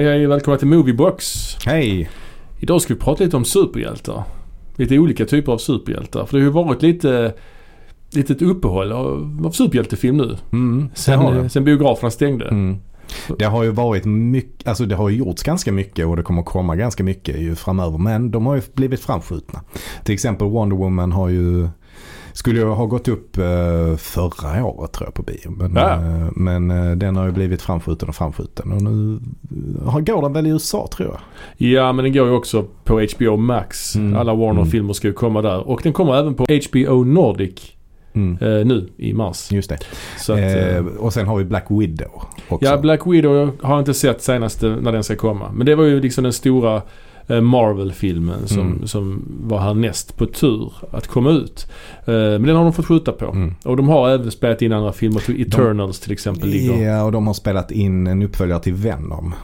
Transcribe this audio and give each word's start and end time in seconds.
Hej 0.00 0.08
hej, 0.08 0.26
välkomna 0.26 0.58
till 0.58 0.68
Moviebox. 0.68 1.56
Hej! 1.66 2.10
Idag 2.58 2.82
ska 2.82 2.94
vi 2.94 3.00
prata 3.00 3.24
lite 3.24 3.36
om 3.36 3.44
superhjältar. 3.44 4.24
Lite 4.76 4.98
olika 4.98 5.26
typer 5.26 5.52
av 5.52 5.58
superhjältar. 5.58 6.26
För 6.26 6.36
det 6.36 6.42
har 6.42 6.46
ju 6.46 6.52
varit 6.52 6.82
lite 6.82 7.34
litet 8.10 8.42
uppehåll 8.42 8.92
av, 8.92 9.42
av 9.46 9.50
superhjältefilm 9.50 10.16
nu. 10.16 10.36
Mm, 10.52 10.88
Sen, 10.94 11.50
sen 11.50 11.64
biograferna 11.64 12.10
stängde. 12.10 12.48
Mm. 12.48 12.76
Det 13.38 13.44
har 13.44 13.64
ju 13.64 13.70
varit 13.70 14.04
mycket, 14.04 14.68
alltså 14.68 14.86
det 14.86 14.94
har 14.94 15.08
ju 15.08 15.16
gjorts 15.16 15.42
ganska 15.42 15.72
mycket 15.72 16.06
och 16.06 16.16
det 16.16 16.22
kommer 16.22 16.42
komma 16.42 16.76
ganska 16.76 17.04
mycket 17.04 17.38
ju 17.38 17.54
framöver. 17.54 17.98
Men 17.98 18.30
de 18.30 18.46
har 18.46 18.54
ju 18.56 18.62
blivit 18.74 19.00
framskjutna. 19.00 19.60
Till 20.04 20.14
exempel 20.14 20.48
Wonder 20.48 20.76
Woman 20.76 21.12
har 21.12 21.28
ju, 21.28 21.68
skulle 22.32 22.62
ha 22.64 22.86
gått 22.86 23.08
upp 23.08 23.38
eh, 23.38 23.96
förra 23.96 24.64
året 24.64 24.92
tror 24.92 25.06
jag 25.06 25.14
på 25.14 25.22
bio. 25.22 25.50
Men, 25.50 25.72
Ja. 25.76 25.94
eh, 25.94 26.28
men 26.36 26.70
eh, 26.70 26.96
den 26.96 27.16
har 27.16 27.26
ju 27.26 27.32
blivit 27.32 27.62
framskjuten 27.62 28.08
och 28.08 28.14
framskjuten. 28.14 28.72
Och 28.72 28.82
nu 28.82 29.18
går 30.04 30.22
den 30.22 30.32
väl 30.32 30.46
i 30.46 30.50
USA 30.50 30.88
tror 30.92 31.08
jag. 31.08 31.20
Ja, 31.70 31.92
men 31.92 32.02
den 32.04 32.12
går 32.14 32.26
ju 32.26 32.32
också 32.34 32.64
på 32.84 33.06
HBO 33.16 33.36
Max. 33.36 33.96
Mm. 33.96 34.16
Alla 34.16 34.34
Warner-filmer 34.34 34.92
ska 34.92 35.06
ju 35.08 35.12
komma 35.14 35.42
där. 35.42 35.68
Och 35.68 35.80
den 35.82 35.92
kommer 35.92 36.14
även 36.18 36.34
på 36.34 36.46
HBO 36.70 37.04
Nordic 37.04 37.72
Mm. 38.12 38.38
eh, 38.40 38.66
nu 38.66 38.88
i 38.96 39.12
mars. 39.14 39.52
Just 39.52 39.68
det. 39.70 39.78
Att, 40.32 40.76
eh, 40.76 40.84
och 40.98 41.12
sen 41.12 41.26
har 41.26 41.36
vi 41.36 41.44
Black 41.44 41.66
Widow 41.68 42.22
också. 42.48 42.68
Ja, 42.70 42.78
Black 42.78 43.06
Widow 43.06 43.50
har 43.62 43.70
jag 43.74 43.80
inte 43.80 43.94
sett 43.94 44.22
senast 44.22 44.62
eh, 44.62 44.76
när 44.76 44.92
den 44.92 45.04
ska 45.04 45.16
komma. 45.16 45.50
Men 45.54 45.66
det 45.66 45.74
var 45.74 45.84
ju 45.84 46.00
liksom 46.00 46.24
den 46.24 46.32
stora 46.32 46.82
Marvel-filmen 47.40 48.46
som, 48.48 48.60
Mm. 48.60 48.86
som 48.86 49.22
var 49.42 49.58
härnäst 49.58 50.16
på 50.16 50.26
tur 50.26 50.72
att 50.90 51.06
komma 51.06 51.30
ut. 51.30 51.66
Eh, 52.04 52.12
Men 52.14 52.42
den 52.42 52.56
har 52.56 52.64
de 52.64 52.72
fått 52.72 52.86
skjuta 52.86 53.12
på. 53.12 53.26
Mm. 53.26 53.54
Och 53.64 53.76
de 53.76 53.88
har 53.88 54.10
även 54.10 54.30
spelat 54.30 54.62
in 54.62 54.72
andra 54.72 54.92
filmer. 54.92 55.20
till 55.20 55.42
Eternals 55.42 56.00
till 56.00 56.12
exempel 56.12 56.48
ligger. 56.48 56.82
Ja, 56.88 57.02
och 57.04 57.12
de 57.12 57.26
har 57.26 57.34
spelat 57.34 57.70
in 57.70 58.06
en 58.06 58.22
uppföljare 58.22 58.60
till 58.60 58.74
Venom. 58.74 59.34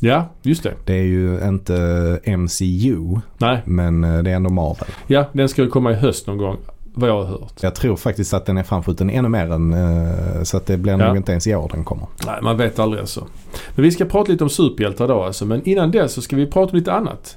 Ja, 0.00 0.28
just 0.42 0.62
det. 0.62 0.72
Det 0.84 0.92
är 0.94 1.02
ju 1.04 1.38
inte 1.48 2.20
MCU, 2.26 3.20
Nej, 3.38 3.62
men 3.64 4.04
eh, 4.04 4.22
det 4.22 4.30
är 4.30 4.34
ändå 4.36 4.50
Marvel. 4.50 4.88
ja 5.06 5.24
den 5.32 5.48
ska 5.48 5.62
ju 5.62 5.68
komma 5.68 5.90
i 5.90 5.94
höst 5.94 6.26
någon 6.26 6.38
gång. 6.38 6.56
Vad 6.96 7.10
jag 7.10 7.14
har 7.16 7.24
hört. 7.24 7.52
Jag 7.62 7.74
tror 7.74 7.96
faktiskt 7.96 8.34
att 8.34 8.46
den 8.46 8.56
är 8.56 8.62
framskjuten 8.62 9.10
ännu 9.10 9.28
mer 9.28 9.52
än 9.52 9.72
eh, 9.72 10.42
så 10.42 10.56
att 10.56 10.66
det 10.66 10.76
blir 10.76 10.92
Ja. 10.92 11.06
nog 11.06 11.16
inte 11.16 11.32
ens 11.32 11.46
i 11.46 11.54
år 11.54 11.68
den 11.72 11.84
kommer. 11.84 12.06
Nej, 12.26 12.38
man 12.42 12.56
vet 12.56 12.78
aldrig 12.78 13.00
alltså. 13.00 13.26
Men 13.74 13.82
vi 13.82 13.90
ska 13.90 14.04
prata 14.04 14.32
lite 14.32 14.44
om 14.44 14.50
superhjältar 14.50 15.04
idag 15.04 15.26
alltså. 15.26 15.46
Men 15.46 15.68
innan 15.68 15.90
det 15.90 16.08
så 16.08 16.22
ska 16.22 16.36
vi 16.36 16.46
prata 16.46 16.72
om 16.72 16.78
lite 16.78 16.92
annat. 16.92 17.36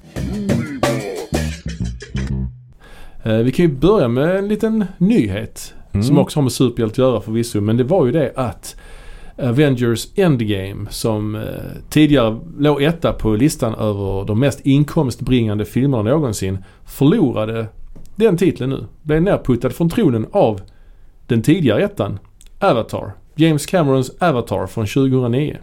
Eh, 3.24 3.34
Vi 3.38 3.52
kan 3.52 3.66
ju 3.66 3.72
börja 3.76 4.08
med 4.08 4.36
en 4.36 4.48
liten 4.48 4.86
nyhet. 4.98 5.74
Mm. 5.92 6.04
Som 6.04 6.18
också 6.18 6.40
har 6.40 6.44
med 6.44 6.52
superhjälte 6.52 6.94
att 6.94 6.98
göra 7.12 7.22
förvisso. 7.22 7.62
Men 7.62 7.78
det 7.78 7.84
var 7.84 8.06
ju 8.06 8.12
det 8.12 8.34
att 8.36 8.76
Avengers 9.42 10.08
Endgame 10.16 10.86
som 10.90 11.36
eh, 11.36 11.42
tidigare 11.90 12.40
låg 12.58 12.84
etta 12.84 13.14
på 13.14 13.30
listan 13.36 13.76
över 13.76 14.26
de 14.26 14.40
mest 14.40 14.60
inkomstbringande 14.66 15.66
filmerna 15.66 16.04
någonsin 16.04 16.64
förlorade 16.86 17.68
den 18.18 18.38
titeln 18.38 18.70
nu. 18.70 18.86
Blev 19.02 19.22
nerputtad 19.22 19.70
från 19.70 19.90
tronen 19.90 20.26
av 20.32 20.62
den 21.28 21.42
tidigare 21.42 21.84
ettan 21.84 22.20
Avatar. 22.60 23.12
James 23.36 23.66
Camerons 23.66 24.12
Avatar 24.20 24.68
från 24.68 24.86
2009. 24.86 25.58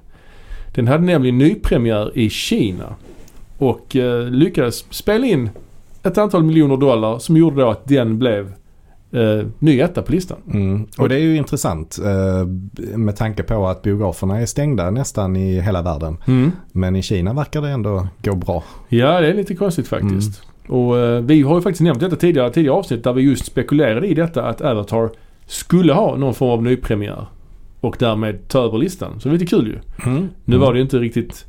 Den 0.74 0.88
hade 0.88 1.05
nämligen 1.05 1.38
nypremiär 1.38 2.19
i 2.19 2.30
Kina 2.30 2.94
och 3.58 3.96
eh, 3.96 4.30
lyckades 4.30 4.84
spela 4.91 5.27
in 5.27 5.51
ett 6.02 6.18
antal 6.18 6.42
miljoner 6.42 6.77
dollar 6.77 7.18
som 7.18 7.36
gjorde 7.36 7.62
då 7.62 7.70
att 7.70 7.89
den 7.89 8.18
blev 8.18 8.52
eh, 9.12 9.46
ny 9.58 9.80
etta 9.80 10.02
på 10.02 10.12
listan. 10.12 10.39
Mm. 10.52 10.86
Och 10.98 11.08
det 11.08 11.14
är 11.14 11.20
ju 11.20 11.36
intressant 11.36 11.98
eh, 12.05 12.46
med 12.96 13.17
tanke 13.17 13.42
på 13.42 13.67
att 13.67 13.83
biograferna 13.83 14.40
är 14.40 14.46
stängda 14.46 14.90
nästan 14.90 15.36
i 15.36 15.61
hela 15.61 15.83
världen. 15.83 16.17
Men 16.73 16.96
i 16.96 17.02
Kina 17.02 17.33
verkar 17.33 17.62
det 17.62 17.68
ändå 17.68 18.08
gå 18.24 18.34
bra. 18.34 18.64
Ja, 18.89 19.20
det 19.20 19.28
är 19.28 19.34
lite 19.34 19.55
konstigt 19.55 19.89
faktiskt. 19.89 20.42
Och 20.69 20.98
eh, 20.98 21.20
vi 21.20 21.42
har 21.42 21.55
ju 21.57 21.63
faktiskt 21.63 21.80
nämnt 21.83 22.01
detta 22.01 22.17
tidigare, 22.17 22.51
tidigare 22.51 22.77
avsnitt 22.77 23.05
där 23.05 23.13
vi 23.13 23.23
just 23.23 23.45
spekulerade 23.47 24.07
i 24.07 24.14
detta 24.14 24.42
att 24.45 24.61
Avatar 24.61 25.11
skulle 25.47 25.92
ha 25.92 26.17
någon 26.17 26.35
form 26.35 26.51
av 26.51 26.63
nypremiär. 26.63 27.27
Och 27.80 27.97
därmed 27.98 28.48
ta 28.48 28.64
över 28.64 28.79
listan. 28.79 29.20
Så 29.20 29.29
det 29.29 29.35
är 29.35 29.39
lite 29.39 29.57
kul 29.57 29.67
ju. 29.67 29.79
Nu 30.45 30.57
var 30.57 30.73
det 30.73 30.79
ju 30.79 30.83
inte 30.83 30.98
riktigt 30.98 31.45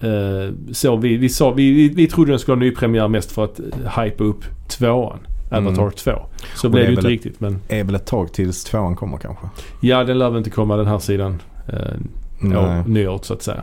eh, 0.00 0.54
så. 0.72 0.96
Vi, 0.96 1.16
vi, 1.16 1.28
sa, 1.28 1.50
vi, 1.50 1.72
vi, 1.72 1.88
vi 1.88 2.06
trodde 2.06 2.32
den 2.32 2.38
skulle 2.38 2.54
ha 2.56 2.60
nypremiär 2.60 3.08
mest 3.08 3.32
för 3.32 3.44
att 3.44 3.60
hypa 3.98 4.24
upp 4.24 4.44
tvåan. 4.68 5.18
Avatar 5.50 5.82
Mm. 5.82 5.90
2. 5.90 6.12
Så 6.56 6.66
Och 6.68 6.72
blev 6.72 6.84
det 6.84 6.86
det 6.86 6.86
ju 6.86 6.90
inte 6.90 7.02
väl- 7.02 7.10
riktigt. 7.10 7.40
Men 7.40 7.58
är 7.68 7.84
väl 7.84 7.94
ett 7.94 8.06
tag 8.06 8.32
tills 8.32 8.64
tvåan 8.64 8.96
kommer 8.96 9.18
kanske. 9.18 9.46
ja, 9.80 10.04
den 10.04 10.18
lär 10.18 10.28
väl 10.30 10.38
inte 10.38 10.50
komma 10.50 10.76
den 10.76 10.86
här 10.86 10.98
sidan 10.98 11.42
eh, 11.68 12.84
nyåret 12.86 13.24
så 13.24 13.34
att 13.34 13.42
säga. 13.42 13.62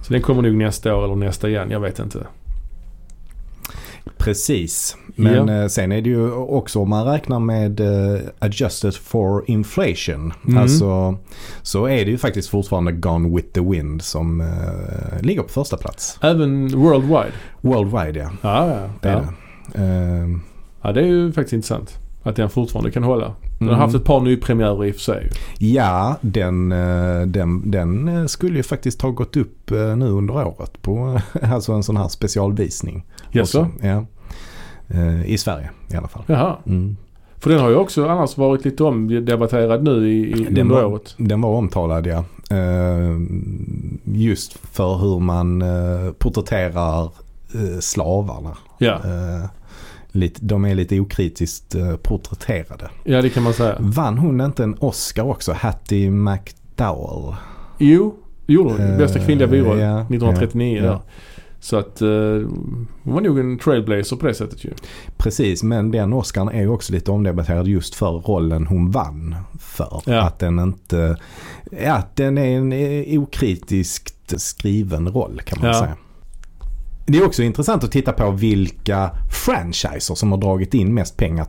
Så 0.00 0.12
den 0.12 0.22
kommer 0.22 0.42
nog 0.42 0.54
nästa 0.54 0.94
år 0.96 1.04
eller 1.04 1.14
nästa 1.16 1.48
igen. 1.48 1.70
Jag 1.70 1.80
vet 1.80 1.98
inte. 1.98 2.26
Precis. 4.18 4.96
Men 5.14 5.48
eh, 5.48 5.66
sen 5.66 5.92
är 5.92 6.02
det 6.02 6.10
ju 6.10 6.32
också 6.32 6.80
om 6.80 6.90
man 6.90 7.06
räknar 7.06 7.40
med 7.40 7.80
eh, 7.80 8.20
adjusted 8.38 8.94
for 8.94 9.50
inflation. 9.50 10.32
Mm. 10.46 10.58
Alltså 10.58 11.18
så 11.62 11.86
är 11.86 12.04
det 12.04 12.10
ju 12.10 12.18
faktiskt 12.18 12.48
fortfarande 12.48 12.92
Gone 12.92 13.36
with 13.36 13.48
the 13.48 13.60
Wind 13.60 14.02
som 14.02 14.40
eh, 14.40 15.22
ligger 15.22 15.42
på 15.42 15.48
första 15.48 15.76
plats. 15.76 16.18
Även 16.22 16.80
worldwide. 16.80 17.32
Worldwide 17.60 18.18
ja. 18.18 18.30
Ja, 18.42 18.68
ja. 18.68 18.90
Det 19.00 19.08
är 19.08 19.12
ja. 19.12 19.32
det. 19.72 19.82
Eh, 19.82 20.28
ja, 20.82 20.92
det 20.92 21.00
är 21.00 21.06
ju 21.06 21.32
faktiskt 21.32 21.52
intressant. 21.52 21.98
Att 22.22 22.36
den 22.36 22.50
fortfarande 22.50 22.90
kan 22.90 23.02
hålla. 23.02 23.34
Den 23.58 23.68
har 23.68 23.74
Mm. 23.74 23.80
haft 23.84 23.94
ett 23.96 24.04
par 24.04 24.20
nypremiärer 24.20 24.84
i 24.84 24.90
och 24.90 24.94
för 24.94 25.02
sig. 25.02 25.30
Ja, 25.58 26.16
den, 26.20 26.72
eh, 26.72 27.20
den, 27.26 27.70
den 27.70 28.08
eh, 28.08 28.26
skulle 28.26 28.56
ju 28.56 28.62
faktiskt 28.62 29.02
ha 29.02 29.10
gått 29.10 29.36
upp 29.36 29.70
eh, 29.70 29.96
nu 29.96 30.08
under 30.08 30.34
året 30.46 30.82
på 30.82 31.20
alltså 31.42 31.72
en 31.72 31.82
sån 31.82 31.96
här 31.96 32.08
specialvisning. 32.08 33.04
Jaså? 33.30 33.60
också. 33.60 33.86
Ja. 33.86 34.04
I 35.26 35.38
Sverige 35.38 35.70
i 35.92 35.96
alla 35.96 36.08
fall. 36.08 36.22
Jaha. 36.26 36.56
Mm. 36.66 36.96
För 37.38 37.50
den 37.50 37.60
har 37.60 37.68
ju 37.68 37.76
också 37.76 38.06
annars 38.08 38.36
varit 38.36 38.64
lite 38.64 38.84
omdebatterad 38.84 39.82
nu 39.84 40.08
i, 40.12 40.32
i 40.32 40.46
Den 40.50 40.68
var- 40.68 40.84
året. 40.84 41.14
Den 41.16 41.40
var 41.40 41.50
omtalad 41.50 42.06
ja. 42.06 42.24
Just 44.04 44.52
för 44.72 44.96
hur 44.96 45.20
man 45.20 45.64
porträtterar 46.18 47.10
slavarna. 47.80 48.56
Ja. 48.78 48.98
Eh, 50.18 50.20
lite, 50.20 50.40
de 50.44 50.64
är 50.64 50.74
lite 50.74 51.00
okritiskt 51.00 51.74
uh, 51.74 51.96
porträtterade. 51.96 52.90
ja, 53.04 53.22
det 53.22 53.30
kan 53.30 53.42
man 53.42 53.52
säga. 53.52 53.76
Vann 53.78 54.18
hon 54.18 54.40
inte 54.40 54.62
en 54.64 54.76
Oscar 54.78 55.22
också? 55.24 55.52
Hattie 55.52 56.10
McDowell? 56.10 57.34
Jo, 57.78 58.14
gjorde 58.46 58.70
hon. 58.70 58.80
Eh, 58.80 58.98
Bästa 58.98 59.18
kvinnliga 59.18 59.48
biroll. 59.48 59.78
ja, 59.78 60.00
1939 60.00 60.76
ja, 60.76 60.82
där. 60.82 60.98
Så 61.60 61.76
att 61.76 62.00
eh, 62.02 62.08
hon 63.02 63.14
var 63.14 63.20
nog 63.20 63.38
en 63.38 63.58
trailblazer 63.58 64.16
på 64.16 64.26
det 64.26 64.34
sättet 64.34 64.64
ju. 64.64 64.70
Precis, 65.16 65.62
men 65.62 65.90
den 65.90 66.12
Oscarn 66.12 66.48
är 66.48 66.60
ju 66.60 66.68
också 66.68 66.92
lite 66.92 67.10
omdebatterad 67.10 67.68
just 67.68 67.94
för 67.94 68.10
rollen 68.10 68.66
hon 68.66 68.90
vann 68.90 69.34
för. 69.60 70.02
Ja. 70.06 70.22
Att 70.22 70.38
den 70.38 70.58
inte, 70.58 71.16
ja, 71.84 71.92
att 71.94 72.16
den 72.16 72.38
är 72.38 72.58
en 72.58 72.72
eh, 72.72 73.20
okritiskt 73.22 74.40
skriven 74.40 75.08
roll 75.08 75.40
kan 75.44 75.58
man 75.60 75.68
Ja. 75.68 75.74
säga. 75.80 75.96
Det 77.10 77.18
är 77.18 77.26
också 77.26 77.42
intressant 77.42 77.84
att 77.84 77.92
titta 77.92 78.12
på 78.12 78.30
vilka 78.30 79.10
franchiser 79.30 80.14
som 80.14 80.32
har 80.32 80.38
dragit 80.38 80.74
in 80.74 80.94
mest 80.94 81.16
pengar 81.16 81.46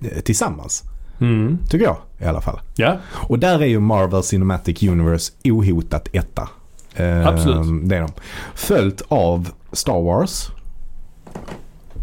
eh, 0.00 0.20
tillsammans. 0.20 0.84
Mm. 1.20 1.58
Tycker 1.68 1.84
jag 1.84 1.96
i 2.18 2.24
alla 2.24 2.40
fall. 2.40 2.60
Ja, 2.74 2.96
Och 3.12 3.38
där 3.38 3.60
är 3.60 3.66
ju 3.66 3.80
Marvel 3.80 4.22
Cinematic 4.22 4.82
Universe 4.82 5.32
ohotat 5.44 6.08
etta. 6.12 6.48
Eh, 6.96 7.26
Absolut. 7.26 7.88
Det 7.88 7.96
är 7.96 8.00
de. 8.00 8.10
Följt 8.54 9.02
av 9.08 9.50
Star 9.72 10.02
Wars. 10.02 10.48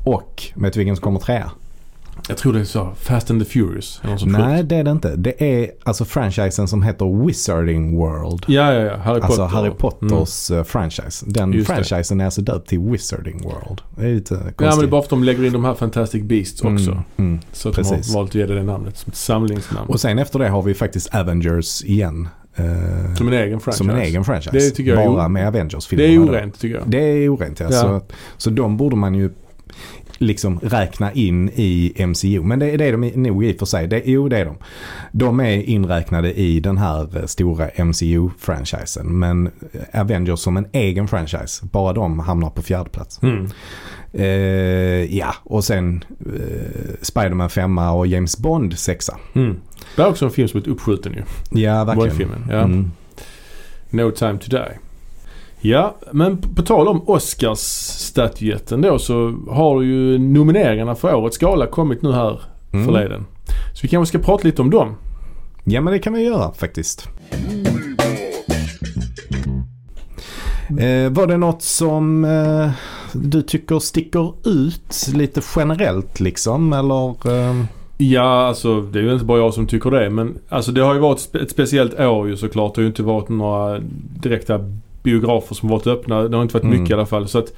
Och, 0.03 0.43
vet 0.55 0.73
du 0.73 0.79
vilken 0.79 0.95
som 0.95 1.03
kommer 1.03 1.19
trea? 1.19 1.51
Jag 2.27 2.37
tror 2.37 2.53
det 2.53 2.59
är 2.59 2.63
så. 2.63 2.89
Fast 2.99 3.31
and 3.31 3.41
the 3.41 3.49
Furious. 3.49 4.01
Nej, 4.03 4.17
sjukt. 4.57 4.69
det 4.69 4.75
är 4.75 4.83
det 4.83 4.91
inte. 4.91 5.15
Det 5.15 5.61
är 5.61 5.71
alltså 5.83 6.05
franchisen 6.05 6.67
som 6.67 6.83
heter 6.83 7.25
Wizarding 7.25 7.97
World. 7.97 8.45
Ja, 8.47 8.73
ja, 8.73 8.81
ja. 8.81 8.97
Harry 8.97 9.21
Alltså 9.21 9.41
Potter. 9.41 9.55
Harry 9.55 9.67
Mm. 9.67 9.77
Potters 10.09 10.51
eh, 10.51 10.63
franchise. 10.63 11.25
Den 11.27 11.53
Just 11.53 11.67
det. 11.67 11.75
franchisen 11.75 12.21
är 12.21 12.25
alltså 12.25 12.41
döpt 12.41 12.69
till 12.69 12.79
Wizarding 12.79 13.41
World. 13.43 13.81
Det 13.95 14.05
är 14.05 14.13
lite 14.13 14.35
konstigt. 14.35 14.55
Ja, 14.61 14.69
men 14.69 14.79
det 14.79 14.85
är 14.85 14.87
bara 14.87 15.01
för 15.01 15.05
att 15.05 15.09
de 15.09 15.23
lägger 15.23 15.43
in 15.45 15.53
de 15.53 15.65
här 15.65 15.73
Fantastic 15.73 16.23
Beasts 16.23 16.61
också. 16.61 16.91
Mm, 16.91 17.03
mm. 17.17 17.39
Så 17.51 17.69
att 17.69 17.75
de 17.75 17.81
Precis. 17.83 18.13
har 18.13 18.19
valt 18.19 18.29
att 18.31 18.35
ge 18.35 18.45
det 18.45 18.55
det 18.55 18.63
namnet 18.63 18.97
som 18.97 19.09
ett 19.09 19.15
samlingsnamn. 19.17 19.89
Och 19.89 19.99
sen 20.01 20.19
efter 20.19 20.39
det 20.39 20.49
har 20.49 20.61
vi 20.61 20.73
faktiskt 20.73 21.15
Avengers 21.15 21.83
igen. 21.83 22.27
eh, 22.55 23.15
som 23.17 23.27
en 23.27 23.33
egen 23.33 23.59
franchise. 23.59 23.77
som 23.77 23.89
en 23.89 23.97
egen 24.01 24.23
franchise. 24.23 24.51
Det 24.57 24.69
tycker 24.69 24.93
jag 24.93 25.03
är 25.03 25.07
Bara 25.07 25.27
med 25.27 25.43
Det 25.43 25.47
Avengers-filmerna. 25.47 26.13
är 26.13 26.17
då. 26.17 26.23
orent 26.31 26.59
tycker 26.59 26.75
jag. 26.75 26.89
Det 26.89 26.97
är 26.99 27.29
orent 27.35 27.59
ja. 27.59 27.67
Ja. 27.71 27.81
Så, 27.81 28.01
så 28.37 28.49
de 28.49 28.77
borde 28.77 28.95
man 28.95 29.15
ju 29.15 29.29
liksom 30.17 30.59
räkna 30.59 31.11
in 31.11 31.49
i 31.49 31.93
MCU. 32.07 32.43
Men 32.43 32.59
det, 32.59 32.77
det 32.77 32.85
är 32.85 32.91
de 32.91 33.07
nog 33.15 33.45
i 33.45 33.53
och 33.53 33.59
för 33.59 33.65
sig. 33.65 33.87
Det, 33.87 34.01
jo 34.05 34.29
det 34.29 34.37
är 34.37 34.45
de. 34.45 34.57
De 35.11 35.39
är 35.39 35.61
inräknade 35.69 36.33
i 36.33 36.59
den 36.59 36.77
här 36.77 37.17
eh, 37.17 37.25
stora 37.25 37.69
MCU-franchisen. 37.75 39.03
Men 39.03 39.51
Avengers 39.93 40.39
som 40.39 40.57
en 40.57 40.67
egen 40.71 41.07
franchise, 41.07 41.65
bara 41.65 41.93
de 41.93 42.19
hamnar 42.19 42.49
på 42.49 42.61
fjärde 42.61 42.89
plats. 42.89 43.19
Mm. 43.23 43.47
Eh, 44.13 45.17
ja, 45.17 45.35
och 45.43 45.63
sen 45.63 46.03
eh, 46.19 46.93
Spiderman 47.01 47.49
5 47.49 47.77
och 47.77 48.07
James 48.07 48.37
Bond 48.37 48.79
6 48.79 49.09
Mm. 49.33 49.55
Det 49.95 50.01
är 50.01 50.07
också 50.07 50.25
en 50.25 50.31
film 50.31 50.47
som 50.47 50.59
är 50.59 50.69
uppskjuten 50.69 51.13
ju. 51.13 51.23
Ja, 51.61 51.83
verkligen. 51.83 52.09
Bond-filmen. 52.09 52.45
Ja. 52.49 52.61
Mm. 52.61 52.91
No 53.89 54.11
time 54.11 54.37
to 54.37 54.47
die. 54.49 54.79
Ja, 55.65 55.95
men 56.11 56.37
på, 56.37 56.61
tal 56.61 56.87
om 56.87 57.01
Oscarsstatyetten 57.09 58.81
då 58.81 58.99
så 58.99 59.33
har 59.49 59.81
ju 59.81 60.17
nomineringarna 60.17 60.95
för 60.95 61.15
årets 61.15 61.37
gala 61.37 61.65
kommit 61.65 62.01
nu 62.01 62.11
här 62.11 62.41
Mm. 62.73 62.85
förleden. 62.85 63.25
Så 63.73 63.79
vi 63.81 63.87
kanske 63.87 64.17
ska 64.19 64.25
prata 64.25 64.43
lite 64.47 64.61
om 64.61 64.69
dem. 64.69 64.95
Ja 65.63 65.81
men 65.81 65.93
det 65.93 65.99
kan 65.99 66.13
vi 66.13 66.23
göra 66.23 66.51
faktiskt. 66.53 67.07
Eh, 70.69 71.09
var 71.11 71.27
det 71.27 71.37
något 71.37 71.61
som 71.61 72.25
eh, 72.25 72.69
du 73.13 73.41
tycker 73.41 73.79
sticker 73.79 74.33
ut 74.49 75.07
lite 75.13 75.41
generellt 75.55 76.19
liksom 76.19 76.73
eller? 76.73 77.09
Eh, 77.09 77.63
Ja, 77.97 78.47
alltså 78.47 78.81
det 78.81 78.99
är 78.99 79.03
ju 79.03 79.13
inte 79.13 79.25
bara 79.25 79.39
jag 79.39 79.53
som 79.53 79.67
tycker 79.67 79.91
det. 79.91 80.09
Men 80.09 80.37
alltså 80.49 80.71
det 80.71 80.81
har 80.81 80.93
ju 80.93 80.99
varit 80.99 81.35
ett 81.35 81.51
speciellt 81.51 81.99
år 81.99 82.27
ju 82.29 82.37
såklart. 82.37 82.75
Det 82.75 82.79
har 82.79 82.83
ju 82.83 82.87
inte 82.89 83.03
varit 83.03 83.29
några 83.29 83.79
direkta 84.21 84.59
biografer 85.03 85.55
som 85.55 85.69
varit 85.69 85.87
öppna. 85.87 86.21
Det 86.23 86.35
har 86.37 86.43
inte 86.43 86.53
varit 86.53 86.63
Mm. 86.63 86.79
mycket 86.79 86.89
i 86.91 86.93
alla 86.93 87.05
fall. 87.05 87.27
Så 87.27 87.39
att 87.39 87.53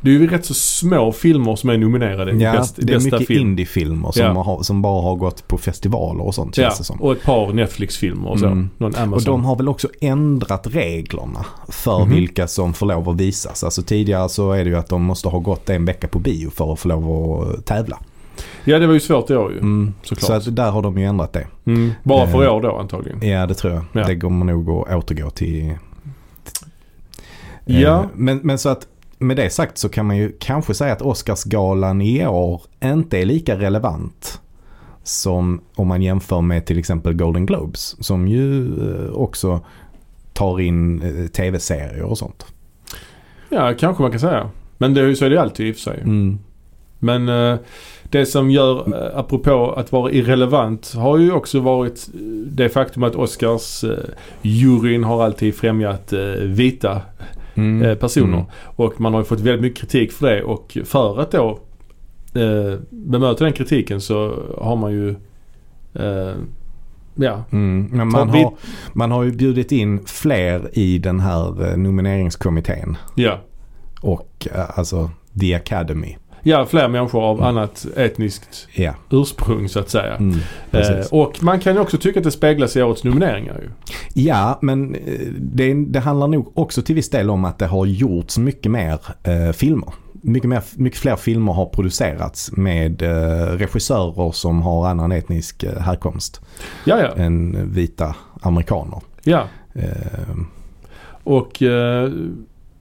det 0.00 0.10
är 0.10 0.14
ju 0.14 0.26
rätt 0.26 0.44
så 0.44 0.54
små 0.54 1.12
filmer 1.12 1.56
som 1.56 1.70
är 1.70 1.78
nominerade. 1.78 2.32
ja, 2.32 2.52
bäst, 2.52 2.76
det 2.82 2.92
är 2.94 3.00
mycket 3.00 3.26
film. 3.26 3.40
indiefilmer 3.48 4.12
som, 4.12 4.22
Ja. 4.22 4.42
har, 4.42 4.62
som 4.62 4.82
bara 4.82 5.02
har 5.02 5.14
gått 5.16 5.48
på 5.48 5.58
festivaler 5.58 6.24
och 6.26 6.34
sånt 6.34 6.56
Ja, 6.58 6.64
känns 6.64 6.78
det 6.78 6.84
som. 6.84 7.02
och 7.02 7.12
ett 7.12 7.22
par 7.22 7.52
Netflix-filmer 7.52 8.30
och 8.30 8.38
så. 8.40 8.46
Mm. 8.46 8.70
Och 9.12 9.22
de 9.22 9.44
har 9.44 9.56
väl 9.56 9.68
också 9.68 9.88
ändrat 10.00 10.66
reglerna 10.66 11.46
för 11.68 11.98
Mhm. 12.04 12.10
vilka 12.14 12.46
som 12.48 12.72
får 12.74 12.86
lov 12.86 13.08
att 13.08 13.16
visas. 13.16 13.64
Alltså 13.64 13.82
tidigare 13.82 14.28
så 14.28 14.52
är 14.52 14.64
det 14.64 14.70
ju 14.70 14.76
att 14.76 14.88
de 14.88 15.02
måste 15.02 15.28
ha 15.28 15.38
gått 15.38 15.70
en 15.70 15.84
vecka 15.84 16.08
på 16.08 16.18
bio 16.18 16.50
för 16.50 16.72
att 16.72 16.78
få 16.78 16.88
lov 16.88 17.42
att 17.42 17.66
tävla. 17.66 17.98
Ja, 18.64 18.78
det 18.78 18.86
var 18.86 18.94
ju 18.94 19.00
svårt 19.00 19.30
i 19.30 19.36
år 19.36 19.52
ju. 19.52 19.58
Mm. 19.58 19.94
Såklart. 20.02 20.26
Så 20.42 20.48
att 20.50 20.56
där 20.56 20.70
har 20.70 20.82
de 20.82 20.98
ju 20.98 21.04
ändrat 21.04 21.32
det. 21.32 21.46
Mm. 21.66 21.92
Bara 22.02 22.26
för 22.26 22.44
Eh, 22.44 22.54
år 22.54 22.62
då 22.62 22.76
antagligen. 22.76 23.28
Ja 23.28 23.46
det 23.46 23.54
tror 23.54 23.72
jag. 23.74 23.84
Ja. 23.92 24.04
Det 24.06 24.20
kommer 24.20 24.46
nog 24.46 24.70
att 24.70 24.94
återgå 24.96 25.30
till... 25.30 25.74
Ja. 27.66 28.02
Eh, 28.02 28.08
Men, 28.14 28.40
men 28.42 28.58
så 28.58 28.68
att 28.68 28.88
med 29.18 29.36
det 29.36 29.50
sagt 29.50 29.78
så 29.78 29.88
kan 29.88 30.06
man 30.06 30.16
ju 30.16 30.32
kanske 30.38 30.74
säga 30.74 30.92
att 30.92 31.02
Oscarsgalan 31.02 32.02
i 32.02 32.26
år 32.26 32.62
inte 32.84 33.18
är 33.18 33.24
lika 33.24 33.58
relevant 33.58 34.40
som 35.02 35.60
om 35.74 35.88
man 35.88 36.02
jämför 36.02 36.40
med 36.40 36.66
till 36.66 36.78
exempel 36.78 37.14
Golden 37.14 37.46
Globes 37.46 38.04
som 38.04 38.28
ju 38.28 38.66
eh, 38.66 39.12
också 39.12 39.60
tar 40.32 40.60
in 40.60 41.02
eh, 41.02 41.26
tv-serier 41.26 42.02
och 42.02 42.18
sånt. 42.18 42.46
Ja, 43.48 43.74
kanske 43.78 44.02
man 44.02 44.10
kan 44.10 44.20
säga. 44.20 44.50
Men 44.78 44.94
det 44.94 45.00
är 45.00 45.06
ju 45.06 45.16
så 45.16 45.24
är 45.24 45.30
det 45.30 45.40
alltid 45.40 45.66
i 45.66 45.72
och 45.72 45.74
för 45.74 45.82
sig. 45.82 46.00
Mm. 46.00 46.38
Men 46.98 47.26
det 48.02 48.26
som 48.26 48.50
gör, 48.50 49.10
apropå 49.14 49.74
att 49.76 49.92
vara 49.92 50.12
irrelevant, 50.12 50.94
har 50.94 51.18
ju 51.18 51.32
också 51.32 51.60
varit 51.60 52.08
det 52.46 52.68
faktum 52.68 53.02
att 53.02 53.14
Oscars 53.14 53.84
juryn 54.42 55.04
har 55.04 55.24
alltid 55.24 55.54
främjat 55.54 56.12
vita 56.40 57.02
Mm. 57.56 57.82
eh, 57.82 57.94
personer. 57.94 58.38
Mm. 58.38 58.46
Och 58.62 59.00
man 59.00 59.14
har 59.14 59.20
ju 59.20 59.24
fått 59.24 59.40
väldigt 59.40 59.62
mycket 59.62 59.80
kritik 59.80 60.12
för 60.12 60.26
det 60.26 60.42
och 60.42 60.78
för 60.84 61.20
att 61.20 61.30
då 61.30 61.58
eh, 62.34 62.78
bemöta 62.90 63.44
den 63.44 63.52
kritiken 63.52 64.00
så 64.00 64.42
har 64.58 64.76
man 64.76 64.92
ju 64.92 65.10
eh, 65.94 66.34
Ja, 67.18 67.44
Mm. 67.52 67.88
Men 67.92 68.08
man, 68.08 68.28
har, 68.28 68.54
man 68.92 69.10
har 69.10 69.22
ju 69.22 69.32
bjudit 69.32 69.72
in 69.72 70.00
fler 70.06 70.78
i 70.78 70.98
den 70.98 71.20
här 71.20 71.70
eh, 71.70 71.76
nomineringskommittén 71.76 72.96
ja. 73.14 73.40
och 74.00 74.48
eh, 74.54 74.78
alltså 74.78 75.10
The 75.40 75.54
Academy. 75.54 76.16
Ja, 76.48 76.66
fler 76.66 76.88
människor 76.88 77.22
av 77.22 77.36
Mm. 77.36 77.48
annat 77.48 77.86
etniskt 77.96 78.68
Ja, 78.74 78.94
ursprung 79.10 79.68
så 79.68 79.78
att 79.78 79.90
säga. 79.90 80.14
mm, 80.16 80.38
Eh, 80.72 81.06
och 81.10 81.42
man 81.42 81.60
kan 81.60 81.74
ju 81.74 81.80
också 81.80 81.98
tycka 81.98 82.20
att 82.20 82.24
det 82.24 82.30
speglas 82.30 82.76
i 82.76 82.82
årets 82.82 83.04
nomineringar 83.04 83.54
ju. 83.62 83.68
Ja, 84.22 84.58
men 84.62 84.94
eh, 84.94 85.00
det, 85.38 85.74
det 85.74 86.00
handlar 86.00 86.28
nog 86.28 86.58
också 86.58 86.82
till 86.82 86.94
viss 86.94 87.10
del 87.10 87.30
om 87.30 87.44
att 87.44 87.58
det 87.58 87.66
har 87.66 87.86
gjorts 87.86 88.38
mycket 88.38 88.72
mer 88.72 88.98
eh, 89.22 89.52
filmer. 89.52 89.88
Mycket, 90.22 90.48
mer, 90.48 90.62
mycket 90.76 90.98
fler 91.00 91.16
filmer 91.16 91.52
har 91.52 91.66
producerats 91.66 92.52
med 92.52 93.02
eh, 93.02 93.46
regissörer 93.56 94.32
som 94.32 94.62
har 94.62 94.86
annan 94.88 95.12
etnisk 95.12 95.62
eh, 95.62 95.78
härkomst 95.80 96.40
Ja, 96.84 97.00
ja. 97.00 97.22
än 97.22 97.70
vita 97.72 98.14
amerikaner. 98.40 99.00
ja. 99.24 99.44
Eh, 99.74 100.36
Och 101.24 101.62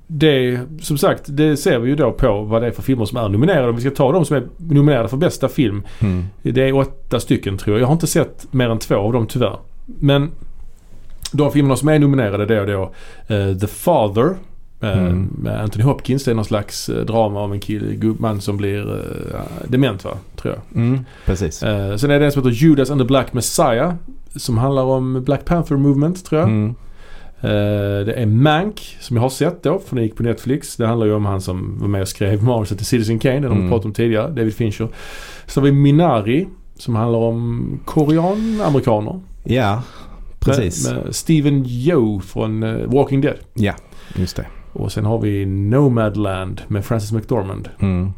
det, 0.08 0.60
som 0.82 0.98
sagt, 0.98 1.22
det 1.28 1.58
ser 1.58 1.80
vi 1.80 1.90
ju 1.90 1.96
då 1.96 2.12
på 2.12 2.42
vad 2.42 2.62
det 2.62 2.68
är 2.68 2.72
för 2.72 2.82
filmer 2.82 3.06
som 3.06 3.18
är 3.18 3.30
nominerade. 3.30 3.70
Om 3.70 3.76
vi 3.76 3.82
ska 3.82 3.92
ta 3.92 4.12
de 4.12 4.26
som 4.26 4.36
är 4.38 4.44
nominerade 4.58 5.10
för 5.10 5.18
bästa 5.18 5.50
film. 5.50 5.84
mm, 6.00 6.24
Det 6.42 6.62
är 6.70 6.74
åtta 6.76 7.20
stycken 7.20 7.58
tror 7.58 7.76
jag. 7.76 7.82
Jag 7.82 7.88
har 7.88 7.94
inte 7.94 8.08
sett 8.08 8.48
mer 8.54 8.70
än 8.70 8.80
två 8.80 8.96
av 8.96 9.14
dem 9.14 9.28
tyvärr. 9.28 9.58
Men 9.86 10.32
de 11.32 11.52
filmerna 11.52 11.76
som 11.76 11.88
är 11.90 12.00
nominerade 12.00 12.46
det 12.46 12.56
är 12.58 12.68
då 12.68 12.92
eh, 13.36 13.58
The 13.58 13.68
Father 13.68 14.26
eh, 14.82 14.98
Mm. 15.00 15.30
med 15.44 15.62
Anthony 15.62 15.84
Hopkins. 15.84 16.24
Det 16.24 16.32
är 16.32 16.36
någon 16.36 16.46
slags 16.46 16.90
eh, 16.90 17.06
drama 17.06 17.42
om 17.44 17.52
en 17.52 17.60
kille, 17.60 17.96
gubbman 17.96 18.42
som 18.42 18.58
blir 18.58 18.94
eh, 18.96 19.40
dement 19.68 20.04
va? 20.06 20.12
Tror 20.36 20.54
jag. 20.54 20.82
mm, 20.82 21.00
precis. 21.26 21.64
Eh, 21.64 21.96
sen 21.96 22.12
är 22.12 22.20
det 22.20 22.26
en 22.26 22.32
som 22.32 22.42
heter 22.44 22.56
Judas 22.66 22.90
and 22.92 23.02
the 23.02 23.06
Black 23.06 23.34
Messiah. 23.34 23.94
Som 24.36 24.58
handlar 24.58 24.84
om 24.84 25.24
Black 25.24 25.46
Panther 25.46 25.76
Movement 25.76 26.26
tror 26.26 26.42
jag. 26.42 26.50
Eh, 27.42 28.06
det 28.06 28.14
är 28.14 28.26
Mank 28.26 28.98
som 29.00 29.16
jag 29.16 29.22
har 29.24 29.30
sett 29.30 29.64
då 29.64 29.80
för 29.80 29.96
den 29.96 30.04
gick 30.06 30.16
på 30.16 30.24
Netflix. 30.24 30.76
Det 30.78 30.88
handlar 30.88 31.08
ju 31.08 31.14
om 31.14 31.26
han 31.26 31.42
som 31.42 31.80
var 31.80 31.88
med 31.88 32.02
och 32.02 32.08
skrev 32.08 32.44
manuset 32.44 32.78
till 32.78 32.88
Citizen 32.88 33.20
Kane. 33.20 33.40
Den 33.40 33.52
Mm. 33.52 33.70
pratat 33.70 33.86
om 33.86 33.94
tidigare. 33.94 34.28
David 34.30 34.56
Fincher. 34.56 34.88
Så 35.46 35.60
har 35.60 35.66
vi 35.66 35.72
Minari 35.72 36.48
som 36.78 36.96
handlar 36.96 37.20
om 37.20 37.80
korean-amerikaner. 37.86 39.20
ja, 39.44 39.84
precis. 40.40 40.88
Med, 40.92 41.04
med 41.06 41.16
Steven 41.16 41.66
Yeun 41.66 42.22
från 42.22 42.64
eh, 42.64 42.86
Walking 42.88 43.22
Dead. 43.22 43.36
Ja, 43.54 43.74
just 44.16 44.36
det. 44.36 44.46
Och 44.74 44.92
sen 44.92 45.06
har 45.06 45.20
vi 45.22 45.46
Nomadland 45.46 46.62
med 46.68 46.86
Frances 46.86 47.12
McDormand. 47.12 47.70
Mm. 47.80 48.10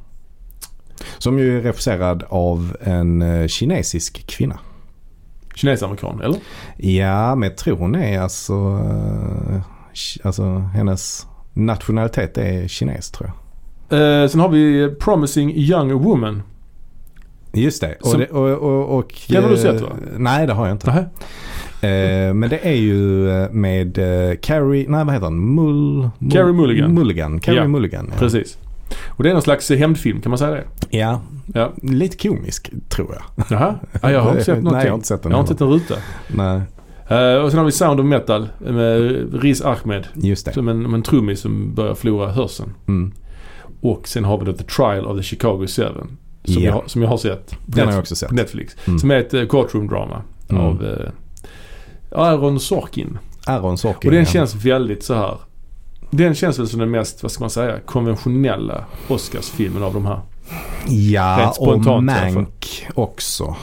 Som 1.17 1.39
ju 1.39 1.57
är 1.57 1.61
regisserad 1.61 2.23
av 2.29 2.77
en 2.81 3.21
eh, 3.21 3.47
kinesisk 3.47 4.27
kvinna. 4.27 4.59
Kines-amerikan, 5.57 6.21
eller? 6.24 6.39
Ja, 6.77 7.36
men 7.36 7.50
jag 7.50 7.57
tror 7.57 7.77
hon 7.77 7.95
är 7.95 8.19
alltså, 8.19 8.54
eh, 8.54 9.61
alltså 10.23 10.44
hennes 10.57 11.28
nationalitet 11.54 12.37
är 12.37 12.68
kines 12.68 13.11
tror 13.11 13.30
jag. 13.30 13.33
Eh, 14.23 14.28
sen 14.28 14.40
har 14.42 14.49
vi 14.49 14.90
Promising 14.99 15.52
Young 15.56 15.94
Woman. 15.94 16.44
Just 17.54 17.81
det. 17.81 17.95
Och, 18.02 18.07
Som- 18.07 18.19
det, 18.19 18.28
och, 18.28 18.49
och, 18.57 18.97
och 18.97 19.14
Den 19.30 19.44
har 19.44 19.49
du 19.49 19.56
eh, 19.56 19.61
sett, 19.61 19.81
va? 19.81 19.90
Nej, 20.18 20.47
det 20.47 20.54
har 20.54 20.68
jag 20.68 20.76
inte. 20.76 20.92
Eh, 21.87 22.33
men 22.33 22.49
det 22.49 22.59
är 22.68 22.76
ju 22.76 23.30
eh, 23.31 23.49
med 23.52 23.97
eh, 23.97 24.35
Carrie, 24.42 24.85
nej 24.90 25.06
vad 25.06 25.14
heter 25.14 25.26
han? 25.26 25.40
Mull, 25.56 26.09
Mull, 26.19 26.31
Carrie 26.31 26.54
Mulligan. 26.54 26.94
Mulligan. 26.94 27.40
Carrie 27.40 27.59
Ja, 27.59 27.68
Mulligan. 27.68 28.07
Ja. 28.14 28.19
Precis. 28.19 28.57
Och 29.07 29.23
det 29.23 29.29
är 29.29 29.33
någon 29.33 29.41
slags 29.41 29.69
hämndfilm, 29.69 30.21
kan 30.21 30.29
man 30.29 30.37
säga 30.39 30.51
det? 30.51 30.63
Ja, 30.97 31.21
Ja. 31.53 31.71
lite 31.81 32.27
komisk 32.27 32.71
tror 32.89 33.13
jag. 33.13 33.45
Jaha. 33.49 33.75
Ja, 34.01 34.11
jag 34.11 34.21
har 34.21 34.31
inte 34.31 34.44
sett 34.44 34.56
någonting. 34.63 34.73
Nej, 34.77 34.85
jag 34.85 34.91
har 34.91 34.95
inte 34.95 35.07
sett 35.07 35.23
den. 35.23 35.31
Jag 35.31 35.37
har 35.37 35.41
inte 35.44 35.53
sett 35.53 35.61
en 35.61 35.67
ruta. 35.69 35.95
Nej, 36.27 36.61
Eh, 37.09 37.35
och 37.35 37.49
sen 37.51 37.57
har 37.57 37.65
vi 37.65 37.71
Sound 37.71 37.99
of 37.99 38.06
Metal 38.06 38.47
med 38.59 39.01
Riz 39.41 39.61
Ahmed. 39.61 40.07
just 40.13 40.45
det. 40.45 40.53
Som 40.53 40.67
en, 40.67 40.94
en 40.94 41.03
trummis 41.03 41.39
som 41.41 41.73
börjar 41.75 41.94
förlora 41.94 42.31
hörseln. 42.31 42.73
Mm. 42.87 43.13
Och 43.81 44.07
sen 44.07 44.23
har 44.25 44.37
vi 44.37 44.45
då 44.45 44.53
The 44.53 44.63
Trial 44.63 45.06
of 45.06 45.17
the 45.17 45.23
Chicago 45.23 45.65
Seven. 45.67 46.17
Som, 46.44 46.63
Ja. 46.63 46.69
jag, 46.69 46.89
som 46.89 47.01
jag 47.01 47.09
har 47.09 47.17
sett. 47.17 47.56
Den 47.65 47.79
har 47.79 47.87
Netf- 47.91 47.95
jag 47.95 47.99
också 48.01 48.15
sett. 48.15 48.29
på 48.29 48.35
Netflix. 48.35 48.75
Mm. 48.87 48.99
Som 48.99 49.11
är 49.11 49.15
ett 49.15 49.33
uh, 49.33 49.41
courtroom-drama. 49.47 50.21
Mm. 50.49 50.61
Av 50.63 50.81
uh, 50.83 51.09
Aaron 52.11 52.59
Sorkin. 52.59 53.17
Aaron 53.45 53.77
Sorkin. 53.77 54.09
Och 54.09 54.15
den 54.15 54.23
ja. 54.23 54.31
känns 54.31 54.56
väldigt 54.56 55.03
så 55.03 55.13
här. 55.13 55.37
Den 56.09 56.35
känns 56.35 56.59
väl 56.59 56.68
som 56.68 56.80
den 56.80 56.92
mest, 56.92 57.23
vad 57.23 57.31
ska 57.31 57.44
man 57.44 57.49
säga, 57.49 57.80
konventionella 57.85 58.85
Oscarsfilmen 59.07 59.83
av 59.83 59.94
de 59.94 60.06
här. 60.06 60.19
Ja, 60.87 61.54
och. 61.59 62.04
Mank 62.04 62.87
också. 62.95 63.56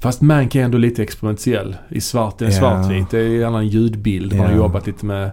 Fast 0.00 0.20
Mank 0.20 0.54
är 0.54 0.62
ändå 0.64 0.78
lite 0.78 1.02
experimentell. 1.02 1.76
I 1.88 2.00
svart, 2.00 2.38
den 2.38 2.50
Ja. 2.50 2.58
svartvit. 2.58 3.10
Det 3.10 3.18
är 3.18 3.40
en 3.40 3.44
annan 3.44 3.66
ljudbild. 3.68 4.32
Man 4.36 4.46
har 4.46 4.52
Ja. 4.52 4.56
jobbat 4.58 4.86
lite 4.86 5.06
med 5.06 5.30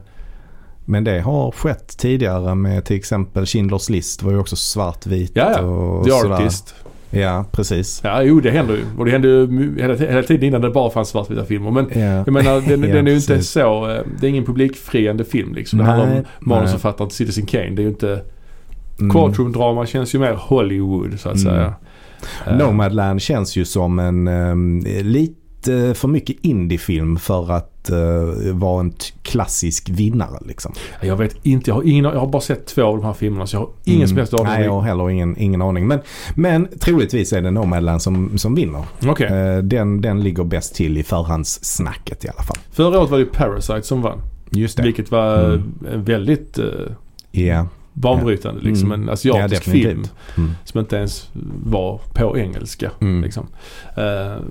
Men 0.86 1.04
det 1.04 1.22
har 1.22 1.52
skett 1.52 1.98
tidigare 1.98 2.56
med 2.56 2.86
till 2.86 2.96
exempel 2.98 3.44
Schindler's 3.44 3.92
list 3.92 4.24
var 4.24 4.32
ju 4.32 4.40
också 4.40 4.56
svartvit. 4.56 5.32
Ja, 5.36 5.52
ja. 5.52 5.62
Och 5.62 6.06
The 6.06 6.12
sådär. 6.12 6.34
Artist. 6.36 6.76
Ja, 7.13 7.46
precis. 7.51 8.01
Ja, 8.03 8.24
jo 8.24 8.39
det 8.39 8.51
händer 8.51 8.74
ju. 8.74 8.84
Och 8.98 9.05
det 9.05 9.12
hände 9.12 9.27
ju 9.27 9.75
hela, 9.82 9.96
hela 9.96 10.24
tiden 10.24 10.43
innan 10.43 10.62
det 10.62 10.70
bara 10.70 10.89
fanns 10.89 11.10
svartvita 11.10 11.46
filmer. 11.46 11.72
Men 11.72 11.88
Ja. 11.93 12.00
jag 12.00 12.32
menar 12.32 12.62
den, 12.70 12.84
Ja, 12.89 12.96
den 12.96 13.08
är 13.08 13.12
ju 13.12 13.17
inte 13.17 13.41
så, 13.43 13.89
eh, 13.91 14.01
det 14.20 14.27
är 14.27 14.29
ingen 14.29 14.46
publikfriande 14.46 15.24
film 15.25 15.53
liksom. 15.55 15.79
Det 15.79 15.86
Nej, 15.86 15.93
handlar 15.93 16.17
om 16.17 16.24
manusförfattaren 16.39 17.10
till 17.10 17.17
Citizen 17.17 17.46
Kane. 17.46 17.70
Det 17.70 17.82
är 17.82 17.84
ju 17.84 17.89
inte, 17.89 18.22
Mm. 19.00 19.12
courtroom-drama 19.12 19.86
känns 19.86 20.15
ju 20.15 20.20
mer 20.20 20.34
Hollywood 20.34 21.20
så 21.20 21.29
att 21.29 21.36
Mm. 21.41 21.53
säga. 21.53 21.74
Eh, 22.48 22.58
Nomadland 22.58 23.22
känns 23.22 23.55
ju 23.55 23.65
som 23.65 24.00
en 24.00 24.27
um, 24.27 24.79
lite 25.01 25.36
för 25.93 26.08
mycket 26.08 26.36
indiefilm 26.41 27.17
för 27.17 27.51
att 27.51 27.89
eh, 27.89 28.53
vara 28.53 28.79
en 28.79 28.93
klassisk 29.22 29.89
vinnare 29.89 30.38
liksom. 30.48 30.74
Jag 31.01 31.15
vet 31.15 31.36
inte, 31.46 31.70
jag 31.70 31.75
har, 31.75 31.84
ingen, 31.84 32.05
jag 32.05 32.20
har 32.20 32.27
bara 32.27 32.41
sett 32.41 32.65
två 32.65 32.84
av 32.84 32.98
de 32.98 33.05
här 33.05 33.13
filmerna 33.13 33.48
så 33.48 33.55
jag 33.55 33.62
har 33.62 33.70
ingen 33.84 34.08
som 34.08 34.17
helst 34.17 34.34
aning. 34.34 34.46
Mm. 34.46 34.58
Nej, 34.58 34.65
jag 34.65 34.74
har 34.74 34.82
heller 34.82 35.10
ingen, 35.10 35.38
ingen 35.38 35.62
aning. 35.62 35.88
Men, 35.88 36.00
men 36.36 36.67
troligtvis 36.79 37.34
är 37.34 37.41
det 37.41 37.51
Nomadland 37.51 38.01
som, 38.01 38.38
som 38.38 38.55
vinner. 38.55 38.84
Okej. 39.05 39.27
Eh, 39.27 39.58
den, 39.58 40.01
den 40.01 40.24
ligger 40.24 40.43
bäst 40.43 40.75
till 40.75 40.98
i 40.98 41.03
förhandssnacket 41.03 42.25
i 42.25 42.29
alla 42.29 42.43
fall. 42.43 42.58
Förra 42.72 43.00
året 43.00 43.10
var 43.10 43.20
det 43.20 43.25
Parasite 43.25 43.82
som 43.84 44.01
vann. 44.01 44.22
Just 44.50 44.77
det. 44.77 44.84
Vilket 44.84 45.12
var 45.12 45.43
Mm. 45.46 45.74
väldigt 46.03 46.58
eh, 46.60 46.65
Ja. 47.32 47.67
banbrytande. 47.93 48.62
Liksom 48.62 48.91
Mm. 48.91 49.03
en 49.03 49.10
asiatisk 49.13 49.65
definitivt. 49.65 49.89
film 49.91 50.03
Mm. 50.38 50.51
som 50.63 50.79
inte 50.79 50.96
ens 50.96 51.29
var 51.65 52.01
på 52.13 52.38
engelska. 52.38 52.91
Mm. 53.01 53.22
Liksom. 53.24 53.48
Eh, 53.98 54.41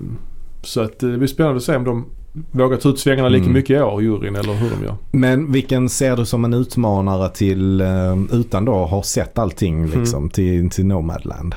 så 0.63 0.81
att 0.81 1.03
eh, 1.03 1.09
det 1.09 1.19
blir 1.19 1.29
spännande 1.29 1.57
att 1.57 1.63
se 1.63 1.77
om 1.77 1.85
de 1.85 2.05
vågar 2.51 2.77
ta 2.77 2.89
ut 2.89 2.99
svängarna 2.99 3.29
lika 3.29 3.43
Mm. 3.43 3.53
mycket 3.55 3.71
i 3.81 3.81
år, 3.83 4.03
juryn, 4.03 4.37
eller 4.37 4.53
hur 4.55 4.71
de 4.71 4.85
gör. 4.85 4.97
Men 5.11 5.53
vilken 5.53 5.89
ser 5.89 6.17
du 6.17 6.27
som 6.27 6.45
en 6.45 6.55
utmanare 6.55 7.29
till, 7.29 7.81
eh, 7.81 8.17
utan 8.33 8.65
då 8.65 8.73
ha 8.75 9.03
sett 9.03 9.39
allting 9.39 9.79
Mm. 9.85 10.01
liksom, 10.01 10.31
till, 10.31 10.71
till 10.71 10.87
Nomadland? 10.87 11.55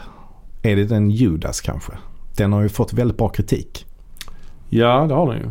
Är 0.61 0.75
det 0.75 0.85
den 0.85 1.11
Judas 1.11 1.61
kanske? 1.61 1.91
Den 2.37 2.53
har 2.53 2.61
ju 2.61 2.69
fått 2.69 2.93
väldigt 2.93 3.17
bra 3.17 3.29
kritik. 3.29 3.85
Ja, 4.69 5.05
det 5.07 5.13
har 5.13 5.33
den 5.33 5.41
ju. 5.41 5.49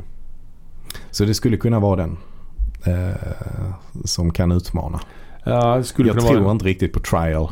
Så 1.11 1.25
det 1.25 1.35
skulle 1.35 1.57
kunna 1.57 1.79
vara 1.81 1.97
den 1.97 2.17
eh, 2.87 3.17
som 4.05 4.31
kan 4.33 4.53
utmana. 4.53 5.01
Ja, 5.45 5.77
det 5.77 5.85
skulle 5.85 6.09
Jag 6.09 6.21
tror 6.27 6.51
inte 6.51 6.65
riktigt 6.65 6.93
på 6.93 7.01
trial. 7.01 7.49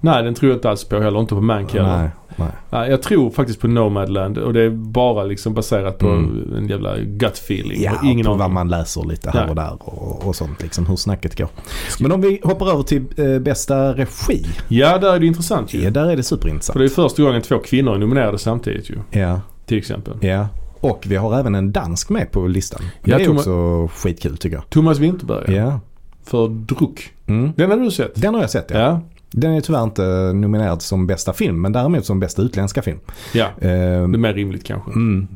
Nej, 0.00 0.22
den 0.22 0.34
tror 0.34 0.50
jag 0.50 0.56
inte 0.56 0.70
alls 0.70 0.84
på 0.84 1.00
heller. 1.00 1.20
Inte 1.20 1.34
på 1.34 1.40
Mank 1.40 1.72
heller. 1.72 1.98
Nej, 1.98 2.08
nej. 2.36 2.48
Nej, 2.70 2.90
jag 2.90 3.02
tror 3.02 3.30
faktiskt 3.30 3.60
på 3.60 3.68
Nomadland 3.68 4.38
och 4.38 4.52
det 4.52 4.62
är 4.62 4.70
bara 4.70 5.24
liksom 5.24 5.54
baserat 5.54 5.98
på 5.98 6.06
Mm. 6.08 6.54
en 6.56 6.68
jävla 6.68 6.98
gut 6.98 7.32
feeling. 7.38 7.82
Ja, 7.82 7.92
ingen 8.04 8.26
på 8.26 8.34
vad 8.34 8.50
man 8.50 8.68
läser 8.68 9.04
lite 9.08 9.30
här 9.30 9.40
Nej. 9.40 9.48
och 9.50 9.54
där 9.56 9.72
och, 9.80 10.26
och 10.26 10.36
sånt. 10.36 10.62
Liksom, 10.62 10.86
hur 10.86 10.96
snacket 10.96 11.38
går. 11.38 11.48
Men 12.00 12.12
om 12.12 12.20
vi 12.20 12.40
hoppar 12.44 12.70
över 12.72 12.82
till 12.82 13.04
eh, 13.16 13.38
bästa 13.38 13.92
regi. 13.94 14.46
Ja, 14.68 14.98
där 14.98 15.14
är 15.14 15.18
det 15.18 15.26
intressant 15.26 15.74
ju. 15.74 15.82
Ja, 15.82 15.90
där 15.90 16.04
är 16.04 16.10
det 16.10 16.16
För 16.16 16.22
superintressant. 16.22 16.78
det 16.78 16.84
är 16.84 16.88
första 16.88 17.22
gången 17.22 17.42
två 17.42 17.58
kvinnor 17.58 17.94
är 17.94 17.98
nominerade 17.98 18.38
samtidigt 18.38 18.90
ju. 18.90 18.96
Ja, 19.20 19.40
Till 19.66 19.78
exempel. 19.78 20.14
ja. 20.20 20.46
Och 20.80 21.04
vi 21.06 21.16
har 21.16 21.38
även 21.38 21.54
en 21.54 21.72
dansk 21.72 22.10
med 22.10 22.32
på 22.32 22.46
listan. 22.46 22.80
Det 23.04 23.10
Ja, 23.10 23.18
är 23.18 23.24
Thomas- 23.24 23.38
också 23.38 23.88
skitkul 23.94 24.36
tycker 24.36 24.56
jag. 24.56 24.70
Thomas 24.70 24.98
Winterberg 24.98 25.54
Ja. 25.54 25.80
för 26.24 26.48
Druck. 26.48 27.12
Mm. 27.26 27.52
Den 27.56 27.70
har 27.70 27.78
du 27.78 27.90
sett? 27.90 28.22
Den 28.22 28.34
har 28.34 28.40
jag 28.40 28.50
sett 28.50 28.70
ja. 28.70 28.78
Ja. 28.78 29.00
Den 29.30 29.52
är 29.52 29.60
tyvärr 29.60 29.82
inte 29.82 30.02
nominerad 30.34 30.82
som 30.82 31.06
bästa 31.06 31.32
film 31.32 31.60
men 31.60 31.72
däremot 31.72 32.04
som 32.06 32.20
bästa 32.20 32.42
utländska 32.42 32.82
film. 32.82 32.98
Ja, 33.34 33.44
Eh, 33.58 33.68
det 33.68 33.68
är 33.68 34.06
mer 34.06 34.34
rimligt 34.34 34.64
kanske. 34.64 34.90
mm. 34.90 35.28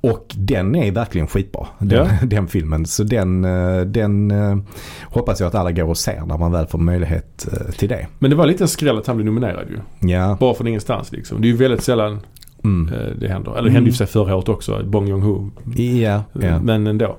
Och 0.00 0.26
den 0.36 0.74
är 0.74 0.92
verkligen 0.92 1.26
skitbra. 1.26 1.66
Den, 1.78 2.06
Ja. 2.06 2.26
den 2.26 2.48
filmen. 2.48 2.86
Så 2.86 3.02
den, 3.04 3.44
eh, 3.44 3.80
den 3.80 4.30
eh, 4.30 4.56
hoppas 5.04 5.40
jag 5.40 5.46
att 5.46 5.54
alla 5.54 5.72
går 5.72 5.84
och 5.84 5.98
ser 5.98 6.20
när 6.26 6.38
man 6.38 6.52
väl 6.52 6.66
får 6.66 6.78
möjlighet 6.78 7.48
eh, 7.52 7.72
till 7.72 7.88
det. 7.88 8.06
Men 8.18 8.30
det 8.30 8.36
var 8.36 8.46
lite 8.46 8.64
en 8.64 8.68
skräll 8.68 8.98
att 8.98 9.06
han 9.06 9.16
blev 9.16 9.26
nominerad 9.26 9.66
ju. 9.70 10.08
Ja. 10.10 10.36
Bara 10.40 10.54
från 10.54 10.66
ingenstans 10.66 11.12
liksom. 11.12 11.40
Det 11.40 11.46
är 11.46 11.50
ju 11.50 11.56
väldigt 11.56 11.82
sällan 11.82 12.20
Mm. 12.64 12.90
det 13.20 13.28
händer. 13.28 13.52
Eller 13.58 13.68
det 13.68 13.74
hände 13.74 13.86
ju 13.90 13.92
för 13.92 13.96
sig 13.96 14.06
förra 14.06 14.36
året 14.36 14.48
också, 14.48 14.82
Bong 14.84 15.08
Joon-Ho. 15.08 15.50
Ja, 16.02 16.22
ja. 16.32 16.60
Men 16.62 16.86
ändå. 16.86 17.16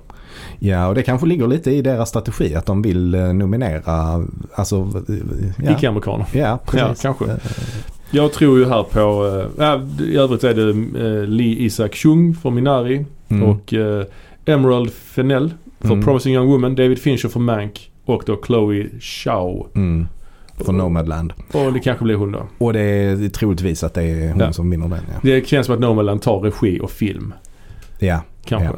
Ja, 0.70 0.88
och 0.88 0.96
det 0.96 1.04
kanske 1.04 1.28
ligger 1.28 1.48
lite 1.48 1.72
i 1.72 1.82
deras 1.82 2.10
strategi 2.10 2.56
att 2.56 2.66
de 2.66 2.82
vill 2.82 3.16
eh, 3.16 3.34
nominera, 3.34 4.24
alltså, 4.56 4.76
eh, 5.10 5.16
ja, 5.66 5.72
Icke-amerikaner. 5.78 6.26
ja 6.34 6.40
Ja, 6.40 6.60
precis. 6.66 7.02
kanske. 7.02 7.26
Eh, 7.26 7.38
Jag 8.12 8.34
tror 8.34 8.60
ju 8.60 8.66
här 8.66 8.84
på, 8.84 9.00
ja, 9.58 9.82
i 10.00 10.18
övrigt 10.18 10.44
är 10.44 10.54
det 10.54 10.70
eh, 10.70 11.28
Lee 11.28 11.56
Isaac 11.60 11.90
Chung 11.94 12.34
för 12.36 12.50
Minari 12.50 13.06
Mm. 13.30 13.50
och 13.50 13.74
eh, 13.74 14.06
Emerald 14.46 14.92
Fennell 14.92 15.54
för 15.80 15.88
Mm. 15.92 16.04
Promising 16.04 16.34
Young 16.34 16.48
Woman, 16.48 16.76
David 16.76 17.00
Fincher 17.00 17.28
för 17.30 17.40
Mank 17.40 17.92
och 18.06 18.24
då 18.26 18.42
Chloe 18.46 18.86
Zhao. 19.02 19.68
Mm. 19.76 20.08
För 20.58 20.72
Nomadland. 20.74 21.34
Och 21.52 21.74
det 21.74 21.80
kanske 21.80 22.04
blir 22.04 22.16
hon 22.16 22.32
då. 22.32 22.44
Och 22.58 22.74
det 22.74 22.80
är 22.82 23.30
troligtvis 23.30 23.84
att 23.84 23.94
det 23.94 24.04
är 24.04 24.32
hon 24.32 24.40
Ja. 24.40 24.54
som 24.54 24.70
vinner 24.70 24.88
den. 24.88 25.00
Ja, 25.14 25.20
Det 25.22 25.48
känns 25.48 25.66
som 25.66 25.76
att 25.76 25.82
Nomadland 25.82 26.22
tar 26.22 26.40
regi 26.40 26.80
och 26.82 26.92
film. 26.92 27.34
ja 28.00 28.22
Kanske. 28.46 28.68
Ja. 28.68 28.74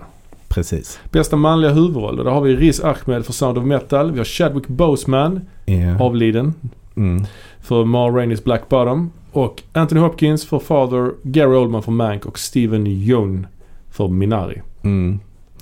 Precis. 0.55 0.99
Bästa 1.11 1.35
manliga 1.35 1.71
huvudroll. 1.71 2.17
Där 2.17 2.23
har 2.31 2.41
vi 2.41 2.55
Riz 2.55 2.79
Ahmed 2.83 3.25
för 3.25 3.33
Sound 3.33 3.57
of 3.57 3.65
Metal. 3.65 4.11
Vi 4.11 4.17
har 4.17 4.25
Chadwick 4.25 4.67
Boseman, 4.67 5.41
Ja. 5.65 5.99
avliden, 6.03 6.53
Mm. 6.97 7.25
för 7.61 7.85
Ma 7.85 8.07
Rainey's 8.09 8.43
Black 8.43 8.69
Bottom. 8.69 9.11
Och 9.31 9.63
Anthony 9.73 10.01
Hopkins 10.01 10.45
för 10.45 10.59
Father, 10.59 11.11
Gary 11.23 11.55
Oldman 11.55 11.83
för 11.83 11.91
Mank 11.91 12.25
och 12.25 12.39
Steven 12.39 12.87
Yeun 12.87 13.47
för 13.91 14.07
Minari. 14.07 14.61
Mm. 14.83 15.19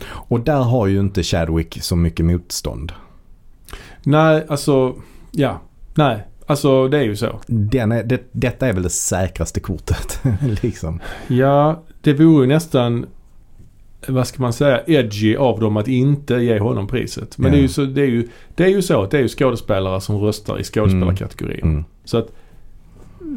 Och 0.10 0.40
där 0.40 0.60
har 0.62 0.88
ju 0.88 1.00
inte 1.00 1.24
Chadwick 1.24 1.78
så 1.82 1.96
mycket 1.96 2.26
motstånd. 2.26 2.92
Nej, 4.04 4.46
alltså, 4.50 4.96
ja. 5.32 5.62
Nej, 5.96 6.24
alltså 6.46 6.88
det 6.88 6.98
är 6.98 7.04
ju 7.04 7.16
så. 7.16 7.40
Den 7.48 7.92
är, 7.92 8.04
det, 8.04 8.22
detta 8.32 8.68
är 8.68 8.74
väl 8.74 8.84
det 8.84 8.90
säkraste 8.90 9.60
kortet. 9.60 10.20
liksom. 10.62 11.00
Ja, 11.28 11.84
det 12.02 12.14
vore 12.14 12.42
ju 12.42 12.48
nästan, 12.48 13.06
vad 14.08 14.28
ska 14.28 14.42
man 14.42 14.54
säga, 14.54 14.82
edgy 14.88 15.36
av 15.36 15.60
dem 15.60 15.78
att 15.78 15.88
inte 15.88 16.36
ge 16.36 16.60
honom 16.60 16.88
priset. 16.88 17.38
Men 17.38 17.46
Ja. 17.46 17.52
det, 17.52 17.60
är 17.60 17.62
ju 17.62 17.68
så, 17.68 17.84
det, 17.86 18.02
är 18.02 18.06
ju, 18.08 18.28
det 18.56 18.64
är 18.64 18.68
ju 18.70 18.82
så 18.82 19.02
att 19.04 19.12
det 19.12 19.18
är 19.18 19.22
ju 19.22 19.28
skådespelare 19.28 20.02
som 20.02 20.18
röstar 20.18 20.60
i 20.60 20.64
skådespelarkategorin. 20.64 21.60
Mm. 21.64 21.84
Så 22.06 22.18
att 22.18 22.28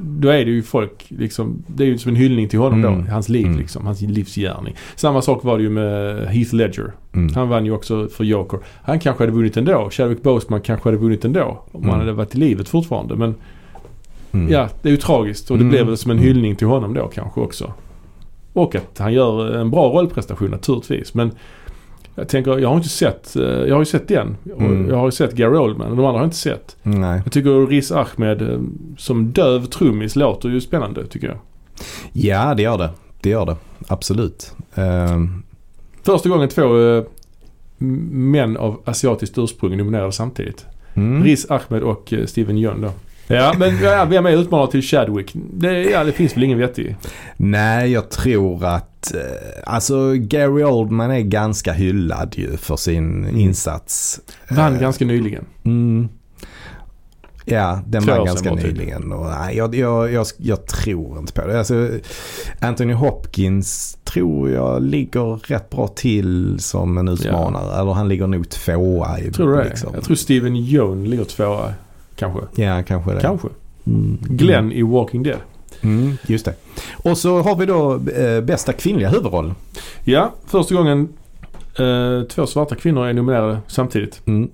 då 0.03 0.29
är 0.29 0.45
det 0.45 0.51
ju 0.51 0.63
folk 0.63 1.05
liksom, 1.09 1.63
det 1.67 1.85
är 1.85 1.89
ju 1.89 1.99
som 1.99 2.11
en 2.11 2.17
hyllning 2.17 2.49
till 2.49 2.59
honom 2.59 2.85
Mm. 2.85 3.05
då. 3.05 3.11
Hans 3.11 3.29
liv 3.29 3.47
Mm. 3.47 3.59
liksom, 3.59 3.87
hans 3.87 4.01
livsgärning. 4.01 4.75
Samma 4.97 5.23
sak 5.23 5.45
var 5.45 5.57
det 5.57 5.63
ju 5.63 5.71
med 5.71 6.27
Heath 6.29 6.55
Ledger. 6.55 6.93
Mm. 7.15 7.35
Han 7.35 7.49
vann 7.49 7.65
ju 7.67 7.73
också 7.73 8.09
för 8.09 8.25
Joker. 8.25 8.59
Han 8.83 9.01
kanske 9.01 9.23
hade 9.23 9.33
vunnit 9.33 9.57
ändå. 9.57 9.89
Chadwick 9.91 10.23
Boseman 10.23 10.61
kanske 10.61 10.89
hade 10.89 10.97
vunnit 10.99 11.25
ändå. 11.25 11.63
Om 11.73 11.81
Mm. 11.81 11.91
han 11.91 12.01
hade 12.01 12.13
varit 12.13 12.35
i 12.35 12.39
livet 12.39 12.69
fortfarande. 12.69 13.17
Men 13.17 13.35
Mm. 14.33 14.53
ja, 14.53 14.69
det 14.83 14.89
är 14.89 14.91
ju 14.91 14.97
tragiskt 14.97 15.51
och 15.51 15.57
det 15.57 15.63
Mm. 15.63 15.71
blev 15.71 15.87
väl 15.87 15.97
som 15.97 16.11
en 16.11 16.17
Mm. 16.17 16.29
hyllning 16.29 16.57
till 16.57 16.67
honom 16.67 16.95
då 16.95 17.07
kanske 17.15 17.41
också. 17.41 17.73
Och 18.57 18.75
att 18.75 18.99
han 18.99 19.13
gör 19.13 19.55
en 19.55 19.71
bra 19.71 19.89
rollprestation 19.89 20.51
naturligtvis. 20.51 21.15
Men 21.15 21.31
jag 22.15 22.29
tänker, 22.29 22.59
jag 22.59 22.69
har 22.69 22.77
inte 22.77 22.89
sett, 22.89 23.37
eh, 23.37 23.43
jag 23.43 23.75
har 23.75 23.81
ju 23.81 23.85
sett 23.85 24.09
den. 24.09 24.37
Mm. 24.59 24.89
Jag 24.89 24.97
har 24.97 25.05
ju 25.07 25.11
sett 25.11 25.33
Gary 25.33 25.57
Oldman 25.57 25.91
och 25.91 25.97
de 25.97 26.05
andra 26.05 26.13
har 26.13 26.19
jag 26.19 26.27
inte 26.27 26.37
sett. 26.37 26.77
Nej. 26.83 27.21
Jag 27.25 27.33
tycker 27.33 27.67
Riz 27.67 27.93
Ahmed 27.93 28.43
eh, 28.43 28.59
som 28.99 29.33
döv 29.33 29.65
trummis 29.67 30.17
låter 30.17 30.49
ju 30.49 30.61
spännande 30.61 31.07
tycker 31.07 31.27
jag. 31.29 31.37
Ja, 32.13 32.55
det 32.55 32.63
gör 32.63 32.79
det. 32.79 32.91
Det 33.21 33.31
gör 33.31 33.47
det. 33.47 33.57
Absolut. 33.89 34.53
Ehm, 34.75 35.43
Första 36.03 36.29
gången 36.29 36.49
två 36.49 36.63
m- 36.77 37.05
män 38.31 38.57
av 38.57 38.81
asiatiskt 38.85 39.39
ursprung 39.39 39.77
nominerade 39.77 40.13
samtidigt. 40.13 40.67
mm. 40.95 41.25
Riz 41.25 41.51
Ahmed 41.51 41.83
och 41.83 42.15
Steven 42.27 42.59
Yeun 42.59 42.81
då. 42.81 42.91
Ja, 43.29 43.55
men 43.59 43.79
ja, 43.83 44.05
vem 44.05 44.27
är 44.27 44.31
utmanare 44.31 44.71
till 44.71 44.83
Chadwick? 44.83 45.31
Det, 45.35 45.83
ja, 45.83 46.05
det 46.05 46.13
finns 46.13 46.37
väl 46.37 46.43
ingen 46.45 46.59
vettig. 46.59 46.97
Nej, 47.37 47.93
jag 47.93 48.11
tror 48.11 48.65
att 48.65 49.15
eh, 49.15 49.21
alltså 49.73 50.13
Gary 50.15 50.65
Oldman 50.65 51.11
är 51.11 51.21
ganska 51.21 51.73
hyllad 51.73 52.35
ju 52.37 52.57
för 52.57 52.77
sin 52.77 53.25
Mm. 53.25 53.37
insats. 53.37 54.21
Vann 54.51 54.75
Eh, 54.75 54.81
ganska 54.81 55.05
nyligen. 55.05 55.45
Mm. 55.65 56.09
Ja, 57.49 57.81
den 57.87 58.03
år 58.11 58.19
var 58.19 58.27
ganska 58.27 58.55
nyligen. 58.55 59.13
Och, 59.13 59.27
nej, 59.27 59.57
jag, 59.57 59.75
jag, 59.75 60.13
jag, 60.13 60.27
jag 60.39 60.67
tror 60.67 61.19
inte 61.19 61.33
på 61.33 61.47
det. 61.47 61.59
Alltså, 61.59 61.89
Anthony 62.61 62.93
Hopkins 62.93 63.99
tror 64.05 64.51
jag 64.51 64.83
ligger 64.83 65.37
rätt 65.37 65.71
bra 65.71 65.89
till 65.89 66.57
som 66.61 66.99
en 66.99 67.09
utmanare. 67.09 67.81
Eller 67.81 67.93
han 67.93 68.09
ligger 68.09 68.27
nog 68.27 68.49
tvåa. 68.49 69.19
I, 69.21 69.31
Tror 69.33 69.51
du 69.51 69.57
det? 69.57 69.65
liksom. 69.69 69.91
Jag 69.95 70.05
tror 70.05 70.17
Steven 70.17 70.57
Yeun 70.57 71.05
ligger 71.11 71.25
tvåa. 71.25 71.73
Kanske. 72.17 72.63
Ja, 72.63 72.83
kanske 72.83 73.15
det. 73.15 73.21
Kanske. 73.21 73.49
Mm. 73.87 74.19
Glenn 74.23 74.73
i 74.73 74.83
Walking 74.83 75.23
Dead. 75.23 75.39
Mm, 75.81 76.17
just 76.27 76.45
det. 76.45 76.55
Och 76.93 77.19
så 77.19 77.43
har 77.43 77.57
vi 77.57 77.67
då 77.67 77.95
eh, 77.95 78.41
bästa 78.41 78.73
kvinnliga 78.73 79.09
huvudroll. 79.09 79.55
Ja, 80.05 80.33
första 80.47 80.75
gången 80.75 81.09
eh, 81.79 82.23
två 82.29 82.47
svarta 82.47 82.75
kvinnor 82.75 83.07
är 83.07 83.13
nominerade 83.13 83.59
samtidigt. 83.67 84.23
Mm. 84.27 84.51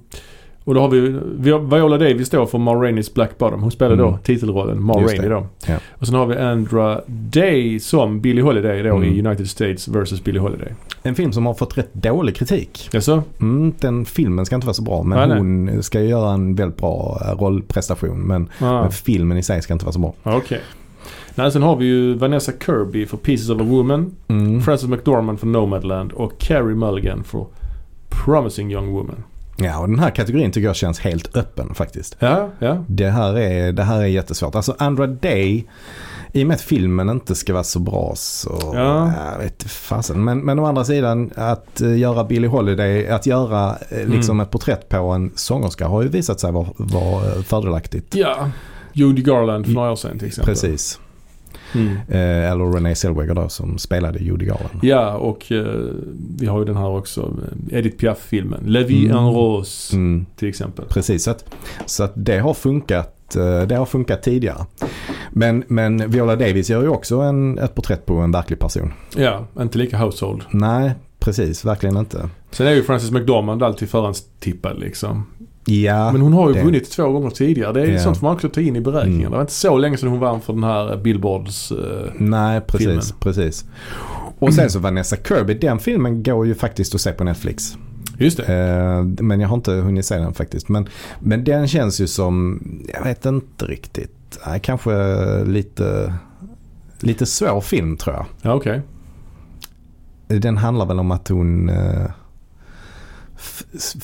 Och 0.65 0.75
då 0.75 0.81
har 0.81 0.89
vi, 0.89 1.19
vi 1.39 1.51
har 1.51 1.59
Viola 1.59 1.99
Davis 1.99 2.31
då 2.31 2.47
för 2.47 2.59
Ma 2.59 2.73
Rainey's 2.75 3.15
Black 3.15 3.39
Bottom. 3.39 3.63
Hon 3.63 3.71
spelar 3.71 3.97
då 3.97 4.09
Mm. 4.09 4.21
titelrollen 4.23 4.83
Ma 4.83 4.93
Rainey 4.95 5.29
då. 5.29 5.47
Ja. 5.67 5.77
Och 5.91 6.07
sen 6.07 6.15
har 6.15 6.27
vi 6.27 6.37
Andra 6.37 7.01
Day 7.07 7.81
som 7.81 8.21
Billie 8.21 8.43
Holiday 8.43 8.83
då 8.83 8.97
Mm. 8.97 9.09
i 9.13 9.27
United 9.27 9.49
States 9.51 9.89
vs 9.89 10.25
Billie 10.25 10.39
Holiday. 10.39 10.75
En 11.03 11.15
film 11.15 11.33
som 11.33 11.47
har 11.47 11.55
fått 11.55 11.79
rätt 11.79 11.95
dålig 11.95 12.37
kritik. 12.37 12.89
Jaså? 12.93 13.23
Mm, 13.41 13.73
den 13.81 14.05
filmen 14.05 14.47
ska 14.47 14.55
inte 14.55 14.67
vara 14.67 14.75
så 14.75 14.83
bra 14.83 15.03
men 15.03 15.19
Nej, 15.19 15.29
nej. 15.29 15.39
hon 15.39 15.83
ska 15.83 16.01
göra 16.01 16.33
en 16.33 16.55
väldigt 16.55 16.79
bra 16.79 17.19
eh, 17.25 17.39
rollprestation. 17.41 18.19
Men, 18.21 18.49
Ah, 18.61 18.83
men 18.83 18.91
filmen 18.91 19.39
i 19.39 19.43
sig 19.43 19.63
ska 19.63 19.73
inte 19.73 19.85
vara 19.85 19.93
så 19.93 19.99
bra. 19.99 20.13
Okej. 20.23 20.61
Nej, 21.35 21.53
sen 21.53 21.63
har 21.63 21.77
vi 21.77 21.85
ju 21.85 22.15
Vanessa 22.15 22.53
Kirby 22.67 23.07
för 23.07 23.17
Pieces 23.17 23.51
of 23.51 23.61
a 23.61 23.65
Woman. 23.65 24.15
Mm. 24.29 24.61
Frances 24.63 24.89
McDormand 24.89 25.41
för 25.41 25.47
Nomadland 25.47 26.13
och 26.13 26.39
Carrie 26.39 26.77
Mulligan 26.77 27.25
för 27.25 27.47
Promising 28.25 28.73
Young 28.73 28.93
Woman. 28.93 29.23
Ja, 29.65 29.79
och 29.79 29.89
den 29.89 29.99
här 29.99 30.11
kategorin 30.11 30.51
tycker 30.53 30.67
jag 30.67 30.77
känns 30.77 31.01
helt 31.01 31.37
öppen 31.37 31.75
faktiskt. 31.75 32.17
Ja, 32.19 32.49
ja. 32.59 32.85
Det 32.89 33.11
här 33.11 33.39
är, 33.39 33.73
det 33.73 33.83
här 33.83 34.01
är 34.01 34.07
jättesvårt. 34.07 34.55
Alltså 34.55 34.75
Andra 34.79 35.07
Day, 35.07 35.67
i 36.33 36.43
och 36.43 36.47
med 36.47 36.55
att 36.55 36.61
filmen 36.61 37.09
inte 37.11 37.35
ska 37.35 37.53
vara 37.53 37.65
så 37.65 37.79
bra 37.79 38.13
så... 38.17 38.73
Ja. 38.75 39.13
Jag 39.33 39.39
vet 39.39 39.63
fasen. 39.63 40.25
Men, 40.25 40.39
men 40.39 40.59
å 40.59 40.65
andra 40.67 40.85
sidan 40.85 41.31
att 41.37 41.81
eh, 41.81 41.99
göra 41.99 42.25
Billie 42.25 42.49
Holiday, 42.49 43.09
att 43.09 43.27
göra 43.27 43.77
eh, 43.91 44.07
liksom 44.09 44.37
Mm. 44.37 44.45
ett 44.45 44.51
porträtt 44.51 44.89
på 44.89 44.97
en 44.97 45.33
sångerska 45.35 45.87
har 45.87 46.03
ju 46.03 46.09
visat 46.09 46.41
sig 46.41 46.53
vara, 46.53 46.67
vara 46.77 47.25
eh, 47.27 47.43
fördelaktigt. 47.43 48.15
Ja. 48.15 48.51
Judy 48.93 49.23
Garland 49.23 49.67
för 49.67 49.73
några 49.73 49.91
år 49.93 49.97
sedan 49.97 50.19
till 50.19 50.29
exempel. 50.29 50.55
Precis. 50.55 51.01
Mm. 51.75 51.97
Eh, 52.09 52.51
eller 52.53 52.73
Renee 52.73 52.95
Zellweger 52.95 53.35
då 53.35 53.49
som 53.49 53.79
spelade 53.79 54.19
Judy 54.19 54.47
Garland. 54.47 54.79
Ja, 54.83 55.15
och 55.15 55.53
eh, 55.53 55.65
vi 56.39 56.47
har 56.47 56.59
ju 56.59 56.65
den 56.65 56.77
här 56.77 56.89
också, 56.89 57.21
eh, 57.71 57.79
Edith 57.79 57.97
Piaf-filmen. 57.97 58.61
La 58.67 58.81
vie 58.81 59.05
Mm. 59.11 59.17
en 59.17 59.31
rose 59.33 59.97
Mm, 59.97 60.27
till 60.37 60.49
exempel. 60.49 60.85
precis, 60.89 61.25
så 61.25 61.31
att, 61.31 61.45
så 61.87 62.05
att 62.05 62.13
det 62.15 62.39
har 62.39 62.55
funkat 62.55 63.37
eh, 63.37 63.63
det 63.63 63.75
har 63.77 63.87
funkat 63.87 64.23
tidigare. 64.23 64.67
Men, 65.31 65.65
men 65.69 66.11
Viola 66.11 66.37
Davis 66.37 66.71
gör 66.71 66.83
ju 66.83 66.89
också 66.89 67.17
en, 67.21 67.59
ett 67.59 67.75
porträtt 67.75 68.07
på 68.07 68.15
en 68.15 68.33
verklig 68.33 68.59
person. 68.59 68.93
Ja, 69.17 69.47
inte 69.61 69.79
lika 69.79 69.99
household. 69.99 70.43
Nej, 70.51 70.93
precis. 71.19 71.65
Verkligen 71.65 71.97
inte. 71.97 72.29
Sen 72.51 72.67
är 72.67 72.71
ju 72.73 72.83
Frances 72.83 73.11
McDormand 73.11 73.63
alltid 73.63 73.89
förhandstippad 73.91 74.79
liksom. 74.81 75.27
Ja, 75.65 76.13
Men 76.13 76.21
hon 76.21 76.33
har 76.33 76.49
ju 76.49 76.55
det- 76.55 76.63
vunnit 76.65 76.91
två 76.91 77.09
gånger 77.13 77.31
tidigare. 77.31 77.73
Det 77.73 77.83
är 77.83 77.87
Ja. 77.93 77.99
sånt 77.99 78.23
man 78.23 78.35
också 78.35 78.49
tar 78.49 78.63
in 78.63 78.77
i 78.77 78.81
beräkningen. 78.81 79.21
Mm. 79.21 79.31
Det 79.31 79.37
var 79.37 79.41
inte 79.41 79.53
så 79.53 79.79
länge 79.79 79.97
sedan 79.97 80.09
hon 80.09 80.21
vann 80.21 80.41
för 80.41 80.53
den 80.53 80.65
här 80.65 80.97
Billboards... 80.97 81.73
eh, 81.73 82.11
nej 82.19 82.61
precis. 82.61 82.87
filmen. 82.87 83.03
precis. 83.21 83.65
Och 84.39 84.55
sen 84.55 84.71
så 84.71 84.79
Vanessa 84.79 85.17
Kirby, 85.17 85.55
den 85.55 85.79
filmen 85.79 86.23
går 86.23 86.47
ju 86.47 86.55
faktiskt 86.55 86.95
att 86.95 87.01
se 87.01 87.13
på 87.13 87.25
Netflix. 87.25 87.77
just 88.19 88.37
det. 88.37 88.45
Eh, 88.55 89.05
men 89.25 89.41
jag 89.41 89.49
har 89.49 89.57
inte 89.57 89.73
hunnit 89.73 90.05
se 90.07 90.17
den 90.19 90.35
faktiskt. 90.35 90.69
Men, 90.69 90.87
men 91.21 91.45
den 91.45 91.69
känns 91.69 92.01
ju 92.01 92.07
som, 92.07 92.61
jag 92.95 93.05
vet 93.05 93.27
inte 93.27 93.65
riktigt, 93.65 94.39
nej, 94.47 94.61
kanske 94.61 94.95
lite, 95.45 96.15
lite 97.01 97.27
svår 97.27 97.61
film 97.61 97.97
tror 97.97 98.17
jag. 98.17 98.27
Ja, 98.43 98.55
okej. 98.55 98.81
Den 100.27 100.57
handlar 100.57 100.87
väl 100.87 100.99
om 100.99 101.11
att 101.11 101.29
hon 101.29 101.69
eh, 101.69 102.05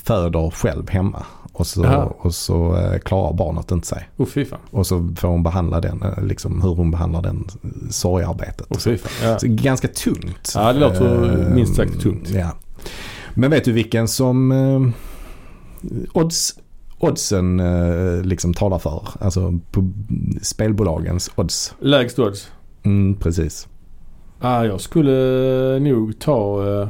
föder 0.05 0.51
själv 0.51 0.91
hemma. 0.91 1.27
Och 1.53 1.67
så, 1.67 2.15
och 2.19 2.35
så 2.35 2.77
eh, 2.77 2.99
klarar 2.99 3.33
barnet 3.33 3.71
inte 3.71 3.87
sig. 3.87 4.09
Oh. 4.17 4.29
Och 4.71 4.87
så 4.87 5.09
får 5.17 5.29
hon 5.29 5.43
behandla 5.43 5.81
den, 5.81 6.03
eh, 6.03 6.25
liksom 6.25 6.63
hur 6.63 6.75
hon 6.75 6.91
behandlar 6.91 7.23
den 7.23 7.49
sorgarbetet. 7.91 8.67
Oh 8.71 8.79
fan. 8.79 8.99
Ja. 9.23 9.39
Så 9.39 9.47
ganska 9.49 9.89
tungt. 9.89 10.53
Ja, 10.55 10.73
det 10.73 10.81
låter 10.81 11.49
Eh, 11.49 11.55
minst 11.55 11.75
sagt 11.77 12.01
tungt. 12.01 12.31
Ja. 12.31 12.51
Men 13.35 13.51
vet 13.51 13.65
du 13.65 13.73
vilken 13.73 14.09
som 14.09 14.53
eh, 14.53 14.81
odds, 16.13 16.55
oddsen 16.99 17.61
eh, 17.61 18.23
liksom 18.23 18.55
talar 18.55 18.79
för? 18.79 19.09
Alltså 19.21 19.59
på 19.71 19.93
spelbolagens 20.43 21.31
odds. 21.35 21.75
Lägst 21.81 22.19
odds. 22.19 22.51
Mm, 22.83 23.17
precis. 23.17 23.69
Ah, 24.41 24.65
jag 24.65 24.81
skulle 24.81 25.79
nog 25.79 26.19
ta 26.19 26.63
uh, 26.63 26.89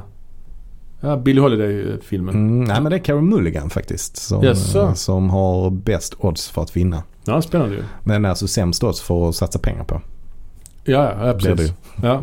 ja, 1.00 1.16
Billie 1.16 1.40
Holiday-filmen. 1.40 2.34
Mm, 2.34 2.64
nej 2.64 2.80
men 2.80 2.90
det 2.90 2.96
är 2.96 3.00
Carey 3.04 3.20
Mulligan 3.20 3.70
faktiskt. 3.70 4.16
Som, 4.16 4.42
Jaså? 4.44 4.78
eh, 4.82 4.94
som 4.94 5.30
har 5.30 5.70
bäst 5.70 6.14
odds 6.18 6.48
för 6.48 6.62
att 6.62 6.76
vinna. 6.76 7.02
Ja, 7.24 7.42
spännande 7.42 7.74
ju. 7.74 7.82
Men 8.04 8.24
alltså 8.24 8.48
sämst 8.48 8.84
odds 8.84 9.00
för 9.00 9.28
att 9.28 9.34
satsa 9.34 9.58
pengar 9.58 9.84
på. 9.84 10.00
Ja, 10.84 11.12
ja, 11.20 11.26
ja 11.26 11.32
precis. 11.34 11.72
Ja. 12.02 12.22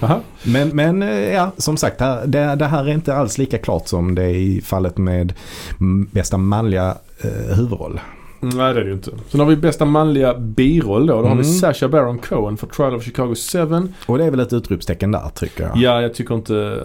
Aha. 0.00 0.20
Men, 0.44 0.68
men 0.68 1.02
eh, 1.02 1.32
ja, 1.32 1.52
som 1.56 1.76
sagt, 1.76 1.98
det, 2.26 2.54
det 2.54 2.66
här 2.66 2.84
är 2.84 2.92
inte 2.92 3.14
alls 3.14 3.38
lika 3.38 3.58
klart 3.58 3.88
som 3.88 4.14
det 4.14 4.22
är 4.22 4.34
i 4.34 4.60
fallet 4.60 4.98
med 4.98 5.32
mm, 5.80 6.08
bästa 6.12 6.36
manliga 6.36 6.94
eh, 7.24 7.56
huvudroll. 7.56 8.00
Mm, 8.42 8.56
Nej, 8.56 8.74
det 8.74 8.80
är 8.80 8.84
det 8.84 8.90
ju 8.90 8.94
inte. 8.96 9.10
Sen 9.28 9.40
har 9.40 9.46
vi 9.46 9.56
bästa 9.56 9.84
manliga 9.84 10.34
biroll 10.38 11.06
då. 11.06 11.22
Då 11.22 11.28
har 11.28 11.36
vi 11.36 11.42
Mm. 11.42 11.44
Sacha 11.44 11.88
Baron 11.88 12.18
Cohen 12.18 12.56
för 12.56 12.66
Trial 12.66 12.94
of 12.94 13.02
Chicago 13.04 13.34
7. 13.52 13.58
Och 14.06 14.18
det 14.18 14.24
är 14.24 14.30
väl 14.30 14.40
ett 14.40 14.52
utropstecken 14.52 15.12
där 15.12 15.30
tycker 15.34 15.64
jag. 15.64 15.76
Ja, 15.76 16.02
jag 16.02 16.14
tycker 16.14 16.34
inte... 16.34 16.82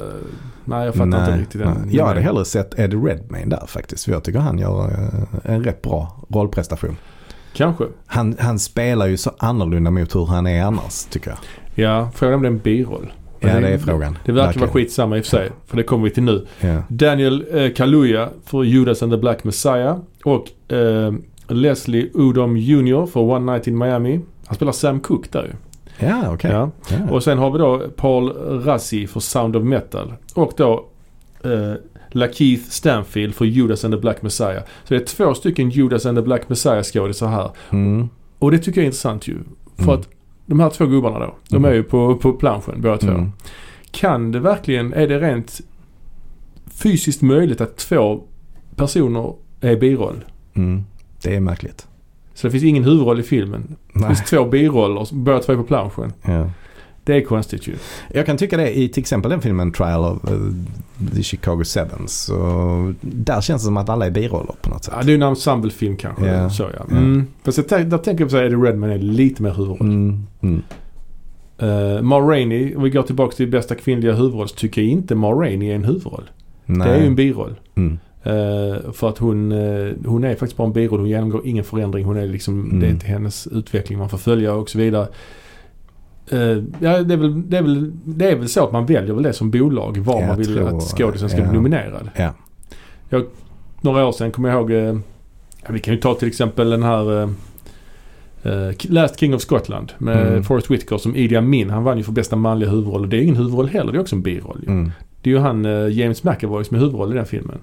Nej, 0.69 0.85
jag 0.85 0.93
fattar 0.93 1.05
Nej, 1.05 1.19
inte 1.19 1.41
riktigt 1.41 1.61
den. 1.61 1.89
Jag 1.91 2.05
hade 2.05 2.21
hellre 2.21 2.45
sett 2.45 2.79
Eddie 2.79 2.97
Redmayne 2.97 3.49
där 3.55 3.65
faktiskt. 3.67 4.05
För 4.05 4.11
jag 4.11 4.23
tycker 4.23 4.39
han 4.39 4.59
gör 4.59 4.85
eh, 4.91 5.53
en 5.53 5.63
rätt 5.63 5.81
bra 5.81 6.25
rollprestation. 6.29 6.97
Kanske. 7.53 7.83
Han, 8.05 8.35
han 8.39 8.59
spelar 8.59 9.07
ju 9.07 9.17
så 9.17 9.31
annorlunda 9.39 9.91
mot 9.91 10.15
hur 10.15 10.25
han 10.25 10.47
är 10.47 10.63
annars 10.63 11.03
tycker 11.05 11.29
jag. 11.29 11.39
Ja, 11.85 12.09
frågan 12.15 12.33
om 12.35 12.41
det 12.41 12.47
är 12.47 12.51
en 12.51 12.57
biroll. 12.57 13.13
Ja, 13.39 13.59
det 13.59 13.67
är 13.67 13.77
frågan. 13.77 14.17
Det 14.25 14.31
verkar 14.31 14.33
vara 14.33 14.45
Verkligen. 14.45 14.69
skitsamma 14.69 15.17
i 15.17 15.21
och 15.21 15.25
för 15.25 15.29
sig. 15.29 15.49
För 15.67 15.77
det 15.77 15.83
kommer 15.83 16.03
vi 16.03 16.09
till 16.09 16.23
nu. 16.23 16.47
Ja. 16.59 16.83
Daniel 16.87 17.45
eh, 17.53 17.73
Kaluuya 17.73 18.29
för 18.45 18.63
Judas 18.63 19.03
and 19.03 19.11
the 19.11 19.17
Black 19.17 19.43
Messiah. 19.43 19.97
Och 20.23 20.73
eh, 20.73 21.13
Leslie 21.47 22.09
Udom 22.13 22.57
Jr 22.57 23.05
för 23.05 23.19
One 23.19 23.51
Night 23.53 23.67
in 23.67 23.77
Miami. 23.77 24.19
Han 24.45 24.55
spelar 24.55 24.71
Sam 24.71 24.99
Cooke 24.99 25.29
där 25.31 25.43
ju. 25.43 25.51
Ja, 25.99 26.33
okej. 26.33 26.51
Ja. 26.51 26.71
Ja. 26.89 27.11
Och 27.11 27.23
sen 27.23 27.37
har 27.37 27.51
vi 27.51 27.57
då 27.57 27.81
Paul 27.95 28.29
Rassi 28.63 29.07
för 29.07 29.19
Sound 29.19 29.55
of 29.55 29.63
Metal. 29.63 30.13
Och 30.33 30.53
då 30.57 30.85
eh, 31.43 31.73
Lakeith 32.11 32.63
Stanfield 32.69 33.35
för 33.35 33.45
Judas 33.45 33.85
and 33.85 33.93
the 33.93 33.99
Black 33.99 34.21
Messiah. 34.21 34.63
Så 34.83 34.93
det 34.93 34.95
är 34.95 35.05
två 35.05 35.33
stycken 35.33 35.69
Judas 35.69 36.05
and 36.05 36.17
the 36.17 36.21
Black 36.21 36.49
Messiah 36.49 36.83
skådisar 36.83 37.27
här. 37.27 37.51
Mm. 37.69 38.09
Och 38.39 38.51
det 38.51 38.57
tycker 38.57 38.81
jag 38.81 38.83
är 38.83 38.85
intressant 38.85 39.27
ju. 39.27 39.37
För 39.75 39.83
Mm. 39.83 39.95
att 39.99 40.07
de 40.45 40.59
här 40.59 40.69
två 40.69 40.85
gubbarna 40.85 41.19
då. 41.19 41.35
De 41.49 41.55
Mm. 41.55 41.71
är 41.71 41.75
ju 41.75 41.83
på, 41.83 42.15
på 42.15 42.33
planschen 42.33 42.81
båda 42.81 42.97
två. 42.97 43.07
Mm. 43.07 43.31
Kan 43.91 44.31
det 44.31 44.39
verkligen, 44.39 44.93
är 44.93 45.07
det 45.07 45.19
rent 45.19 45.61
fysiskt 46.83 47.21
möjligt 47.21 47.61
att 47.61 47.77
två 47.77 48.23
personer 48.75 49.33
är 49.61 49.75
biroll? 49.75 50.25
Mm. 50.53 50.83
Det 51.23 51.35
är 51.35 51.39
märkligt. 51.39 51.87
Så 52.39 52.47
det 52.47 52.51
finns 52.51 52.63
ingen 52.63 52.83
huvudroll 52.83 53.19
i 53.19 53.23
filmen. 53.23 53.75
Det 53.93 53.99
Nej. 53.99 54.07
finns 54.07 54.29
två 54.29 54.45
biroller, 54.45 55.07
båda 55.11 55.39
två 55.39 55.53
är 55.53 55.57
på 55.57 55.63
planschen. 55.63 56.13
Ja. 56.25 56.49
Det 57.03 57.15
är 57.15 57.21
konstigt 57.21 57.67
ju. 57.67 57.75
Jag 58.13 58.25
kan 58.25 58.37
tycka 58.37 58.57
det 58.57 58.77
i 58.77 58.89
till 58.89 59.01
exempel 59.01 59.31
den 59.31 59.41
filmen 59.41 59.71
Trial 59.71 60.03
of 60.03 60.31
uh, 60.31 60.51
the 61.15 61.23
Chicago 61.23 61.63
Sevens. 61.63 62.19
Så 62.19 62.93
där 63.01 63.41
känns 63.41 63.61
det 63.61 63.65
som 63.65 63.77
att 63.77 63.89
alla 63.89 64.05
är 64.05 64.11
biroller 64.11 64.55
på 64.61 64.69
något 64.69 64.83
sätt. 64.83 64.93
Ja, 64.97 65.03
det 65.03 65.11
är 65.11 65.15
en 65.15 65.23
ensemblefilm 65.23 65.97
kanske. 65.97 66.25
Ja. 66.25 66.49
Så 66.49 66.63
ja. 66.63 66.69
Ja. 66.89 66.97
Mm. 66.97 67.27
Fast 67.43 67.57
jag 67.57 67.89
där 67.89 67.97
tänker 67.97 68.23
jag 68.23 68.31
på 68.31 68.37
att 68.37 68.43
Eddie 68.43 68.55
Redman 68.55 68.89
är 68.89 68.97
lite 68.97 69.43
mer 69.43 69.51
huvudroll. 69.51 69.81
Mm. 69.81 70.25
Mm. 70.41 70.61
Uh, 71.63 72.01
Ma 72.01 72.19
Rainey, 72.19 72.75
om 72.75 72.83
vi 72.83 72.89
går 72.89 73.03
tillbaka 73.03 73.35
till 73.35 73.47
bästa 73.47 73.75
kvinnliga 73.75 74.13
huvudroll 74.13 74.47
så 74.47 74.55
tycker 74.55 74.81
jag 74.81 74.91
inte 74.91 75.15
Ma 75.15 75.31
Rainey 75.31 75.69
är 75.69 75.75
en 75.75 75.85
huvudroll. 75.85 76.29
Nej. 76.65 76.87
Det 76.87 76.93
är 76.93 76.99
ju 76.99 77.07
en 77.07 77.15
biroll. 77.15 77.55
Mm. 77.75 77.99
Eh, 78.23 78.91
för 78.91 79.09
att 79.09 79.17
hon, 79.17 79.51
eh, 79.51 79.91
hon 80.05 80.23
är 80.23 80.29
faktiskt 80.35 80.57
bara 80.57 80.67
en 80.67 80.73
biroll. 80.73 80.99
Hon 80.99 81.09
genomgår 81.09 81.41
ingen 81.45 81.63
förändring. 81.63 82.05
Hon 82.05 82.17
är 82.17 82.25
liksom, 82.27 82.63
Mm. 82.63 82.79
det 82.79 82.87
är 82.87 82.95
till 82.99 83.09
hennes 83.09 83.47
utveckling 83.47 83.97
man 83.99 84.09
får 84.09 84.17
följa 84.17 84.53
och 84.53 84.69
så 84.69 84.77
vidare. 84.77 85.07
Eh, 86.31 86.39
ja, 86.79 87.03
det 87.03 87.13
är, 87.13 87.17
väl, 87.17 87.49
det, 87.49 87.57
är 87.57 87.61
väl, 87.61 87.91
det 88.03 88.31
är 88.31 88.35
väl 88.35 88.49
så 88.49 88.63
att 88.63 88.71
man 88.71 88.85
väljer 88.85 89.13
väl 89.13 89.23
det 89.23 89.33
som 89.33 89.51
bolag. 89.51 89.97
Var 89.97 90.19
Jag 90.19 90.27
man 90.27 90.37
vill 90.37 90.55
tror- 90.55 90.77
att 90.77 90.83
skådisen 90.83 91.29
ska 91.29 91.37
ja. 91.39 91.43
bli 91.49 91.53
nominerad. 91.57 92.09
Ja. 92.15 92.33
Jag, 93.09 93.25
några 93.81 94.05
år 94.07 94.11
sedan 94.11 94.31
kommer 94.31 94.49
jag 94.49 94.71
ihåg, 94.71 95.01
vi 95.69 95.79
kan 95.79 95.93
ju 95.93 95.99
ta 95.99 96.13
till 96.13 96.27
exempel 96.27 96.69
den 96.69 96.83
här 96.83 97.29
Last 98.89 99.19
King 99.19 99.35
of 99.35 99.41
Scotland 99.41 99.91
med 99.97 100.27
Mm. 100.27 100.43
Forrest 100.43 100.71
Whitaker 100.71 100.97
som 100.97 101.15
Idi 101.15 101.35
Amin. 101.35 101.69
Han 101.69 101.83
vann 101.83 101.97
ju 101.97 102.03
för 102.03 102.11
bästa 102.11 102.35
manliga 102.35 102.69
huvudroll. 102.69 103.01
Och 103.01 103.07
det 103.09 103.17
är 103.17 103.21
ingen 103.21 103.35
huvudroll 103.35 103.67
heller. 103.67 103.91
Det 103.91 103.97
är 103.97 104.01
också 104.01 104.15
en 104.15 104.21
biroll. 104.21 104.63
Mm. 104.67 104.91
Det 105.21 105.29
är 105.29 105.33
ju 105.33 105.39
han 105.39 105.63
James 105.91 106.23
McAvoy 106.23 106.63
som 106.63 106.75
är 106.75 106.79
huvudroll 106.81 107.11
i 107.11 107.15
den 107.15 107.25
filmen. 107.25 107.57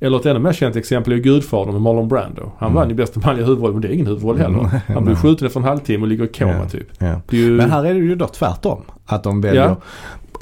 Eller 0.00 0.16
ett 0.20 0.26
ännu 0.26 0.38
mer 0.38 0.52
känt 0.52 0.76
exempel 0.76 1.12
är 1.12 1.16
Gudfadern 1.16 1.72
med 1.72 1.82
Marlon 1.82 2.08
Brando. 2.08 2.52
Han 2.58 2.68
Mm. 2.68 2.74
vann 2.74 2.88
ju 2.88 2.94
bästa 2.94 3.20
manliga 3.20 3.46
huvudroll 3.46 3.72
men 3.72 3.80
det 3.82 3.88
är 3.88 3.92
ingen 3.92 4.06
huvudroll 4.06 4.38
heller. 4.38 4.58
Mm. 4.58 4.70
Han 4.94 5.04
blir 5.04 5.14
skjuten 5.14 5.46
efter 5.46 5.60
en 5.60 5.66
halvtimme 5.66 6.02
och 6.02 6.08
ligger 6.08 6.24
i 6.24 6.28
koma 6.28 6.52
Ja. 6.62 6.68
typ. 6.68 7.02
Är 7.02 7.20
ju... 7.30 7.50
Men 7.50 7.70
här 7.70 7.84
är 7.84 7.94
det 7.94 8.00
ju 8.00 8.14
då 8.14 8.26
tvärtom. 8.26 8.82
Att 9.06 9.22
de 9.22 9.40
väljer. 9.40 9.62
Ja. 9.64 9.76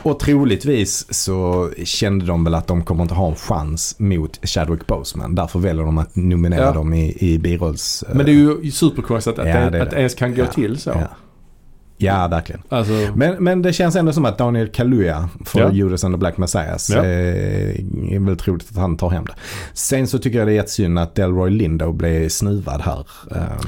Och 0.02 0.18
troligtvis 0.18 1.06
så 1.14 1.70
kände 1.84 2.26
de 2.26 2.44
väl 2.44 2.54
att 2.54 2.66
de 2.66 2.84
kommer 2.84 3.02
inte 3.02 3.14
ha 3.14 3.28
en 3.28 3.34
chans 3.34 3.96
mot 3.98 4.46
Chadwick 4.46 4.86
Boseman. 4.86 5.34
Därför 5.34 5.58
väljer 5.58 5.84
de 5.84 5.98
att 5.98 6.16
nominera 6.16 6.60
Ja. 6.64 6.72
dem 6.72 6.94
i, 6.94 7.16
i 7.20 7.38
birolls... 7.38 8.04
Men 8.14 8.26
det 8.26 8.32
är 8.32 8.62
ju 8.64 8.70
superkonstigt 8.70 9.38
att, 9.38 9.48
Ja, 9.48 9.54
det, 9.60 9.70
det 9.70 9.82
att 9.82 9.90
det 9.90 9.96
ens 9.96 10.14
kan 10.14 10.34
gå 10.34 10.42
Ja. 10.42 10.46
till 10.46 10.78
så. 10.78 10.90
Ja. 10.90 11.06
Ja, 11.96 12.28
verkligen. 12.28 12.62
Alltså, 12.68 12.92
Men, 13.14 13.44
men 13.44 13.62
det 13.62 13.72
känns 13.72 13.96
ändå 13.96 14.12
som 14.12 14.24
att 14.24 14.38
Daniel 14.38 14.68
Kaluuya 14.68 15.28
för 15.44 15.60
Ja. 15.60 15.72
Judas 15.72 16.04
and 16.04 16.14
the 16.14 16.18
Black 16.18 16.36
Messiahs 16.36 16.90
Ja. 16.90 16.96
eh, 17.04 17.04
är 18.14 18.26
väl 18.26 18.36
troligt 18.36 18.70
att 18.70 18.76
han 18.76 18.96
tar 18.96 19.10
hem 19.10 19.24
det. 19.24 19.34
Sen 19.74 20.06
så 20.06 20.18
tycker 20.18 20.38
jag 20.38 20.48
det 20.48 20.52
är 20.52 20.56
jättesynd 20.56 20.98
att 20.98 21.14
Delroy 21.14 21.50
Lindo 21.50 21.92
blev 21.92 22.28
snuvad 22.28 22.80
här. 22.80 23.06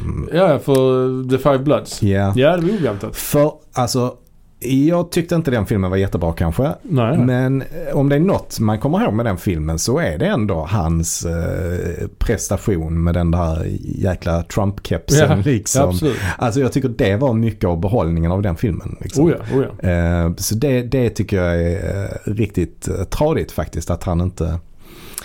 Um, 0.02 0.28
ja, 0.32 0.58
för 0.58 1.28
The 1.30 1.38
Five 1.38 1.58
Bloods. 1.58 2.02
ja. 2.02 2.32
Ja, 2.36 2.56
det 2.56 2.62
var 2.66 2.74
oväntat. 2.80 3.16
För 3.16 3.52
alltså, 3.72 4.14
jag 4.60 5.10
tyckte 5.10 5.34
inte 5.34 5.50
den 5.50 5.66
filmen 5.66 5.90
var 5.90 5.96
jättebra 5.96 6.32
kanske. 6.32 6.74
Nej. 6.82 7.18
Men 7.18 7.62
eh, 7.62 7.96
om 7.96 8.08
det 8.08 8.16
är 8.16 8.20
något 8.20 8.60
man 8.60 8.78
kommer 8.78 9.04
ihåg 9.04 9.14
med 9.14 9.26
den 9.26 9.38
filmen 9.38 9.78
så 9.78 9.98
är 9.98 10.18
det 10.18 10.26
ändå 10.26 10.66
hans 10.70 11.24
eh, 11.24 12.08
prestation 12.18 13.04
med 13.04 13.14
den 13.14 13.30
där 13.30 13.66
jäkla 13.82 14.42
Trump-kepsen. 14.42 15.30
Ja, 15.30 15.42
liksom. 15.44 15.88
Absolut. 15.88 16.16
Alltså 16.38 16.60
jag 16.60 16.72
tycker 16.72 16.88
det 16.88 17.16
var 17.16 17.32
mycket 17.32 17.64
av 17.64 17.80
behållningen 17.80 18.32
av 18.32 18.42
den 18.42 18.56
filmen. 18.56 18.96
Liksom. 19.00 19.24
Oh 19.24 19.32
ja, 19.32 19.56
oh 19.56 19.64
ja. 19.80 19.88
Eh, 19.88 20.34
så 20.36 20.54
det, 20.54 20.82
det 20.82 21.10
tycker 21.10 21.36
jag 21.36 21.62
är 21.62 22.04
eh, 22.04 22.32
riktigt 22.32 22.88
eh, 22.88 23.04
tradigt 23.04 23.52
faktiskt 23.52 23.90
att 23.90 24.04
han 24.04 24.20
inte, 24.20 24.58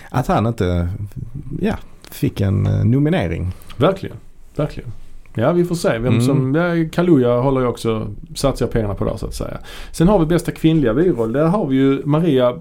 att 0.09 0.27
han 0.27 0.47
inte 0.47 0.89
ja, 1.61 1.75
fick 2.11 2.41
en 2.41 2.63
nominering. 2.63 3.51
Verkligen. 3.77 4.17
Verkligen. 4.55 4.91
Ja, 5.35 5.51
vi 5.51 5.65
får 5.65 5.75
se 5.75 5.89
vem 5.89 6.05
Mm. 6.05 6.21
som... 6.21 6.55
Ja, 6.55 6.89
Kaluja 6.91 7.37
håller 7.41 7.61
jag 7.61 7.69
också, 7.69 8.07
satsar 8.35 8.67
pengarna 8.67 8.93
på 8.95 9.05
där 9.05 9.17
så 9.17 9.25
att 9.25 9.33
säga. 9.33 9.57
Sen 9.91 10.07
har 10.07 10.19
vi 10.19 10.25
bästa 10.25 10.51
kvinnliga 10.51 10.93
biroll. 10.93 11.33
Där 11.33 11.45
har 11.45 11.65
vi 11.67 11.75
ju 11.75 12.01
Maria 12.05 12.53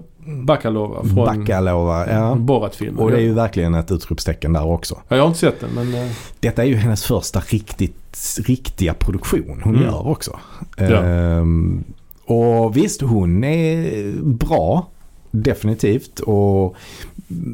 Bakalova 0.43 1.03
från 1.03 1.15
Bakalova, 1.15 2.09
ja. 2.11 2.35
Borat-filmen. 2.35 2.99
Och 3.03 3.11
det 3.11 3.17
är 3.17 3.21
ju 3.21 3.33
verkligen 3.33 3.73
ett 3.73 3.91
utropstecken 3.91 4.53
där 4.53 4.65
också. 4.65 4.97
Ja, 5.07 5.15
jag 5.15 5.23
har 5.23 5.27
inte 5.27 5.39
sett 5.39 5.59
den 5.59 5.69
men... 5.75 5.93
eh, 6.05 6.11
Detta 6.39 6.63
är 6.63 6.67
ju 6.67 6.75
hennes 6.75 7.03
första 7.05 7.39
riktigt, 7.39 8.39
riktiga 8.45 8.93
produktion 8.93 9.61
hon 9.63 9.75
Mm. 9.75 9.85
gör 9.85 10.07
också. 10.07 10.39
Ja. 10.77 10.83
Ehm, 11.03 11.83
och 12.25 12.77
visst, 12.77 13.01
hon 13.01 13.43
är 13.43 14.13
bra. 14.23 14.87
Definitivt. 15.31 16.19
Och 16.19 16.75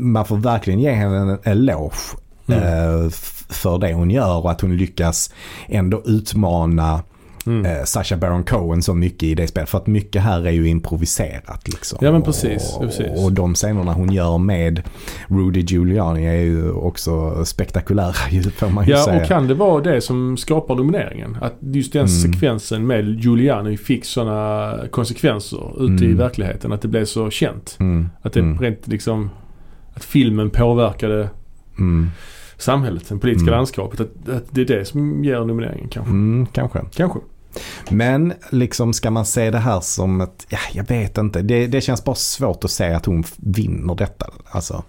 man 0.02 0.26
får 0.26 0.38
verkligen 0.38 0.80
ge 0.80 0.92
henne 0.92 1.18
en 1.18 1.38
eloge 1.52 2.18
Mm. 2.52 3.04
eh, 3.06 3.10
för 3.50 3.78
det 3.78 3.94
hon 3.94 4.12
gör 4.12 4.38
och 4.38 4.52
att 4.52 4.62
hon 4.62 4.78
lyckas 4.78 5.34
ändå 5.68 6.02
utmana 6.06 7.02
Mm. 7.46 7.66
eh, 7.66 7.84
Sacha 7.84 8.18
Baron 8.18 8.44
Cohen 8.44 8.82
så 8.84 8.94
mycket 8.94 9.24
i 9.24 9.36
det 9.36 9.48
spelet. 9.48 9.70
För 9.70 9.78
att 9.78 9.88
mycket 9.88 10.22
här 10.22 10.48
är 10.48 10.52
ju 10.52 10.68
improviserat 10.68 11.68
liksom. 11.68 12.00
Ja, 12.02 12.12
men 12.12 12.22
precis, 12.22 12.74
Och, 12.76 12.82
precis. 12.82 13.24
och 13.26 13.32
de 13.34 13.56
scenerna 13.56 13.94
hon 13.94 14.12
gör 14.14 14.38
med 14.38 14.82
Rudy 15.28 15.60
Giuliani 15.62 16.26
är 16.26 16.34
ju 16.42 16.72
också 16.72 17.46
spektakulära 17.46 18.14
får 18.56 18.70
man 18.70 18.86
ju 18.86 18.92
Ja, 18.92 19.06
säga. 19.06 19.22
och 19.22 19.28
kan 19.28 19.48
det 19.48 19.54
vara 19.54 19.82
det 19.84 20.02
som 20.02 20.38
skapar 20.38 20.76
nomineringen? 20.76 21.38
Att 21.42 21.54
just 21.62 21.94
den 21.94 22.06
Mm. 22.08 22.34
sekvensen 22.34 22.88
med 22.88 23.20
Giuliani 23.20 23.78
fick 23.78 24.06
sådana 24.06 24.74
konsekvenser 24.92 25.84
ute 25.84 26.04
i 26.04 26.08
Mm. 26.08 26.18
verkligheten. 26.18 26.72
Att 26.74 26.82
det 26.82 26.88
blev 26.88 27.06
så 27.06 27.30
känt. 27.30 27.78
Mm, 27.80 28.10
Att 28.22 28.34
det 28.34 28.40
mm, 28.40 28.60
rent 28.60 28.88
liksom... 28.88 29.30
Att 29.94 30.04
filmen 30.04 30.50
påverkade 30.50 31.30
mm, 31.78 32.12
samhället, 32.60 33.10
det 33.10 33.18
politiska 33.18 33.48
Mm. 33.50 33.58
landskapet. 33.58 34.00
Att, 34.00 34.30
att 34.30 34.44
det 34.50 34.62
är 34.62 34.66
det 34.66 34.86
som 34.86 35.24
ger 35.24 35.40
nomineringen 35.40 35.88
kanske. 35.90 36.12
mm, 36.12 36.46
kanske. 36.46 36.80
Kanske. 36.94 37.20
Men 37.90 38.34
liksom 38.50 38.94
ska 38.94 39.12
man 39.12 39.26
se 39.26 39.52
det 39.52 39.58
här 39.58 39.80
som 39.80 40.22
ett, 40.22 40.46
ja 40.50 40.58
jag 40.74 40.88
vet 40.88 41.18
inte. 41.18 41.42
Det, 41.42 41.68
det 41.68 41.82
känns 41.82 42.04
bara 42.04 42.16
svårt 42.16 42.64
att 42.64 42.72
se 42.72 42.94
att 42.94 43.06
hon 43.06 43.24
vinner 43.38 43.96
detta. 43.96 44.26
Alltså, 44.52 44.84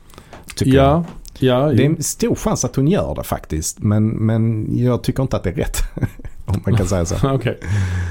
tycker 0.56 0.72
jag. 0.76 0.84
Ja, 0.86 1.04
ja. 1.38 1.72
Det 1.72 1.82
är 1.82 1.86
en 1.86 2.02
stor 2.02 2.34
chans 2.34 2.64
att 2.64 2.76
hon 2.76 2.88
gör 2.88 3.14
det 3.14 3.22
faktiskt. 3.24 3.78
Men, 3.82 4.08
men 4.08 4.66
jag 4.78 5.02
tycker 5.02 5.22
inte 5.22 5.36
att 5.36 5.42
det 5.44 5.50
är 5.50 5.54
rätt. 5.54 5.76
Om 6.46 6.60
man 6.66 6.76
kan 6.76 6.86
säga 6.86 7.04
så. 7.04 7.16
Okej. 7.34 7.58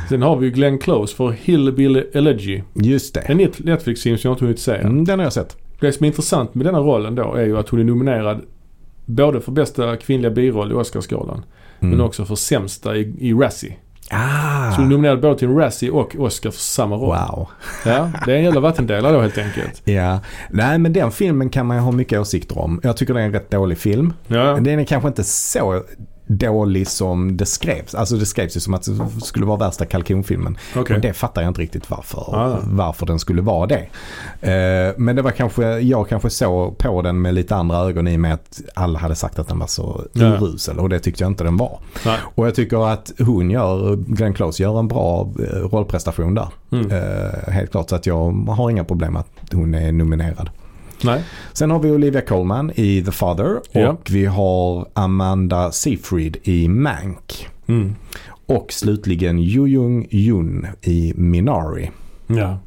Sen 0.10 0.22
har 0.22 0.36
vi 0.38 0.46
ju 0.46 0.52
Glenn 0.52 0.78
Close 0.80 1.16
för 1.16 1.30
Hillbilly 1.32 2.04
Elegy. 2.14 2.62
Just 2.74 3.14
det. 3.14 3.20
En 3.20 3.38
Net- 3.40 3.66
Netflix-film 3.66 4.18
som 4.18 4.28
jag 4.30 4.36
inte 4.36 4.46
hunnit 4.46 4.60
se. 4.60 4.76
Mm, 4.76 5.06
den 5.06 5.20
har 5.20 5.26
jag 5.26 5.34
sett. 5.34 5.58
Det 5.80 5.92
som 5.94 6.04
är 6.04 6.08
intressant 6.08 6.56
med 6.56 6.66
denna 6.66 6.80
rollen 6.80 7.16
då 7.16 7.34
är 7.34 7.46
ju 7.46 7.58
att 7.58 7.70
hon 7.70 7.80
är 7.80 7.84
nominerad 7.84 8.42
både 9.10 9.42
för 9.42 9.52
bästa 9.52 9.98
kvinnliga 9.98 10.32
biroll 10.32 10.72
i 10.72 10.76
Oscarsgalan 10.76 11.46
Mm. 11.82 11.92
men 11.98 12.06
också 12.06 12.26
för 12.26 12.36
sämsta 12.36 12.96
i, 12.96 13.16
i 13.20 13.34
Razzie. 13.34 13.76
Ah, 14.12 14.72
Så 14.72 14.76
hon 14.82 14.86
är 14.86 14.90
nominerad 14.90 15.22
både 15.22 15.40
till 15.40 15.48
en 15.48 15.56
Razzie 15.58 15.92
och 15.92 16.16
Oscar 16.20 16.52
för 16.52 16.60
samma 16.60 16.96
roll. 16.96 17.18
wow. 17.30 17.48
Ja, 17.86 18.12
det 18.26 18.32
är 18.34 18.38
en 18.38 18.44
jävla 18.44 18.60
vattendelare 18.60 19.14
då 19.14 19.22
helt 19.22 19.38
enkelt. 19.38 19.82
Ja, 19.88 20.20
nej 20.50 20.78
men 20.78 20.94
den 20.94 21.12
filmen 21.12 21.50
kan 21.50 21.66
man 21.66 21.78
ju 21.78 21.84
ha 21.84 21.92
mycket 21.92 22.20
åsikter 22.20 22.58
om. 22.58 22.80
Jag 22.84 22.98
tycker 22.98 23.14
det 23.14 23.22
är 23.22 23.26
en 23.26 23.32
rätt 23.34 23.52
dålig 23.52 23.78
film. 23.78 24.14
Ja, 24.28 24.54
Den 24.62 24.80
är 24.80 24.84
kanske 24.86 25.08
inte 25.08 25.24
så 25.24 25.84
dålig 26.32 26.88
som 26.88 27.38
det 27.38 27.46
skrevs. 27.46 27.96
Alltså 27.96 28.16
det 28.16 28.26
skrevs 28.26 28.56
ju 28.56 28.60
som 28.60 28.74
att 28.74 28.84
det 28.84 29.22
skulle 29.22 29.46
vara 29.46 29.58
värsta 29.58 29.86
kalkonfilmen. 29.86 30.58
okej. 30.76 30.96
Och 30.96 31.02
det 31.02 31.14
fattar 31.14 31.42
jag 31.42 31.50
inte 31.50 31.62
riktigt 31.62 31.90
varför, 31.90 32.36
Ah. 32.36 32.58
varför 32.64 33.06
den 33.06 33.20
skulle 33.20 33.42
vara 33.42 33.68
det. 33.68 33.88
Eh, 34.42 34.94
men 34.98 35.16
det 35.16 35.22
var 35.22 35.32
kanske, 35.32 35.80
jag 35.80 36.10
kanske 36.10 36.30
såg 36.30 36.78
på 36.78 37.02
den 37.02 37.22
med 37.22 37.34
lite 37.34 37.56
andra 37.56 37.78
ögon 37.78 38.08
i 38.08 38.16
och 38.16 38.20
med 38.20 38.34
att 38.34 38.62
alla 38.74 39.00
hade 39.00 39.16
sagt 39.16 39.40
att 39.40 39.48
den 39.48 39.60
var 39.60 39.68
så 39.68 40.02
Ja. 40.14 40.26
urusel 40.26 40.80
och 40.80 40.90
det 40.90 41.00
tyckte 41.00 41.24
jag 41.24 41.32
inte 41.32 41.44
den 41.44 41.58
var. 41.58 41.80
Nej. 42.06 42.18
Och 42.36 42.48
jag 42.48 42.56
tycker 42.56 42.92
att 42.94 43.12
hon 43.20 43.50
gör, 43.52 43.96
Glenn 43.96 44.34
Close 44.34 44.64
gör 44.64 44.80
en 44.80 44.88
bra 44.88 45.30
eh, 45.40 45.44
rollprestation 45.60 46.36
där. 46.36 46.48
Mm. 46.72 46.92
Eh, 46.92 47.52
helt 47.54 47.72
klart 47.72 47.90
så 47.90 47.96
att 47.96 48.06
jag 48.06 48.32
har 48.32 48.70
inga 48.70 48.84
problem 48.84 49.16
att 49.16 49.28
hon 49.54 49.74
är 49.74 49.92
nominerad. 49.92 50.50
Nej. 51.04 51.24
Sen 51.54 51.72
har 51.72 51.80
vi 51.80 51.92
Olivia 51.92 52.22
Colman 52.22 52.72
i 52.76 53.04
The 53.04 53.12
Father 53.12 53.56
och 53.58 53.64
Ja. 53.72 53.98
vi 54.10 54.26
har 54.26 54.88
Amanda 54.94 55.72
Seyfried 55.72 56.38
i 56.44 56.68
Mank. 56.68 57.48
Mm. 57.68 57.96
Och 58.46 58.74
slutligen 58.74 59.40
Yoo 59.40 59.68
Jung 59.68 60.08
Jun 60.10 60.68
i 60.82 61.14
Minari. 61.16 61.92
Ja. 62.28 62.58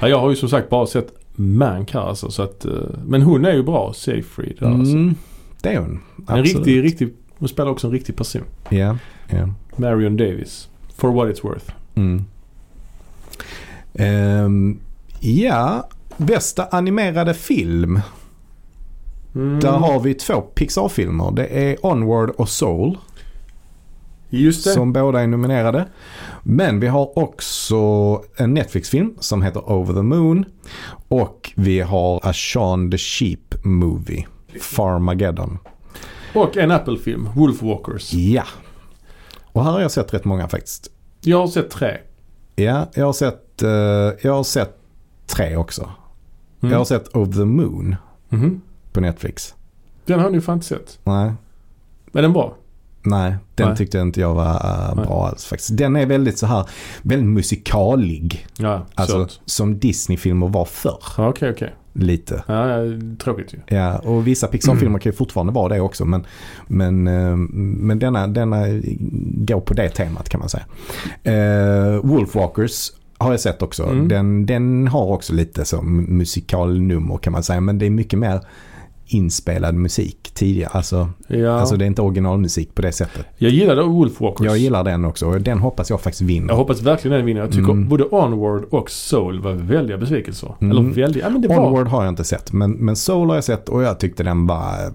ja. 0.00 0.08
Jag 0.08 0.20
har 0.20 0.30
ju 0.30 0.36
som 0.36 0.48
sagt 0.48 0.70
bara 0.70 0.86
sett 0.86 1.12
Mank 1.34 1.94
här 1.94 2.00
alltså. 2.00 2.30
Så 2.30 2.42
att, 2.42 2.64
eh, 2.64 2.72
men 3.06 3.22
hon 3.22 3.44
är 3.44 3.52
ju 3.52 3.62
bra, 3.62 3.92
Seyfried. 3.96 4.56
där, 4.58 4.66
Alltså. 4.66 4.94
Mm, 4.94 5.14
det 5.62 5.68
är 5.68 5.78
hon. 5.78 5.90
En 5.90 6.24
Absolut. 6.26 6.46
riktig, 6.56 6.82
riktig, 6.84 7.08
hon 7.38 7.48
spelar 7.48 7.70
också 7.70 7.86
en 7.86 7.92
riktig 7.92 8.16
person. 8.16 8.42
Ja, 8.68 8.96
ja. 9.30 9.48
Marion 9.76 10.16
Davis. 10.16 10.68
For 10.96 11.12
what 11.12 11.28
it's 11.28 11.42
worth. 11.48 11.72
Mm. 11.94 12.24
Ehm, 13.94 14.78
ja, 15.20 15.88
bästa 16.20 16.66
animerade 16.70 17.34
film. 17.34 18.00
Mm. 19.34 19.60
Där 19.60 19.72
har 19.72 20.00
vi 20.00 20.14
två 20.14 20.40
Pixar-filmer. 20.40 21.30
Det 21.30 21.46
är 21.46 21.86
Onward 21.86 22.30
och 22.30 22.48
Soul. 22.48 22.98
Just 24.28 24.64
det. 24.64 24.70
Som 24.70 24.92
båda 24.92 25.20
är 25.20 25.26
nominerade. 25.26 25.88
Men 26.42 26.80
vi 26.80 26.86
har 26.86 27.18
också 27.18 27.76
en 28.36 28.54
Netflix-film 28.54 29.14
som 29.20 29.42
heter 29.42 29.72
Over 29.72 29.94
the 29.94 30.02
Moon. 30.02 30.44
Och 31.08 31.52
vi 31.56 31.80
har 31.80 32.20
A 32.22 32.32
Shaun 32.32 32.90
the 32.90 32.98
Sheep 32.98 33.64
Movie. 33.64 34.26
Farmageddon. 34.60 35.58
Och 36.34 36.56
en 36.56 36.70
Apple-film, 36.70 37.28
Wolfwalkers. 37.34 38.12
Ja. 38.12 38.44
Och 39.52 39.64
här 39.64 39.72
har 39.72 39.80
jag 39.80 39.90
sett 39.90 40.14
rätt 40.14 40.24
många 40.24 40.48
faktiskt. 40.48 40.90
Jag 41.20 41.38
har 41.38 41.48
sett 41.48 41.70
tre. 41.70 41.96
Ja, 42.56 42.90
jag 42.94 43.06
har 43.06 43.12
sett, 43.12 43.62
eh, 43.62 43.70
jag 44.22 44.32
har 44.32 44.42
sett 44.42 44.76
tre 45.26 45.56
också. 45.56 45.90
Mm. 46.62 46.72
Jag 46.72 46.78
har 46.78 46.84
sett 46.84 47.16
Over 47.16 47.32
the 47.32 47.44
Moon 47.44 47.96
Mhm. 48.28 48.60
på 48.92 49.00
Netflix. 49.00 49.54
Den 50.04 50.20
har 50.20 50.30
ni 50.30 50.40
fan 50.40 50.54
inte 50.54 50.66
sett. 50.66 50.98
Nej, 51.04 51.32
Men 52.12 52.22
den 52.22 52.32
bra? 52.32 52.54
nej 53.02 53.34
den 53.54 53.68
Nej. 53.68 53.76
tyckte 53.76 53.98
inte 53.98 54.20
jag 54.20 54.34
var 54.34 54.54
eh, 54.54 54.94
Nej. 54.96 55.04
bra 55.06 55.26
alls 55.26 55.44
faktiskt. 55.44 55.76
Den 55.76 55.96
är 55.96 56.06
väldigt 56.06 56.38
så 56.38 56.46
här, 56.46 56.66
väldigt 57.02 57.28
musikalig. 57.28 58.46
Ja, 58.58 58.86
Alltså 58.94 59.24
sött. 59.28 59.40
som 59.44 59.78
Disney-filmer 59.78 60.48
var 60.48 60.64
förr. 60.64 60.98
Okej, 61.18 61.50
okej. 61.50 61.74
Lite. 61.92 62.44
Ja, 62.46 62.76
tråkigt 63.18 63.54
ju. 63.54 63.76
Ja, 63.76 63.98
och 63.98 64.26
vissa 64.26 64.46
Pixar-filmer 64.46 64.98
kan 64.98 65.12
ju 65.12 65.16
fortfarande 65.16 65.52
vara 65.52 65.68
det 65.74 65.80
också. 65.80 66.04
Men, 66.04 66.26
men, 66.66 67.06
eh, 67.06 67.36
men 67.36 67.98
denna, 67.98 68.26
denna 68.26 68.64
går 69.46 69.60
på 69.60 69.74
det 69.74 69.88
temat 69.88 70.28
kan 70.28 70.40
man 70.40 70.48
säga. 70.48 70.64
Uh, 71.94 72.00
Wolfwalkers 72.06 72.90
har 73.20 73.30
jag 73.30 73.40
sett 73.40 73.62
också. 73.62 73.82
Mm. 73.84 74.08
Den, 74.08 74.46
den 74.46 74.88
har 74.88 75.04
också 75.06 75.32
lite 75.32 75.64
som 75.64 75.96
musikalnummer 76.18 77.16
kan 77.18 77.32
man 77.32 77.42
säga. 77.42 77.60
Men 77.60 77.78
det 77.78 77.86
är 77.86 77.90
mycket 77.90 78.18
mer 78.18 78.40
inspelad 79.06 79.74
musik 79.74 80.30
tidigare. 80.34 80.70
Alltså, 80.72 81.08
Ja. 81.28 81.50
alltså 81.60 81.76
det 81.76 81.84
är 81.84 81.86
inte 81.86 82.02
originalmusik 82.02 82.74
på 82.74 82.82
det 82.82 82.92
sättet. 82.92 83.26
Jag 83.38 83.50
gillade 83.50 83.82
Wolfwalkers. 83.82 84.46
Jag 84.46 84.58
gillar 84.58 84.84
den 84.84 85.04
också 85.04 85.26
och 85.26 85.40
den 85.40 85.58
hoppas 85.58 85.90
jag 85.90 86.00
faktiskt 86.00 86.22
vinner. 86.22 86.48
Jag 86.48 86.56
hoppas 86.56 86.82
verkligen 86.82 87.16
den 87.16 87.26
vinner. 87.26 87.40
Jag 87.40 87.50
tycker 87.52 87.70
Mm. 87.72 87.88
både 87.88 88.04
Onward 88.04 88.64
och 88.70 88.90
Soul 88.90 89.40
var 89.40 89.52
väldiga 89.52 89.98
besvikelser. 89.98 90.54
Mm. 90.60 90.70
Eller 90.70 90.90
väldiga, 90.94 91.24
ja 91.24 91.30
men 91.30 91.42
det 91.42 91.48
var... 91.48 91.66
Onward 91.66 91.86
har 91.86 92.04
jag 92.04 92.12
inte 92.12 92.24
sett 92.24 92.52
men, 92.52 92.70
men 92.70 92.96
Soul 92.96 93.28
har 93.28 93.34
jag 93.34 93.44
sett 93.44 93.68
och 93.68 93.82
jag 93.82 94.00
tyckte 94.00 94.22
den 94.22 94.46
var... 94.46 94.92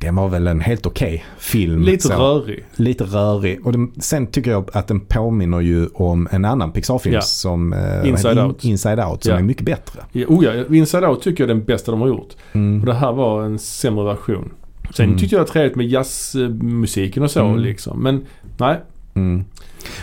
Den 0.00 0.16
var 0.16 0.28
väl 0.28 0.46
en 0.46 0.60
helt 0.60 0.86
okej 0.86 1.24
film. 1.38 1.82
Lite 1.82 2.02
så. 2.08 2.12
rörig. 2.14 2.64
Lite 2.76 3.04
rörig. 3.04 3.66
Och 3.66 3.72
den, 3.72 3.92
sen 4.00 4.26
tycker 4.26 4.50
jag 4.50 4.70
att 4.72 4.86
den 4.88 5.00
påminner 5.00 5.60
ju 5.60 5.86
om 5.86 6.28
en 6.30 6.44
annan 6.44 6.72
Pixar-film 6.72 7.14
Ja. 7.14 7.20
som... 7.20 7.72
eh, 7.72 8.08
Inside 8.08 8.38
In- 8.38 8.44
Out. 8.44 8.64
Inside 8.64 9.00
Out 9.00 9.22
som 9.24 9.32
Ja. 9.32 9.38
är 9.38 9.42
mycket 9.42 9.64
bättre. 9.66 10.00
Ja, 10.12 10.26
oh 10.28 10.44
ja, 10.44 10.64
Inside 10.76 11.04
Out 11.04 11.22
tycker 11.22 11.44
jag 11.44 11.50
är 11.50 11.54
den 11.54 11.64
bästa 11.64 11.90
de 11.92 12.00
har 12.00 12.08
gjort. 12.08 12.28
Och 12.50 12.56
Mm. 12.56 12.84
det 12.84 12.94
här 12.94 13.12
var 13.12 13.42
en 13.44 13.58
sämre 13.58 14.04
version. 14.04 14.52
Sen 14.94 15.06
Mm. 15.06 15.18
tyckte 15.18 15.34
jag 15.36 15.40
det 15.40 15.48
var 15.48 15.52
trevligt 15.52 15.76
med 15.76 15.86
jazzmusiken 15.86 17.22
och 17.22 17.30
så 17.30 17.44
Mm. 17.46 17.58
liksom. 17.60 18.02
Men 18.02 18.26
nej. 18.58 18.80
Mm. 19.14 19.44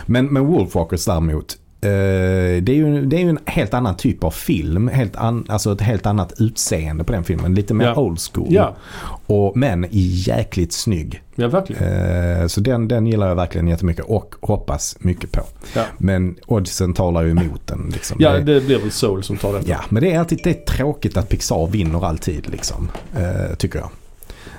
Men, 0.06 0.26
men 0.26 0.46
Wolfwalkers 0.46 1.04
däremot. 1.04 1.56
Eh, 1.80 2.62
det, 2.62 2.68
är 2.72 2.74
ju, 2.74 3.06
det 3.06 3.16
är 3.16 3.20
ju 3.20 3.28
en 3.28 3.38
helt 3.46 3.74
annan 3.74 3.96
typ 3.96 4.24
av 4.24 4.30
film. 4.30 4.88
Helt 4.88 5.16
an, 5.16 5.46
alltså 5.48 5.72
ett 5.72 5.80
helt 5.80 6.06
annat 6.06 6.32
utseende 6.38 7.04
på 7.04 7.12
den 7.12 7.24
filmen. 7.24 7.54
Lite 7.54 7.74
mer 7.74 7.84
Ja. 7.84 7.94
old 7.96 8.18
school. 8.32 8.46
Ja, 8.50 8.76
Och, 9.26 9.56
men 9.56 9.86
jäkligt 9.90 10.72
snygg. 10.72 11.22
ja 11.34 11.48
verkligen. 11.48 11.82
Eh, 12.40 12.46
så 12.46 12.60
den, 12.60 12.88
den 12.88 13.06
gillar 13.06 13.28
jag 13.28 13.34
verkligen 13.36 13.68
jättemycket 13.68 14.04
och 14.04 14.34
hoppas 14.40 14.96
mycket 15.00 15.32
på. 15.32 15.40
Ja. 15.74 15.82
Men 15.98 16.36
oddsen 16.46 16.94
talar 16.94 17.22
ju 17.22 17.30
emot 17.30 17.66
den. 17.66 17.90
Liksom. 17.92 18.16
Ja, 18.20 18.32
det, 18.32 18.40
det 18.54 18.60
blir 18.66 18.78
väl 18.78 18.90
Soul 18.90 19.22
som 19.22 19.36
tar 19.36 19.52
detta. 19.52 19.68
ja, 19.70 19.80
men 19.88 20.02
det 20.02 20.12
är 20.12 20.18
alltid 20.18 20.40
det 20.44 20.50
är 20.50 20.74
tråkigt 20.76 21.16
att 21.16 21.28
Pixar 21.28 21.66
vinner 21.66 22.06
alltid. 22.06 22.50
Liksom, 22.50 22.88
eh, 23.16 23.54
tycker 23.56 23.78
jag. 23.78 23.90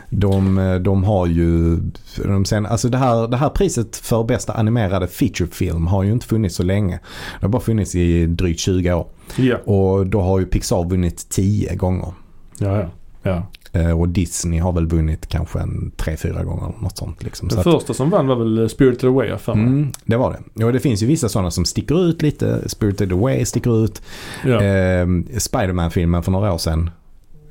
De, 0.10 0.58
eh, 0.58 0.76
de 0.76 1.04
har 1.04 1.28
ju, 1.28 1.78
de 2.24 2.46
sen, 2.46 2.66
alltså 2.66 2.90
det, 2.90 2.98
här, 2.98 3.28
det 3.28 3.38
här 3.38 3.50
priset 3.50 3.96
för 3.96 4.24
bästa 4.24 4.54
animerade 4.54 5.08
featurefilm 5.08 5.88
har 5.88 6.04
ju 6.04 6.12
inte 6.12 6.26
funnits 6.28 6.56
så 6.56 6.64
länge. 6.64 7.00
Det 7.40 7.46
har 7.46 7.50
bara 7.50 7.62
funnits 7.62 7.96
i 7.96 8.26
drygt 8.26 8.60
20 8.60 8.94
år. 8.94 9.08
Ja, 9.36 9.58
Och 9.58 10.08
då 10.08 10.22
har 10.22 10.40
ju 10.40 10.46
Pixar 10.46 10.90
vunnit 10.90 11.30
10 11.30 11.76
gånger. 11.76 12.14
ja, 12.60 12.78
ja. 12.78 12.88
ja. 13.24 13.44
Eh, 13.72 14.00
och 14.00 14.10
Disney 14.10 14.60
har 14.60 14.72
väl 14.72 14.88
vunnit 14.88 15.28
kanske 15.28 15.60
en 15.60 15.92
tre, 15.98 16.18
fyra 16.18 16.44
gånger 16.44 16.74
något 16.82 16.98
sånt. 16.98 17.24
Liksom. 17.24 17.48
Den 17.48 17.64
Så 17.64 17.70
att- 17.70 17.76
första 17.76 17.94
som 17.94 18.10
vann 18.10 18.28
var 18.28 18.36
väl 18.36 18.70
Spirited 18.70 19.10
Away 19.10 19.38
för 19.38 19.54
mig. 19.56 19.66
Mm, 19.66 19.92
det 20.06 20.18
var 20.18 20.38
det. 20.56 20.66
Och 20.66 20.74
det 20.74 20.80
finns 20.80 21.04
ju 21.04 21.08
vissa 21.08 21.30
sådana 21.30 21.52
som 21.52 21.66
sticker 21.66 22.06
ut 22.10 22.22
lite. 22.22 22.70
Spirited 22.70 23.12
Away 23.14 23.46
sticker 23.46 23.84
ut. 23.86 24.02
Ja. 24.46 24.62
Ehm, 24.62 25.28
Spiderman-filmen 25.38 26.24
för 26.24 26.32
några 26.32 26.54
år 26.54 26.58
sedan. 26.58 26.90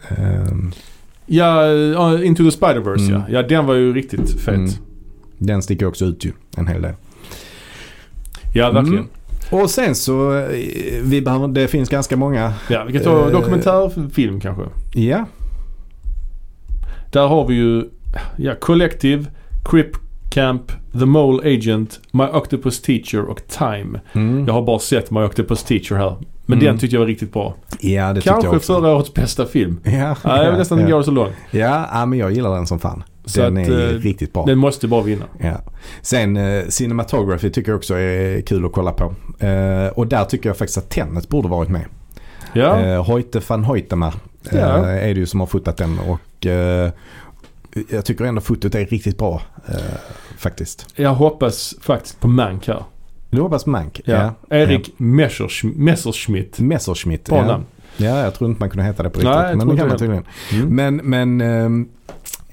Ehm, 0.08 0.72
Ja, 1.28 1.66
ja, 1.72 2.22
Into 2.22 2.42
the 2.50 2.50
Spider-Verse 2.58 3.08
Mm. 3.08 3.12
ja. 3.12 3.24
Ja, 3.30 3.42
den 3.42 3.66
var 3.66 3.74
ju 3.74 3.92
riktigt 3.94 4.40
fet. 4.40 4.54
Mm. 4.54 4.70
den 5.38 5.62
sticker 5.62 5.86
också 5.86 6.04
ut 6.04 6.24
ju 6.24 6.32
en 6.56 6.66
hel 6.66 6.82
del. 6.82 6.92
Ja, 8.54 8.70
verkligen. 8.70 8.98
Mm. 8.98 9.10
Och 9.62 9.70
sen 9.70 9.94
så, 9.94 10.34
eh, 10.38 10.48
vi 11.02 11.22
behöver, 11.22 11.48
det 11.48 11.68
finns 11.68 11.88
ganska 11.88 12.16
många, 12.16 12.52
Ja, 12.70 12.84
vi 12.84 12.92
kan 12.92 13.02
ta 13.02 13.26
Eh. 13.26 13.30
dokumentärfilm 13.32 14.40
kanske. 14.40 14.62
ja, 14.94 15.26
Där 17.12 17.26
har 17.26 17.46
vi 17.46 17.54
ju 17.54 17.84
ja, 18.36 18.54
Collective, 18.60 19.24
Crip 19.64 19.90
Camp, 20.30 20.72
The 20.98 21.04
Mole 21.06 21.54
Agent, 21.56 22.00
My 22.10 22.24
Octopus 22.24 22.82
Teacher 22.82 23.20
och 23.24 23.40
Time. 23.48 24.00
mm. 24.12 24.46
Jag 24.46 24.54
har 24.54 24.62
bara 24.62 24.78
sett 24.78 25.10
My 25.10 25.20
Octopus 25.20 25.62
Teacher 25.62 25.96
här. 25.96 26.16
Men 26.50 26.58
Mm. 26.58 26.66
den 26.66 26.78
tyckte 26.78 26.96
jag 26.96 27.00
var 27.00 27.06
riktigt 27.06 27.32
bra. 27.32 27.54
ja 27.80 28.12
det 28.12 28.20
Kanske 28.20 28.46
jag 28.46 28.54
också. 28.56 28.74
förra 28.74 28.94
årets 28.94 29.14
bästa 29.14 29.46
film. 29.46 29.80
Ja, 29.84 29.90
Ja, 30.24 30.42
jag 30.42 30.50
vill 30.50 30.58
nästan 30.58 30.78
ja. 30.80 30.96
gå 30.96 31.02
så 31.02 31.10
långt. 31.10 31.32
Ja, 31.50 31.88
ja, 31.92 32.06
men 32.06 32.18
jag 32.18 32.32
gillar 32.32 32.54
den 32.54 32.66
som 32.66 32.78
fan. 32.78 33.02
Så 33.24 33.40
den 33.40 33.56
att, 33.58 33.68
är 33.68 33.94
eh, 33.94 33.98
riktigt 33.98 34.32
bra. 34.32 34.44
Den 34.46 34.58
måste 34.58 34.88
bara 34.88 35.02
vinna. 35.02 35.24
Ja. 35.40 35.60
Sen 36.02 36.36
eh, 36.36 36.64
cinematography 36.68 37.50
tycker 37.50 37.70
jag 37.70 37.76
också 37.76 37.94
är 37.94 38.40
kul 38.40 38.64
att 38.66 38.72
kolla 38.72 38.92
på. 38.92 39.14
Eh, 39.46 39.86
och 39.88 40.06
där 40.06 40.24
tycker 40.24 40.48
jag 40.48 40.56
faktiskt 40.56 40.78
att 40.78 40.90
Tenet 40.90 41.28
borde 41.28 41.48
varit 41.48 41.68
med. 41.70 41.84
Ja, 42.52 42.80
Eh, 42.80 43.04
Hoyte 43.06 43.40
van 43.48 43.64
Hoytema 43.64 44.06
eh, 44.52 44.58
Ja. 44.58 44.66
är 44.86 45.14
det 45.14 45.20
ju 45.20 45.26
som 45.26 45.40
har 45.40 45.46
fotat 45.46 45.76
den. 45.76 45.98
Och 45.98 46.46
eh, 46.46 46.90
jag 47.90 48.04
tycker 48.04 48.24
ändå 48.24 48.40
fotot 48.40 48.74
är 48.74 48.86
riktigt 48.86 49.18
bra 49.18 49.42
eh, 49.68 49.74
faktiskt. 50.38 50.86
jag 50.96 51.14
hoppas 51.14 51.74
faktiskt 51.80 52.20
på 52.20 52.28
Mank 52.28 52.68
här. 52.68 52.82
Du 53.30 53.40
hoppas 53.40 53.66
Mank? 53.66 54.00
Ja. 54.04 54.34
Erik 54.50 54.94
Messersch- 54.98 55.72
Messerschmitt. 55.76 56.58
Messerschmitt. 56.60 57.24
Bra 57.28 57.38
ja. 57.38 57.46
namn. 57.46 57.64
ja, 57.96 58.18
jag 58.24 58.34
tror 58.34 58.50
inte 58.50 58.60
man 58.60 58.70
kunde 58.70 58.84
heta 58.84 59.02
det 59.02 59.10
på 59.10 59.18
riktigt. 59.18 59.34
Nej, 59.34 59.56
men 59.56 59.68
det 59.68 59.76
kan 59.76 59.88
man 59.88 59.98
tydligen. 59.98 60.24
Mm. 60.52 60.68
Men, 60.68 60.96
men 60.96 61.40
ehm, 61.40 61.88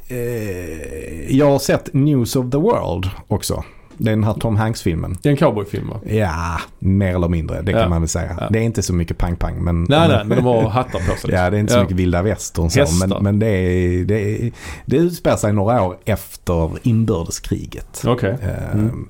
eh, 0.08 1.36
jag 1.38 1.46
har 1.52 1.60
sett 1.60 1.94
News 1.94 2.36
of 2.36 2.52
the 2.52 2.58
World 2.58 3.10
också. 3.28 3.64
Det 3.98 4.10
är 4.12 4.16
den 4.16 4.24
här 4.24 4.34
Tom 4.34 4.56
Hanks-filmen. 4.56 5.18
Det 5.22 5.30
är 5.30 5.32
en 5.32 5.38
cowboyfilm 5.38 5.90
va? 5.90 6.00
Ja, 6.06 6.60
mer 6.80 7.16
eller 7.16 7.28
mindre. 7.28 7.62
Det 7.62 7.72
Ja. 7.72 7.80
kan 7.82 7.90
man 7.90 8.02
väl 8.02 8.08
säga. 8.08 8.38
Ja. 8.40 8.48
Det 8.52 8.60
är 8.60 8.64
inte 8.64 8.82
så 8.82 8.94
mycket 8.94 9.18
pang-pang. 9.18 9.64
Men, 9.64 9.84
Nej, 9.90 10.08
nej, 10.08 10.22
men 10.26 10.38
de 10.38 10.46
har 10.46 10.70
hattar 10.70 11.00
på 11.00 11.16
sig. 11.22 11.32
Ja, 11.34 11.50
det 11.50 11.58
är 11.58 11.60
inte 11.60 11.74
så 11.74 11.80
Ja. 11.80 11.84
mycket 11.84 11.98
vilda 11.98 12.22
västern 12.22 12.70
så. 12.70 12.86
Men, 13.08 13.24
men 13.24 13.40
det, 13.40 13.48
är, 13.48 14.06
det, 14.06 14.20
är, 14.46 14.52
det 14.86 14.98
utspelar 14.98 15.38
sig 15.38 15.54
några 15.54 15.84
år 15.84 15.98
efter 16.06 16.72
inbördeskriget. 16.88 18.04
Okej. 18.06 18.38
Eh, 18.42 18.74
Mm. 18.74 19.08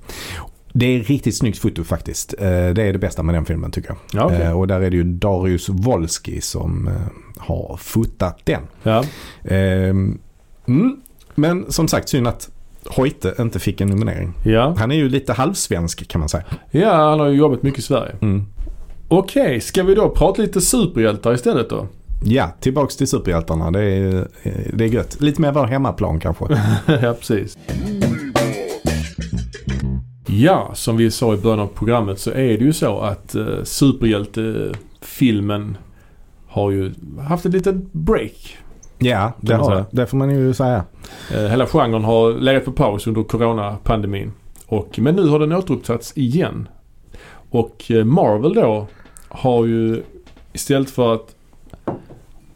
Det 0.78 0.86
är 0.86 1.00
riktigt 1.04 1.38
snyggt 1.38 1.58
foto 1.58 1.84
faktiskt. 1.84 2.34
Eh, 2.40 2.48
Det 2.48 2.84
är 2.84 2.94
det 2.94 3.00
bästa 3.00 3.24
med 3.24 3.36
den 3.36 3.46
filmen 3.46 3.72
tycker 3.72 3.90
jag. 3.90 3.98
Ja, 4.22 4.26
okej. 4.26 4.42
Eh, 4.42 4.60
Och 4.60 4.68
där 4.68 4.82
är 4.82 4.90
det 4.90 4.98
ju 4.98 5.04
Darius 5.04 5.70
Wolski 5.70 6.42
som 6.42 6.88
eh, 6.88 6.94
har 7.38 7.78
fotat 7.82 8.40
den. 8.44 8.62
Ja. 8.84 9.04
Ehm, 9.44 10.20
Mm. 10.68 10.98
Men 11.36 11.72
som 11.72 11.88
sagt 11.88 12.10
synd 12.10 12.28
att 12.28 12.50
Hoyte 12.86 13.34
inte 13.40 13.60
fick 13.60 13.82
en 13.82 13.88
nominering. 13.90 14.34
Ja. 14.44 14.76
Han 14.78 14.92
är 14.92 14.96
ju 14.96 15.10
lite 15.10 15.34
halvsvensk 15.34 16.08
kan 16.08 16.20
man 16.20 16.30
säga. 16.30 16.44
ja, 16.72 17.10
han 17.10 17.20
har 17.20 17.28
ju 17.28 17.38
jobbat 17.38 17.64
mycket 17.64 17.80
i 17.80 17.84
Sverige. 17.84 18.16
Mm. 18.22 18.46
Okej, 19.08 19.62
ska 19.62 19.84
vi 19.84 19.96
då 19.96 20.10
prata 20.10 20.42
lite 20.42 20.62
superhjältar 20.62 21.34
istället 21.34 21.70
då? 21.70 21.88
Ja, 22.24 22.52
tillbaks 22.60 22.96
till 22.96 23.08
superhjältarna. 23.08 23.72
Det 23.72 23.84
är, 23.84 24.28
det 24.74 24.84
är 24.84 24.88
gött. 24.88 25.22
Lite 25.22 25.42
mer 25.42 25.52
vår 25.52 25.66
hemmaplan 25.66 26.20
kanske. 26.20 26.46
ja, 27.02 27.14
precis. 27.20 27.58
Ja, 30.42 30.72
som 30.74 30.98
vi 30.98 31.12
sa 31.12 31.34
i 31.34 31.38
början 31.38 31.60
av 31.60 31.68
programmet 31.68 32.20
så 32.20 32.32
är 32.32 32.58
det 32.58 32.66
ju 32.66 32.74
så 32.74 33.00
att 33.00 33.36
uh, 33.36 33.64
superhjältefilmen 33.64 35.78
har 36.48 36.72
ju 36.72 36.94
haft 37.28 37.46
ett 37.46 37.54
litet 37.54 37.76
break. 37.92 38.58
Ja, 38.98 39.32
det, 39.42 39.54
har 39.54 39.76
det. 39.76 39.86
det 39.92 40.06
får 40.06 40.18
man 40.18 40.30
ju 40.30 40.54
säga. 40.54 40.84
Eh, 41.34 41.46
hela 41.46 41.68
genren 41.68 42.04
har 42.04 42.34
legat 42.34 42.66
på 42.66 42.72
paus 42.72 43.08
under 43.08 43.24
coronapandemin. 43.24 44.32
Och, 44.66 45.00
men 45.00 45.16
nu 45.16 45.28
har 45.28 45.40
den 45.40 45.52
återupptagits 45.52 46.18
igen. 46.18 46.68
Och 47.50 47.92
eh, 47.92 48.06
Marvel 48.06 48.54
då 48.54 48.88
har 49.28 49.66
ju 49.66 50.04
istället 50.54 50.90
för 50.90 51.14
att 51.14 51.36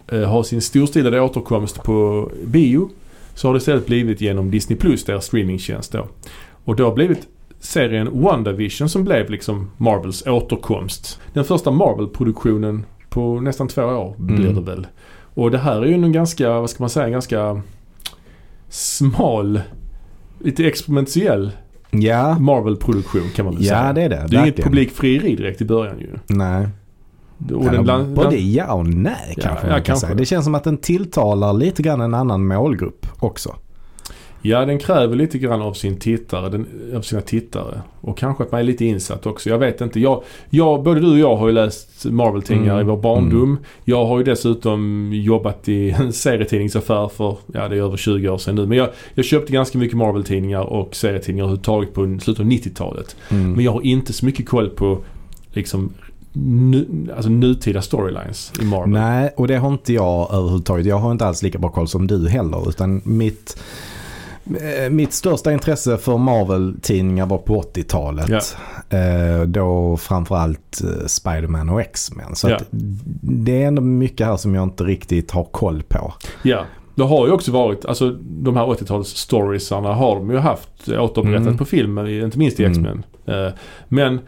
eh, 0.07 0.23
ha 0.23 0.43
sin 0.43 0.61
storstilade 0.61 1.21
återkomst 1.21 1.83
på 1.83 2.29
bio 2.45 2.89
så 3.35 3.47
har 3.47 3.53
det 3.53 3.57
istället 3.57 3.85
blivit 3.85 4.21
genom 4.21 4.51
Disney 4.51 4.79
Plus, 4.79 5.05
deras 5.05 5.25
streamingtjänst 5.25 5.91
då. 5.91 6.07
Och 6.65 6.75
det 6.75 6.83
har 6.83 6.93
blivit 6.93 7.27
serien 7.59 8.21
WandaVision 8.21 8.89
som 8.89 9.03
blev 9.03 9.29
liksom 9.29 9.71
Marvels 9.77 10.27
återkomst. 10.27 11.19
Den 11.33 11.43
första 11.45 11.71
Marvel-produktionen 11.71 12.85
på 13.09 13.39
nästan 13.41 13.67
två 13.67 13.81
år 13.83 14.15
blir 14.17 14.39
Mm. 14.49 14.55
det 14.55 14.71
väl. 14.71 14.87
Och 15.33 15.51
det 15.51 15.57
här 15.57 15.81
är 15.81 15.85
ju 15.85 15.93
en 15.93 16.11
ganska, 16.11 16.49
vad 16.59 16.69
ska 16.69 16.83
man 16.83 16.89
säga, 16.89 17.09
ganska 17.09 17.61
smal, 18.69 19.61
lite 20.39 20.65
experimentell 20.67 21.51
Ja, 21.91 22.39
Marvel-produktion 22.39 23.21
kan 23.35 23.45
man 23.45 23.55
väl 23.55 23.65
ja 23.65 23.69
säga. 23.69 23.93
det 23.93 24.01
är 24.01 24.09
det. 24.09 24.25
det 24.29 24.37
är 24.37 24.41
inget 24.41 24.63
publikfrieri 24.63 25.35
direkt 25.35 25.61
i 25.61 25.65
början 25.65 25.99
ju. 25.99 26.09
Nej. 26.27 26.67
Och 27.53 27.65
Ja, 27.65 27.71
den 27.71 27.85
land, 27.85 28.15
både 28.15 28.35
ja 28.37 28.73
och 28.73 28.85
nej 28.87 29.33
Ja, 29.37 29.43
kanske 29.43 29.67
ja, 29.67 29.71
man 29.71 29.79
kan 29.79 29.83
kanske. 29.83 30.05
säga. 30.07 30.15
Det 30.17 30.25
känns 30.25 30.45
som 30.45 30.55
att 30.55 30.63
den 30.63 30.77
tilltalar 30.77 31.53
lite 31.53 31.81
grann 31.83 32.01
en 32.01 32.13
annan 32.13 32.47
målgrupp 32.47 33.05
också. 33.19 33.55
Ja, 34.41 34.65
den 34.65 34.79
kräver 34.79 35.15
lite 35.15 35.37
grann 35.37 35.61
av 35.61 35.73
sin 35.73 35.99
tittare, 35.99 36.49
den, 36.49 36.67
av 36.95 37.01
sina 37.01 37.21
tittare. 37.21 37.81
Och 38.01 38.17
kanske 38.17 38.43
att 38.43 38.51
man 38.51 38.59
är 38.59 38.63
lite 38.63 38.85
insatt 38.85 39.25
också. 39.25 39.49
Jag 39.49 39.57
vet 39.57 39.81
inte. 39.81 39.99
Jag, 39.99 40.23
jag, 40.49 40.83
både 40.83 40.99
du 40.99 41.11
och 41.11 41.19
jag 41.19 41.35
har 41.35 41.47
ju 41.47 41.53
läst 41.53 42.05
Marvel-tidningar 42.05 42.73
Mm, 42.73 42.87
i 42.87 42.91
vår 42.91 42.97
barndom. 42.97 43.57
Jag 43.83 44.05
har 44.05 44.17
ju 44.17 44.23
dessutom 44.23 45.09
jobbat 45.13 45.69
i 45.69 45.89
en 45.99 46.13
serietidningsaffär 46.13 47.07
för, 47.07 47.37
ja 47.53 47.67
det 47.67 47.77
är 47.77 47.81
över 47.81 47.97
20 47.97 48.29
år 48.29 48.37
sedan 48.37 48.55
nu. 48.55 48.65
Men 48.65 48.77
jag, 48.77 48.89
jag 49.13 49.25
köpte 49.25 49.53
ganska 49.53 49.77
mycket 49.77 49.97
Marvel-tidningar 49.97 50.61
och 50.61 50.95
serietidningar 50.95 51.43
överhuvudtaget 51.43 51.93
på 51.93 52.17
slutet 52.21 52.39
av 52.39 52.45
90-talet. 52.45 53.15
Mm. 53.29 53.51
Men 53.51 53.65
jag 53.65 53.71
har 53.71 53.81
inte 53.81 54.13
så 54.13 54.25
mycket 54.25 54.49
koll 54.49 54.69
på 54.69 54.99
liksom 55.53 55.93
nu, 56.33 57.07
alltså 57.15 57.29
nutida 57.29 57.81
storylines 57.81 58.53
i 58.61 58.65
Marvel. 58.65 58.89
Nej, 58.89 59.33
och 59.37 59.47
det 59.47 59.55
har 59.55 59.71
inte 59.71 59.93
jag 59.93 60.33
överhuvudtaget. 60.33 60.85
Jag 60.85 60.97
har 60.97 61.11
inte 61.11 61.25
alls 61.25 61.43
lika 61.43 61.57
bra 61.57 61.69
koll 61.69 61.87
som 61.87 62.07
du 62.07 62.29
heller. 62.29 62.69
Utan 62.69 63.01
mitt, 63.05 63.59
mitt 64.89 65.13
största 65.13 65.51
intresse 65.53 65.97
för 65.97 66.17
Marvel-tidningar 66.17 67.25
var 67.25 67.37
på 67.37 67.61
80-talet. 67.61 68.57
Eh, 68.89 69.41
då 69.47 69.97
framförallt 69.97 70.81
eh, 70.83 71.05
Spider-Man 71.07 71.69
och 71.69 71.81
X-Men. 71.81 72.35
Så 72.35 72.53
att 72.53 72.65
det 73.21 73.63
är 73.63 73.67
ändå 73.67 73.81
mycket 73.81 74.27
här 74.27 74.37
som 74.37 74.55
jag 74.55 74.63
inte 74.63 74.83
riktigt 74.83 75.31
har 75.31 75.43
koll 75.43 75.83
på. 75.87 76.13
Ja. 76.43 76.65
Det 76.95 77.03
har 77.03 77.25
ju 77.27 77.31
också 77.33 77.51
varit, 77.51 77.85
alltså 77.85 78.09
de 78.21 78.55
här 78.57 78.65
80-tals 78.65 79.07
storiesarna 79.07 79.93
har 79.93 80.15
de 80.15 80.29
ju 80.31 80.37
haft 80.37 80.89
återberättat 80.89 81.45
Mm. 81.47 81.57
på 81.57 81.65
film, 81.65 81.97
inte 82.07 82.37
minst 82.39 82.59
i 82.59 82.65
Mm. 82.65 82.71
X-Men. 82.71 83.03
Eh, 83.45 83.53
men 83.87 84.13
eh, 84.13 84.19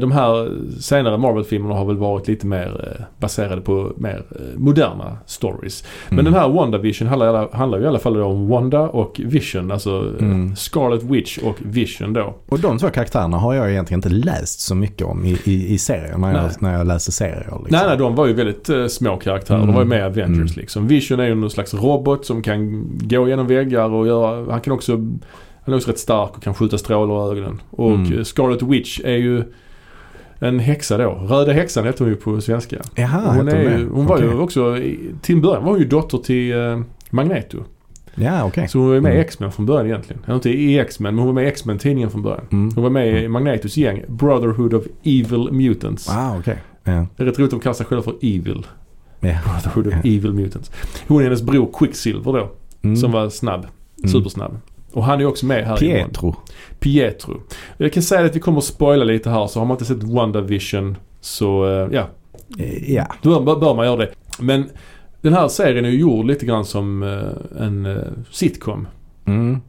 de 0.00 0.12
här 0.12 0.50
senare 0.80 1.18
Marvel-filmerna 1.18 1.74
har 1.74 1.84
väl 1.84 1.96
varit 1.96 2.28
lite 2.28 2.46
mer 2.46 2.94
eh, 2.98 3.04
baserade 3.20 3.60
på 3.60 3.92
mer 3.96 4.22
eh, 4.30 4.58
moderna 4.60 5.16
stories. 5.26 5.84
Men 6.08 6.18
Mm. 6.18 6.32
den 6.32 6.42
här 6.42 6.48
WandaVision 6.48 7.08
handlar, 7.08 7.48
handlar 7.52 7.78
ju 7.78 7.84
i 7.84 7.88
alla 7.88 7.98
fall 7.98 8.22
om 8.22 8.48
Wanda 8.48 8.80
och 8.80 9.20
Vision. 9.24 9.70
Alltså 9.70 9.90
eh, 10.20 10.24
Mm. 10.28 10.56
Scarlet 10.56 11.02
Witch 11.02 11.38
och 11.38 11.56
Vision 11.58 12.12
då. 12.12 12.34
Och 12.48 12.60
de 12.60 12.78
två 12.78 12.88
karaktärerna 12.88 13.36
har 13.36 13.54
jag 13.54 13.70
egentligen 13.70 13.98
inte 13.98 14.08
läst 14.08 14.60
så 14.60 14.74
mycket 14.74 15.06
om 15.06 15.24
i, 15.24 15.38
i, 15.44 15.74
i 15.74 15.78
serier. 15.78 16.18
När 16.18 16.32
Nej. 16.32 16.42
jag, 16.42 16.62
när 16.62 16.78
jag 16.78 16.86
läser 16.86 17.12
serier. 17.12 17.36
Liksom. 17.38 17.66
Nej, 17.70 17.82
nej, 17.86 17.96
de 17.96 18.14
var 18.14 18.26
ju 18.26 18.32
väldigt 18.32 18.68
eh, 18.68 18.86
små 18.86 19.16
karaktärer. 19.16 19.58
Mm. 19.58 19.66
De 19.66 19.74
var 19.74 19.82
ju 19.82 19.88
med 19.88 19.98
i 19.98 20.02
Avengers 20.02 20.28
Mm. 20.38 20.46
liksom. 20.56 20.86
Vision 20.88 21.20
är 21.20 21.26
ju 21.26 21.34
någon 21.34 21.50
slags 21.50 21.74
robot 21.74 22.26
som 22.26 22.42
kan 22.42 22.88
gå 23.02 23.28
genom 23.28 23.46
väggar 23.46 23.88
och 23.90 24.06
göra, 24.06 24.50
han 24.52 24.60
kan 24.60 24.72
också, 24.72 24.98
han 25.68 25.72
är 25.72 25.76
också 25.76 25.90
rätt 25.90 25.98
stark 25.98 26.30
och 26.36 26.42
kan 26.42 26.54
skjuta 26.54 26.78
strålar 26.78 27.36
i 27.36 27.38
ögonen. 27.38 27.60
Och 27.70 27.90
Mm. 27.94 28.18
eh, 28.18 28.22
Scarlet 28.24 28.62
Witch 28.62 29.00
är 29.04 29.16
ju 29.16 29.42
en 30.40 30.58
häxa 30.58 30.98
då. 30.98 31.10
Röda 31.10 31.52
häxan 31.52 31.84
heter 31.86 31.98
hon 32.04 32.08
ju 32.08 32.16
på 32.16 32.40
svenska. 32.40 32.76
Jaha, 32.94 33.32
hon, 33.36 33.48
är 33.48 33.64
det? 33.64 33.84
hon 33.92 34.06
var 34.06 34.18
ju 34.18 34.38
också, 34.38 34.76
till 35.22 35.34
en 35.34 35.40
början 35.40 35.64
var 35.64 35.70
hon 35.70 35.78
ju 35.80 35.86
dotter 35.86 36.18
till 36.18 36.52
eh, 36.58 36.80
Magneto. 37.10 37.58
Ja, 38.14 38.44
okej. 38.44 38.68
Så 38.68 38.78
hon 38.78 38.88
var 38.88 39.00
med 39.00 39.10
i 39.12 39.14
Mm. 39.14 39.20
X-Men 39.20 39.52
från 39.52 39.66
början 39.66 39.86
egentligen. 39.86 40.22
Eller 40.24 40.34
inte 40.34 40.50
i 40.50 40.78
X-Men, 40.78 41.14
men 41.14 41.18
hon 41.18 41.26
var 41.26 41.34
med 41.34 41.44
i 41.44 41.48
X-Men-tidningen 41.48 42.10
från 42.10 42.22
början. 42.22 42.44
Mm. 42.52 42.70
Hon 42.74 42.82
var 42.84 42.90
med 42.90 43.24
i 43.24 43.28
Magnetos 43.28 43.76
gäng, 43.76 44.02
Brotherhood 44.08 44.74
of 44.74 44.84
Evil 45.04 45.48
Mutants. 45.52 46.08
Ah, 46.10 46.36
okej. 46.38 46.56
Ja. 46.84 47.06
Det 47.16 47.22
är 47.22 47.26
rätt 47.26 47.38
roligt 47.38 47.48
att 47.48 47.50
de 47.50 47.60
kallar 47.60 47.74
sig 47.74 47.86
själva 47.86 48.02
för 48.02 48.14
Evil. 48.22 48.66
Ja. 49.20 49.36
Brotherhood 49.44 49.86
of 49.86 49.92
Ja. 49.92 49.98
Evil 50.10 50.32
Mutants. 50.32 50.70
Hon 51.08 51.18
är 51.20 51.24
hennes 51.24 51.42
bror 51.42 51.70
Quicksilver 51.78 52.32
då. 52.32 52.50
Mm. 52.82 52.96
Som 52.96 53.12
var 53.12 53.28
snabb. 53.30 53.66
Mm. 53.98 54.08
Supersnabb. 54.10 54.56
Och 54.98 55.04
han 55.04 55.20
är 55.20 55.24
också 55.26 55.46
med 55.46 55.66
här 55.66 55.82
i 55.84 55.88
Wanda. 55.92 56.04
Pietro. 56.04 56.36
Pietro. 56.80 57.40
Jag 57.76 57.92
kan 57.92 58.02
säga 58.02 58.24
att 58.26 58.36
vi 58.36 58.40
kommer 58.40 58.58
att 58.58 58.64
spoila 58.64 59.04
lite 59.04 59.30
här 59.30 59.46
så 59.46 59.58
har 59.58 59.66
man 59.66 59.74
inte 59.74 59.84
sett 59.84 60.02
WandaVision 60.02 60.96
så 61.20 61.66
eh, 61.66 61.88
ja, 61.92 62.08
Eh, 62.58 62.92
Ja. 62.94 63.06
då 63.22 63.40
bör, 63.40 63.56
bör 63.56 63.74
man 63.74 63.86
göra 63.86 63.96
det. 63.96 64.10
Men 64.38 64.70
Den 65.20 65.32
här 65.34 65.48
serien 65.48 65.84
är 65.84 65.88
ju 65.88 65.98
gjord 65.98 66.26
lite 66.26 66.46
grann 66.46 66.64
som 66.64 67.02
eh, 67.02 67.62
en 67.62 67.98
sitcom. 68.30 68.88
Mm. 69.24 69.60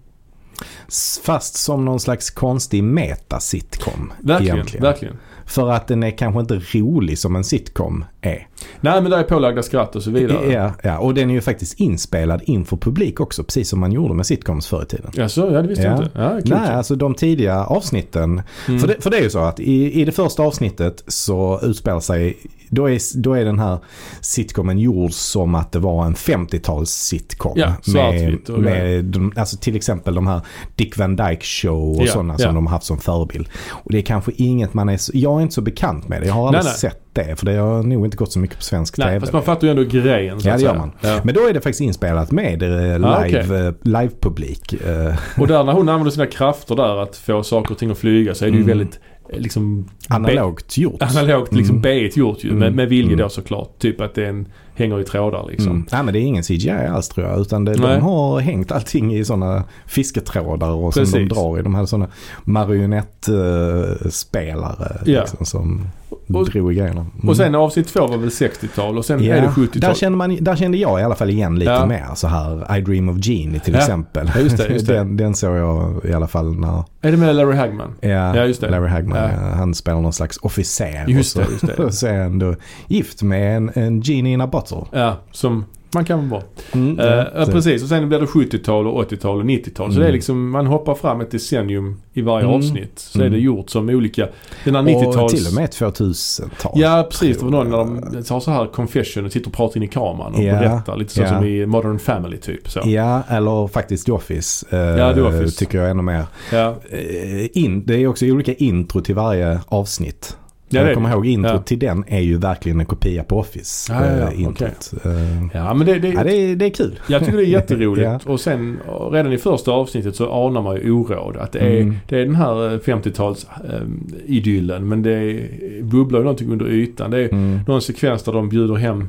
Fast 1.24 1.56
som 1.56 1.86
någon 1.86 2.00
slags 2.00 2.30
konstig 2.30 2.84
meta-sitcom. 2.84 4.14
Verkligen, 4.20 4.56
egentligen. 4.56 4.84
verkligen. 4.84 5.18
För 5.46 5.70
att 5.72 5.88
den 5.88 6.04
är 6.04 6.18
kanske 6.18 6.40
inte 6.40 6.62
rolig 6.74 7.18
som 7.18 7.36
en 7.36 7.44
sitcom 7.44 8.06
är. 8.22 8.48
Nej 8.82 9.02
men 9.02 9.12
där 9.12 9.18
är 9.18 9.24
pålagda 9.24 9.64
skratt 9.64 9.96
och 9.96 10.04
så 10.04 10.12
vidare. 10.12 10.52
Ja, 10.54 10.72
ja, 10.84 10.98
och 11.00 11.14
den 11.14 11.30
är 11.30 11.34
ju 11.34 11.42
faktiskt 11.42 11.80
inspelad 11.80 12.42
inför 12.44 12.78
publik 12.78 13.20
också. 13.20 13.44
Precis 13.44 13.70
som 13.70 13.80
man 13.80 13.92
gjorde 13.92 14.14
med 14.14 14.26
sitcoms 14.26 14.68
förr 14.68 14.84
i 14.84 14.86
tiden. 14.86 15.12
Ja, 15.14 15.30
så, 15.30 15.42
ja 15.42 15.62
det 15.62 15.68
visste 15.68 15.84
jag 15.86 16.00
Ja. 16.00 16.38
inte. 16.38 16.50
Ja. 16.50 16.60
Nej, 16.60 16.70
alltså 16.76 16.96
de 16.96 17.16
tidiga 17.16 17.64
avsnitten. 17.66 18.42
Mm. 18.68 18.80
För, 18.80 18.88
det, 18.88 19.04
för 19.04 19.10
det 19.10 19.18
är 19.18 19.22
ju 19.24 19.30
så 19.30 19.40
att 19.40 19.60
i, 19.60 20.02
i 20.02 20.06
det 20.06 20.12
första 20.12 20.44
avsnittet 20.44 21.04
så 21.08 21.60
utspelar 21.64 22.00
sig 22.00 22.38
då 22.70 22.90
är, 22.90 23.18
då 23.22 23.34
är 23.34 23.46
den 23.46 23.60
här 23.60 23.80
sitcomen 24.22 24.80
gjord 24.80 25.12
som 25.12 25.56
att 25.56 25.72
det 25.72 25.80
var 25.80 26.06
en 26.06 26.16
50-tals 26.16 26.90
sitcom. 26.90 27.54
Ja, 27.56 27.74
med, 27.88 28.40
med 28.50 29.06
de, 29.06 29.34
alltså 29.36 29.58
till 29.58 29.76
exempel 29.76 30.16
de 30.16 30.28
här 30.28 30.42
Dick 30.76 30.98
Van 30.98 31.16
Dyke 31.16 31.44
Show 31.46 31.98
och 31.98 32.08
Ja, 32.08 32.12
sådana 32.12 32.34
ja. 32.40 32.46
som 32.46 32.56
de 32.56 32.66
har 32.68 32.72
haft 32.72 32.86
som 32.86 32.98
förebild. 33.00 33.48
Och 33.70 33.92
det 33.92 33.98
är 33.98 34.02
kanske 34.02 34.32
inget 34.36 34.74
man 34.74 34.90
är 34.90 35.00
jag 35.14 35.38
är 35.38 35.42
inte 35.42 35.54
så 35.56 35.62
bekant 35.62 36.08
med 36.08 36.22
det. 36.22 36.28
Jag 36.28 36.34
har 36.34 36.48
aldrig 36.48 36.64
Nej, 36.64 36.72
nej. 36.72 36.80
sett 36.80 37.09
det 37.28 37.36
för 37.36 37.46
det 37.46 37.56
har 37.56 37.84
nog 37.84 38.06
inte 38.06 38.18
gått 38.18 38.32
så 38.32 38.40
mycket 38.40 38.58
på 38.58 38.64
svensk 38.64 38.98
Nej, 38.98 39.08
TV. 39.08 39.20
fast 39.20 39.34
man 39.34 39.44
fattar 39.44 39.68
ju 39.68 39.72
ändå 39.72 39.84
grejen 39.84 40.40
så 40.40 40.48
Ja, 40.50 40.56
det 40.58 40.62
gör 40.64 40.76
man. 40.76 40.92
Ja. 41.02 41.20
Men 41.24 41.36
då 41.36 41.48
är 41.48 41.54
det 41.54 41.62
faktiskt 41.62 41.82
inspelat 41.82 42.32
med 42.32 42.64
eh, 42.64 43.06
Ah, 43.12 43.24
live, 43.26 43.68
eh, 43.68 43.74
livepublik. 43.84 44.74
eh, 44.74 45.16
Och 45.42 45.48
där 45.48 45.64
när 45.64 45.74
hon 45.74 45.90
använder 45.90 46.12
sina 46.12 46.26
krafter 46.26 46.76
där 46.76 46.98
att 47.04 47.18
få 47.18 47.44
saker 47.44 47.72
och 47.72 47.78
ting 47.78 47.92
att 47.92 47.98
flyga 47.98 48.36
så 48.36 48.46
är 48.46 48.50
det 48.50 48.58
ju 48.58 48.64
Mm. 48.64 48.78
väldigt 48.78 49.00
eh, 49.34 49.40
liksom 49.40 49.90
Analogt 50.10 50.78
gjort. 50.78 51.02
analogt 51.02 51.54
liksom 51.54 51.78
Mm. 51.78 52.10
Gjort 52.16 52.44
ju. 52.44 52.50
Med, 52.52 52.64
Mm. 52.64 52.76
med 52.76 52.90
vilje 52.90 53.14
Mm. 53.14 53.18
då 53.20 53.30
såklart. 53.30 53.80
Typ 53.80 54.02
att 54.02 54.16
det 54.16 54.24
är 54.26 54.30
en, 54.30 54.48
hänger 54.80 55.00
i 55.00 55.04
trådar 55.04 55.46
liksom. 55.50 55.72
Mm. 55.72 55.86
Nej 55.92 56.04
men 56.04 56.14
det 56.14 56.20
är 56.20 56.24
ingen 56.24 56.44
CGI 56.44 56.72
alls 56.72 57.10
tror 57.10 57.28
jag. 57.28 57.40
Utan 57.40 57.66
det, 57.66 57.74
de 57.74 58.02
har 58.02 58.40
hängt 58.40 58.72
allting 58.72 59.14
i 59.16 59.26
sådana 59.26 59.64
fisketrådar 59.88 60.70
och 60.70 60.94
som 60.94 61.04
de 61.04 61.12
Precis. 61.12 61.30
drar 61.30 61.60
i. 61.60 61.62
De 61.62 61.76
hade 61.76 61.88
sådana 61.88 62.08
marionettspelare 62.44 64.98
Ja. 65.06 65.20
liksom, 65.20 65.46
som 65.46 65.88
Och- 66.10 66.46
drog 66.50 66.74
i 66.74 66.76
grejerna. 66.76 67.02
Mm. 67.16 67.30
Och 67.30 67.38
sen 67.38 67.56
avsnitt 67.56 67.88
två 67.88 68.08
var 68.08 68.18
väl 68.18 68.30
60-tal 68.32 68.98
och 68.98 69.06
sen 69.06 69.24
Ja, 69.24 69.36
är 69.36 69.42
det 69.42 69.48
där, 69.48 69.54
70-tal. 69.54 69.96
kände 69.96 70.18
man, 70.18 70.38
där 70.42 70.56
kände 70.56 70.78
jag 70.78 71.00
i 71.00 71.04
alla 71.04 71.16
fall 71.16 71.30
igen 71.30 71.60
lite 71.60 71.72
Ja. 71.72 71.86
mer. 71.86 72.06
Så 72.16 72.28
här 72.28 72.78
I 72.78 72.82
Dream 72.82 73.10
of 73.10 73.18
Genie 73.26 73.60
till 73.60 73.74
Ja. 73.74 73.80
exempel. 73.80 74.32
Ja, 74.36 74.42
just 74.42 74.58
det, 74.58 74.68
just 74.68 74.88
det. 74.88 74.94
den, 74.94 75.18
den 75.18 75.36
såg 75.36 75.58
jag 75.58 76.02
i 76.06 76.14
alla 76.14 76.28
fall 76.28 76.56
när 76.60 76.84
Är 77.02 77.12
det 77.12 77.18
med 77.18 77.36
Larry 77.36 77.56
Hagman? 77.56 77.94
ja, 78.02 78.10
Ja, 78.10 78.46
just 78.46 78.62
det. 78.62 78.70
Larry 78.70 78.88
Hagman, 78.90 79.18
Ja. 79.18 79.30
han 79.56 79.74
spelar 79.74 80.02
någon 80.02 80.14
slags 80.14 80.38
officer. 80.42 81.06
Just 81.08 81.38
och 81.38 81.44
det, 81.44 81.52
just 81.52 81.68
det. 81.68 81.76
så, 81.76 81.92
så 81.98 82.08
är 82.08 82.24
han 82.24 82.40
då 82.40 82.56
gift 82.88 83.22
med 83.22 83.58
en, 83.58 83.72
en 83.76 84.02
genie 84.02 84.34
in 84.34 84.42
a 84.42 84.48
bottle. 84.48 84.69
Ja, 84.92 85.16
som 85.32 85.66
man 85.94 86.06
kan 86.06 86.30
vara. 86.30 86.42
Mm, 86.72 87.00
Eh, 87.00 87.06
ja, 87.36 87.46
så- 87.46 87.52
precis, 87.52 87.84
och 87.84 87.90
sen 87.90 88.10
blir 88.10 88.20
det 88.20 88.26
70-tal 88.28 88.88
och 88.88 88.98
80-tal 89.00 89.40
och 89.40 89.46
90-tal. 89.46 89.88
Så 89.88 89.92
Mm. 89.92 90.02
det 90.04 90.08
är 90.08 90.14
liksom, 90.14 90.50
man 90.50 90.68
hoppar 90.68 90.96
fram 90.96 91.22
ett 91.22 91.32
decennium 91.32 92.02
i 92.14 92.22
varje 92.22 92.46
Mm. 92.46 92.56
avsnitt. 92.58 92.92
Så 93.00 93.20
Mm. 93.20 93.28
är 93.34 93.38
det 93.38 93.42
gjort 93.44 93.70
som 93.70 93.90
olika, 93.90 94.28
den 94.66 94.76
här 94.76 94.82
Och 94.82 94.88
90-tals... 94.90 95.34
till 95.34 95.48
och 95.48 95.54
med 95.54 95.72
2000-tal. 95.72 96.72
Ja 96.76 97.08
precis, 97.12 97.38
det 97.38 97.46
var 97.46 97.52
någon 97.52 97.70
när 97.96 98.12
de 98.22 98.34
har 98.34 98.40
så 98.40 98.52
här 98.52 98.66
confession 98.68 99.26
och 99.26 99.32
sitter 99.32 99.48
och 99.48 99.54
pratar 99.54 99.78
in 99.78 99.84
i 99.84 99.88
kameran 99.88 100.34
och 100.34 100.44
Ja, 100.44 100.54
berättar. 100.60 100.98
Lite 100.98 101.14
så 101.14 101.22
ja. 101.22 101.28
som 101.28 101.46
i 101.46 101.66
Modern 101.66 102.00
Family 102.00 102.38
typ. 102.38 102.70
Så. 102.70 102.82
Ja, 102.86 103.24
eller 103.30 103.68
faktiskt 103.68 104.06
The 104.06 104.12
Office. 104.12 104.66
eh, 104.70 104.80
Ja, 104.80 105.14
The 105.14 105.22
Office. 105.22 105.60
Tycker 105.60 105.78
jag 105.78 105.90
ännu 105.90 106.02
mer. 106.04 106.24
Ja, 106.52 106.76
Eh, 106.90 107.58
In, 107.58 107.84
det 107.86 107.96
är 107.96 108.08
också 108.08 108.26
olika 108.26 108.54
intro 108.54 109.02
till 109.02 109.16
varje 109.16 109.60
avsnitt. 109.68 110.38
Ja, 110.70 110.82
jag 110.86 110.94
kommer 110.94 111.10
ihåg 111.12 111.26
intro 111.28 111.52
Ja. 111.52 111.60
till 111.62 111.80
den 111.80 112.04
är 112.08 112.20
ju 112.20 112.38
verkligen 112.38 112.80
en 112.80 112.86
kopia 112.86 113.24
på 113.24 113.40
Office. 113.40 113.94
Ja, 113.94 114.06
ja, 114.06 114.18
ja, 114.18 114.32
eh, 114.32 114.42
introt. 114.42 114.94
Eh, 115.06 115.12
Ja 115.54 115.74
men 115.74 115.88
det, 115.88 116.00
det, 116.00 116.10
ja, 116.10 116.24
det, 116.24 116.34
är, 116.34 116.56
det 116.56 116.66
är 116.66 116.70
kul. 116.70 117.00
jag 117.08 117.26
tycker 117.26 117.38
det 117.38 117.44
är 117.44 117.48
jätteroligt. 117.60 118.26
Och 118.26 118.40
sen 118.40 118.80
redan 119.12 119.34
i 119.34 119.38
första 119.38 119.72
avsnittet 119.72 120.16
så 120.16 120.48
anar 120.48 120.62
man 120.62 120.76
ju 120.76 120.92
oråd. 120.92 121.38
Att 121.38 121.52
det 121.52 121.60
är, 121.60 121.82
Mm. 121.82 121.96
det 122.10 122.18
är 122.20 122.26
den 122.26 122.36
här 122.36 122.74
eh, 122.74 122.80
50-tals 122.80 123.48
eh, 123.70 123.82
idyllen 124.26 124.88
men 124.88 125.02
det 125.04 125.12
är, 125.12 125.50
bubblar 125.84 126.20
ju 126.20 126.24
någonting 126.24 126.52
under 126.52 126.68
ytan. 126.68 127.12
Det 127.12 127.18
är 127.20 127.30
Mm. 127.34 127.60
någon 127.68 127.82
sekvens 127.82 128.24
där 128.24 128.34
de 128.34 128.50
bjuder 128.50 128.76
hem 128.76 129.08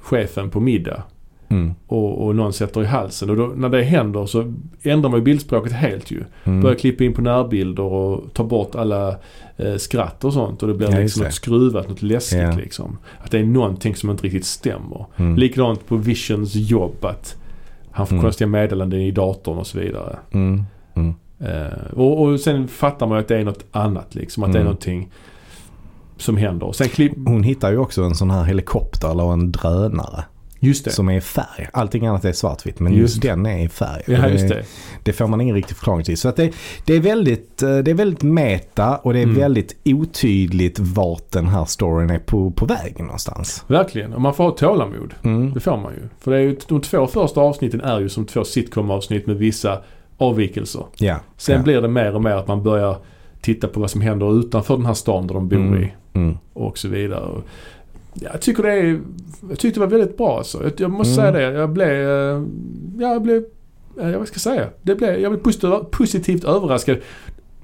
chefen 0.00 0.50
på 0.50 0.60
middag. 0.60 1.02
Mm. 1.50 1.74
Och, 1.86 2.26
och 2.26 2.36
någon 2.36 2.52
sätter 2.52 2.82
i 2.82 2.86
halsen. 2.86 3.30
Och 3.30 3.36
då, 3.36 3.46
när 3.56 3.68
det 3.68 3.82
händer 3.82 4.26
så 4.26 4.54
ändrar 4.82 5.10
man 5.10 5.18
ju 5.20 5.24
bildspråket 5.24 5.72
helt 5.72 6.10
ju. 6.10 6.22
Mm. 6.44 6.60
Börjar 6.60 6.76
klippa 6.76 7.04
in 7.04 7.12
på 7.14 7.22
närbilder 7.22 7.82
och 7.82 8.24
ta 8.32 8.44
bort 8.44 8.74
alla 8.74 9.16
eh, 9.58 9.76
skratt 9.76 10.24
och 10.24 10.32
sånt. 10.32 10.62
Och 10.62 10.68
det 10.68 10.74
blir 10.74 10.90
Ja, 10.92 10.98
liksom 10.98 11.24
något 11.24 11.32
skruvat, 11.34 11.88
något 11.88 12.02
läskigt 12.02 12.38
Ja. 12.38 12.52
liksom. 12.56 12.98
Att 13.24 13.30
det 13.30 13.38
är 13.38 13.44
någonting 13.44 13.96
som 13.96 14.10
inte 14.10 14.22
riktigt 14.24 14.44
stämmer. 14.46 15.06
Mm. 15.16 15.36
Likadant 15.36 15.86
på 15.86 15.96
Visions 15.96 16.54
jobb 16.54 17.04
att 17.04 17.36
han 17.90 18.06
får 18.06 18.14
Mm. 18.14 18.22
konstiga 18.24 18.48
meddelanden 18.48 19.00
i 19.00 19.10
datorn 19.10 19.58
och 19.58 19.66
så 19.66 19.78
vidare. 19.78 20.18
Mm. 20.30 20.62
Mm. 20.94 21.14
Eh, 21.40 21.92
och, 21.96 22.22
och 22.22 22.40
sen 22.40 22.68
fattar 22.68 23.06
man 23.06 23.16
ju 23.18 23.20
att 23.22 23.28
det 23.28 23.36
är 23.38 23.44
något 23.44 23.64
annat 23.72 24.14
liksom. 24.14 24.42
Att 24.42 24.52
det 24.52 24.58
är 24.58 24.60
Mm. 24.60 24.64
någonting 24.64 25.10
som 26.16 26.36
händer. 26.36 26.72
Sen 26.72 26.88
klipp... 26.88 27.12
Hon 27.26 27.42
hittar 27.42 27.70
ju 27.70 27.78
också 27.78 28.02
en 28.02 28.14
sån 28.14 28.30
här 28.30 28.44
helikopter 28.44 29.10
eller 29.10 29.32
en 29.32 29.52
drönare. 29.52 30.24
Just 30.60 30.84
det. 30.84 30.90
Som 30.90 31.08
är 31.08 31.16
i 31.16 31.20
färg. 31.20 31.68
Allting 31.72 32.06
annat 32.06 32.24
är 32.24 32.32
svartvitt 32.32 32.80
men 32.80 32.92
just, 32.94 33.00
Just. 33.14 33.22
den 33.22 33.46
är 33.46 33.64
i 33.64 33.68
färg. 33.68 34.02
Ja, 34.06 34.24
Och 34.24 34.30
just 34.30 34.48
det, 34.48 34.54
det. 34.54 34.64
det 35.02 35.12
får 35.12 35.26
man 35.26 35.40
ingen 35.40 35.54
riktig 35.54 35.76
förklaring 35.76 36.04
till. 36.04 36.18
Så 36.18 36.28
att 36.28 36.36
det, 36.36 36.52
det, 36.84 36.94
är 36.94 37.00
väldigt, 37.00 37.62
eh, 37.62 37.78
det 37.78 37.90
är 37.90 37.94
väldigt 37.94 38.22
meta 38.22 38.96
och 38.96 39.12
det 39.12 39.18
är 39.18 39.22
Mm. 39.22 39.36
väldigt 39.36 39.76
otydligt 39.84 40.78
vart 40.78 41.30
den 41.30 41.46
här 41.48 41.64
storyn 41.64 42.10
är 42.10 42.18
på, 42.18 42.50
på 42.50 42.66
väg 42.66 42.94
någonstans. 43.00 43.64
Verkligen. 43.66 44.12
Och 44.14 44.20
man 44.20 44.34
får 44.34 44.44
ha 44.44 44.50
tålamod. 44.50 45.14
Mm. 45.22 45.54
Det 45.54 45.60
får 45.60 45.76
man 45.76 45.92
ju. 45.92 46.00
För 46.20 46.30
det 46.30 46.36
är 46.36 46.40
ju, 46.40 46.56
de 46.68 46.80
två 46.80 47.06
första 47.06 47.40
avsnitten 47.40 47.80
är 47.80 48.00
ju 48.00 48.08
som 48.08 48.26
två 48.26 48.44
sitcom-avsnitt 48.44 49.26
med 49.26 49.36
vissa 49.36 49.78
avvikelser. 50.18 50.84
Ja. 50.96 51.16
Sen 51.36 51.56
ja. 51.56 51.62
blir 51.62 51.80
det 51.80 51.88
mer 51.88 52.14
och 52.14 52.22
mer 52.22 52.30
att 52.34 52.48
man 52.48 52.62
börjar 52.62 52.96
titta 53.40 53.68
på 53.68 53.80
vad 53.80 53.90
som 53.90 54.00
händer 54.00 54.38
utanför 54.40 54.76
den 54.76 54.86
här 54.86 54.94
stan 54.94 55.26
där 55.26 55.34
de 55.34 55.48
bor 55.48 55.56
Mm. 55.56 55.82
i. 55.82 55.92
Mm. 56.14 56.38
Och 56.52 56.78
så 56.78 56.88
vidare. 56.88 57.28
Jag 58.20 58.40
tycker 58.40 58.62
det 58.62 58.72
är... 58.72 59.00
Jag 59.48 59.58
tyckte 59.58 59.80
det 59.80 59.86
var 59.86 59.98
väldigt 59.98 60.16
bra 60.16 60.38
alltså. 60.38 60.62
Jag, 60.62 60.72
jag 60.76 60.90
måste 60.90 61.20
Mm. 61.22 61.32
säga 61.34 61.50
det. 61.50 61.58
Jag 61.58 61.70
blev... 61.70 61.88
eh, 61.90 62.42
Ja, 62.98 63.12
jag 63.12 63.22
blev... 63.22 63.44
eh, 64.00 64.18
Vad 64.18 64.28
ska 64.28 64.34
jag 64.34 64.40
säga? 64.40 64.66
Det 64.82 64.94
blev, 64.94 65.20
jag 65.20 65.32
blev 65.32 65.42
positivt, 65.42 65.90
positivt 65.90 66.44
överraskad. 66.44 66.96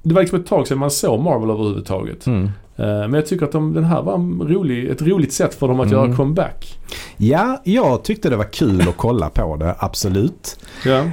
Det 0.03 0.13
var 0.13 0.21
liksom 0.21 0.39
ett 0.39 0.47
tag 0.47 0.67
sedan 0.67 0.77
man 0.77 0.91
såg 0.91 1.19
Marvel 1.19 1.49
överhuvudtaget. 1.49 2.25
Mm. 2.27 2.43
Eh, 2.45 2.51
Men 2.85 3.13
jag 3.13 3.25
tycker 3.25 3.45
att 3.45 3.51
de, 3.51 3.73
den 3.73 3.83
här 3.83 4.01
var 4.01 4.17
rolig, 4.47 4.89
ett 4.89 5.01
roligt 5.01 5.33
sätt 5.33 5.55
för 5.55 5.67
dem 5.67 5.79
att 5.79 5.87
Mm. 5.91 5.99
göra 6.05 6.15
comeback. 6.15 6.79
Ja, 7.17 7.61
jag 7.63 8.03
tyckte 8.03 8.29
det 8.29 8.35
var 8.35 8.51
kul 8.53 8.81
att 8.81 8.97
kolla 8.97 9.29
på 9.29 9.55
det, 9.55 9.75
absolut. 9.79 10.59
Ja. 10.85 11.03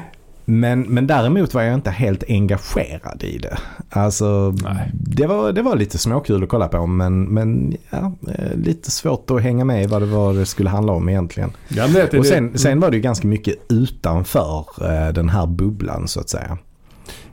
Men, 0.44 0.80
men 0.82 1.06
däremot 1.06 1.54
var 1.54 1.62
jag 1.62 1.74
inte 1.74 1.90
helt 1.90 2.24
engagerad 2.28 3.22
i 3.22 3.38
det. 3.38 3.58
Alltså, 3.90 4.54
Nej. 4.64 4.90
det 4.92 5.26
var, 5.26 5.52
det 5.52 5.62
var 5.62 5.76
lite 5.76 5.98
småkul 5.98 6.42
att 6.42 6.48
kolla 6.48 6.68
på 6.68 6.86
men, 6.86 7.24
men 7.24 7.76
ja, 7.90 8.12
eh, 8.34 8.56
lite 8.56 8.90
svårt 8.90 9.30
att 9.30 9.42
hänga 9.42 9.64
med 9.64 9.82
i 9.82 9.86
vad 9.86 10.02
det 10.02 10.06
var 10.06 10.34
det 10.34 10.46
skulle 10.46 10.70
handla 10.70 10.92
om 10.92 11.08
egentligen. 11.08 11.50
Ja, 11.68 11.86
det, 11.88 12.18
Och 12.18 12.26
sen, 12.26 12.52
det- 12.52 12.58
sen 12.58 12.80
var 12.80 12.90
det 12.90 12.96
ju 12.96 13.02
ganska 13.02 13.28
mycket 13.28 13.54
utanför 13.72 14.64
eh, 14.80 15.12
den 15.12 15.28
här 15.28 15.46
bubblan 15.46 16.08
så 16.08 16.20
att 16.20 16.28
säga. 16.28 16.58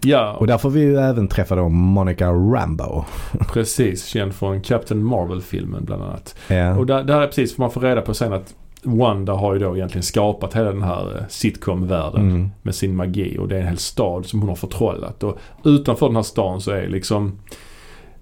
Ja, 0.02 0.34
Och 0.40 0.48
där 0.48 0.58
får 0.58 0.70
vi 0.70 0.80
ju 0.80 0.98
även 0.98 1.28
träffa 1.28 1.56
då 1.56 1.70
Monica 1.70 2.30
Rambo. 2.32 3.06
precis. 3.54 4.06
Känd 4.06 4.34
från 4.34 4.62
Captain 4.62 5.04
Marvel-filmen 5.04 5.86
bland 5.86 6.04
annat. 6.04 6.36
Ja. 6.48 6.76
Och 6.78 6.86
där, 6.86 7.04
där 7.04 7.22
är 7.22 7.28
precis, 7.28 7.58
man 7.58 7.72
får 7.72 7.82
reda 7.82 8.02
på 8.02 8.14
sen 8.14 8.34
att 8.34 8.54
Wanda 8.84 9.34
har 9.34 9.54
ju 9.54 9.60
då 9.60 9.76
egentligen 9.78 10.04
skapat 10.04 10.54
hela 10.56 10.72
den 10.72 10.84
här 10.84 11.18
eh, 11.18 11.24
sitcom-världen 11.30 12.30
Mm. 12.30 12.50
med 12.62 12.76
sin 12.76 12.96
magi 12.96 13.38
och 13.40 13.48
det 13.48 13.56
är 13.56 13.62
en 13.62 13.68
hel 13.68 13.78
stad 13.78 14.26
som 14.26 14.40
hon 14.40 14.50
har 14.50 14.56
förtrollat. 14.56 15.24
Och 15.24 15.38
utanför 15.64 16.06
den 16.08 16.16
här 16.16 16.24
stan 16.24 16.62
så 16.62 16.72
är 16.72 16.88
liksom 16.88 17.40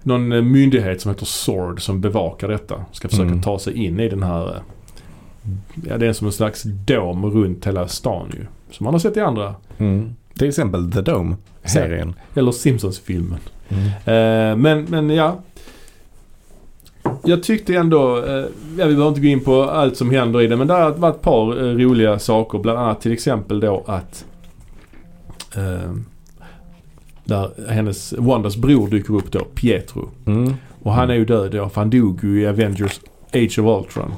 någon 0.02 0.32
eh, 0.32 0.42
myndighet 0.42 1.00
som 1.00 1.08
heter 1.10 1.26
SWORD 1.26 1.80
som 1.82 2.00
bevakar 2.00 2.48
detta. 2.48 2.84
Ska 2.92 3.08
försöka 3.08 3.28
Mm. 3.28 3.42
ta 3.42 3.58
sig 3.58 3.84
in 3.84 4.00
i 4.00 4.08
den 4.08 4.22
här, 4.22 4.46
eh, 4.48 4.60
ja 5.88 5.98
det 5.98 6.06
är 6.06 6.12
som 6.12 6.26
en 6.26 6.32
slags 6.32 6.62
dom 6.62 7.26
runt 7.30 7.66
hela 7.66 7.88
stan 7.88 8.26
ju. 8.34 8.46
Som 8.70 8.84
man 8.84 8.94
har 8.94 8.98
sett 8.98 9.16
i 9.16 9.20
andra, 9.20 9.54
Mm. 9.78 10.14
Till 10.38 10.48
exempel 10.48 10.92
The 10.92 11.00
Dome-serien. 11.00 12.14
eller 12.34 12.52
Simpsons-filmen. 12.52 13.38
Mm. 13.68 13.86
Eh, 13.86 14.56
men, 14.56 14.84
men 14.84 15.10
ja. 15.10 15.36
Jag 17.24 17.42
tyckte 17.42 17.74
ändå, 17.74 18.16
eh, 18.16 18.44
vi 18.70 18.76
behöver 18.76 19.08
inte 19.08 19.20
gå 19.20 19.26
in 19.26 19.40
på 19.40 19.62
allt 19.62 19.96
som 19.96 20.10
händer 20.10 20.42
i 20.42 20.46
det, 20.46 20.56
men 20.56 20.66
det 20.66 20.74
har 20.74 20.90
varit 20.90 21.16
ett 21.16 21.22
par 21.22 21.64
eh, 21.64 21.76
roliga 21.76 22.18
saker. 22.18 22.58
Bland 22.58 22.78
annat 22.78 23.00
till 23.00 23.12
exempel 23.12 23.60
då 23.60 23.84
att 23.86 24.24
eh, 25.56 25.92
där 27.24 27.70
hennes, 27.70 28.14
Wandas 28.18 28.56
bror 28.56 28.88
dyker 28.88 29.14
upp 29.14 29.32
då, 29.32 29.44
Pietro. 29.54 30.08
Mm. 30.26 30.54
Och 30.82 30.92
han 30.92 31.10
är 31.10 31.14
ju 31.14 31.24
död 31.24 31.50
då, 31.50 31.68
för 31.68 31.80
han 31.80 31.90
dog 31.90 32.24
ju 32.24 32.42
i 32.42 32.46
Avengers 32.46 33.00
Age 33.34 33.58
of 33.58 33.82
Ultron. 33.84 34.12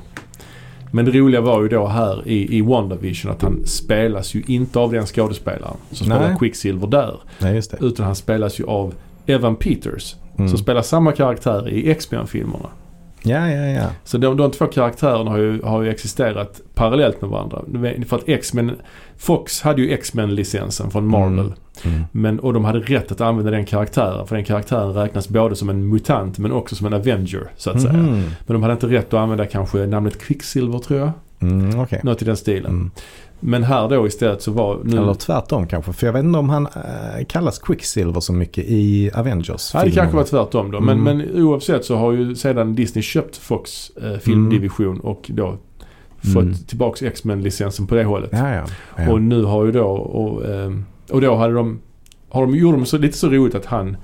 Men 0.90 1.04
det 1.04 1.10
roliga 1.10 1.40
var 1.40 1.62
ju 1.62 1.68
då 1.68 1.86
här 1.86 2.28
i, 2.28 2.56
i 2.56 2.60
WandaVision 2.60 3.30
att 3.30 3.42
han 3.42 3.66
spelas 3.66 4.34
ju 4.34 4.42
inte 4.46 4.78
av 4.78 4.92
den 4.92 5.06
skådespelaren 5.06 5.76
som 5.90 6.06
spelar 6.06 6.28
Nej. 6.28 6.38
Quicksilver 6.38 6.86
där. 6.86 7.20
Det. 7.38 7.74
Utan 7.80 8.06
han 8.06 8.16
spelas 8.16 8.60
ju 8.60 8.64
av 8.64 8.94
Evan 9.30 9.56
Peters. 9.56 10.16
Mm. 10.38 10.48
Som 10.48 10.58
spelar 10.58 10.82
samma 10.82 11.12
karaktär 11.12 11.68
i 11.68 11.90
X-Men-filmerna. 11.90 12.68
Ja, 13.22 13.50
ja, 13.50 13.66
ja. 13.66 13.86
Så 14.04 14.18
de, 14.18 14.36
de 14.36 14.50
två 14.50 14.66
karaktärerna 14.66 15.30
har 15.30 15.38
ju, 15.38 15.62
har 15.62 15.82
ju 15.82 15.90
existerat 15.90 16.60
parallellt 16.74 17.20
med 17.20 17.30
varandra. 17.30 17.62
För 18.06 18.16
att 18.16 18.28
X-Men, 18.28 18.72
Fox 19.16 19.60
hade 19.60 19.82
ju 19.82 19.92
X-Men-licensen 19.92 20.90
från 20.90 21.06
Marvel. 21.06 21.38
Mm. 21.38 21.52
Mm. 21.84 22.04
Men, 22.12 22.40
och 22.40 22.52
de 22.52 22.64
hade 22.64 22.78
rätt 22.78 23.12
att 23.12 23.20
använda 23.20 23.50
den 23.50 23.66
karaktären. 23.66 24.26
För 24.26 24.36
den 24.36 24.44
karaktären 24.44 24.94
räknas 24.94 25.28
både 25.28 25.56
som 25.56 25.68
en 25.70 25.88
mutant 25.88 26.38
men 26.38 26.52
också 26.52 26.76
som 26.76 26.86
en 26.86 26.92
Avenger 26.92 27.50
så 27.56 27.70
att 27.70 27.80
säga. 27.80 27.92
Mhm. 27.92 28.30
Men 28.46 28.54
de 28.54 28.62
hade 28.62 28.72
inte 28.72 28.86
rätt 28.86 29.06
att 29.06 29.20
använda 29.20 29.46
kanske 29.46 29.86
namnet 29.86 30.18
Quicksilver 30.22 30.78
tror 30.78 30.98
jag. 30.98 31.10
Mm, 31.40 31.80
okej. 31.80 32.00
Något 32.02 32.22
i 32.22 32.24
den 32.24 32.36
stilen. 32.36 32.70
Mm. 32.70 32.90
Men 33.40 33.62
här 33.64 33.88
då 33.88 34.06
istället 34.06 34.42
så 34.42 34.50
var 34.52 34.78
nu... 34.84 34.96
Eller 34.96 35.14
tvärtom 35.14 35.66
kanske. 35.66 35.92
För 35.92 36.06
jag 36.06 36.12
vet 36.12 36.24
inte 36.24 36.38
om 36.38 36.48
han 36.48 36.66
äh, 36.66 37.24
kallas 37.28 37.58
Quicksilver 37.58 38.20
så 38.20 38.32
mycket 38.32 38.64
i 38.68 39.10
Avengers. 39.14 39.70
Ja, 39.74 39.84
det 39.84 39.90
kanske 39.90 40.16
var 40.16 40.24
tvärtom 40.24 40.70
då. 40.70 40.80
Men, 40.80 40.98
Mm. 41.00 41.18
men 41.18 41.42
oavsett 41.42 41.84
så 41.84 41.96
har 41.96 42.12
ju 42.12 42.34
sedan 42.34 42.74
Disney 42.74 43.02
köpt 43.02 43.36
Fox 43.36 43.90
eh, 44.02 44.18
filmdivision 44.18 45.00
och 45.00 45.30
då 45.34 45.56
fått 46.34 46.42
Mm. 46.42 46.54
tillbaks 46.54 47.02
X-Men-licensen 47.02 47.86
på 47.86 47.94
det 47.94 48.04
hållet. 48.04 48.30
Ja, 48.32 48.54
ja. 48.54 48.64
ja. 48.96 49.12
Och 49.12 49.22
nu 49.22 49.42
har 49.44 49.64
ju 49.64 49.72
då, 49.72 49.86
och, 49.88 50.46
ehm, 50.48 50.84
och 51.10 51.20
då 51.20 51.34
hade 51.34 51.54
de, 51.54 51.80
har 52.28 52.42
de, 52.46 52.54
gjorde 52.56 52.76
de 52.78 52.86
så, 52.86 52.98
lite 52.98 53.18
så 53.18 53.28
roligt 53.28 53.54
att 53.54 53.66
han 53.66 53.96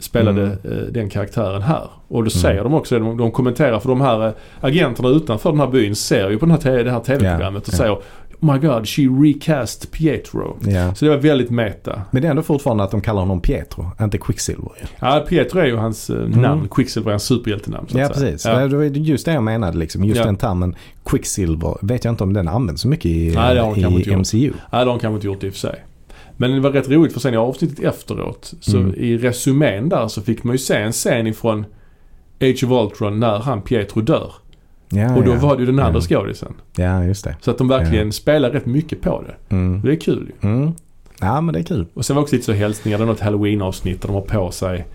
spelade 0.00 0.42
Mm. 0.42 0.58
eh, 0.64 0.84
den 0.92 1.08
karaktären 1.10 1.62
här. 1.62 1.82
Och 2.08 2.14
då 2.24 2.30
Mm. 2.30 2.30
säger 2.30 2.64
de 2.64 2.74
också, 2.74 2.98
de, 2.98 3.16
de 3.16 3.30
kommenterar 3.30 3.80
för 3.80 3.88
de 3.88 4.00
här 4.00 4.32
agenterna 4.60 5.08
utanför 5.08 5.50
den 5.50 5.60
här 5.60 5.66
byn 5.66 5.94
ser 5.96 6.30
ju 6.30 6.38
på 6.38 6.46
den 6.46 6.58
här, 6.64 6.84
det 6.84 6.90
här 6.90 7.00
tv-programmet 7.00 7.68
och 7.68 7.74
Ja, 7.74 7.78
säger 7.78 7.98
my 8.52 8.58
god, 8.68 8.88
she 8.88 9.02
recast 9.02 9.90
Pietro. 9.92 10.56
ja. 10.66 10.94
Så 10.94 11.04
det 11.04 11.10
var 11.10 11.18
väldigt 11.18 11.50
meta. 11.50 12.02
Men 12.10 12.22
det 12.22 12.28
är 12.28 12.30
ändå 12.30 12.42
fortfarande 12.42 12.84
att 12.84 12.90
de 12.90 13.00
kallar 13.00 13.20
honom 13.20 13.40
Pietro, 13.40 13.90
inte 14.00 14.18
Quicksilver. 14.18 14.72
Ja, 15.00 15.24
Pietro 15.28 15.58
är 15.60 15.66
ju 15.66 15.76
hans 15.76 16.10
eh, 16.10 16.28
namn. 16.28 16.68
Quicksilver 16.70 17.08
är 17.10 17.12
hans 17.12 17.22
superhjältenamn 17.24 17.88
så 17.88 17.94
Mm. 17.98 18.08
Ja, 18.08 18.14
säga. 18.14 18.26
precis. 18.30 18.46
Ja. 18.46 18.66
Det 18.68 18.76
var 18.76 18.84
just 18.84 19.24
det 19.24 19.32
jag 19.32 19.42
menade. 19.42 19.78
Liksom. 19.78 20.04
Just 20.04 20.18
Ja. 20.20 20.26
den 20.26 20.36
termen 20.36 20.74
Quicksilver 21.04 21.76
vet 21.82 22.04
jag 22.04 22.12
inte 22.12 22.24
om 22.24 22.32
den 22.32 22.48
används 22.48 22.82
så 22.82 22.88
mycket 22.88 23.06
i, 23.06 23.32
Nej, 23.34 23.54
det 23.54 23.60
har 23.60 23.74
de 23.74 23.80
i 23.80 23.82
gjort. 24.02 24.06
MCU. 24.18 24.38
Nej, 24.40 24.50
det 24.70 24.76
har 24.76 24.86
de 24.86 24.98
kanske 24.98 25.14
inte 25.14 25.26
gjort 25.26 25.44
i 25.44 25.48
och 25.48 25.52
för 25.52 25.60
sig. 25.60 25.84
Men 26.36 26.50
det 26.52 26.60
var 26.60 26.70
rätt 26.70 26.88
roligt 26.90 27.12
för 27.12 27.20
sen 27.20 27.34
i 27.34 27.36
avsnittet 27.36 27.80
efteråt 27.80 28.54
så 28.60 28.76
Mm. 28.78 28.94
i 28.96 29.16
resumén 29.18 29.88
där 29.88 30.08
så 30.08 30.22
fick 30.22 30.44
man 30.44 30.54
ju 30.54 30.58
se 30.58 30.74
en 30.76 30.92
scen 30.92 31.26
ifrån 31.26 31.64
Age 32.40 32.64
of 32.64 32.70
Ultron 32.70 33.20
när 33.20 33.38
han 33.38 33.62
Pietro 33.62 34.00
dör. 34.00 34.32
Ja, 34.88 35.16
och 35.16 35.24
då 35.24 35.30
ja. 35.32 35.38
var 35.38 35.56
det 35.56 35.60
ju 35.60 35.66
den 35.66 35.78
andra 35.78 36.00
Ja. 36.08 36.16
skådisen. 36.20 36.52
Ja, 36.76 37.04
just 37.04 37.24
det. 37.24 37.36
Så 37.40 37.50
att 37.50 37.58
de 37.58 37.68
verkligen 37.68 38.12
spelar 38.12 38.50
rätt 38.50 38.66
mycket 38.66 39.00
på 39.00 39.22
det. 39.26 39.54
Mm. 39.54 39.80
Det 39.84 39.92
är 39.92 39.96
kul 40.00 40.30
ju. 40.42 40.48
Mm. 40.48 40.72
Ja, 41.20 41.40
men 41.40 41.52
det 41.52 41.58
är 41.60 41.64
kul. 41.64 41.86
Och 41.94 42.04
sen 42.04 42.16
var 42.16 42.22
också 42.22 42.34
lite 42.34 42.46
så 42.46 42.52
hälsningar. 42.52 42.98
Det 42.98 43.04
är 43.04 43.06
något 43.06 43.20
halloween-avsnitt 43.20 44.00
där 44.02 44.08
de 44.08 44.14
har 44.14 44.20
på 44.20 44.50
sig 44.50 44.86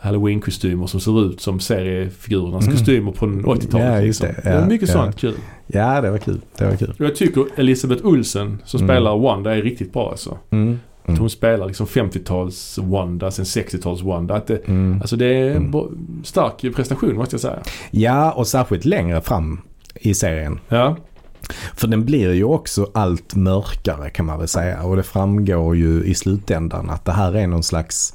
halloween-kostymer 0.00 0.86
som 0.86 1.00
ser 1.00 1.26
ut 1.26 1.40
som 1.40 1.60
seriefigurernas 1.60 2.64
Mm. 2.66 2.76
kostymer 2.78 3.12
från 3.12 3.44
80-talet. 3.46 3.86
Ja, 3.94 4.00
liksom. 4.00 4.26
det. 4.28 4.40
det 4.42 4.48
är 4.48 4.60
Ja, 4.60 4.66
mycket 4.66 4.88
ja. 4.88 4.94
sånt 4.94 5.16
kul. 5.16 5.34
Ja, 5.66 6.00
det 6.00 6.10
var 6.10 6.18
kul. 6.18 6.40
Det 6.58 6.64
var 6.64 6.76
kul. 6.76 6.94
Och 6.98 7.04
jag 7.04 7.14
tycker 7.16 7.44
Elisabeth 7.56 8.06
Olsen 8.06 8.58
som 8.64 8.80
Mm. 8.80 8.88
spelar 8.88 9.18
Wanda 9.18 9.54
är 9.56 9.62
riktigt 9.62 9.92
bra 9.92 10.10
alltså. 10.10 10.38
Mm. 10.50 10.78
Mm. 11.08 11.20
hon 11.20 11.30
spelar 11.30 11.66
liksom 11.66 11.86
50-tals 11.86 12.78
Wanda, 12.78 13.30
sen 13.30 13.44
60-tals 13.44 14.02
Wanda. 14.02 14.34
Att 14.34 14.46
det, 14.46 14.68
Mm. 14.68 15.00
Alltså 15.00 15.16
det 15.16 15.26
är 15.26 15.50
en 15.50 15.56
Mm. 15.56 15.72
stark 16.24 16.74
prestation 16.76 17.16
måste 17.16 17.34
jag 17.34 17.40
säga. 17.40 17.58
Ja, 17.90 18.32
och 18.32 18.46
särskilt 18.46 18.84
längre 18.84 19.20
fram 19.20 19.60
i 19.94 20.14
serien. 20.14 20.58
Ja, 20.68 20.96
För 21.76 21.88
den 21.88 22.04
blir 22.04 22.32
ju 22.32 22.44
också 22.44 22.90
allt 22.94 23.34
mörkare 23.34 24.10
kan 24.10 24.26
man 24.26 24.38
väl 24.38 24.48
säga. 24.48 24.82
Och 24.82 24.96
det 24.96 25.02
framgår 25.02 25.76
ju 25.76 26.04
i 26.04 26.14
slutändan 26.14 26.90
att 26.90 27.04
det 27.04 27.12
här 27.12 27.36
är 27.36 27.46
någon 27.46 27.62
slags 27.62 28.14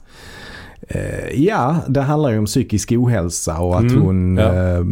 eh, 0.87 1.29
Ja, 1.43 1.75
det 1.87 2.01
handlar 2.01 2.29
ju 2.29 2.37
om 2.37 2.45
psykisk 2.45 2.91
ohälsa 2.91 3.59
och 3.59 3.75
att 3.75 3.81
Mm, 3.81 4.01
hon 4.01 4.37
ja. 4.37 4.53
eh, 4.53 4.83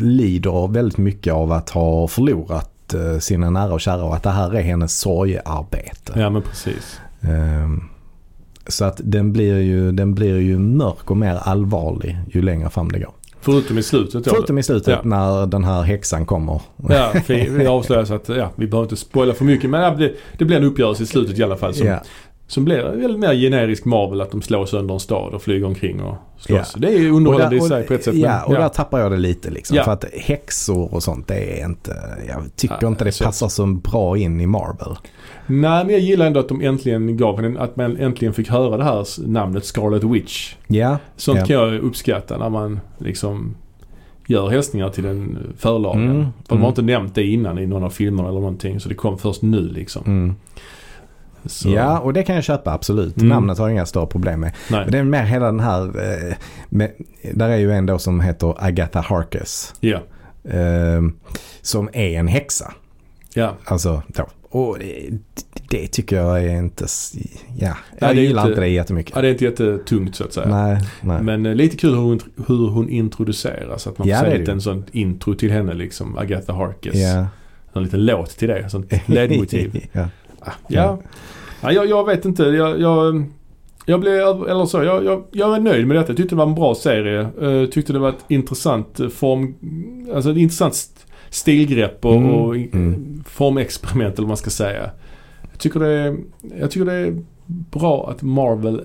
lider 0.00 0.68
väldigt 0.72 0.98
mycket 0.98 1.32
av 1.32 1.52
att 1.52 1.70
ha 1.70 2.08
förlorat 2.08 2.94
eh, 2.94 3.18
sina 3.18 3.50
nära 3.50 3.72
och 3.72 3.80
kära 3.80 4.04
och 4.04 4.16
att 4.16 4.22
det 4.22 4.30
här 4.30 4.54
är 4.54 4.62
hennes 4.62 4.98
sorgearbete. 5.00 6.12
ja 6.16 6.30
men 6.30 6.42
precis. 6.42 7.00
Ehm, 7.22 7.84
Så 8.66 8.84
att 8.84 9.00
den 9.04 9.32
blir, 9.32 9.58
ju, 9.58 9.92
den 9.92 10.14
blir 10.14 10.36
ju 10.36 10.58
mörk 10.58 11.10
och 11.10 11.16
mer 11.16 11.34
allvarlig 11.34 12.18
ju 12.32 12.42
längre 12.42 12.70
fram 12.70 12.88
det 12.92 12.98
går. 12.98 13.12
Förutom 13.40 13.78
i 13.78 13.82
slutet 13.82 14.24
då. 14.24 14.30
Förutom 14.30 14.58
i 14.58 14.62
slutet 14.62 14.88
Ja. 14.88 15.00
när 15.04 15.46
den 15.46 15.64
här 15.64 15.82
häxan 15.82 16.26
kommer. 16.26 16.60
Ja, 16.88 17.12
vi, 17.28 17.48
vi 17.50 17.66
avslöjar 17.66 18.04
så 18.04 18.14
att 18.14 18.28
ja, 18.28 18.50
vi 18.56 18.66
behöver 18.66 18.84
inte 18.84 18.96
spoila 18.96 19.34
för 19.34 19.44
mycket. 19.44 19.70
Men 19.70 19.98
det, 19.98 20.12
det 20.38 20.44
blir 20.44 20.56
en 20.56 20.64
uppgörelse 20.64 21.02
i 21.02 21.06
slutet 21.06 21.38
i 21.38 21.42
alla 21.42 21.56
fall. 21.56 21.74
Som, 21.74 21.86
Ja. 21.86 22.02
Som 22.50 22.64
blir 22.64 22.82
väldigt 22.82 23.18
mer 23.18 23.34
generisk 23.34 23.84
Marvel. 23.84 24.20
Att 24.20 24.30
de 24.30 24.42
slår 24.42 24.66
sönder 24.66 24.94
en 24.94 25.00
stad 25.00 25.34
och 25.34 25.42
flyger 25.42 25.66
omkring 25.66 26.02
och 26.02 26.14
slåss. 26.38 26.72
Ja. 26.74 26.80
Det 26.80 26.88
är 26.94 26.98
ju 26.98 27.10
Och 27.10 27.16
underhållande 27.16 27.56
i 27.56 27.60
sig 27.60 27.86
på 27.86 27.94
ett 27.94 28.04
sätt. 28.04 28.14
Ja, 28.14 28.42
men, 28.46 28.56
och 28.56 28.62
där 28.62 28.68
tappar 28.68 28.98
jag 29.00 29.10
det 29.12 29.16
lite 29.16 29.50
liksom. 29.50 29.76
Ja. 29.76 29.84
För 29.84 29.92
att 29.92 30.04
häxor 30.14 30.94
och 30.94 31.02
sånt, 31.02 31.28
det 31.28 31.60
är 31.60 31.64
inte, 31.64 31.96
jag 32.28 32.56
tycker 32.56 32.78
Ja, 32.80 32.88
inte 32.88 33.04
det 33.04 33.12
så- 33.12 33.24
passar 33.24 33.48
så 33.48 33.66
bra 33.66 34.16
in 34.18 34.40
i 34.40 34.46
Marvel. 34.46 34.96
Nej, 35.46 35.84
men 35.84 35.90
jag 35.90 36.00
gillar 36.00 36.26
ändå 36.26 36.40
att 36.40 36.48
de 36.48 36.60
äntligen 36.60 37.16
gav 37.16 37.40
henne, 37.40 37.60
att 37.60 37.76
man 37.76 37.96
äntligen 37.96 38.34
fick 38.34 38.48
höra 38.48 38.76
det 38.76 38.84
här 38.84 39.28
namnet 39.28 39.64
Scarlet 39.64 40.04
Witch. 40.04 40.54
Ja, 40.66 40.98
Sånt 41.16 41.38
Ja. 41.38 41.46
kan 41.46 41.56
jag 41.56 41.74
uppskatta 41.80 42.38
när 42.38 42.50
man 42.50 42.80
liksom 42.98 43.54
gör 44.26 44.48
hälsningar 44.48 44.88
till 44.88 45.04
den 45.04 45.38
förlagen. 45.58 46.02
Mm, 46.10 46.22
För 46.22 46.48
de 46.48 46.52
mm. 46.54 46.62
har 46.62 46.68
inte 46.68 46.82
nämnt 46.82 47.14
det 47.14 47.24
innan 47.26 47.58
i 47.58 47.66
någon 47.66 47.84
av 47.84 47.90
filmerna 47.90 48.28
eller 48.28 48.40
någonting. 48.40 48.80
Så 48.80 48.88
det 48.88 48.94
kom 48.94 49.18
först 49.18 49.42
nu 49.42 49.68
liksom. 49.68 50.02
mm. 50.06 50.34
Så, 51.46 51.68
ja, 51.70 51.98
och 51.98 52.12
det 52.12 52.22
kan 52.22 52.34
jag 52.34 52.44
köpa 52.44 52.72
absolut. 52.72 53.16
Mm. 53.16 53.28
Namnet 53.28 53.58
har 53.58 53.66
jag 53.68 53.72
inga 53.72 53.86
större 53.86 54.06
problem 54.06 54.40
med. 54.40 54.52
Nej. 54.70 54.80
Men 54.80 54.92
det 54.92 54.98
är 54.98 55.02
mer 55.02 55.22
hela 55.24 55.46
den 55.46 55.60
här, 55.60 55.82
eh, 55.84 56.34
med, 56.68 56.90
där 57.34 57.48
är 57.48 57.56
ju 57.56 57.72
en 57.72 57.86
då 57.86 57.98
som 57.98 58.20
heter 58.20 58.54
Agatha 58.58 59.00
Harkness. 59.00 59.74
Ja. 59.80 59.98
Eh, 60.44 61.02
som 61.62 61.88
är 61.92 62.18
en 62.18 62.28
häxa. 62.28 62.72
Ja. 63.34 63.56
Alltså, 63.64 64.02
då. 64.08 64.26
Och 64.52 64.78
det, 64.78 65.08
det 65.70 65.86
tycker 65.86 66.16
jag 66.16 66.44
är 66.44 66.56
inte, 66.58 66.86
ja, 67.58 67.68
Ja, 67.68 67.74
jag 67.98 68.10
är 68.10 68.14
gillar 68.14 68.42
inte- 68.42 68.50
inte 68.50 68.60
det 68.60 68.68
jättemycket. 68.68 69.12
ja, 69.16 69.22
det 69.22 69.28
är 69.28 69.32
inte 69.32 69.44
jättetungt 69.44 70.16
så 70.16 70.24
att 70.24 70.32
säga. 70.32 70.48
Nej, 70.48 70.78
nej. 71.00 71.22
Men 71.22 71.46
eh, 71.46 71.54
lite 71.54 71.76
kul 71.76 71.90
hur 71.94 72.00
hon, 72.00 72.20
hur 72.48 72.68
hon 72.68 72.88
introduceras. 72.88 73.86
Att 73.86 73.98
man 73.98 74.08
Ja, 74.08 74.18
får 74.18 74.24
det 74.26 74.32
se 74.32 74.38
lite 74.38 74.52
en 74.52 74.60
sån 74.60 74.84
intro 74.92 75.34
till 75.34 75.50
henne 75.50 75.74
liksom. 75.74 76.18
Agatha 76.18 76.52
Harkness. 76.52 76.96
Ja. 76.96 77.26
En 77.72 77.82
liten 77.82 78.04
låt 78.06 78.30
till 78.38 78.48
det. 78.48 78.70
Sånt 78.70 78.92
ledmotiv. 79.06 79.86
ja. 79.92 80.08
Ah, 80.40 80.50
ja. 80.68 80.98
ja 81.62 81.72
jag, 81.72 81.86
jag 81.88 82.06
vet 82.06 82.24
inte. 82.24 82.42
Jag, 82.42 82.80
jag, 82.80 83.24
jag 83.86 84.00
blev, 84.00 84.18
eller 84.48 84.66
så, 84.66 84.82
jag, 84.82 85.04
jag, 85.04 85.24
jag 85.30 85.56
är 85.56 85.60
nöjd 85.60 85.86
med 85.86 85.96
detta. 85.96 86.08
Jag 86.10 86.16
tyckte 86.16 86.34
det 86.34 86.38
var 86.38 86.46
en 86.46 86.54
bra 86.54 86.74
serie. 86.74 87.28
Uh, 87.42 87.66
tyckte 87.66 87.92
det 87.92 87.98
var 87.98 88.08
ett 88.08 88.24
intressant 88.28 89.00
eh, 89.00 89.08
form, 89.08 89.54
alltså 90.14 90.30
ett 90.30 90.36
intressant 90.36 90.74
st- 90.74 91.00
stilgrepp 91.30 92.04
och, 92.04 92.14
Mm, 92.16 92.30
och 92.32 92.56
mm. 92.56 93.24
formexperiment 93.26 94.14
eller 94.14 94.22
vad 94.22 94.28
man 94.28 94.36
ska 94.36 94.50
säga. 94.50 94.90
Jag 95.50 95.58
tycker 95.58 95.80
det 95.80 95.88
är, 95.88 96.16
jag 96.60 96.70
tycker 96.70 96.84
det 96.86 96.92
är 96.92 97.22
bra 97.46 98.10
att 98.10 98.22
Marvel 98.22 98.80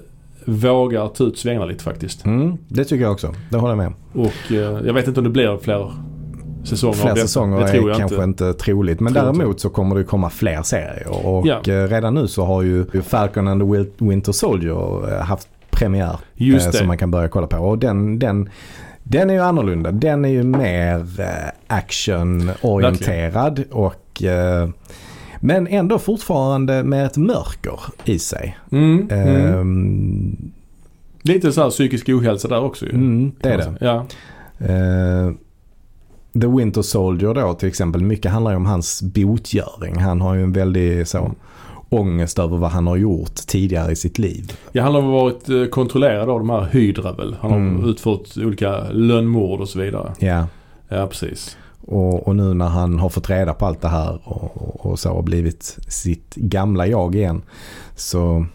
vågar 0.45 1.07
ta 1.07 1.23
ut 1.23 1.37
svängarna 1.37 1.65
lite 1.65 1.83
faktiskt. 1.83 2.25
Mm, 2.25 2.57
det 2.67 2.83
tycker 2.85 3.03
jag 3.03 3.11
också. 3.11 3.33
Det 3.49 3.57
håller 3.57 3.71
jag 3.71 3.77
med. 3.77 3.93
Och 4.13 4.51
eh, 4.51 4.85
jag 4.85 4.93
vet 4.93 5.07
inte 5.07 5.19
om 5.19 5.23
det 5.23 5.29
blir 5.29 5.57
fler 5.57 5.91
säsonger 6.65 6.93
Fler 6.93 7.15
säsonger 7.15 7.59
det 7.59 7.67
tror 7.67 7.83
är 7.85 7.87
jag 7.89 7.97
kanske 7.97 8.23
inte. 8.23 8.45
inte, 8.45 8.53
troligt. 8.63 8.99
Men 8.99 9.13
Tror 9.13 9.27
inte. 9.27 9.39
däremot 9.39 9.59
så 9.59 9.69
kommer 9.69 9.95
det 9.95 10.03
komma 10.03 10.29
fler 10.29 10.61
serier. 10.61 11.25
Och 11.25 11.47
Ja. 11.47 11.61
eh, 11.67 11.87
redan 11.87 12.13
nu 12.13 12.27
så 12.27 12.45
har 12.45 12.61
ju 12.61 12.85
Falcon 13.01 13.47
and 13.47 13.61
the 13.61 13.65
Winter 14.05 14.31
Soldier 14.31 15.13
eh, 15.13 15.19
haft 15.23 15.47
premiär. 15.69 16.19
Just 16.33 16.65
eh, 16.65 16.71
det. 16.71 16.77
Som 16.77 16.87
man 16.87 16.97
kan 16.97 17.11
börja 17.11 17.27
kolla 17.27 17.47
på. 17.47 17.57
Och 17.57 17.77
den, 17.77 18.19
den, 18.19 18.49
den 19.03 19.29
är 19.29 19.33
ju 19.33 19.39
annorlunda. 19.41 19.91
Den 19.91 20.25
är 20.25 20.29
ju 20.29 20.43
mer 20.43 21.05
actionorienterad. 21.67 23.63
Och, 23.71 24.21
men 25.39 25.67
ändå 25.67 25.99
fortfarande 25.99 26.83
med 26.83 27.05
ett 27.05 27.17
mörker 27.17 27.79
i 28.03 28.19
sig. 28.19 28.57
Mm, 28.71 29.07
mm. 29.11 29.45
Ehm, 29.59 30.51
Lite 31.21 31.51
så 31.51 31.61
här 31.63 31.69
psykisk 31.69 32.09
ohälsa 32.09 32.47
där 32.47 32.63
också 32.63 32.85
ju. 32.85 32.91
mm, 32.91 33.31
det 33.41 33.49
är 33.49 33.57
det. 33.57 33.73
Ja. 33.79 34.05
The 36.41 36.47
Winter 36.47 36.81
Soldier 36.81 37.33
då 37.33 37.53
till 37.53 37.67
exempel, 37.69 38.01
mycket 38.01 38.31
handlar 38.31 38.51
ju 38.51 38.57
om 38.57 38.65
hans 38.65 39.01
botgöring. 39.01 39.95
Han 39.99 40.21
har 40.21 40.33
ju 40.35 40.43
en 40.43 40.51
väldig 40.53 41.07
så, 41.07 41.31
ångest 41.89 42.39
över 42.39 42.57
vad 42.57 42.69
han 42.71 42.87
har 42.87 42.95
gjort 42.95 43.35
tidigare 43.35 43.91
i 43.91 43.95
sitt 43.95 44.19
liv. 44.19 44.51
Ja, 44.71 44.83
han 44.83 44.95
har 44.95 45.01
varit 45.01 45.49
eh, 45.49 45.65
kontrollerad 45.65 46.29
av 46.29 46.39
de 46.39 46.49
här 46.49 46.63
Hydra 46.71 47.11
väl. 47.11 47.35
Han 47.41 47.51
har 47.51 47.57
Mm. 47.57 47.89
utfört 47.89 48.37
olika 48.37 48.83
lönnmord 48.91 49.59
och 49.61 49.69
så 49.69 49.79
vidare. 49.79 50.11
Ja. 50.19 50.47
Ja, 50.89 51.07
precis. 51.07 51.57
Och, 51.87 52.27
och 52.27 52.35
nu 52.35 52.53
när 52.53 52.67
han 52.67 52.99
har 52.99 53.09
fått 53.09 53.29
reda 53.29 53.53
på 53.53 53.65
allt 53.65 53.81
det 53.81 53.87
här 53.87 54.19
och, 54.23 54.57
och, 54.57 54.85
och 54.91 54.99
så 54.99 55.09
har 55.13 55.21
blivit 55.21 55.77
sitt 55.87 56.35
gamla 56.35 56.87
jag 56.87 57.15
igen 57.15 57.41
så, 57.95 58.45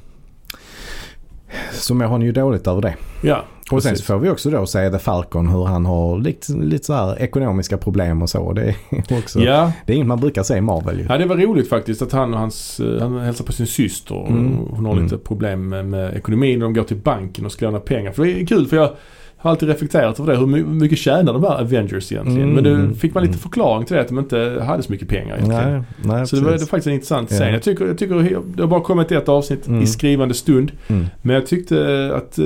så 1.72 1.95
mår 1.95 2.05
han 2.07 2.22
ju 2.22 2.33
dåligt 2.33 2.66
över 2.66 2.83
det. 2.83 2.95
Ja, 3.22 3.45
Och 3.72 3.82
sen 3.82 3.96
så 3.96 4.04
får 4.04 4.18
vi 4.18 4.28
också 4.30 4.50
då 4.50 4.66
se 4.66 4.90
The 4.90 4.98
Falcon 4.98 5.48
hur 5.48 5.64
han 5.64 5.86
har 5.86 6.18
lite, 6.18 6.52
lite 6.52 6.84
så 6.86 6.92
här 6.92 7.22
ekonomiska 7.22 7.78
problem 7.78 8.22
och 8.22 8.30
så. 8.30 8.52
Det 8.52 8.62
är 8.90 9.18
också, 9.18 9.40
Ja. 9.40 9.72
det 9.86 9.92
är 9.92 9.96
inget 9.96 10.08
man 10.08 10.20
brukar 10.20 10.42
se 10.42 10.56
i 10.56 10.60
Marvel 10.60 10.98
ju. 10.98 11.06
ja, 11.08 11.18
det 11.18 11.26
var 11.26 11.36
roligt 11.36 11.68
faktiskt 11.68 12.02
att 12.02 12.12
han 12.12 12.34
och 12.34 12.40
hans, 12.40 12.80
eh, 12.80 13.00
han 13.02 13.18
hälsar 13.18 13.44
på 13.44 13.52
sin 13.52 13.66
syster. 13.66 14.14
och 14.14 14.28
Mm. 14.30 14.56
Hon 14.70 14.84
har 14.84 14.92
Mm. 14.92 15.04
lite 15.04 15.16
problem 15.18 15.68
med, 15.68 16.16
ekonomin 16.16 16.62
och 16.62 16.68
de 16.68 16.74
går 16.74 16.82
till 16.84 16.96
banken 16.96 17.46
och 17.46 17.52
ska 17.52 17.66
låna 17.66 17.80
pengar. 17.80 18.12
För 18.12 18.24
det 18.24 18.40
är 18.42 18.46
kul 18.46 18.66
för 18.66 18.76
jag 18.76 18.90
har 19.36 19.50
alltid 19.50 19.68
reflekterat 19.68 20.20
över 20.20 20.32
det. 20.32 20.38
Hur 20.38 20.46
my- 20.46 20.62
mycket 20.64 20.98
tjänar 20.98 21.32
de 21.32 21.42
här 21.44 21.60
Avengers 21.60 22.12
egentligen? 22.12 22.42
Mm, 22.50 22.54
Men 22.54 22.66
mm, 22.66 22.88
då 22.88 22.94
fick 22.94 23.14
man 23.14 23.22
lite 23.22 23.32
mm. 23.32 23.38
förklaring 23.40 23.84
till 23.86 23.96
det 23.96 24.02
att 24.02 24.08
de 24.08 24.18
inte 24.18 24.62
hade 24.66 24.82
så 24.82 24.92
mycket 24.92 25.08
pengar 25.08 25.34
egentligen. 25.36 25.72
Nej, 25.72 25.82
nej, 26.02 26.26
Så 26.26 26.36
det 26.36 26.42
var, 26.42 26.52
det 26.52 26.58
var 26.58 26.66
faktiskt 26.66 26.86
en 26.86 26.92
intressant 26.92 27.30
Ja. 27.30 27.36
scen. 27.36 27.52
Jag 27.52 27.62
tycker, 27.62 27.86
jag 27.86 27.98
tycker 27.98 28.42
det 28.56 28.62
har 28.62 28.68
bara 28.68 28.80
kommit 28.80 29.12
ett 29.12 29.28
avsnitt 29.28 29.66
Mm. 29.68 29.82
i 29.82 29.86
skrivande 29.86 30.34
stund. 30.34 30.72
Mm. 30.88 31.06
Men 31.22 31.34
jag 31.34 31.46
tyckte 31.46 32.10
att 32.16 32.38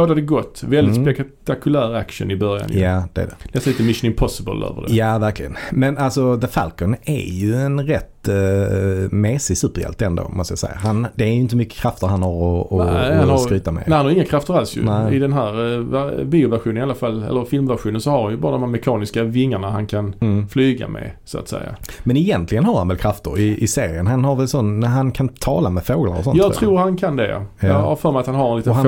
båda 0.00 0.14
det 0.14 0.20
gott. 0.20 0.62
Väldigt 0.66 0.96
Mm. 0.96 1.14
spektakulär 1.14 1.94
action 1.94 2.30
i 2.30 2.36
början. 2.36 2.68
Ja, 2.72 3.04
det 3.12 3.20
är 3.20 3.26
det. 3.26 3.34
Nästan 3.52 3.70
lite 3.72 3.82
Mission 3.82 4.10
Impossible 4.10 4.66
över 4.66 4.82
det. 4.88 4.94
Ja, 4.94 5.18
verkligen. 5.18 5.56
Men 5.72 5.98
alltså 5.98 6.36
The 6.40 6.46
Falcon 6.46 6.96
är 7.04 7.32
ju 7.32 7.54
en 7.54 7.86
rätt 7.86 8.12
uh, 8.28 9.10
mesig 9.12 9.58
superhjälte 9.58 10.06
ändå, 10.06 10.28
måste 10.28 10.52
jag 10.52 10.58
säga. 10.58 10.72
Han, 10.76 11.06
det 11.14 11.24
är 11.24 11.28
ju 11.28 11.34
inte 11.40 11.56
mycket 11.56 11.74
krafter 11.78 12.06
han 12.06 12.22
har 12.22 12.60
att, 12.60 12.72
att, 12.72 12.92
Nej, 12.92 13.16
han 13.16 13.28
har- 13.28 13.38
skryta 13.38 13.72
med. 13.72 13.82
Nej, 13.86 13.96
han 13.96 14.06
har 14.06 14.12
inga 14.12 14.24
krafter 14.24 14.54
alls 14.54 14.76
ju. 14.76 14.84
Nej. 14.84 15.16
I 15.16 15.18
den 15.18 15.32
här 15.32 15.78
va- 15.78 16.24
bioversionen 16.24 16.76
i 16.76 16.80
alla 16.80 16.94
fall, 16.94 17.22
eller 17.22 17.44
filmversionen, 17.44 18.00
så 18.00 18.10
har 18.10 18.22
han 18.22 18.30
ju 18.32 18.36
bara 18.38 18.52
de 18.52 18.60
här 18.62 18.68
mekaniska 18.70 19.22
vingarna 19.22 19.70
han 19.70 19.86
kan 19.86 20.14
Mm. 20.20 20.48
flyga 20.48 20.88
med, 20.88 21.10
så 21.24 21.38
att 21.38 21.48
säga. 21.48 21.76
Men 22.04 22.16
egentligen 22.16 22.64
har 22.64 22.78
han 22.78 22.88
väl 22.88 22.96
krafter 22.96 23.38
i, 23.38 23.62
i 23.62 23.66
serien. 23.68 24.06
Han 24.06 24.24
har 24.24 24.36
väl 24.36 24.48
sån, 24.48 24.80
när 24.80 24.88
han 24.88 25.12
kan 25.12 25.28
tala 25.28 25.70
med 25.70 25.84
fåglar 25.86 26.18
och 26.18 26.24
sånt. 26.24 26.38
Jag 26.38 26.54
tror 26.54 26.78
han 26.78 26.96
kan 26.96 27.16
det, 27.16 27.28
ja. 27.28 27.42
Ja. 27.60 27.68
Jag 27.68 27.74
har 27.74 27.96
för 27.96 28.12
mig 28.12 28.20
att 28.20 28.26
han 28.26 28.34
har 28.34 28.50
en 28.50 28.56
liten 28.56 28.72
Och 28.72 28.78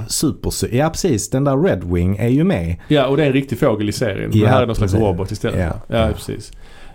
han 0.00 0.08
har 0.08 0.08
också 0.08 0.28
sån 0.28 0.30
fågelkumpan. 0.30 0.52
Super, 0.52 0.76
ja 0.76 0.90
precis, 0.90 1.30
den 1.30 1.44
där 1.44 1.56
Red 1.62 1.84
Wing 1.84 2.16
är 2.16 2.28
ju 2.28 2.44
med. 2.44 2.76
Ja, 2.88 3.06
och 3.06 3.16
det 3.16 3.22
är 3.22 3.26
en 3.26 3.32
riktig 3.32 3.58
fågel 3.58 3.88
i 3.88 3.92
serien. 3.92 4.30
Men 4.30 4.38
Ja, 4.38 4.48
här 4.48 4.62
är 4.62 4.66
någon 4.66 4.76
slags 4.76 4.92
precis. 4.92 5.06
robot 5.06 5.30
istället. 5.30 5.60
Ja. 5.60 5.96
Ja, 5.96 6.06
ja 6.06 6.12
precis. 6.12 6.52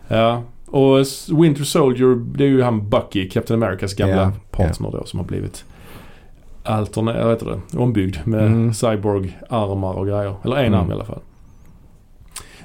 Ja. 0.08 0.43
Och 0.68 0.97
Winter 1.41 1.64
Soldier, 1.64 2.16
det 2.38 2.43
är 2.43 2.47
ju 2.47 2.62
han 2.62 2.89
Bucky, 2.89 3.30
Captain 3.30 3.64
Americas 3.64 3.93
gamla 3.93 4.16
Ja, 4.16 4.32
partner 4.51 4.91
då, 4.91 5.03
som 5.06 5.20
har 5.20 5.26
blivit 5.28 5.66
alterna- 6.64 7.24
vad 7.24 7.32
heter 7.34 7.45
det, 7.72 7.78
ombyggd 7.78 8.18
med 8.24 8.45
Mm. 8.45 8.74
cyborg-armar 8.74 9.93
och 9.93 10.06
grejer. 10.08 10.36
Eller 10.43 10.56
en 10.56 10.66
Mm. 10.66 10.80
arm 10.80 10.89
i 10.91 10.93
alla 10.93 11.06
fall. 11.06 11.22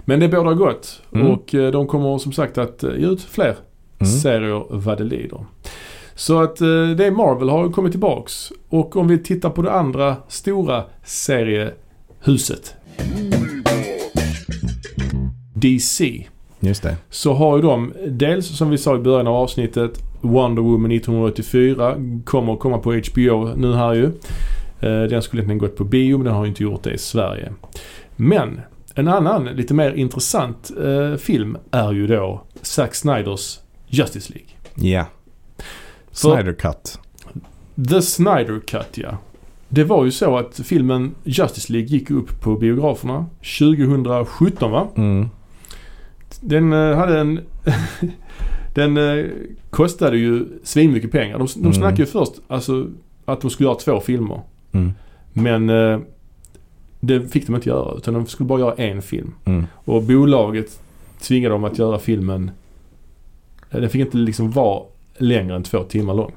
Men 0.05 0.21
det 0.21 0.29
bådar 0.29 0.55
gott 0.55 1.03
Mm. 1.15 1.27
och 1.27 1.55
eh, 1.55 1.71
de 1.71 1.87
kommer 1.87 2.19
som 2.19 2.33
sagt 2.33 2.59
att 2.59 2.83
eh, 2.85 2.91
ge 2.99 3.07
ut 3.07 3.23
fler 3.23 3.57
Mm. 3.99 4.13
serier 4.13 4.65
vad 4.71 4.99
det 4.99 5.05
lider. 5.05 5.45
Så 6.21 6.43
att 6.43 6.61
eh, 6.61 6.89
det 6.97 7.11
Marvel 7.11 7.49
har 7.49 7.71
kommit 7.73 7.93
tillbaks. 7.93 8.53
Och 8.69 8.97
om 8.97 9.09
vi 9.09 9.19
tittar 9.19 9.51
på 9.51 9.63
det 9.63 9.73
andra 9.73 10.17
stora 10.29 10.85
seriehuset. 11.05 12.75
DC. 15.55 16.27
Just 16.61 16.83
det. 16.83 16.97
Så 17.11 17.33
har 17.33 17.57
ju 17.57 17.63
de 17.63 17.93
dels 18.09 18.47
som 18.47 18.71
vi 18.71 18.79
sa 18.79 18.97
i 18.97 18.99
början 18.99 19.27
av 19.27 19.35
avsnittet 19.35 19.91
Wonder 20.21 20.63
Woman 20.63 20.91
1984 20.93 21.95
kommer 22.25 22.57
komma 22.57 22.79
på 22.79 22.93
HBO 22.93 23.55
nu 23.57 23.75
här 23.75 23.95
ju. 23.95 24.05
Eh, 24.81 25.03
Den 25.03 25.23
skulle 25.23 25.43
egentligen 25.43 25.59
gått 25.59 25.77
på 25.77 25.85
bio 25.85 26.19
men 26.19 26.25
den 26.25 26.35
har 26.35 26.45
ju 26.45 26.49
inte 26.49 26.63
gjort 26.63 26.83
det 26.83 26.93
i 26.93 26.99
Sverige. 26.99 27.53
Men 28.17 28.61
en 28.95 29.09
annan 29.09 29.45
lite 29.45 29.75
mer 29.75 29.93
intressant 29.93 30.71
eh, 30.85 31.17
film 31.17 31.57
är 31.71 31.93
ju 31.93 32.07
då 32.07 32.43
Zack 32.63 32.95
Snyders 32.95 33.59
Justice 33.89 34.33
League. 34.33 34.51
Ja. 34.75 35.07
Snyder 36.13 36.53
Cut. 36.53 36.99
The 37.89 38.03
Snyder 38.03 38.61
Cut 38.67 38.99
ja. 38.99 39.19
Det 39.69 39.85
var 39.85 40.05
ju 40.05 40.11
så 40.11 40.37
att 40.39 40.61
filmen 40.65 41.15
Justice 41.25 41.73
League 41.73 41.89
gick 41.89 42.11
upp 42.11 42.41
på 42.41 42.55
biograferna 42.57 43.27
2017 43.59 44.71
va? 44.71 44.89
Mm. 44.97 45.29
Den 46.41 46.73
eh, 46.73 46.97
hade 46.97 47.21
en... 47.21 47.41
den 48.75 48.97
eh, 48.97 49.27
kostade 49.71 50.17
ju 50.19 50.47
svinmycket 50.65 51.13
pengar. 51.13 51.39
De, 51.39 51.47
de 51.55 51.61
Mm. 51.61 51.73
snackade 51.73 52.03
ju 52.03 52.07
först 52.07 52.33
alltså 52.49 52.87
att 53.25 53.41
de 53.41 53.51
skulle 53.51 53.67
göra 53.69 53.79
två 53.79 54.01
filmer. 54.01 54.41
Mm. 54.73 54.93
Men 55.33 55.71
eh, 55.71 56.01
det 57.01 57.29
fick 57.33 57.47
de 57.47 57.55
inte 57.55 57.69
göra 57.69 57.95
utan 57.97 58.15
de 58.15 58.27
skulle 58.27 58.47
bara 58.47 58.61
göra 58.61 58.75
en 58.75 59.03
film. 59.03 59.33
Mm. 59.45 59.67
Och 59.75 60.03
bolaget 60.03 60.81
tvingade 61.21 61.55
dem 61.55 61.65
att 61.65 61.79
göra 61.79 61.99
filmen. 61.99 62.51
Den 63.71 63.91
fick 63.91 64.01
inte 64.01 64.17
liksom 64.17 64.51
vara 64.51 64.83
längre 65.23 65.57
än 65.57 65.63
två 65.63 65.83
timmar 65.83 66.15
lång. 66.15 66.33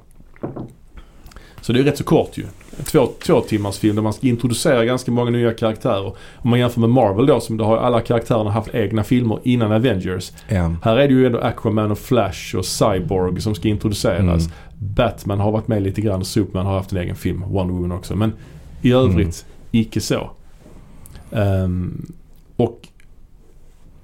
Så 1.62 1.74
det 1.74 1.80
är 1.80 1.84
rätt 1.84 1.98
så 1.98 2.04
kort 2.04 2.38
ju. 2.38 2.46
Två, 2.86 3.10
två 3.26 3.42
timmars 3.42 3.78
film 3.78 3.96
där 3.96 4.04
man 4.04 4.14
ska 4.14 4.28
introducera 4.28 4.86
ganska 4.86 5.12
många 5.12 5.32
nya 5.32 5.54
karaktärer. 5.54 6.14
Om 6.36 6.50
man 6.50 6.60
jämför 6.60 6.80
med 6.80 6.90
Marvel 6.90 7.26
då 7.26 7.40
som 7.40 7.58
då 7.58 7.66
har 7.66 7.78
alla 7.78 8.02
karaktärerna 8.02 8.52
haft 8.52 8.76
egna 8.76 9.04
filmer 9.04 9.40
innan 9.44 9.72
Avengers. 9.72 10.32
Ja. 10.48 10.76
Här 10.84 10.98
är 10.98 11.08
det 11.08 11.14
ju 11.14 11.26
ändå 11.26 11.40
Aquaman 11.40 11.92
och 11.92 12.00
Flash 12.00 12.56
och 12.56 12.66
Cyborg 12.66 13.42
som 13.42 13.56
ska 13.56 13.68
introduceras. 13.68 14.46
Mm. 14.46 14.52
Batman 14.78 15.40
har 15.40 15.52
varit 15.52 15.68
med 15.68 15.84
lite 15.84 16.02
grann 16.02 16.20
och 16.20 16.28
Superman 16.28 16.66
har 16.66 16.74
haft 16.74 16.92
en 16.92 16.98
egen 16.98 17.16
film. 17.16 17.44
Wonder 17.48 17.74
Woman 17.74 17.92
också. 17.92 18.16
Men 18.16 18.34
i 18.82 18.92
övrigt 18.92 19.46
icke 19.72 20.02
så. 20.02 20.32
Ehm, 21.32 22.12
och 22.56 22.88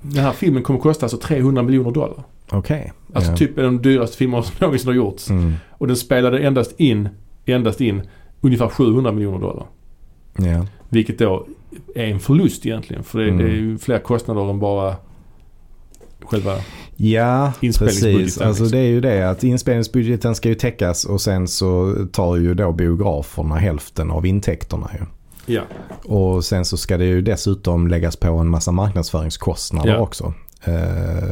den 0.02 0.24
här 0.24 0.32
filmen 0.32 0.64
kommer 0.64 0.80
kosta 0.80 1.06
alltså 1.06 1.18
300 1.18 1.64
miljoner 1.64 1.92
dollar. 1.92 2.24
Okej. 2.50 2.94
Alltså 3.14 3.32
ja. 3.32 3.38
typ 3.38 3.58
är 3.58 3.64
de 3.64 3.82
dyraste 3.82 4.18
filmer 4.18 4.42
som 4.42 4.56
någonsin 4.60 4.88
har 4.88 4.96
gjorts. 4.96 5.30
Mm. 5.30 5.54
Och 5.72 5.88
den 5.88 5.96
spelade 5.96 6.40
endast 6.40 6.74
in, 6.80 7.10
endast 7.46 7.82
in 7.82 8.02
ungefär 8.42 8.68
700 8.68 9.12
miljoner 9.12 9.40
dollar. 9.40 9.66
Ja. 10.38 10.66
Vilket 10.90 11.20
då 11.20 11.48
är 11.96 12.06
en 12.06 12.20
förlust 12.20 12.66
egentligen. 12.66 13.04
För 13.04 13.20
det, 13.20 13.26
Mm. 13.26 13.38
det 13.38 13.44
är 13.44 13.56
ju 13.56 13.78
fler 13.78 14.00
kostnader 14.00 14.50
än 14.50 14.60
bara 14.60 14.96
själva... 16.24 16.56
Ja, 16.96 17.54
precis. 17.62 18.42
Alltså 18.42 18.64
liksom. 18.64 18.68
det 18.72 18.78
är 18.78 18.88
ju 18.88 19.02
det 19.02 19.30
att 19.30 19.44
inspelningsbudgeten 19.44 20.36
ska 20.36 20.50
ju 20.50 20.56
täckas 20.56 21.06
och 21.06 21.22
sen 21.22 21.48
så 21.48 21.96
tar 22.12 22.36
ju 22.36 22.54
då 22.54 22.72
biograferna 22.72 23.56
hälften 23.56 24.12
av 24.12 24.26
intäkterna 24.26 24.90
ju. 25.00 25.06
Ja. 25.54 25.62
Och 26.06 26.46
sen 26.46 26.66
så 26.66 26.78
ska 26.78 26.98
det 26.98 27.06
ju 27.06 27.22
dessutom 27.22 27.88
läggas 27.88 28.16
på 28.16 28.28
en 28.28 28.50
massa 28.50 28.72
marknadsföringskostnader 28.72 29.92
Ja. 29.94 30.00
också. 30.00 30.34
Eh, 30.64 31.30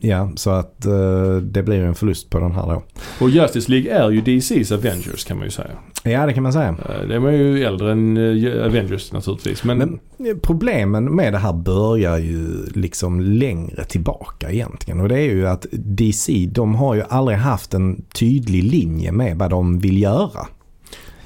ja, 0.00 0.30
så 0.36 0.50
att 0.50 0.86
eh, 0.86 1.36
det 1.42 1.62
blir 1.62 1.80
en 1.82 1.94
förlust 1.94 2.30
på 2.30 2.38
den 2.38 2.52
här 2.52 2.66
då. 2.66 2.82
Och 3.20 3.30
Justice 3.30 3.70
League 3.70 3.90
är 3.92 4.10
ju 4.10 4.20
DC's 4.20 4.74
Avengers 4.74 5.24
kan 5.24 5.36
man 5.36 5.46
ju 5.46 5.50
säga. 5.50 5.70
Ja, 6.04 6.26
det 6.26 6.32
kan 6.32 6.42
man 6.42 6.52
säga. 6.52 6.68
Eh, 6.88 7.08
De 7.08 7.24
är 7.26 7.30
ju 7.32 7.64
äldre 7.64 7.92
än 7.92 8.16
eh, 8.16 8.66
Avengers 8.66 9.12
naturligtvis. 9.12 9.64
Men, 9.64 9.78
Men 9.78 10.26
eh, 10.26 10.36
problemen 10.42 11.04
med 11.04 11.32
det 11.32 11.38
här 11.38 11.52
börjar 11.52 12.18
ju 12.18 12.66
liksom 12.74 13.20
längre 13.20 13.84
tillbaka 13.84 14.50
egentligen. 14.50 15.00
Och 15.00 15.08
det 15.08 15.18
är 15.18 15.30
ju 15.34 15.46
att 15.48 15.66
DC, 15.72 16.48
de 16.52 16.74
har 16.74 16.94
ju 16.94 17.02
aldrig 17.08 17.38
haft 17.38 17.74
en 17.74 18.02
tydlig 18.14 18.64
linje 18.64 19.12
med 19.12 19.38
vad 19.38 19.50
de 19.50 19.78
vill 19.78 20.02
göra. 20.02 20.46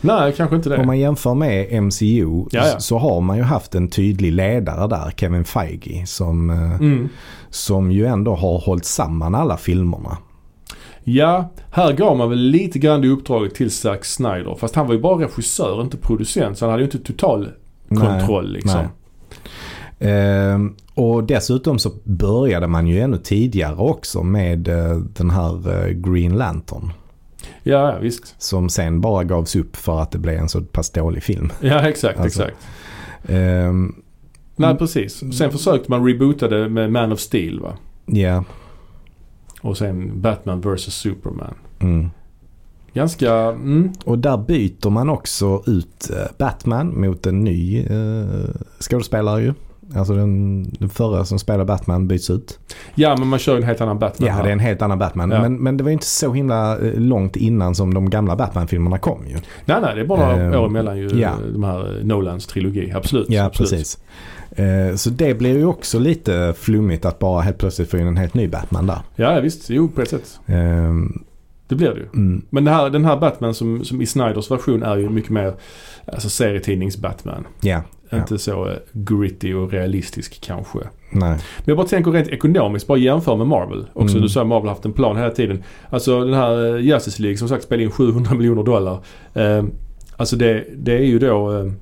nej, 0.01 0.33
kanske 0.37 0.57
inte 0.57 0.69
det. 0.69 0.77
Om 0.77 0.87
man 0.87 0.99
jämför 0.99 1.35
med 1.35 1.83
MCU 1.83 2.45
Ja, 2.51 2.67
ja. 2.67 2.81
så 2.81 2.99
har 2.99 3.21
man 3.21 3.37
ju 3.37 3.43
haft 3.43 3.75
en 3.75 3.89
tydlig 3.89 4.33
ledare 4.33 4.89
där, 4.89 5.11
Kevin 5.17 5.45
Feige, 5.45 6.07
som, 6.07 6.51
Mm. 6.51 7.09
Som 7.51 7.91
ju 7.91 8.07
ändå 8.07 8.35
har 8.35 8.59
hållit 8.59 8.85
samman 8.85 9.35
alla 9.35 9.57
filmerna. 9.57 10.19
Ja, 11.05 11.51
här 11.71 11.93
gav 11.93 12.17
man 12.17 12.31
väl 12.31 12.39
lite 12.39 12.79
grann 12.79 13.01
det 13.01 13.09
uppdraget 13.09 13.55
till 13.55 13.71
Zack 13.71 14.05
Snyder. 14.05 14.57
Fast 14.59 14.75
han 14.75 14.87
var 14.87 14.95
ju 14.95 15.01
bara 15.01 15.25
regissör, 15.25 15.81
inte 15.81 15.97
producent. 15.97 16.59
Så 16.59 16.65
han 16.65 16.71
hade 16.71 16.83
ju 16.83 16.87
inte 16.93 16.99
total 16.99 17.49
kontroll 17.89 18.53
liksom. 18.53 18.81
nej. 18.81 18.89
Ehm, 19.99 20.75
och 20.95 21.25
dessutom 21.25 21.79
så 21.79 21.91
började 22.05 22.67
man 22.67 22.87
ju 22.87 23.01
ännu 23.01 23.19
tidigare 23.19 23.77
också 23.77 24.23
med 24.23 24.69
eh, 24.69 24.97
den 24.97 25.31
här 25.31 25.85
eh, 25.87 25.91
Green 25.93 26.35
Lantern. 26.37 26.91
Ja, 27.63 27.93
ja, 27.93 27.99
visst. 27.99 28.43
Som 28.43 28.69
sen 28.69 29.01
bara 29.01 29.25
gavs 29.25 29.57
upp 29.57 29.77
för 29.77 30.01
att 30.01 30.11
det 30.11 30.19
blev 30.19 30.39
en 30.39 30.49
så 30.49 30.61
pass 30.63 30.91
dålig 30.91 31.23
film. 31.23 31.53
Ja, 31.61 31.89
exakt, 31.89 32.21
Alltså. 32.21 32.43
exakt. 32.43 32.67
Nej, 34.57 34.77
precis. 34.77 35.23
Sen 35.39 35.51
försökte 35.51 35.91
man 35.91 36.07
reboota 36.07 36.49
det 36.49 36.69
med 36.69 36.93
Man 36.93 37.13
of 37.13 37.19
Steel 37.21 37.61
va. 37.61 37.77
Ja. 38.07 38.45
Och 39.63 39.77
sen 39.79 40.21
Batman 40.21 40.61
vs 40.61 40.81
Superman. 40.95 41.55
Mm. 41.79 42.11
Ganska, 42.93 43.33
mm, 43.35 43.93
Och 44.05 44.19
där 44.19 44.37
byter 44.37 44.91
man 44.91 45.09
också 45.09 45.63
ut 45.67 46.11
eh, 46.11 46.17
Batman 46.39 47.01
mot 47.01 47.27
en 47.27 47.45
ny 47.45 47.81
eh, 47.81 48.27
skådespelare 48.81 49.43
ju. 49.43 49.55
Alltså 49.95 50.15
den, 50.15 50.63
den 50.79 50.89
förra 50.89 51.25
som 51.25 51.39
spelar 51.39 51.65
Batman 51.65 52.09
byts 52.09 52.31
ut. 52.31 52.59
Ja, 52.95 53.17
men 53.19 53.29
man 53.29 53.39
kör 53.39 53.57
en 53.57 53.63
helt 53.63 53.81
annan 53.81 53.99
Batman 53.99 54.27
Ja, 54.29 54.35
här. 54.35 54.43
det 54.43 54.49
är 54.49 54.53
en 54.53 54.59
helt 54.61 54.83
annan 54.83 54.99
Batman. 54.99 55.31
Ja. 55.31 55.43
Men, 55.43 55.57
men 55.63 55.77
det 55.77 55.85
var 55.85 55.89
ju 55.91 55.93
inte 55.93 56.07
så 56.07 56.33
himla 56.33 56.79
eh, 56.79 57.01
långt 57.01 57.37
innan 57.37 57.75
som 57.75 57.95
de 57.95 58.11
gamla 58.11 58.37
Batman-filmerna 58.37 58.99
kom 58.99 59.27
ju. 59.27 59.35
Nej, 59.65 59.79
nej, 59.83 59.95
det 59.95 60.01
är 60.01 60.07
bara 60.07 60.29
några 60.37 60.43
Ehm, 60.45 60.55
år 60.61 60.67
emellan 60.67 60.99
ju 60.99 61.09
ja. 61.21 61.33
de 61.53 61.65
här 61.65 62.01
Nolans 62.05 62.47
trilogi. 62.47 62.93
Absolut. 62.93 63.31
Ja, 63.31 63.45
absolut. 63.45 63.71
precis. 63.71 63.99
Eh, 64.51 64.95
så 64.97 65.11
det 65.11 65.35
blir 65.39 65.57
ju 65.59 65.65
också 65.67 65.99
lite 65.99 66.55
flummigt 66.59 67.05
att 67.05 67.19
bara 67.19 67.41
helt 67.41 67.59
plötsligt 67.59 67.91
få 67.91 67.99
in 67.99 68.07
en 68.07 68.17
helt 68.17 68.35
ny 68.35 68.49
Batman 68.49 68.87
där. 68.87 68.99
Ja, 69.17 69.41
visst. 69.41 69.71
Jo, 69.71 69.89
på 69.89 70.03
ett 70.03 70.09
sätt. 70.11 70.41
Ehm, 70.47 71.23
Det 71.69 71.75
blir 71.75 71.89
det 71.91 71.97
ju. 72.01 72.07
mm, 72.15 72.43
Men 72.51 72.67
här, 72.67 72.91
den 72.91 73.05
här 73.05 73.17
Batman 73.17 73.55
som, 73.55 73.85
som 73.85 74.03
i 74.03 74.07
Snyders 74.07 74.51
version 74.51 74.83
är 74.83 74.97
ju 74.97 75.09
mycket 75.11 75.31
mer 75.31 75.55
alltså 76.07 76.29
serietidnings-Batman. 76.29 77.45
Ja. 77.61 77.83
Inte 78.13 78.39
så 78.39 78.69
eh, 78.69 78.75
gritty 78.93 79.55
och 79.55 79.73
realistisk 79.73 80.41
kanske. 80.41 80.79
nej. 81.11 81.31
Men 81.31 81.39
jag 81.65 81.77
bara 81.77 81.87
tänker 81.87 82.11
rent 82.11 82.29
ekonomiskt, 82.29 82.87
bara 82.87 82.99
jämför 82.99 83.37
med 83.37 83.47
Marvel. 83.47 83.87
Också 83.93 84.13
Mm. 84.15 84.23
du 84.23 84.29
sa 84.29 84.41
att 84.41 84.47
Marvel 84.47 84.69
har 84.69 84.75
haft 84.75 84.85
en 84.85 84.93
plan 84.93 85.17
hela 85.17 85.31
tiden. 85.31 85.63
Alltså 85.91 86.25
den 86.25 86.35
här 86.35 86.75
eh, 86.77 86.81
Justice 86.85 87.23
League 87.23 87.37
som 87.39 87.49
sagt 87.49 87.65
spelar 87.65 87.83
in 87.83 87.91
700 87.91 88.35
miljoner 88.35 88.63
dollar. 88.63 88.99
Eh, 89.35 89.65
alltså 90.17 90.37
det, 90.37 90.65
det 90.77 90.93
är 90.93 91.05
ju 91.05 91.19
då 91.19 91.59
eh, 91.59 91.73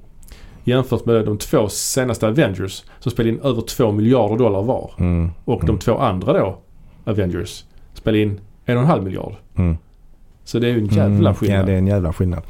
Jämfört 0.64 1.06
med 1.06 1.24
de 1.24 1.38
två 1.38 1.68
senaste 1.68 2.26
Avengers 2.28 2.82
som 3.00 3.12
spelade 3.12 3.34
in 3.36 3.40
över 3.40 3.62
2 3.62 3.92
miljarder 3.92 4.36
dollar 4.36 4.62
var. 4.62 4.90
Mm. 4.98 5.30
Och 5.44 5.60
de 5.60 5.68
Mm. 5.68 5.78
två 5.78 5.98
andra 5.98 6.32
då, 6.32 6.58
Avengers, 7.04 7.64
spelade 7.94 8.22
in 8.22 8.40
en 8.64 8.76
och 8.76 8.82
en 8.82 8.88
halv 8.88 9.02
miljard. 9.04 9.34
Mm. 9.58 9.76
Så 10.46 10.58
det 10.58 10.66
är 10.66 10.70
ju 10.70 10.78
en 10.78 10.86
jävla 10.86 11.28
Mm, 11.30 11.34
skillnad. 11.34 11.58
Ja, 11.60 11.62
det 11.66 11.72
är 11.72 11.76
en 11.78 11.86
jävla 11.86 12.12
skillnad. 12.12 12.42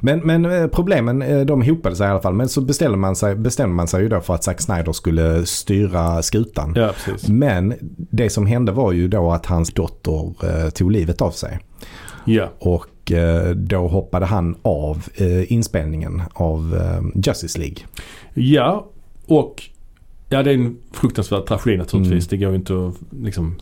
Men, 0.00 0.18
men 0.20 0.44
eh, 0.44 0.66
problemen 0.66 1.22
eh, 1.22 1.40
de 1.40 1.62
hopade 1.62 1.96
sig 1.96 2.06
i 2.06 2.10
alla 2.10 2.20
fall. 2.20 2.34
Men 2.34 2.48
så 2.48 2.60
bestämde 2.60 2.98
man 2.98 3.16
sig, 3.16 3.34
bestämde 3.34 3.74
man 3.74 3.88
sig 3.88 4.02
ju 4.02 4.08
då 4.08 4.20
för 4.20 4.34
att 4.34 4.44
Zack 4.44 4.60
Snyder 4.60 4.92
skulle 4.92 5.46
styra 5.46 6.22
skutan. 6.22 6.72
Ja. 6.76 6.92
Men 7.28 7.74
det 8.10 8.30
som 8.30 8.46
hände 8.46 8.72
var 8.72 8.92
ju 8.92 9.08
då 9.08 9.32
att 9.32 9.46
hans 9.46 9.70
dotter 9.74 10.34
eh, 10.64 10.70
tog 10.70 10.92
livet 10.92 11.22
av 11.22 11.30
sig. 11.30 11.58
Ja, 12.24 12.48
Och 12.58 13.12
eh, 13.12 13.50
då 13.50 13.88
hoppade 13.88 14.26
han 14.26 14.56
av 14.62 15.04
eh, 15.14 15.52
inspelningen 15.52 16.22
av 16.32 16.74
eh, 16.76 17.20
Justice 17.26 17.58
League. 17.58 17.76
ja 18.34 18.86
och 19.26 19.62
ja, 20.28 20.42
det 20.42 20.50
är 20.50 20.54
en 20.54 20.76
fruktansvärd 20.92 21.46
tragedi 21.46 21.76
naturligtvis. 21.76 22.32
Mm. 22.32 22.40
Det 22.40 22.44
går 22.44 22.50
ju 22.52 22.56
inte 22.58 22.86
att 22.86 23.22
liksom, 23.24 23.54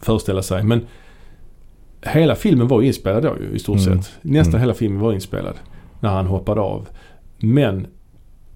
föreställa 0.00 0.42
sig. 0.42 0.62
Men 0.62 0.80
hela 2.02 2.34
filmen 2.36 2.68
var 2.68 2.82
inspelad 2.82 3.22
då 3.22 3.36
i 3.54 3.58
stort 3.58 3.86
Mm. 3.86 4.02
sett. 4.02 4.12
Nästan 4.22 4.52
Mm. 4.54 4.60
hela 4.60 4.74
filmen 4.74 5.00
var 5.00 5.12
inspelad 5.12 5.54
när 6.00 6.10
han 6.10 6.26
hoppade 6.26 6.60
av. 6.60 6.88
Men 7.38 7.86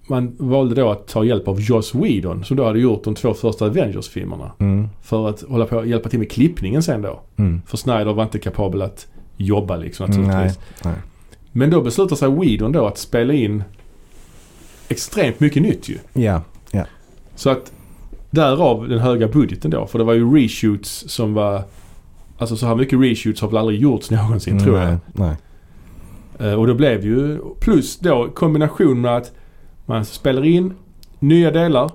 man 0.09 0.35
valde 0.39 0.75
då 0.75 0.89
att 0.89 1.07
ta 1.07 1.23
hjälp 1.23 1.47
av 1.47 1.61
Joss 1.61 1.95
Whedon 1.95 2.43
som 2.43 2.57
då 2.57 2.65
hade 2.65 2.79
gjort 2.79 3.03
de 3.03 3.15
två 3.15 3.33
första 3.33 3.65
Avengers-filmerna. 3.65 4.51
Mm. 4.59 4.89
För 5.01 5.29
att 5.29 5.41
hålla 5.41 5.65
på 5.65 5.85
hjälpa 5.85 6.09
till 6.09 6.19
med 6.19 6.31
klippningen 6.31 6.83
sen 6.83 7.01
då. 7.01 7.21
Mm. 7.37 7.61
För 7.67 7.77
Snyder 7.77 8.13
var 8.13 8.23
inte 8.23 8.39
kapabel 8.39 8.81
att 8.81 9.07
jobba 9.37 9.75
liksom 9.75 10.05
naturligtvis. 10.09 10.59
Nej, 10.83 10.93
nej. 10.93 10.95
Men 11.51 11.69
då 11.69 11.81
beslutar 11.81 12.15
sig 12.15 12.29
Whedon 12.29 12.71
då 12.71 12.87
att 12.87 12.97
spela 12.97 13.33
in 13.33 13.63
extremt 14.89 15.39
mycket 15.39 15.61
nytt 15.61 15.89
ju. 15.89 15.97
Ja, 16.13 16.41
Så 17.35 17.49
att 17.49 17.71
därav 18.31 18.89
den 18.89 18.99
höga 18.99 19.27
budgeten 19.27 19.71
då. 19.71 19.87
För 19.87 19.99
det 19.99 20.05
var 20.05 20.13
ju 20.13 20.35
reshoots 20.35 21.03
som 21.07 21.33
var... 21.33 21.63
Alltså 22.37 22.55
så 22.57 22.65
här 22.65 22.75
mycket 22.75 22.99
reshoots 22.99 23.41
har 23.41 23.47
väl 23.47 23.57
aldrig 23.57 23.81
gjorts 23.81 24.11
någonsin 24.11 24.63
tror 24.63 24.79
jag. 24.79 24.97
nej. 25.13 25.35
Eh, 26.39 26.53
Och 26.53 26.67
det 26.67 26.75
blev 26.75 27.05
ju 27.05 27.39
plus 27.59 27.99
då 27.99 28.27
kombination 28.33 29.01
med 29.01 29.17
att 29.17 29.31
man 29.89 30.05
spelar 30.05 30.45
in 30.45 30.73
nya 31.19 31.51
delar. 31.51 31.91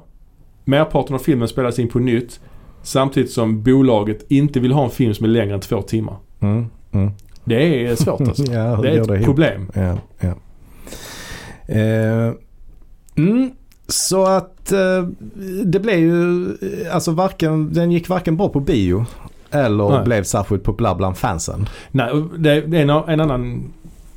Merparten 0.64 1.14
av 1.14 1.18
filmen 1.18 1.49
spelas 1.49 1.78
in 1.78 1.88
på 1.88 1.99
nytt. 1.99 2.40
Samtidigt 2.82 3.30
som 3.30 3.62
bolaget 3.62 4.30
inte 4.30 4.61
vill 4.61 4.72
ha 4.72 4.84
en 4.84 4.90
film 4.90 5.14
som 5.14 5.24
är 5.24 5.30
längre 5.30 5.55
än 5.55 5.61
två 5.61 5.82
timmar. 5.82 6.16
Mm. 6.40 6.66
Mm. 6.92 7.11
Det 7.45 7.86
är 7.86 7.97
svårt 7.97 8.20
alltså. 8.28 8.42
ja, 8.53 8.78
Det 8.82 8.90
är 8.90 9.01
ett 9.01 9.09
det 9.09 9.22
problem. 9.22 9.70
Ja, 9.74 9.99
ja. 10.20 10.34
Eh, 11.74 12.32
mm, 13.16 13.51
så 13.88 14.26
att 14.26 14.72
eh, 14.72 15.03
det 15.64 15.80
blev 15.80 15.99
ju, 15.99 16.45
eh, 16.45 16.95
alltså 16.95 17.11
varken, 17.11 17.72
den 17.72 17.92
gick 17.92 18.09
varken 18.09 18.36
bra 18.36 18.49
på 18.49 18.61
bio 18.61 19.07
eller 19.51 19.88
Nej. 19.88 20.05
blev 20.05 20.22
särskilt 20.22 20.62
populär 20.62 20.95
bland 20.95 21.16
fansen. 21.16 21.68
Nej, 21.90 22.24
det 22.38 22.51
är 22.51 22.74
en, 22.74 22.90
en 22.90 23.20
annan... 23.20 23.72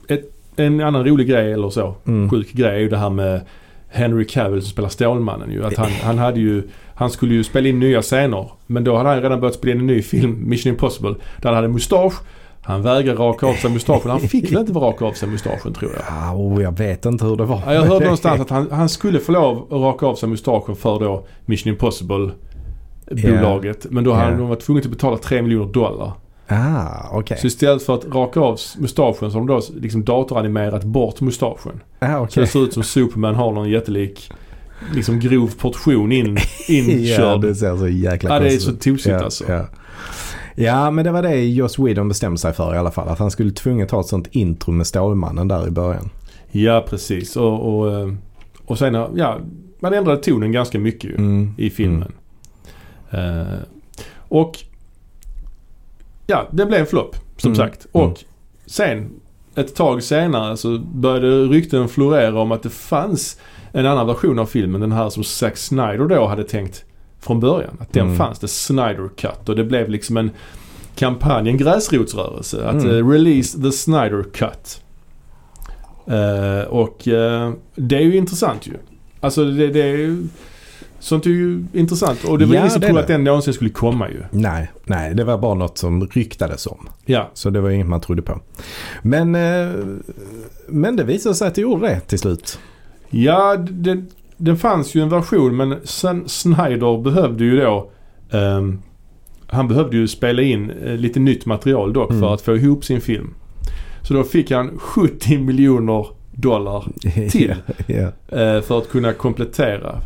Ett, 0.08 0.34
en 0.56 0.82
annan 0.82 1.06
rolig 1.06 1.28
grej 1.28 1.54
eller 1.54 1.70
så. 1.70 1.96
Mm. 2.06 2.30
Sjuk 2.30 2.52
grej 2.54 2.76
är 2.76 2.80
ju 2.80 2.90
det 2.90 2.98
här 2.98 3.10
med 3.10 3.42
Henry 3.90 4.28
Cavill 4.28 4.62
som 4.62 4.70
spelar 4.70 4.90
Stålmannen 4.90 5.52
ju. 5.52 5.66
Att 5.66 5.78
han, 5.78 5.90
han 6.04 6.18
hade 6.18 6.40
ju... 6.40 6.64
Han 6.96 7.10
skulle 7.10 7.34
ju 7.34 7.44
spela 7.44 7.68
in 7.68 7.80
nya 7.80 8.02
scener. 8.02 8.52
Men 8.68 8.84
då 8.84 8.98
hade 8.98 9.10
han 9.10 9.22
redan 9.22 9.40
börjat 9.40 9.56
spela 9.56 9.74
in 9.74 9.80
en 9.80 9.88
ny 9.88 10.02
film, 10.02 10.50
Mission 10.50 10.70
Impossible. 10.72 11.16
Där 11.42 11.50
han 11.50 11.56
hade 11.56 11.68
mustasch. 11.68 12.14
Han 12.62 12.82
vägrade 12.82 13.20
raka 13.20 13.46
av 13.48 13.54
sig 13.54 13.72
mustaschen. 13.72 14.12
Han 14.12 14.20
fick 14.20 14.52
väl 14.52 14.60
inte 14.60 14.74
raka 14.74 15.06
av 15.06 15.12
sig 15.14 15.30
mustaschen 15.30 15.74
tror 15.74 15.92
jag. 15.94 16.02
Ja, 16.10 16.36
oh, 16.36 16.64
jag 16.64 16.78
vet 16.78 17.06
inte 17.06 17.26
hur 17.26 17.36
det 17.36 17.44
var. 17.46 17.62
Ja, 17.66 17.74
jag 17.74 17.82
hörde 17.82 18.06
någonstans 18.06 18.42
att 18.42 18.50
han, 18.50 18.68
han 18.72 18.90
skulle 18.90 19.20
få 19.20 19.32
lov 19.32 19.58
att 19.58 19.72
raka 19.82 20.06
av 20.06 20.16
sig 20.16 20.30
mustaschen 20.30 20.76
för 20.76 21.00
då 21.00 21.26
Mission 21.46 21.72
Impossible 21.74 22.32
bolaget. 23.12 23.86
Men 23.90 24.04
då 24.04 24.14
hade 24.14 24.32
Ja. 24.32 24.38
de 24.38 24.48
varit 24.50 24.60
tvungna 24.60 24.82
att 24.82 24.90
betala 24.90 25.18
3 25.18 25.42
miljoner 25.42 25.74
dollar. 25.74 26.12
Ah, 26.48 27.10
okej. 27.12 27.38
Så 27.42 27.48
istället 27.48 27.84
för 27.84 27.96
att 27.96 28.06
raka 28.06 28.40
av 28.40 28.60
mustaschen 28.78 29.32
så 29.32 29.40
har 29.40 29.46
de 29.46 29.48
då 29.48 29.62
liksom 29.82 30.04
datoranimerat 30.06 30.84
bort 30.84 31.22
mustaschen. 31.22 31.82
Ah, 32.00 32.18
Så 32.18 32.24
okej. 32.24 32.42
det 32.44 32.48
ser 32.48 32.64
ut 32.64 32.74
som 32.74 32.84
Superman 32.84 33.36
har 33.36 33.52
någon 33.52 33.70
jättelik 33.70 34.32
liksom 34.96 35.20
grov 35.20 35.52
portion 35.60 36.12
in, 36.12 36.38
Ja, 36.68 36.74
inkörd. 36.76 37.42
det 37.42 37.56
ser 37.56 37.78
så 37.78 37.88
jäkla 37.88 38.34
ja, 38.34 38.40
det 38.40 38.54
är 38.54 38.60
så 38.60 38.72
tosigt 38.72 39.08
ja, 39.08 39.24
alltså. 39.24 39.44
Ja. 39.52 39.66
ja, 40.56 40.92
men 40.92 41.06
det 41.06 41.12
var 41.12 41.22
det 41.22 41.46
Joss 41.46 41.80
Whedon 41.80 42.08
bestämde 42.10 42.38
sig 42.38 42.54
för 42.54 42.76
i 42.76 42.78
alla 42.78 42.92
fall. 42.92 43.08
Att 43.10 43.20
han 43.20 43.32
skulle 43.32 43.52
tvunget 43.52 43.92
ha 43.92 44.00
ett 44.00 44.08
sånt 44.08 44.28
intro 44.32 44.72
med 44.72 44.88
Stålmannen 44.88 45.48
där 45.48 45.68
i 45.68 45.72
början. 45.72 46.10
Ja, 46.52 46.86
precis. 46.90 47.36
Och, 47.36 47.80
och, 47.80 47.92
eh, 48.00 48.14
och 48.66 48.78
sen, 48.78 48.94
ja, 49.16 49.38
man 49.80 49.94
ändrade 49.94 50.24
tonen 50.24 50.52
ganska 50.52 50.80
mycket 50.80 51.10
ju 51.10 51.16
Mm. 51.16 51.54
i 51.58 51.70
filmen. 51.70 52.12
Eh, 53.12 53.58
och 54.30 54.58
ja, 56.28 56.48
det 56.52 56.66
blev 56.66 56.80
en 56.80 56.86
flopp 56.86 57.16
som 57.38 57.52
Mm. 57.54 57.56
sagt. 57.58 57.88
Och 57.92 58.04
Mm. 58.04 58.16
sen 58.66 59.10
ett 59.56 59.76
tag 59.76 60.04
senare 60.04 60.58
så 60.58 60.78
började 60.80 61.44
rykten 61.44 61.90
florera 61.90 62.40
om 62.42 62.52
att 62.52 62.64
det 62.64 62.70
fanns 62.70 63.40
en 63.72 63.86
annan 63.86 64.08
version 64.08 64.40
av 64.40 64.46
filmen. 64.46 64.82
Den 64.82 64.92
här 64.92 65.10
som 65.10 65.24
Zack 65.24 65.58
Snyder 65.58 66.06
då 66.08 66.26
hade 66.28 66.44
tänkt 66.44 66.86
från 67.20 67.40
början. 67.40 67.78
Att 67.80 67.94
den 67.94 68.06
Mm. 68.06 68.18
fanns, 68.18 68.40
det 68.40 68.48
Snyder 68.48 69.10
Cut. 69.18 69.50
Och 69.50 69.56
det 69.56 69.64
blev 69.64 69.90
liksom 69.90 70.18
en 70.18 70.32
kampanj, 70.96 71.50
en 71.50 71.58
gräsrotsrörelse. 71.58 72.68
Att 72.68 72.84
eh, 72.86 73.08
release 73.10 73.62
the 73.62 73.72
Snyder 73.72 74.24
Cut. 74.34 74.82
Eh, 76.08 76.68
och 76.68 77.08
eh, 77.08 77.52
det 77.76 77.96
är 77.96 78.02
ju 78.02 78.16
intressant 78.18 78.68
ju. 78.68 78.74
Alltså 79.20 79.46
det, 79.46 79.68
det 79.68 79.82
är 79.82 79.98
ju... 79.98 80.28
Sånt 81.00 81.26
är 81.26 81.30
ju 81.30 81.66
intressant. 81.74 82.24
Och 82.24 82.40
det 82.40 82.46
var 82.46 82.54
Ja, 82.56 82.60
ingen 82.60 82.72
som 82.72 82.82
trodde 82.82 83.00
att 83.00 83.08
den 83.08 83.24
någonsin 83.24 83.54
skulle 83.54 83.70
komma 83.70 84.10
ju. 84.10 84.24
Nej, 84.32 84.72
nej, 84.86 85.16
det 85.16 85.24
var 85.24 85.38
bara 85.38 85.54
något 85.54 85.78
som 85.78 86.08
ryktades 86.08 86.68
om. 86.68 86.90
Ja. 87.06 87.30
Så 87.34 87.50
det 87.50 87.62
var 87.62 87.70
inget 87.70 87.88
man 87.88 88.02
trodde 88.02 88.22
på. 88.22 88.42
Men, 89.02 89.36
eh, 89.36 89.70
men 90.68 90.96
det 90.96 91.04
visade 91.04 91.36
sig 91.36 91.48
att 91.48 91.56
det 91.56 91.62
gjorde 91.62 91.88
det 91.88 92.00
till 92.00 92.20
slut. 92.20 92.60
Ja, 93.10 93.58
det, 93.58 94.04
det 94.38 94.56
fanns 94.56 94.96
ju 94.96 95.02
en 95.02 95.10
version 95.10 95.56
men 95.58 95.76
sen 95.84 96.24
Snyder 96.30 97.02
behövde 97.04 97.44
ju 97.44 97.58
då 97.62 97.92
ehm, 98.32 98.80
Han 99.48 99.68
behövde 99.68 99.98
ju 99.98 100.08
spela 100.08 100.42
in 100.42 100.70
eh, 100.70 100.96
lite 100.96 101.20
nytt 101.20 101.46
material 101.46 101.94
dock 101.94 102.10
Mm. 102.10 102.22
för 102.22 102.34
att 102.34 102.42
få 102.42 102.56
ihop 102.56 102.86
sin 102.86 103.02
film. 103.02 103.34
Så 104.02 104.14
då 104.14 104.24
fick 104.24 104.52
han 104.52 104.78
70 104.80 105.38
miljoner 105.38 106.08
dollar 106.42 106.86
Till. 107.32 107.52
eh, 108.28 108.62
för 108.62 108.78
att 108.78 108.90
kunna 108.90 109.14
komplettera, 109.14 110.02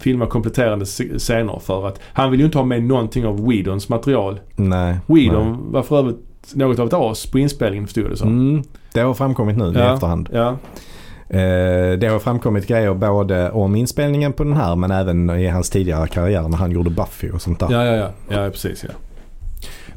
filma 0.00 0.26
kompletterande 0.26 0.84
sc- 0.84 1.18
scener 1.18 1.58
för 1.58 1.88
att 1.88 2.00
han 2.12 2.30
vill 2.30 2.40
ju 2.40 2.46
inte 2.46 2.58
ha 2.58 2.64
med 2.64 2.82
någonting 2.82 3.26
av 3.26 3.46
Whedons 3.48 3.88
material. 3.88 4.40
Nej. 4.56 4.96
Whedon 5.06 5.50
nej. 5.52 5.58
var 5.72 5.82
för 5.82 5.98
övrigt 5.98 6.16
något 6.54 6.78
av 6.78 6.86
ett 6.86 6.94
as 6.94 7.26
på 7.26 7.38
inspelningen 7.38 7.86
förstod 7.86 8.10
det 8.10 8.16
som. 8.16 8.28
Mm, 8.28 8.62
det 8.94 9.00
har 9.00 9.14
framkommit 9.14 9.56
nu 9.56 9.64
i 9.64 9.72
Ja. 9.74 9.94
efterhand. 9.94 10.28
Ja, 10.32 10.56
Eh, 11.32 11.98
det 11.98 12.08
har 12.12 12.18
framkommit 12.18 12.66
grejer 12.66 12.94
både 12.94 13.50
om 13.50 13.76
inspelningen 13.76 14.32
på 14.32 14.44
den 14.44 14.52
här 14.52 14.76
men 14.76 14.90
även 14.90 15.30
i 15.30 15.46
hans 15.48 15.70
tidigare 15.70 16.06
karriär 16.08 16.48
när 16.48 16.56
han 16.56 16.70
gjorde 16.70 16.90
Buffy 16.90 17.30
och 17.30 17.42
sånt 17.42 17.60
där. 17.60 17.68
Ja, 17.70 17.84
ja, 17.84 17.94
ja. 17.96 18.42
Ja, 18.44 18.50
precis 18.50 18.84
ja. 18.84 18.90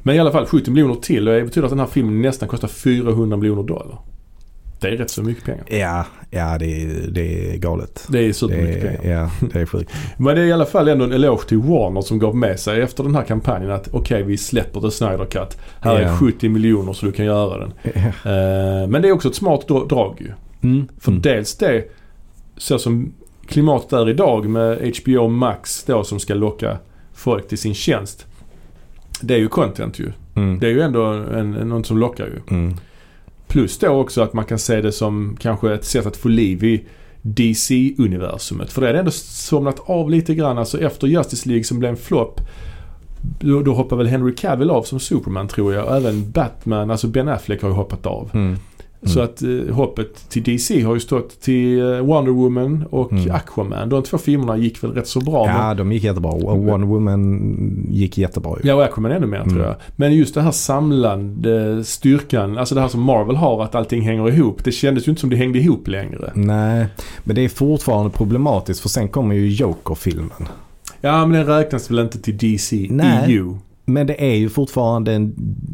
Men 0.04 0.16
i 0.16 0.20
alla 0.20 0.32
fall 0.32 0.46
70 0.46 0.72
miljoner 0.72 0.96
till 0.96 1.28
och 1.28 1.34
det 1.34 1.44
betyder 1.44 1.66
att 1.66 1.72
den 1.72 1.80
här 1.80 1.86
filmen 1.88 2.22
nästan 2.22 2.50
kostar 2.50 2.68
400 2.68 3.38
miljoner 3.38 3.64
dollar. 3.64 3.98
Det 4.84 4.94
är 4.94 4.98
rätt 4.98 5.10
så 5.10 5.24
mycket 5.24 5.44
pengar. 5.46 5.64
Ja, 5.68 6.06
ja 6.30 6.58
det, 6.60 6.66
är, 6.84 7.08
det 7.12 7.54
är 7.54 7.58
galet. 7.58 8.06
Det 8.10 8.20
är 8.20 8.28
Det 8.28 8.34
supermycket 8.34 9.02
pengar. 9.02 9.16
ja, 9.42 9.48
det 9.54 9.60
är 9.62 9.66
sjukt. 9.66 9.92
Men 10.18 10.36
det 10.36 10.42
är 10.42 10.46
i 10.46 10.52
alla 10.52 10.66
fall 10.66 10.88
ändå 10.88 11.06
en 11.06 11.12
eloge 11.12 11.48
till 11.48 11.58
Warner 11.58 12.02
som 12.02 12.20
gav 12.20 12.36
med 12.36 12.60
sig 12.60 12.82
efter 12.82 13.04
den 13.04 13.16
här 13.16 13.24
kampanjen 13.24 13.72
att 13.72 13.90
okej 13.92 14.24
vi 14.24 14.38
släpper 14.38 14.82
The 14.82 14.92
Snyder 14.92 15.26
Cut. 15.26 15.58
Här 15.80 16.02
Ja. 16.02 16.08
är 16.10 16.18
70 16.18 16.50
miljoner 16.50 16.94
så 16.94 17.06
du 17.06 17.12
kan 17.12 17.26
göra 17.26 17.58
den. 17.58 17.74
Eh, 18.06 18.88
men 18.90 19.02
det 19.02 19.08
är 19.08 19.12
också 19.12 19.28
ett 19.30 19.36
smart 19.36 19.68
dra- 19.68 19.88
drag 19.88 20.18
ju. 20.22 20.32
Mm. 20.70 20.88
För 21.00 21.12
mm. 21.12 21.22
dels 21.22 21.58
det, 21.58 21.84
så 22.58 22.80
som 22.80 23.14
klimatet 23.48 23.94
är 23.94 24.10
idag 24.10 24.50
med 24.50 24.92
HBO 25.04 25.28
Max 25.28 25.84
då 25.84 26.04
som 26.04 26.20
ska 26.20 26.34
locka 26.34 26.78
folk 27.14 27.48
till 27.48 27.58
sin 27.58 27.74
tjänst. 27.74 28.26
Det 29.22 29.34
är 29.34 29.38
ju 29.40 29.48
content 29.48 30.00
ju. 30.00 30.12
Mm. 30.36 30.60
Det 30.60 30.68
är 30.68 30.72
ju 30.72 30.82
ändå 30.82 31.04
en, 31.06 31.54
en, 31.56 31.70
något 31.70 31.86
som 31.88 31.98
lockar 31.98 32.26
ju. 32.26 32.58
Plus 33.54 33.78
då 33.78 33.90
också 33.90 34.22
att 34.22 34.34
man 34.34 34.46
kan 34.46 34.60
se 34.60 34.82
det 34.82 34.92
som 34.92 35.38
kanske 35.40 35.74
ett 35.74 35.86
sätt 35.86 36.06
att 36.06 36.18
få 36.18 36.28
liv 36.28 36.64
i 36.64 36.84
DC-universumet. 37.22 38.72
För 38.72 38.82
det 38.82 38.88
har 38.88 38.94
ändå 38.94 39.12
somnat 39.12 39.80
av 39.86 40.10
lite 40.10 40.36
grann. 40.36 40.58
Alltså 40.58 40.82
efter 40.82 41.08
Justice 41.08 41.50
League 41.50 41.64
som 41.64 41.80
blev 41.80 41.92
en 41.92 41.98
flopp. 41.98 42.42
Då, 43.40 43.62
då 43.62 43.74
hoppar 43.74 43.98
väl 43.98 44.08
Henry 44.08 44.36
Cavill 44.36 44.70
av 44.70 44.84
som 44.84 45.00
Superman 45.00 45.48
tror 45.48 45.74
jag. 45.74 45.86
Och 45.86 45.96
även 45.96 46.32
Batman, 46.32 46.92
alltså 46.92 47.08
Ben 47.08 47.28
Affleck 47.28 47.62
har 47.62 47.70
ju 47.70 47.76
hoppat 47.76 48.06
av. 48.06 48.30
Mm. 48.34 48.58
Så 49.06 49.22
att 49.22 49.42
eh, 49.42 49.50
hoppet 49.76 50.30
till 50.30 50.44
DC 50.44 50.82
har 50.82 50.94
ju 50.94 51.00
stått 51.00 51.42
till 51.42 51.80
eh, 51.82 52.00
Wonder 52.00 52.32
Woman 52.32 52.84
och 52.90 53.12
Mm. 53.12 53.32
Aquaman. 53.36 53.90
De 53.90 54.04
två 54.04 54.18
filmerna 54.18 54.58
gick 54.58 54.84
väl 54.84 54.92
rätt 54.92 55.08
så 55.08 55.20
bra. 55.20 55.46
men- 55.46 55.56
Ja, 55.68 55.74
de 55.74 55.92
gick 55.92 56.04
jättebra. 56.04 56.32
Wonder 56.32 56.88
Woman 56.88 57.88
gick 57.90 58.18
jättebra 58.18 58.56
ju. 58.64 58.70
Ja, 58.70 58.76
och 58.76 58.84
Aquaman 58.84 59.12
ännu 59.12 59.28
mer 59.28 59.38
Mm. 59.38 59.50
tror 59.50 59.64
jag. 59.66 59.76
Men 59.96 60.14
just 60.14 60.34
den 60.36 60.44
här 60.44 60.52
samlande 60.52 61.84
styrkan, 61.84 62.58
alltså 62.58 62.76
det 62.76 62.82
här 62.82 62.88
som 62.88 63.02
Marvel 63.02 63.36
har 63.36 63.64
att 63.64 63.76
allting 63.76 64.02
hänger 64.02 64.30
ihop. 64.30 64.64
Det 64.64 64.72
kändes 64.72 65.08
ju 65.08 65.10
inte 65.10 65.22
som 65.22 65.30
det 65.30 65.36
hängde 65.36 65.60
ihop 65.60 65.88
längre. 65.88 66.32
Nej, 66.34 66.86
men 67.24 67.36
det 67.36 67.42
är 67.46 67.50
fortfarande 67.50 68.10
problematiskt 68.12 68.80
för 68.80 68.90
sen 68.90 69.08
kommer 69.08 69.36
ju 69.36 69.48
Joker-filmen. 69.50 70.30
Ja, 71.02 71.26
men 71.26 71.32
den 71.46 71.46
räknas 71.58 71.92
väl 71.92 72.00
inte 72.00 72.22
till 72.22 72.38
DC 72.38 72.88
Nej. 72.90 73.26
EU? 73.34 73.58
Men 73.86 74.08
det 74.08 74.32
är 74.32 74.36
ju 74.36 74.50
fortfarande 74.50 75.14
en 75.14 75.34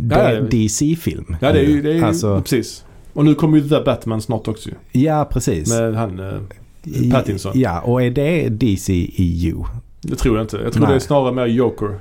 ja. 0.09 0.41
DC-film. 0.41 1.35
Ja, 1.41 1.51
det 1.51 1.59
är 1.59 1.63
ju, 1.63 1.81
det 1.81 1.89
är 1.89 1.93
ju 1.93 2.03
Alltså, 2.03 2.41
precis. 2.41 2.85
Och 3.19 3.25
nu 3.25 3.35
kommer 3.35 3.57
ju 3.57 3.69
The 3.69 3.81
Batman 3.85 4.21
snart 4.21 4.47
också 4.47 4.69
ju. 4.69 5.01
ja, 5.01 5.29
precis. 5.31 5.69
Med 5.79 5.95
han, 5.95 6.19
eh, 6.19 7.11
Pattinson. 7.11 7.51
Ja, 7.55 7.81
och 7.81 8.01
är 8.03 8.11
det 8.11 8.49
DC 8.49 8.93
EU? 9.15 9.65
det 10.01 10.15
tror 10.15 10.37
jag 10.37 10.43
inte. 10.43 10.57
Jag 10.57 10.73
tror 10.73 10.81
Nej. 10.83 10.89
det 10.91 10.95
är 10.95 10.99
snarare 10.99 11.31
mer 11.33 11.45
Joker. 11.45 11.99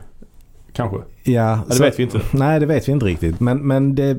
Kanske. 0.73 0.97
Ja, 0.97 1.03
Ja, 1.33 1.59
det 1.69 1.75
så- 1.75 1.83
vet 1.83 1.99
vi 1.99 2.03
inte. 2.03 2.21
Nej, 2.31 2.61
det 2.61 2.66
vet 2.66 2.89
vi 2.89 2.93
inte 2.93 3.07
riktigt. 3.07 3.41
Men, 3.41 3.66
men 3.66 3.95
det, 3.95 4.16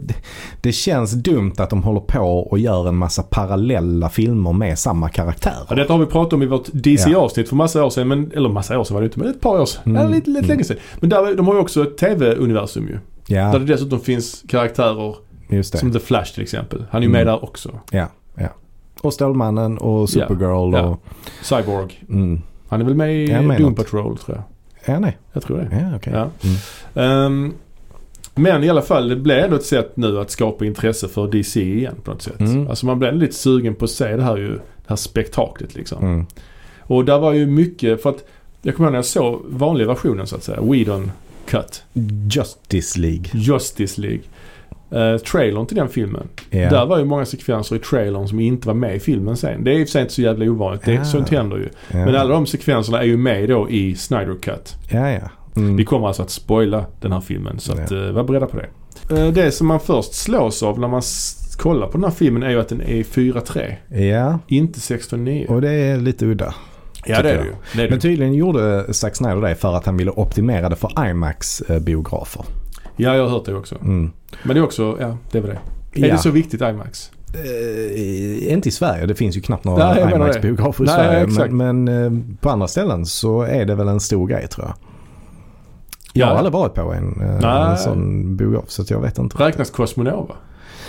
det 0.61 0.71
känns 0.71 1.11
dumt 1.13 1.53
att 1.57 1.69
de 1.69 1.83
håller 1.83 1.99
på 1.99 2.19
och 2.21 2.59
gör 2.59 2.87
en 2.87 2.95
massa 2.95 3.23
parallella 3.23 4.09
filmer 4.09 4.53
med 4.53 4.79
samma 4.79 5.09
karaktärer. 5.09 5.65
Ja, 5.69 5.75
detta 5.75 5.93
har 5.93 5.99
vi 5.99 6.05
pratat 6.05 6.33
om 6.33 6.43
i 6.43 6.45
vårt 6.45 6.67
DC-avsnitt 6.73 7.49
för 7.49 7.55
massa 7.55 7.85
år 7.85 7.89
sedan. 7.89 8.07
Men, 8.07 8.31
eller 8.31 8.49
massa 8.49 8.79
år 8.79 8.83
sedan 8.83 8.93
var 8.93 9.01
det 9.01 9.05
inte, 9.05 9.19
men 9.19 9.27
ett 9.29 9.41
par 9.41 9.59
år 9.61 9.65
sedan. 9.65 9.81
Mm. 9.85 10.01
Ja, 10.01 10.07
lite, 10.07 10.29
lite 10.29 10.39
Mm. 10.39 10.49
länge 10.49 10.63
sedan. 10.63 10.77
Men 10.99 11.09
där, 11.09 11.35
de 11.35 11.47
har 11.47 11.53
ju 11.53 11.59
också 11.59 11.83
ett 11.83 11.97
TV-universum 11.97 12.87
ju. 12.87 12.97
Ja, 13.35 13.51
Där 13.51 13.59
det 13.59 13.65
dessutom 13.65 13.99
finns 13.99 14.43
karaktärer 14.47 15.15
just 15.49 15.71
det. 15.73 15.77
som 15.79 15.91
The 15.91 15.99
Flash 15.99 16.33
till 16.33 16.43
exempel. 16.43 16.85
Han 16.91 17.01
är 17.01 17.05
ju 17.05 17.11
med 17.11 17.21
Mm. 17.21 17.33
där 17.33 17.43
också. 17.43 17.79
Ja, 17.91 18.07
ja. 18.35 18.47
Och 19.01 19.13
Stålmannen 19.13 19.77
och 19.77 20.09
Supergirl 20.09 20.73
Ja. 20.73 20.81
och... 20.83 21.03
Cyborg. 21.43 22.03
Mm. 22.09 22.41
Han 22.67 22.81
är 22.81 22.85
väl 22.85 22.95
med 22.95 23.15
i 23.15 23.27
menar 23.27 23.57
Doom 23.57 23.69
inte. 23.69 23.83
Patrol 23.83 24.17
tror 24.17 24.37
jag. 24.37 24.43
Ja, 24.95 24.99
nej. 24.99 25.17
Jag 25.33 25.43
tror 25.43 25.57
det. 25.57 25.67
Ja, 25.91 25.95
okej. 25.95 26.13
Ja. 26.13 26.29
Mm. 26.43 27.25
Ehm, 27.25 27.53
men 28.35 28.63
i 28.63 28.69
alla 28.69 28.81
fall, 28.81 29.09
det 29.09 29.15
blev 29.15 29.43
ändå 29.43 29.55
ett 29.55 29.65
sätt 29.65 29.97
nu 29.97 30.19
att 30.19 30.31
skapa 30.31 30.65
intresse 30.65 31.07
för 31.07 31.27
DC 31.27 31.61
igen 31.61 31.95
på 32.03 32.11
något 32.11 32.21
sätt. 32.21 32.39
Mm. 32.39 32.67
Alltså 32.67 32.85
man 32.85 32.99
blev 32.99 33.15
lite 33.15 33.33
sugen 33.35 33.75
på 33.75 33.85
att 33.85 33.91
se 33.91 34.15
det 34.15 34.23
här, 34.23 34.37
ju, 34.37 34.49
det 34.53 34.59
här 34.87 34.95
spektaklet 34.95 35.75
liksom. 35.75 36.03
Mm. 36.03 36.25
Och 36.81 37.05
där 37.05 37.19
var 37.19 37.33
ju 37.33 37.45
mycket, 37.45 38.01
för 38.03 38.09
att 38.09 38.23
jag 38.61 38.75
kommer 38.75 38.87
ihåg 38.87 38.91
när 38.91 38.97
jag 38.97 39.05
såg 39.05 39.41
vanliga 39.49 39.87
versionen 39.87 40.27
så 40.27 40.35
att 40.35 40.43
säga, 40.43 40.61
Whedon 40.61 41.11
Cut, 41.45 41.83
Justice 42.31 42.99
League. 42.99 43.25
Justice 43.33 44.01
League. 44.01 44.21
Uh, 44.93 45.17
trailern 45.17 45.65
till 45.65 45.77
den 45.77 45.89
filmen. 45.89 46.27
Ja. 46.49 46.69
Där 46.69 46.85
var 46.85 46.97
ju 46.99 47.05
många 47.05 47.25
sekvenser 47.25 47.75
i 47.75 47.79
trailern 47.79 48.27
som 48.27 48.39
inte 48.39 48.67
var 48.67 48.75
med 48.75 48.95
i 48.95 48.99
filmen 48.99 49.37
sen. 49.37 49.63
Det 49.63 49.71
är 49.71 49.79
i 49.79 49.83
och 49.83 49.87
för 49.87 49.91
sig 49.91 50.01
inte 50.01 50.13
så 50.13 50.21
jävla 50.21 50.45
ovanligt. 50.45 50.81
Det, 50.85 50.93
Ja. 50.93 51.05
Sånt 51.05 51.29
händer 51.29 51.57
ju. 51.57 51.69
ja. 51.91 51.97
Men 52.05 52.15
alla 52.15 52.33
de 52.33 52.45
sekvenserna 52.45 52.99
är 52.99 53.05
ju 53.05 53.17
med 53.17 53.49
då 53.49 53.69
i 53.69 53.95
Snyder 53.95 54.35
Cut. 54.41 54.75
Ja, 54.89 55.09
ja. 55.11 55.19
Mm. 55.55 55.75
Vi 55.75 55.85
kommer 55.85 56.07
alltså 56.07 56.23
att 56.23 56.29
spoila 56.29 56.85
den 57.01 57.11
här 57.11 57.21
filmen 57.21 57.59
så 57.59 57.71
att, 57.73 57.91
eh, 57.91 58.11
var 58.11 58.23
beredda 58.23 58.45
på 58.47 58.57
det. 58.57 58.67
Eh, 59.21 59.27
det 59.33 59.51
som 59.51 59.67
man 59.67 59.79
först 59.79 60.13
slås 60.13 60.63
av 60.63 60.79
när 60.79 60.87
man 60.87 61.01
kollar 61.57 61.87
på 61.87 61.93
den 61.93 62.03
här 62.03 62.11
filmen 62.11 62.43
är 62.43 62.49
ju 62.49 62.59
att 62.59 62.69
den 62.69 62.81
är 62.81 63.03
4.3. 63.03 63.75
Ja, 64.11 64.39
Inte 64.47 64.79
16.9. 64.79 65.47
och 65.47 65.61
det 65.61 65.71
är 65.71 65.97
lite 65.97 66.25
udda. 66.25 66.53
Ja 67.05 67.21
det 67.21 67.31
är 67.31 67.37
det 67.37 67.43
ju. 67.43 67.51
Det 67.75 67.79
är 67.81 67.83
det. 67.83 67.89
Men 67.89 67.99
tydligen 67.99 68.33
gjorde 68.33 68.93
Zack 68.93 69.15
Snyder 69.15 69.41
det 69.41 69.55
för 69.55 69.75
att 69.75 69.85
han 69.85 69.97
ville 69.97 70.11
optimera 70.11 70.69
det 70.69 70.75
för 70.75 70.91
IMAX-biografer. 71.09 72.45
Ja, 72.99 73.15
jag 73.15 73.23
har 73.23 73.29
hört 73.29 73.45
det 73.45 73.55
också. 73.55 73.75
Mm. 73.81 74.11
Men 74.43 74.55
det 74.55 74.59
är 74.59 74.63
också, 74.63 74.97
ja 75.01 75.17
det 75.31 75.39
var 75.41 75.47
det. 75.49 75.59
Är 76.01 76.07
Ja. 76.07 76.13
det 76.13 76.17
så 76.21 76.29
viktigt 76.31 76.61
IMAX? 76.61 77.11
Eh, 77.33 78.53
inte 78.53 78.69
i 78.69 78.71
Sverige. 78.71 79.05
Det 79.05 79.15
finns 79.15 79.37
ju 79.37 79.41
knappt 79.41 79.65
Nej, 79.65 79.73
några. 79.75 80.11
IMAX-biografer 80.11 80.83
i 80.83 80.87
Nej, 80.87 80.95
Sverige. 80.95 81.23
exakt. 81.23 81.51
Men, 81.51 81.83
men 81.83 82.05
eh, 82.05 82.35
på 82.41 82.49
andra 82.49 82.67
ställen 82.67 83.05
så 83.05 83.41
är 83.41 83.65
det 83.65 83.75
väl 83.75 83.87
en 83.87 83.99
stor 83.99 84.27
grej 84.27 84.47
tror 84.47 84.67
jag. 84.67 84.75
Jag 86.13 86.25
Ja. 86.27 86.31
har 86.31 86.37
aldrig 86.37 86.53
varit 86.53 86.73
på 86.73 86.93
en, 86.93 87.21
eh, 87.21 87.39
Nej. 87.41 87.71
en 87.71 87.77
sån 87.77 88.35
biograf 88.37 88.69
så 88.69 88.83
jag 88.87 89.01
vet 89.01 89.17
inte. 89.17 89.43
Räknas 89.43 89.69
Cosmonova? 89.71 90.35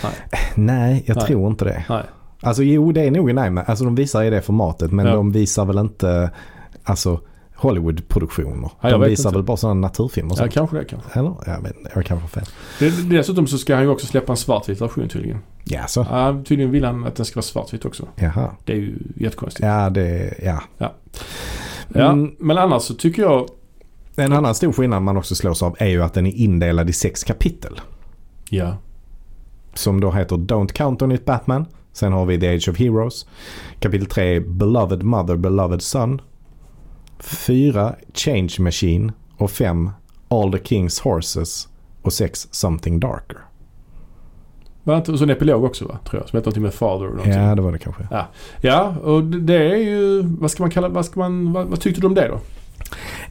Nej, 0.55 1.03
jag 1.05 1.17
Nej. 1.17 1.25
tror 1.25 1.47
inte 1.47 1.65
det. 1.65 1.83
Nej. 1.89 2.03
Alltså 2.41 2.63
jo, 2.63 2.91
det 2.91 3.01
är 3.01 3.11
nog 3.11 3.29
en 3.29 3.37
IMAX. 3.45 3.69
Alltså 3.69 3.85
de 3.85 3.95
visar 3.95 4.23
i 4.23 4.29
det 4.29 4.41
formatet 4.41 4.91
men 4.91 5.05
Ja. 5.05 5.13
de 5.15 5.31
visar 5.31 5.65
väl 5.65 5.77
inte 5.77 6.29
alltså 6.83 7.19
Hollywood-produktioner. 7.61 8.69
Ja, 8.81 8.89
de 8.89 9.01
visar 9.01 9.29
inte. 9.29 9.37
väl 9.37 9.43
bara 9.45 9.57
sådana 9.57 9.79
naturfilmer 9.81 10.35
Ja, 10.39 10.47
kanske 10.51 10.77
det 10.77 10.85
kanske. 10.85 11.19
Eller? 11.19 11.33
Jag 11.45 11.61
vet. 11.61 11.75
Jag 11.95 12.05
kanske 12.05 12.15
har 12.15 12.27
fel. 12.27 12.45
Det, 12.79 13.09
dessutom 13.17 13.47
så 13.47 13.57
ska 13.57 13.75
han 13.75 13.83
ju 13.83 13.89
också 13.89 14.07
släppa 14.07 14.33
en 14.33 14.37
svartvit 14.37 14.81
version 14.81 15.09
tydligen. 15.09 15.39
Ja, 15.63 15.87
så. 15.87 16.05
Ja, 16.09 16.41
tydligen 16.45 16.71
vill 16.71 16.85
han 16.85 17.05
att 17.05 17.15
den 17.15 17.25
ska 17.25 17.37
vara 17.37 17.43
svartvit 17.43 17.85
också. 17.85 18.07
Jaha. 18.15 18.51
Det 18.65 18.73
är 18.73 18.77
ju 18.77 18.95
jättekonstigt. 19.15 19.65
Ja, 19.67 19.89
det... 19.89 20.33
Ja. 20.43 20.61
Ja, 20.77 20.91
Mm. 21.95 22.35
men 22.39 22.57
annars 22.57 22.81
så 22.83 22.93
tycker 22.93 23.21
jag... 23.21 23.45
En 24.15 24.33
annan 24.33 24.55
stor 24.55 24.71
skillnad 24.73 25.03
man 25.03 25.17
också 25.17 25.35
slås 25.35 25.63
av 25.63 25.75
är 25.79 25.87
ju 25.87 26.03
att 26.03 26.13
den 26.13 26.25
är 26.27 26.31
indelad 26.35 26.89
i 26.89 26.93
sex 26.93 27.23
kapitel. 27.23 27.81
Ja. 28.49 28.77
Som 29.73 29.99
då 29.99 30.11
heter 30.11 30.35
Don't 30.35 30.67
Count 30.73 31.01
On 31.01 31.11
It 31.11 31.25
Batman. 31.25 31.65
Sen 31.93 32.13
har 32.13 32.25
vi 32.25 32.39
The 32.39 32.55
Age 32.55 32.69
of 32.69 32.77
Heroes. 32.77 33.25
Kapitel 33.79 34.05
3 34.07 34.39
Beloved 34.39 35.03
Mother, 35.03 35.35
Beloved 35.35 35.81
Son. 35.81 36.21
4 37.23 37.95
Change 38.13 38.55
Machine. 38.59 39.11
Och 39.37 39.51
5 39.51 39.89
All 40.27 40.51
the 40.51 40.57
King's 40.57 41.03
Horses. 41.03 41.67
Och 42.01 42.13
6 42.13 42.47
Something 42.51 42.99
Darker. 42.99 43.37
Var 44.83 44.93
det 44.93 44.97
inte 44.97 45.17
så 45.17 45.23
en 45.23 45.29
epilog 45.29 45.63
också 45.63 45.85
va? 45.85 45.99
Tror 46.09 46.21
jag. 46.21 46.29
Som 46.29 46.37
heter 46.37 46.45
någonting 46.47 46.63
med 46.63 46.73
Father 46.73 47.05
och 47.07 47.15
någonting. 47.15 47.33
Ja, 47.41 47.55
det 47.55 47.61
var 47.61 47.71
det 47.71 47.77
kanske. 47.79 48.07
Ja, 48.61 48.95
och 49.03 49.23
det- 49.23 49.39
det 49.39 49.71
är 49.71 49.75
ju... 49.77 50.21
Vad 50.21 50.51
ska 50.51 50.63
man 50.63 50.69
kalla... 50.71 50.89
Vad 50.89 51.05
ska 51.05 51.19
man... 51.19 51.53
Vad, 51.53 51.67
vad 51.67 51.79
tyckte 51.79 52.01
du 52.01 52.07
om 52.07 52.15
det 52.15 52.27
då? 52.27 52.39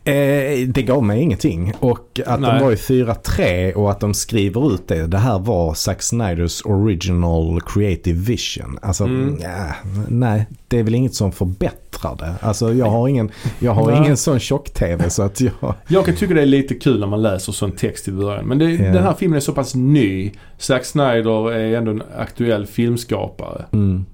Eh, 0.04 0.68
det 0.68 0.82
gav 0.82 1.04
mig 1.04 1.20
ingenting. 1.22 1.72
Och 1.80 2.20
att 2.26 2.40
Nej. 2.40 2.50
de 2.58 2.64
var 2.64 2.72
i 2.72 2.76
4-3 2.76 3.72
och 3.72 3.90
att 3.90 4.00
de 4.00 4.14
skriver 4.14 4.74
ut 4.74 4.88
det. 4.88 5.06
Det 5.06 5.18
här 5.18 5.38
var 5.38 5.74
Zack 5.74 6.02
Snyders 6.02 6.62
original 6.64 7.60
creative 7.60 8.18
vision. 8.20 8.78
Alltså, 8.82 9.04
Mm. 9.04 9.36
ja, 9.42 9.74
nej. 10.08 10.46
Det 10.68 10.78
är 10.78 10.82
väl 10.82 10.94
inget 10.94 11.14
som 11.14 11.32
förbättrar 11.32 12.16
det. 12.16 12.34
Alltså 12.40 12.72
jag 12.74 12.86
har 12.86 13.08
ingen, 13.08 13.30
jag 13.58 13.72
har 13.72 13.90
Nej. 13.90 13.98
ingen 14.00 14.16
sån 14.16 14.38
tjock-tv 14.40 15.10
så 15.10 15.22
att 15.22 15.40
jag... 15.40 15.74
Jag 15.88 16.04
kan 16.06 16.16
tycka 16.16 16.34
det 16.34 16.42
är 16.42 16.46
lite 16.46 16.74
kul 16.74 17.00
när 17.00 17.06
man 17.06 17.22
läser 17.22 17.52
sån 17.52 17.72
text 17.72 18.08
i 18.08 18.12
början. 18.12 18.44
Men 18.46 18.58
det, 18.58 18.70
Ja. 18.70 18.92
den 18.92 19.02
här 19.02 19.14
filmen 19.14 19.36
är 19.36 19.40
så 19.40 19.52
pass 19.52 19.74
ny. 19.74 20.32
Zack 20.58 20.84
Snyder 20.84 21.52
är 21.52 21.76
ändå 21.76 21.90
en 21.90 22.02
aktuell 22.18 22.66
filmskapare. 22.66 23.64
Mm. 23.72 24.04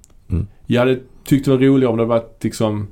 Jag 0.66 0.80
hade 0.80 0.98
tyckt 1.24 1.44
det 1.44 1.50
var 1.50 1.58
roligare 1.58 1.92
om 1.92 1.98
det 1.98 2.04
varit 2.04 2.44
liksom 2.44 2.86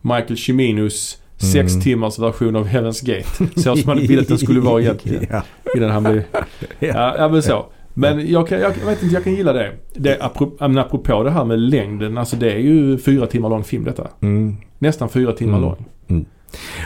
Michael 0.00 0.36
Ciminus 0.38 1.18
sex 1.38 1.72
Mm. 1.72 1.82
timmars 1.82 2.18
version 2.18 2.56
av 2.56 2.66
Heaven's 2.68 3.04
Gate. 3.06 3.60
Så 3.60 3.76
som 3.76 3.82
man 3.86 3.98
ville 3.98 4.22
att 4.22 4.28
den 4.28 4.38
skulle 4.38 4.60
vara 4.60 4.80
egentligen. 4.82 5.26
ja. 5.30 5.42
Innan 5.76 5.90
han 5.90 6.02
blev... 6.02 6.22
Ja, 6.78 7.14
ja 7.18 7.28
men 7.28 7.42
så. 7.42 7.66
Men 7.94 8.30
jag, 8.30 8.48
kan, 8.48 8.60
jag, 8.60 8.70
vet 8.86 9.02
inte, 9.02 9.14
jag 9.14 9.24
kan 9.24 9.34
gilla 9.34 9.52
det. 9.52 9.72
det 9.94 10.18
apropå, 10.20 10.68
men 10.68 10.78
apropå 10.78 11.22
det 11.22 11.30
här 11.30 11.44
med 11.44 11.58
längden. 11.58 12.18
Alltså 12.18 12.36
det 12.36 12.52
är 12.52 12.58
ju 12.58 12.98
fyra 12.98 13.26
timmar 13.26 13.48
lång 13.48 13.64
film 13.64 13.84
detta. 13.84 14.06
Mm. 14.20 14.56
Nästan 14.78 15.08
fyra 15.08 15.32
timmar 15.32 15.58
Mm. 15.58 15.62
lång. 15.68 15.86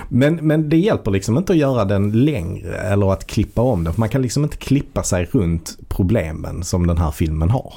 Men, 0.08 0.34
men 0.34 0.68
det 0.68 0.76
hjälper 0.76 1.10
liksom 1.10 1.38
inte 1.38 1.52
att 1.52 1.58
göra 1.58 1.84
den 1.84 2.24
längre 2.24 2.74
eller 2.76 3.12
att 3.12 3.26
klippa 3.26 3.62
om 3.62 3.84
den. 3.84 3.92
För 3.92 4.00
man 4.00 4.08
kan 4.08 4.22
liksom 4.22 4.44
inte 4.44 4.56
klippa 4.56 5.02
sig 5.02 5.28
runt 5.32 5.78
problemen 5.88 6.62
som 6.64 6.86
den 6.86 6.98
här 6.98 7.10
filmen 7.10 7.50
har. 7.50 7.74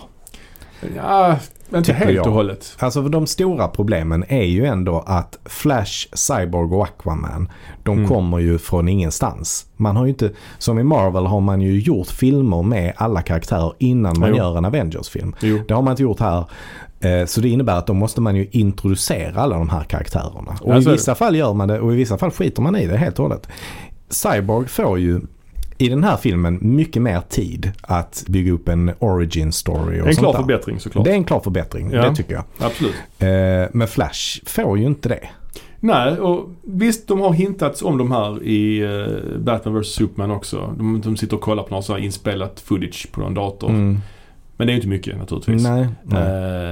Ja, 0.95 1.35
inte 1.75 1.93
helt 1.93 2.11
jag. 2.15 2.27
och 2.27 2.33
hållet. 2.33 2.75
Alltså 2.79 3.01
för 3.03 3.09
de 3.09 3.27
stora 3.27 3.67
problemen 3.67 4.23
är 4.27 4.43
ju 4.43 4.65
ändå 4.65 5.03
att 5.07 5.37
Flash, 5.45 6.07
Cyborg 6.13 6.71
och 6.75 6.83
Aquaman, 6.83 7.51
de 7.83 7.97
Mm. 7.97 8.09
kommer 8.09 8.39
ju 8.39 8.57
från 8.57 8.87
ingenstans. 8.89 9.65
Man 9.77 9.95
har 9.95 10.05
ju 10.05 10.09
inte, 10.09 10.31
som 10.57 10.79
i 10.79 10.83
Marvel 10.83 11.25
har 11.25 11.39
man 11.41 11.61
ju 11.61 11.79
gjort 11.79 12.07
filmer 12.07 12.63
med 12.63 12.93
alla 12.97 13.21
karaktärer 13.21 13.73
innan 13.77 14.19
man 14.19 14.29
Jo. 14.29 14.35
gör 14.37 14.57
en 14.57 14.65
Avengers-film. 14.65 15.35
Jo. 15.41 15.59
Det 15.67 15.73
har 15.73 15.81
man 15.81 15.91
inte 15.91 16.03
gjort 16.03 16.19
här. 16.19 16.45
Eh, 16.99 17.25
Så 17.25 17.41
det 17.41 17.49
innebär 17.49 17.75
att 17.77 17.87
då 17.87 17.93
måste 17.93 18.21
man 18.21 18.35
ju 18.35 18.47
introducera 18.51 19.41
alla 19.41 19.57
de 19.57 19.69
här 19.69 19.83
karaktärerna. 19.83 20.57
Och 20.61 20.73
Ja, 20.73 20.77
i 20.81 20.85
vissa 20.85 21.15
fall 21.15 21.35
gör 21.35 21.53
man 21.53 21.67
det 21.67 21.79
och 21.79 21.93
i 21.93 21.95
vissa 21.95 22.17
fall 22.17 22.31
skiter 22.31 22.61
man 22.61 22.75
i 22.75 22.87
det 22.87 22.97
helt 22.97 23.19
och 23.19 23.25
hållet. 23.25 23.47
Cyborg 24.09 24.67
får 24.67 24.99
ju 24.99 25.21
i 25.77 25.89
den 25.89 26.03
här 26.03 26.17
filmen 26.17 26.57
mycket 26.61 27.01
mer 27.01 27.21
tid 27.29 27.71
att 27.81 28.23
bygga 28.27 28.51
upp 28.51 28.69
en 28.69 28.91
origin 28.99 29.51
story 29.51 30.01
och 30.01 30.07
En 30.07 30.13
sånt 30.15 30.17
klar 30.17 30.33
där. 30.33 30.39
förbättring 30.39 30.79
såklart. 30.79 31.05
Det 31.05 31.11
är 31.11 31.15
en 31.15 31.23
klar 31.23 31.39
förbättring, 31.39 31.91
Ja. 31.91 32.09
det 32.09 32.15
tycker 32.15 32.33
jag. 32.33 32.43
Absolut. 32.57 32.93
Eh, 33.19 33.27
Men 33.73 33.87
Flash 33.87 34.39
får 34.45 34.77
ju 34.77 34.85
inte 34.85 35.09
det. 35.09 35.19
Nej, 35.79 36.19
och 36.19 36.49
visst 36.63 37.07
de 37.07 37.19
har 37.19 37.33
hintats 37.33 37.81
om 37.81 37.97
de 37.97 38.11
här 38.11 38.43
i 38.43 38.83
uh, 38.85 39.39
Batman 39.39 39.81
vs 39.81 39.87
Superman 39.87 40.31
också. 40.31 40.73
De, 40.77 41.01
de 41.01 41.17
sitter 41.17 41.35
och 41.35 41.41
kollar 41.41 41.63
på 41.63 41.75
något 41.75 41.85
så 41.85 41.93
här 41.93 41.99
inspelat 41.99 42.59
footage 42.59 43.07
på 43.11 43.21
någon 43.21 43.33
dator. 43.33 43.69
Mm. 43.69 43.97
Men 44.57 44.67
det 44.67 44.73
är 44.73 44.75
inte 44.75 44.87
mycket 44.87 45.17
naturligtvis. 45.17 45.63
Nej. 45.63 45.87
nej. 46.03 46.21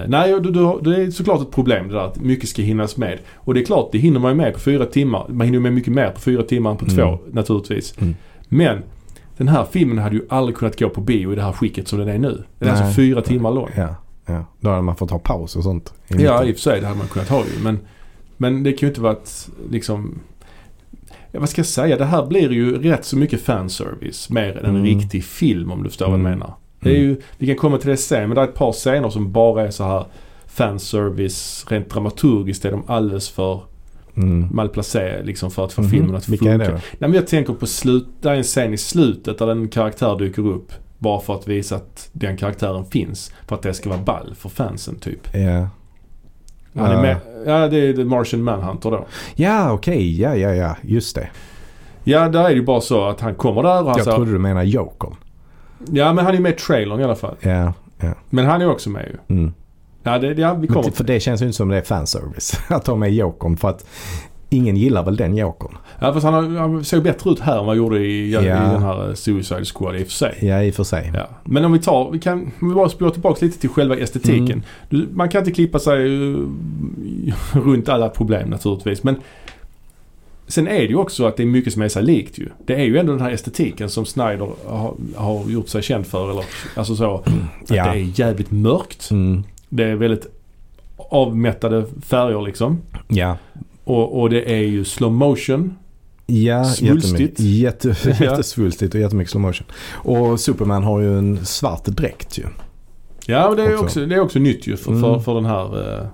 Eh, 0.02 0.06
nej, 0.08 0.32
du, 0.42 0.52
du, 0.52 0.80
det 0.92 1.04
är 1.04 1.12
såklart 1.12 1.42
ett 1.42 1.52
problem 1.52 1.88
det 1.88 1.94
där 1.94 2.02
att 2.06 2.22
mycket 2.22 2.50
ska 2.50 2.62
hinnas 2.62 2.98
med. 2.98 3.20
Och 3.36 3.54
det 3.54 3.62
är 3.62 3.66
klart, 3.66 3.90
det 3.92 3.98
hinner 3.98 4.20
man 4.20 4.32
ju 4.32 4.36
med 4.38 4.54
på 4.54 4.60
fyra 4.60 4.86
timmar. 4.86 5.26
Man 5.30 5.42
hinner 5.48 5.58
ju 5.58 5.64
med 5.64 5.74
mycket 5.74 5.94
mer 5.94 6.10
på 6.10 6.20
fyra 6.20 6.44
timmar 6.44 6.72
än 6.72 6.78
på 6.78 6.86
Mm. 6.86 6.96
två 6.98 7.20
naturligtvis. 7.32 7.94
Mm. 8.02 8.16
Men 8.54 8.84
Den 9.38 9.48
här 9.48 9.66
filmen 9.72 9.98
hade 9.98 10.16
ju 10.16 10.26
aldrig 10.30 10.58
kunnat 10.58 10.80
gå 10.80 10.90
på 10.90 11.02
bio 11.02 11.32
i 11.34 11.36
det 11.36 11.42
här 11.42 11.52
skicket 11.52 11.88
som 11.88 12.00
den 12.00 12.08
är 12.08 12.18
nu. 12.18 12.44
Den 12.60 12.70
är 12.70 12.74
Nej. 12.74 12.82
alltså 12.82 12.96
fyra 12.96 13.22
timmar 13.22 13.52
lång. 13.52 13.70
Ja, 13.76 13.96
ja. 14.26 14.46
Då 14.60 14.70
hade 14.70 14.82
man 14.82 14.96
fått 14.96 15.12
ha 15.12 15.20
paus 15.20 15.56
och 15.56 15.64
sånt. 15.64 15.94
i 16.08 16.14
Ja, 16.14 16.18
mitten. 16.18 16.48
i 16.48 16.52
och 16.52 16.56
för 16.56 16.62
sig 16.62 16.80
det 16.82 16.86
hade 16.88 16.98
man 17.00 17.08
kunnat 17.08 17.30
ha 17.30 17.40
ju. 17.46 17.64
Men, 17.64 17.80
men 18.38 18.64
det 18.64 18.72
kan 18.74 18.88
ju 18.88 18.92
inte 18.92 19.02
varit 19.02 19.48
liksom... 19.72 20.20
Ja, 21.32 21.40
vad 21.40 21.50
ska 21.50 21.60
jag 21.60 21.66
säga? 21.68 21.98
Det 21.98 22.06
här 22.06 22.26
blir 22.26 22.52
ju 22.52 22.82
rätt 22.82 23.06
så 23.06 23.18
mycket 23.18 23.42
fanservice. 23.42 24.30
Mer 24.30 24.58
än 24.58 24.66
en 24.66 24.70
Mm. 24.76 24.84
riktig 24.84 25.24
film 25.24 25.72
om 25.72 25.84
du 25.84 25.90
förstår 25.90 26.06
vad 26.06 26.14
jag 26.14 26.26
Mm. 26.26 26.40
menar. 26.40 26.54
Det 26.80 26.90
är 26.90 27.00
ju, 27.00 27.22
vi 27.38 27.48
kan 27.48 27.56
komma 27.56 27.78
till 27.78 27.90
det 27.90 27.98
sen 27.98 28.22
men 28.30 28.36
det 28.36 28.42
är 28.42 28.46
ett 28.48 28.56
par 28.56 28.72
scener 28.72 29.10
som 29.10 29.32
bara 29.32 29.68
är 29.68 29.72
så 29.72 29.84
här 29.84 30.06
fanservice. 30.46 31.66
Rent 31.70 31.90
dramaturgiskt 31.90 32.66
är 32.66 32.72
de 32.72 32.84
alldeles 32.88 33.30
för 33.30 33.62
Mm. 34.16 34.48
malplacerade 34.52 35.24
liksom 35.24 35.52
för 35.52 35.66
att 35.66 35.74
få 35.74 35.82
Mhm. 35.82 35.90
filmen 35.92 36.16
att 36.16 36.30
Vilka 36.30 36.46
är 36.46 36.50
funka. 36.58 36.66
det 36.66 36.72
då? 36.72 36.78
Nej 36.78 37.10
men 37.10 37.14
jag 37.14 37.28
tänker 37.28 37.54
på 37.54 37.68
slut, 37.68 38.08
det 38.22 38.30
är 38.30 38.34
en 38.34 38.44
scen 38.44 38.74
i 38.74 38.78
slutet 38.78 39.38
där 39.38 39.52
en 39.52 39.68
karaktär 39.68 40.18
dyker 40.20 40.48
upp. 40.48 40.72
Bara 40.98 41.20
för 41.20 41.36
att 41.36 41.48
visa 41.48 41.76
att 41.76 42.10
den 42.14 42.38
karaktären 42.38 42.86
finns. 42.86 43.32
För 43.48 43.56
att 43.56 43.62
det 43.62 43.74
ska 43.74 43.90
vara 43.90 44.00
ball 44.02 44.36
för 44.38 44.50
fansen 44.50 44.96
typ. 44.96 45.28
Ja, 45.34 45.68
Han 46.76 46.92
är 46.92 46.94
Ja. 46.96 47.02
med, 47.02 47.18
ja 47.46 47.68
det 47.68 47.78
är 47.78 47.94
The 47.94 48.04
Martian 48.06 48.44
Manhunter 48.44 48.92
då. 48.92 49.06
ja 49.36 49.72
okej. 49.72 50.22
Ja, 50.22 50.36
ja, 50.36 50.54
ja. 50.54 50.76
Just 50.82 51.16
det. 51.16 51.30
Ja 52.04 52.30
där 52.30 52.44
är 52.44 52.50
det 52.50 52.56
ju 52.56 52.64
bara 52.64 52.82
så 52.82 53.04
att 53.08 53.22
han 53.22 53.36
kommer 53.36 53.64
där 53.64 53.70
och 53.82 53.88
han 53.88 53.98
Jag 53.98 54.04
säger, 54.04 54.18
trodde 54.18 54.32
du 54.32 54.40
menade 54.40 54.66
Jokern. 54.66 55.14
Ja 55.92 56.14
men 56.14 56.26
han 56.26 56.36
är 56.36 56.40
med 56.40 56.54
i 56.54 56.56
trailern 56.56 57.00
i 57.00 57.04
alla 57.04 57.16
fall. 57.16 57.36
Ja. 57.42 57.74
Men 58.30 58.46
han 58.46 58.62
är 58.62 58.70
också 58.72 58.90
med 58.90 59.06
ju. 59.30 59.36
Mm. 59.36 59.54
Ja, 60.04 60.20
det, 60.20 60.28
ja 60.42 60.54
vi 60.54 60.60
Men 60.60 60.68
kommer 60.68 60.90
t- 60.90 60.96
för 60.96 61.04
det 61.04 61.20
känns 61.20 61.42
ju 61.42 61.46
inte 61.46 61.58
som 61.58 61.70
det 61.70 61.78
är 61.78 61.82
fanservice 61.82 62.60
att 62.68 62.88
ha 62.88 62.96
med 62.96 63.14
Jokern. 63.14 63.58
För 63.58 63.70
att 63.70 63.86
ingen 64.50 64.76
gillar 64.78 65.04
väl 65.04 65.16
den 65.16 65.38
Jokern. 65.38 65.78
Ja 66.00 66.14
fast 66.14 66.26
han, 66.26 66.56
han 66.56 66.84
ser 66.84 67.02
bättre 67.02 67.30
ut 67.32 67.40
här 67.40 67.52
än 67.54 67.58
vad 67.60 67.68
han 67.68 67.78
gjorde 67.78 68.00
i, 68.00 68.32
Ja. 68.34 68.42
i 68.42 68.46
den 68.46 68.82
här 68.84 69.08
eh, 69.10 69.14
Suicide 69.14 69.66
Squad 69.66 69.96
i 69.96 70.04
och 70.04 70.08
för 70.08 70.14
sig. 70.14 70.38
Ja, 70.42 70.64
i 70.64 70.70
och 70.72 70.76
för 70.76 70.84
sig. 70.84 71.12
Ja. 71.14 71.28
Men 71.44 71.66
om 71.66 71.72
vi 71.74 71.80
tar, 71.80 72.12
vi 72.12 72.20
kan, 72.20 72.52
om 72.62 72.70
vi 72.70 72.76
bara 72.76 72.90
spolar 72.90 73.12
tillbaka 73.12 73.46
lite 73.46 73.60
till 73.60 73.70
själva 73.70 73.98
estetiken. 73.98 74.44
Mm. 74.52 74.62
Du, 74.90 75.08
man 75.14 75.30
kan 75.30 75.40
inte 75.42 75.52
klippa 75.52 75.80
sig 75.80 76.06
eh, 76.32 76.38
runt 77.66 77.90
alla 77.90 78.10
problem 78.10 78.50
naturligtvis. 78.50 79.04
Men 79.04 79.16
sen 80.48 80.68
är 80.68 80.80
det 80.80 80.86
ju 80.88 80.96
också 80.96 81.26
att 81.26 81.38
det 81.38 81.44
är 81.44 81.48
mycket 81.48 81.74
som 81.74 81.82
är 81.82 81.90
sig 81.90 82.04
likt 82.04 82.38
ju. 82.38 82.50
Det 82.66 82.76
är 82.76 82.84
ju 82.86 82.98
ändå 82.98 83.12
den 83.12 83.22
här 83.22 83.32
estetiken 83.32 83.90
som 83.90 84.06
Snyder 84.06 84.50
har, 84.68 84.94
har 85.16 85.50
gjort 85.50 85.70
sig 85.70 85.82
känd 85.82 86.08
för. 86.08 86.32
Eller, 86.32 86.44
alltså 86.76 86.96
så, 86.96 87.16
att 87.16 87.28
Ja. 87.68 87.84
det 87.94 88.00
är 88.00 88.20
jävligt 88.20 88.52
mörkt. 88.52 89.12
Mm. 89.12 89.44
Det 89.76 89.84
är 89.84 89.96
väldigt 89.96 90.28
avmättade 90.98 91.86
färger 92.02 92.42
liksom. 92.42 92.82
Ja. 93.08 93.38
Och, 93.84 94.22
och 94.22 94.30
det 94.30 94.54
är 94.54 94.62
ju 94.62 94.84
slow 94.86 95.12
motion. 95.14 95.76
Ja, 96.26 96.64
Svulstigt. 96.66 97.40
Jätte, 97.40 97.88
jättesvulstigt 98.20 98.96
och 98.96 99.02
jättemycket 99.02 99.32
slow 99.32 99.42
motion. 99.42 99.68
Och 99.92 100.40
Superman 100.40 100.84
har 100.84 101.00
ju 101.00 101.18
en 101.18 101.46
svart 101.46 101.86
dräkt 101.86 102.38
ju. 102.38 102.44
Ja, 103.26 103.48
och 103.48 103.56
det 103.56 103.64
är 103.64 103.74
Också. 103.74 103.84
också, 103.86 104.06
det 104.06 104.16
är 104.16 104.20
också 104.20 104.40
nytt 104.40 104.68
ju 104.68 104.78
för, 104.78 104.92
Mm. 104.92 105.02
för, 105.04 105.20
för 105.20 105.36
den 105.36 105.46
här 105.46 106.08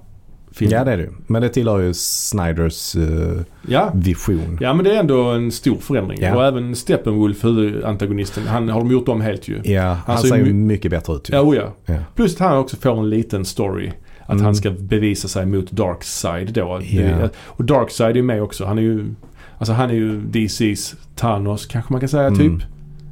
filmen. 0.52 0.78
Ja, 0.78 0.84
det 0.84 0.92
är 0.92 0.98
det 0.98 1.04
ju. 1.04 1.10
Men 1.28 1.42
det 1.42 1.50
tillhör 1.50 1.80
ju 1.80 1.94
Snyders 1.94 2.96
eh, 2.96 3.42
ja. 3.68 3.92
vision. 3.96 4.58
Ja 4.62 4.74
men 4.74 4.86
det 4.86 4.96
är 4.96 5.00
ändå 5.00 5.24
en 5.24 5.52
stor 5.52 5.76
förändring. 5.76 6.20
Ja. 6.22 6.36
Och 6.36 6.46
även 6.46 6.76
Steppenwolf, 6.76 7.44
huvudantagonisten, 7.46 8.48
han 8.48 8.70
har 8.70 8.80
de 8.80 8.92
gjort 8.92 9.08
om 9.08 9.22
helt 9.22 9.48
ju. 9.48 9.62
Ja, 9.64 9.82
han 9.84 10.16
Alltså, 10.16 10.28
ser 10.28 10.38
ju 10.38 10.44
my- 10.44 10.54
mycket 10.54 10.92
bättre 10.92 11.14
ut 11.14 11.30
ju. 11.30 11.34
Ja, 11.36 11.42
oh 11.42 11.56
ja. 11.56 11.74
Ja. 11.86 11.96
Plus 12.16 12.34
att 12.34 12.40
han 12.40 12.58
också 12.58 12.78
får 12.78 13.00
en 13.00 13.10
liten 13.10 13.46
story. 13.46 13.92
Att 14.22 14.30
Mm. 14.34 14.46
han 14.46 14.56
ska 14.56 14.72
bevisa 14.72 15.28
sig 15.28 15.46
mot 15.46 15.72
Darkseid 15.72 16.54
då. 16.54 16.82
Ja. 16.84 17.30
Och 17.46 17.64
Darkseid 17.66 18.18
är 18.18 18.22
med 18.22 18.42
också. 18.44 18.66
Han 18.66 18.78
är 18.78 18.82
ju, 18.82 19.06
alltså 19.58 19.74
han 19.74 19.90
är 19.90 19.94
ju 19.94 20.22
DC's 20.22 20.96
Thanos 21.16 21.66
kanske 21.66 21.94
man 21.94 22.00
kan 22.00 22.10
säga 22.10 22.28
Mm. 22.28 22.38
typ. 22.60 22.68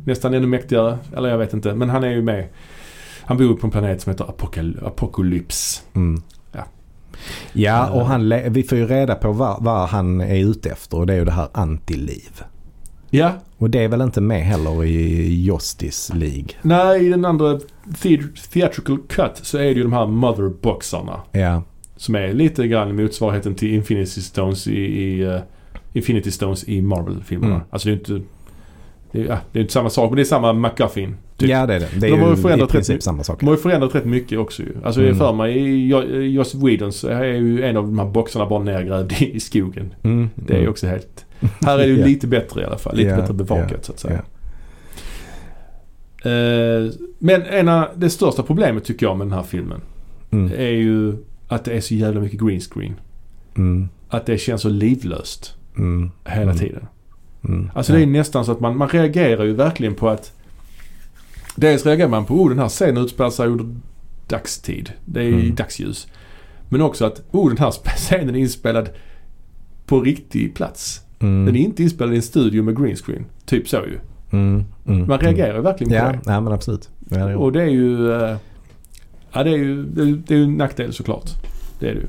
Nästan 0.05 0.33
ännu 0.33 0.47
mäktigare. 0.47 0.97
Eller 1.17 1.29
jag 1.29 1.37
vet 1.37 1.53
inte. 1.53 1.73
Men 1.75 1.89
han 1.89 2.03
är 2.03 2.09
ju 2.11 2.21
med. 2.21 2.47
Han 3.21 3.37
bor 3.37 3.53
på 3.53 3.67
en 3.67 3.71
planet 3.71 4.01
som 4.01 4.11
heter 4.11 4.25
Apokal- 4.25 4.85
Apocalypse. 4.87 5.81
Mm. 5.95 6.21
Ja. 7.53 7.89
Och 7.89 8.05
han, 8.05 8.33
vi 8.49 8.63
får 8.63 8.77
ju 8.77 8.87
reda 8.87 9.15
på 9.15 9.31
vad, 9.31 9.63
vad 9.63 9.89
han 9.89 10.21
är 10.21 10.35
ute 10.49 10.69
efter 10.69 10.97
och 10.97 11.07
det 11.07 11.13
är 11.13 11.17
ju 11.17 11.25
det 11.25 11.31
här 11.31 11.47
antiliv. 11.51 12.41
Ja, 13.09 13.31
Och 13.57 13.69
det 13.69 13.83
är 13.83 13.87
väl 13.87 14.01
inte 14.01 14.21
med 14.21 14.41
heller 14.45 14.83
i 14.85 15.33
Justice 15.43 16.13
League? 16.15 16.47
nej 16.61 17.05
i 17.05 17.09
den 17.09 17.25
andra 17.25 17.59
the- 18.01 18.23
theatrical 18.53 18.97
cut 19.09 19.31
så 19.41 19.57
är 19.57 19.61
det 19.63 19.71
ju 19.71 19.83
de 19.83 19.93
här 19.93 20.07
motherboxarna. 20.07 21.21
Ja, 21.31 21.63
Som 21.95 22.15
är 22.15 22.33
lite 22.33 22.67
grann 22.67 22.95
motsvarigheten 22.95 23.55
till 23.55 23.73
Infinity 23.73 24.21
Stones 24.21 24.67
i, 24.67 24.79
i 24.79 25.21
eh, 25.23 25.39
Infinity 25.93 26.31
Stones 26.31 26.63
i 26.67 26.81
Marvel-filmerna. 26.81 27.55
Mm. 27.55 27.67
Alltså 27.69 27.87
det 27.89 27.93
är 27.93 27.97
inte... 28.13 28.21
Det 29.11 29.21
är, 29.21 29.25
ja, 29.25 29.37
det 29.51 29.59
är 29.59 29.61
inte 29.61 29.73
samma 29.73 29.89
sak 29.89 30.09
men 30.09 30.15
det 30.15 30.21
är 30.21 30.25
samma 30.25 30.53
McGuffin. 30.53 31.15
Typ. 31.37 31.49
ja 31.49 31.65
det 31.65 31.75
är 31.75 31.79
det. 31.79 31.87
Det 31.99 32.07
är 32.07 32.11
De 32.11 32.19
har 32.19 32.27
ju 32.27 32.33
i 32.33 32.37
förändrat 32.37 32.67
rätt 32.69 32.71
princip 32.71 32.93
mycket. 32.93 33.03
samma 33.03 33.23
sak. 33.23 33.39
De 33.39 33.45
har 33.45 33.53
ju 33.55 33.61
förändrat 33.61 33.95
rätt 33.95 34.05
mycket 34.05 34.39
också 34.39 34.63
ju. 34.63 34.75
Alltså 34.83 35.01
Mm. 35.01 35.17
för 35.17 35.33
mig 35.33 35.57
i 35.57 35.87
Jo- 35.87 36.03
i 36.03 36.31
Joss 36.33 36.55
Whedon 36.55 36.91
så 36.91 37.07
är 37.07 37.23
ju 37.23 37.63
en 37.63 37.77
av 37.77 37.83
de 37.83 37.99
här 37.99 38.05
boxarna 38.05 38.45
bara 38.45 38.63
nergrävd 38.63 39.13
i, 39.19 39.35
i 39.35 39.39
skogen. 39.39 39.93
Mm. 40.03 40.29
Det 40.35 40.53
är 40.57 40.61
ju 40.61 40.67
också 40.67 40.87
helt... 40.87 41.25
Här 41.61 41.73
är 41.79 41.83
det 41.83 41.87
ju 41.87 41.97
Ja. 41.99 42.05
lite 42.05 42.27
bättre 42.27 42.61
i 42.61 42.65
alla 42.65 42.77
fall. 42.77 42.95
Lite 42.95 43.09
Ja, 43.09 43.15
bättre 43.15 43.33
bevakat 43.33 43.71
ja, 43.71 43.77
så 43.81 43.91
att 43.91 43.99
säga. 43.99 44.21
Eh, 46.23 46.91
men 47.19 47.41
ena, 47.45 47.87
det 47.95 48.09
största 48.09 48.43
problemet 48.43 48.83
tycker 48.85 49.05
jag 49.05 49.17
med 49.17 49.27
den 49.27 49.33
här 49.33 49.43
filmen 49.43 49.81
Mm. 50.31 50.51
är 50.57 50.67
ju 50.71 51.13
att 51.47 51.65
det 51.65 51.73
är 51.73 51.81
så 51.81 51.93
jävla 51.93 52.19
mycket 52.21 52.39
green 52.41 52.59
screen. 52.61 52.93
Mm. 53.57 53.89
Att 54.09 54.25
det 54.25 54.37
känns 54.37 54.61
så 54.61 54.69
livlöst 54.69 55.55
Mm. 55.77 56.11
hela 56.25 56.41
Mm. 56.41 56.57
tiden. 56.57 56.87
Mm. 57.45 57.69
Alltså 57.73 57.93
det 57.93 58.01
är 58.01 58.05
nästan 58.05 58.45
så 58.45 58.51
att 58.51 58.59
man, 58.59 58.77
man 58.77 58.89
reagerar 58.89 59.43
ju 59.43 59.53
verkligen 59.53 59.95
på 59.95 60.09
att 60.09 60.33
Dels 61.55 61.85
reagerar 61.85 62.09
man 62.09 62.25
på 62.25 62.33
oh 62.33 62.49
den 62.49 62.59
här 62.59 62.69
scenen 62.69 63.03
utspelar 63.03 63.29
sig 63.29 63.47
under 63.47 63.65
dagstid. 64.27 64.91
Det 65.05 65.23
är 65.23 65.27
Mm. 65.33 65.55
dagsljus. 65.55 66.07
Men 66.69 66.81
också 66.81 67.05
att 67.05 67.21
oh 67.31 67.47
den 67.49 67.57
här 67.57 67.71
scenen 67.95 68.35
är 68.35 68.39
inspelad 68.39 68.89
på 69.85 70.01
riktig 70.01 70.55
plats. 70.55 71.01
Mm. 71.19 71.45
Den 71.45 71.55
är 71.55 71.59
inte 71.59 71.83
inspelad 71.83 72.13
i 72.13 72.17
en 72.17 72.21
studio 72.21 72.63
med 72.63 72.77
green 72.81 72.95
screen. 72.95 73.25
Typ 73.45 73.69
så 73.69 73.77
ju. 73.77 73.99
Mm. 74.31 74.65
Mm. 74.87 75.07
Man 75.07 75.19
reagerar 75.19 75.55
ju 75.55 75.61
verkligen 75.61 75.89
på 75.89 75.95
Ja, 75.95 76.11
det. 76.11 76.19
ja, 76.25 76.41
men 76.41 76.53
absolut. 76.53 76.89
Ja, 77.09 77.17
det 77.27 77.35
Och 77.35 77.51
det 77.51 77.61
är 77.61 77.67
ju... 77.69 78.11
eh, 78.13 78.37
ja 79.33 79.43
det 79.43 79.49
är 79.49 79.57
ju, 79.57 79.83
det 79.83 80.01
är, 80.01 80.05
det 80.27 80.33
är 80.33 80.37
ju 80.37 80.43
en 80.43 80.57
nackdel 80.57 80.93
såklart. 80.93 81.29
Det 81.79 81.89
är 81.89 81.93
det 81.95 81.99
ju. 82.01 82.07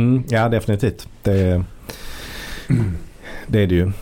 mm. 0.00 0.24
ja, 0.28 0.48
definitivt. 0.48 1.08
Det, 1.22 1.64
det 3.46 3.62
är 3.62 3.66
det 3.66 3.74
ju. 3.74 3.92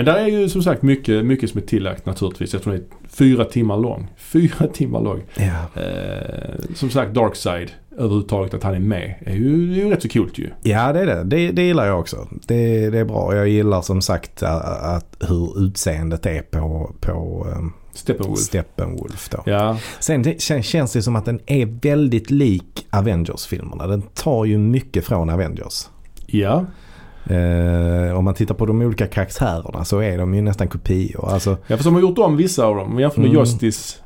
Men 0.00 0.14
där 0.14 0.24
är 0.24 0.26
ju 0.28 0.48
som 0.48 0.62
sagt 0.62 0.82
mycket, 0.82 1.24
mycket 1.24 1.50
som 1.50 1.60
är 1.62 1.66
tillagt 1.66 2.06
naturligtvis. 2.06 2.52
Jag 2.52 2.62
tror 2.62 2.72
det 2.72 2.78
är 2.78 2.84
fyra 3.08 3.44
timmar 3.44 3.76
lång. 3.76 4.08
Fyra 4.16 4.66
timmar 4.72 5.00
lång. 5.00 5.22
Ja. 5.36 5.82
Eh, 5.82 6.54
som 6.74 6.90
sagt 6.90 7.14
Darkside 7.14 7.70
överhuvudtaget 7.98 8.54
att 8.54 8.62
han 8.62 8.74
är 8.74 8.78
med 8.80 9.14
är 9.26 9.34
ju, 9.34 9.66
det 9.74 9.80
är 9.80 9.84
ju 9.84 9.90
rätt 9.90 10.02
så 10.02 10.08
coolt 10.08 10.38
ju. 10.38 10.50
Ja, 10.62 10.92
det 10.92 11.00
är 11.00 11.06
det. 11.06 11.24
det. 11.24 11.52
Det 11.52 11.62
gillar 11.62 11.86
jag 11.86 12.00
också. 12.00 12.28
Det, 12.46 12.90
det 12.90 12.98
är 12.98 13.04
bra. 13.04 13.36
Jag 13.36 13.48
gillar 13.48 13.82
som 13.82 14.02
sagt 14.02 14.42
att, 14.42 14.82
att 14.82 15.16
hur 15.28 15.64
utseendet 15.66 16.26
är 16.26 16.42
på, 16.42 16.94
på 17.00 17.46
um, 17.56 17.72
Steppenwolf. 17.94 18.38
Steppenwolf. 18.38 19.28
Då. 19.28 19.42
Ja, 19.46 19.78
Sen 20.00 20.22
det, 20.22 20.30
kän- 20.32 20.62
känns 20.62 20.92
det 20.92 21.02
som 21.02 21.16
att 21.16 21.24
den 21.24 21.40
är 21.46 21.66
väldigt 21.82 22.30
lik 22.30 22.86
Avengers-filmerna. 22.90 23.86
Den 23.86 24.02
tar 24.02 24.44
ju 24.44 24.58
mycket 24.58 25.04
från 25.04 25.30
Avengers. 25.30 25.88
ja. 26.26 26.66
Eh, 27.26 28.18
om 28.18 28.24
man 28.24 28.34
tittar 28.34 28.54
på 28.54 28.66
de 28.66 28.82
olika 28.82 29.06
karaktärerna 29.06 29.84
så 29.84 29.98
är 29.98 30.18
de 30.18 30.34
ju 30.34 30.42
nästan 30.42 30.68
kopior. 30.68 31.28
Alltså, 31.32 31.50
Ja 31.66 31.76
fast 31.76 31.84
de 31.84 31.94
har 31.94 32.00
gjort 32.00 32.18
om 32.18 32.36
vissa 32.36 32.64
av 32.66 32.76
dem. 32.76 32.86
Om 32.90 32.96
vi 32.96 33.02
jämför 33.02 33.20
med 33.20 33.30
Mm. 33.30 33.40
Justice, 33.40 33.96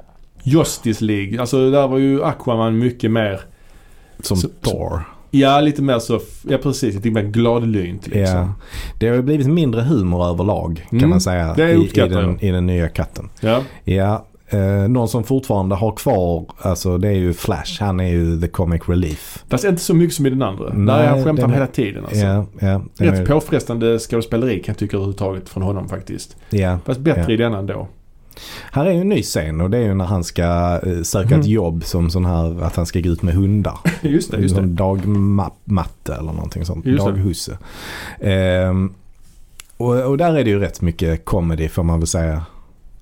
Justice 0.42 1.04
League. 1.04 1.40
Alltså 1.40 1.70
där 1.70 1.88
var 1.88 1.98
ju 1.98 2.24
Aquaman 2.24 2.78
mycket 2.78 3.10
mer, 3.10 3.40
som 4.20 4.36
Så- 4.36 4.48
Thor. 4.48 5.02
ja 5.30 5.60
lite 5.60 5.82
mer 5.82 5.98
så, 5.98 6.20
ja 6.48 6.58
precis, 6.58 6.94
lite 6.94 7.10
mer 7.10 7.22
gladlynt 7.22 8.06
liksom. 8.06 8.36
Ja. 8.38 8.52
Det 8.98 9.08
har 9.08 9.16
ju 9.16 9.22
blivit 9.22 9.46
mindre 9.46 9.80
humor 9.82 10.24
överlag 10.26 10.86
kan 10.90 10.98
Mm, 10.98 11.10
man 11.10 11.20
säga 11.20 11.54
det 11.54 11.70
i, 11.72 11.84
i, 11.94 12.08
den, 12.08 12.40
i 12.40 12.50
den 12.50 12.66
nya 12.66 12.88
katten. 12.88 13.28
Ja. 13.40 13.60
Ja, 13.84 14.26
eh, 14.54 14.88
någon 14.88 15.08
som 15.08 15.24
fortfarande 15.24 15.74
har 15.74 15.92
kvar, 15.92 16.46
alltså 16.58 16.98
det 16.98 17.08
är 17.08 17.12
ju 17.12 17.32
Flash. 17.32 17.80
Han 17.80 18.00
är 18.00 18.08
ju 18.08 18.40
the 18.40 18.48
comic 18.48 18.82
relief. 18.88 19.44
Fast 19.50 19.64
inte 19.64 19.82
så 19.82 19.94
mycket 19.94 20.14
som 20.16 20.26
i 20.26 20.30
den 20.30 20.42
andra. 20.42 20.72
Nej, 20.74 20.86
där 20.96 21.02
är 21.04 21.08
han 21.08 21.24
skämtar 21.24 21.42
den 21.42 21.52
hela 21.54 21.66
tiden 21.66 22.04
alltså. 22.04 22.24
Ja, 22.24 22.44
den 22.58 22.88
Rätt 22.96 23.18
är- 23.20 23.26
påfrestande 23.26 23.98
skådespeleri 23.98 24.60
kan 24.62 24.72
jag 24.72 24.78
tycka 24.78 24.96
överhuvudtaget 24.96 25.48
från 25.48 25.62
honom 25.62 25.88
faktiskt. 25.88 26.36
ja. 26.50 26.78
Fast 26.86 27.00
bättre 27.00 27.24
Ja. 27.28 27.30
i 27.30 27.36
denna 27.36 27.58
ändå. 27.58 27.88
Här 28.72 28.86
är 28.86 28.90
ju 28.92 29.00
en 29.00 29.08
ny 29.08 29.22
scen 29.22 29.60
och 29.60 29.70
det 29.70 29.78
är 29.78 29.82
ju 29.82 29.94
när 29.94 30.04
han 30.04 30.24
ska 30.24 30.80
eh, 30.86 31.02
söka 31.02 31.28
Mhm. 31.28 31.40
ett 31.40 31.46
jobb 31.46 31.84
som 31.84 32.10
sån 32.10 32.24
här, 32.24 32.62
att 32.62 32.76
han 32.76 32.86
ska 32.86 33.00
gå 33.00 33.08
ut 33.08 33.22
med 33.22 33.34
hundar. 33.34 33.78
just 34.02 34.30
det, 34.30 34.36
just 34.40 34.56
det. 34.56 34.62
Dagmatte 34.62 36.14
eller 36.14 36.32
någonting 36.32 36.64
sånt. 36.64 36.86
Just. 36.86 37.04
Daghusse. 37.04 37.58
Ehm, 38.20 38.94
och, 39.76 40.02
och 40.02 40.18
där 40.18 40.36
är 40.36 40.44
det 40.44 40.50
ju 40.50 40.58
rätt 40.58 40.80
mycket 40.80 41.24
comedy 41.24 41.68
får 41.68 41.82
man 41.82 41.98
väl 42.00 42.06
säga. 42.06 42.42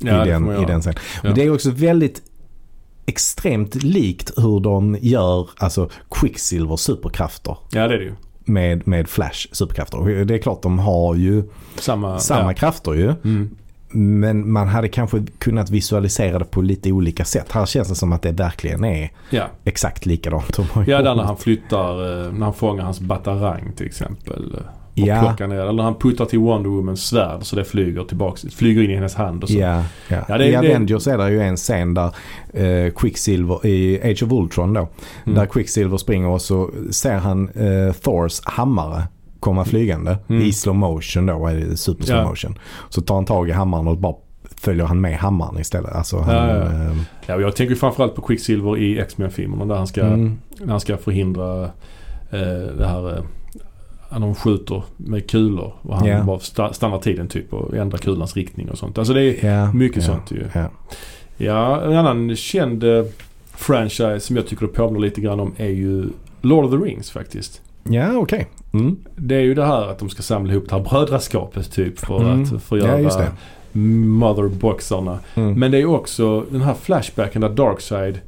Ja, 0.05 0.26
i, 0.26 0.28
den, 0.28 0.62
i 0.62 0.64
den 0.64 0.80
scenen. 0.80 0.98
Ja. 1.22 1.28
Och 1.30 1.34
det 1.36 1.42
är 1.44 1.55
också 1.55 1.70
väldigt 1.70 2.22
extremt 3.07 3.74
likt 3.74 4.32
hur 4.36 4.61
de 4.61 4.96
gör 5.00 5.48
alltså 5.57 5.88
Quicksilver 6.11 6.76
superkrafter 6.76 7.57
Ja 7.70 7.88
det 7.88 7.94
är 7.94 7.98
det 7.98 8.05
ju. 8.05 8.12
med, 8.44 8.88
med 8.88 9.09
Flash 9.09 9.48
superkrafter. 9.53 10.24
Det 10.24 10.34
är 10.34 10.38
klart 10.38 10.62
de 10.62 10.78
har 10.78 11.14
ju 11.14 11.44
Samma. 11.78 12.18
samma 12.18 12.50
Ja. 12.50 12.55
krafter 12.55 12.92
ju. 12.94 13.12
Mm. 13.24 13.57
Men 13.94 14.53
man 14.53 14.68
hade 14.68 14.88
kanske 14.88 15.24
kunnat 15.38 15.70
visualisera 15.70 16.38
det 16.38 16.44
på 16.44 16.62
lite 16.62 16.92
olika 16.92 17.24
sätt. 17.24 17.53
Här 17.53 17.66
känns 17.66 17.88
det 17.88 17.94
som 17.94 18.12
att 18.12 18.22
det 18.22 18.32
verkligen 18.32 18.84
är 18.84 19.11
Ja, 19.30 19.44
exakt 19.64 20.07
likadant. 20.07 20.57
de 20.57 20.84
ja 20.86 21.03
där 21.03 21.14
när 21.14 21.22
han 21.22 21.36
flyttar, 21.36 22.24
eh, 22.26 22.32
när 22.32 22.44
han 22.44 22.55
fångar 22.55 22.84
hans 22.84 23.00
batarang 23.00 23.72
till 23.76 23.86
exempel. 23.86 24.57
Och 24.93 24.99
Ja. 24.99 25.20
plockar 25.20 25.47
ner 25.47 25.57
Eller 25.61 25.82
han 25.82 25.95
puttar 25.95 26.24
till 26.24 26.38
Wonder 26.38 26.70
Womans 26.70 27.07
svärd 27.07 27.43
så 27.45 27.57
det 27.57 27.64
flyger 27.64 28.05
tillbaks, 28.05 28.43
flyger 28.55 28.82
in 28.82 28.90
i 28.90 28.95
hennes 28.95 29.14
hand 29.14 29.43
och 29.43 29.49
så. 29.51 29.59
Ja, 29.59 29.84
ja. 30.09 30.16
Ja, 30.28 30.38
det- 30.38 30.47
I 30.47 30.51
det- 30.51 30.59
Avengers 30.59 31.07
är 31.07 31.18
det 31.18 31.30
ju 31.30 31.40
en 31.40 31.57
scen 31.57 31.95
där 31.95 32.14
eh, 32.55 32.93
Quicksilver, 32.93 33.66
i 33.66 34.01
Age 34.11 34.22
of 34.22 34.32
Ultron 34.32 34.72
då, 34.72 34.88
Mm. 35.24 35.38
där 35.38 35.47
Quicksilver 35.47 35.97
springer 35.97 36.28
och 36.28 36.43
så 36.43 36.70
ser 36.90 37.16
han 37.16 37.49
eh, 37.49 37.93
Thors 37.93 38.40
hammare 38.45 39.03
komma 39.40 39.64
flygande 39.64 40.18
Mm. 40.28 40.43
i 40.43 40.53
slow 40.53 40.74
motion 40.76 41.26
då, 41.26 41.47
är 41.47 41.74
super 41.74 42.05
slow 42.05 42.24
motion. 42.24 42.59
Så 42.88 43.01
tar 43.01 43.14
han 43.14 43.24
tag 43.24 43.49
i 43.49 43.53
hammaren 43.53 43.88
och 43.88 43.97
bara 43.99 44.14
följer 44.57 44.84
han 44.86 45.01
med 45.01 45.16
hammaren 45.18 45.59
istället. 45.59 45.93
Alltså 45.95 46.18
han, 46.18 46.34
Ja, 46.34 46.47
ja, 46.57 46.62
eh, 46.64 46.97
Ja, 47.26 47.40
jag 47.40 47.57
tänker 47.57 47.74
framförallt 47.74 48.14
på 48.14 48.22
Quicksilver 48.22 48.78
i 48.78 48.99
X-Men-filmerna 48.99 49.64
där 49.64 49.74
han 49.74 49.86
ska, 49.86 50.01
mm, 50.01 50.38
han 50.68 50.80
ska 50.80 50.97
förhindra 50.97 51.64
eh, 52.30 52.76
det 52.78 52.86
här 52.88 53.16
eh, 53.16 53.22
de 54.21 54.35
skjuter 54.35 54.83
med 54.97 55.31
kulor 55.31 55.73
och 55.83 55.97
han 55.97 56.09
Ja. 56.09 56.23
bara 56.23 56.39
sta- 56.39 56.73
stannar 56.73 56.99
tiden 56.99 57.29
typ 57.29 57.53
och 57.53 57.75
ändrar 57.77 57.99
kulans 57.99 58.37
riktning 58.37 58.71
och 58.71 58.79
sånt. 58.79 58.99
Alltså 58.99 59.15
det 59.15 59.23
är 59.45 59.51
ja, 59.53 59.73
mycket 59.73 60.03
ja, 60.03 60.09
sånt 60.09 60.31
ju. 60.31 60.45
Ja. 60.55 60.69
Ja, 61.37 61.83
en 61.83 61.97
annan 61.97 62.37
känd 62.37 62.85
eh, 62.85 63.05
franchise 63.55 64.21
som 64.21 64.37
jag 64.37 64.47
tycker 64.47 64.67
det 64.67 64.73
påminner 64.73 65.01
lite 65.01 65.21
grann 65.21 65.41
om 65.41 65.53
är 65.57 65.69
ju 65.69 66.05
Lord 66.41 66.65
of 66.65 66.71
the 66.71 66.77
Rings 66.77 67.11
faktiskt. 67.11 67.61
Ja, 67.85 68.17
okej. 68.17 68.47
Mm. 68.73 68.97
Det 69.17 69.35
är 69.35 69.41
ju 69.41 69.55
det 69.55 69.65
här 69.67 69.89
att 69.89 69.99
de 69.99 70.09
ska 70.11 70.23
samla 70.23 70.53
ihop 70.53 70.69
det 70.69 70.75
här 70.77 70.83
brödraskapet 70.83 71.73
typ 71.73 71.99
för 71.99 72.21
Mm. 72.21 72.43
att 72.43 72.53
Ja, 72.53 72.59
förgöra 72.59 72.97
det. 72.97 73.31
motherboxarna. 74.13 75.19
Mm. 75.35 75.59
Men 75.61 75.71
det 75.71 75.79
är 75.79 75.87
också 75.87 76.45
den 76.51 76.61
här 76.61 76.75
flashbacken 76.75 77.41
där 77.43 77.49
Darkseid 77.49 78.19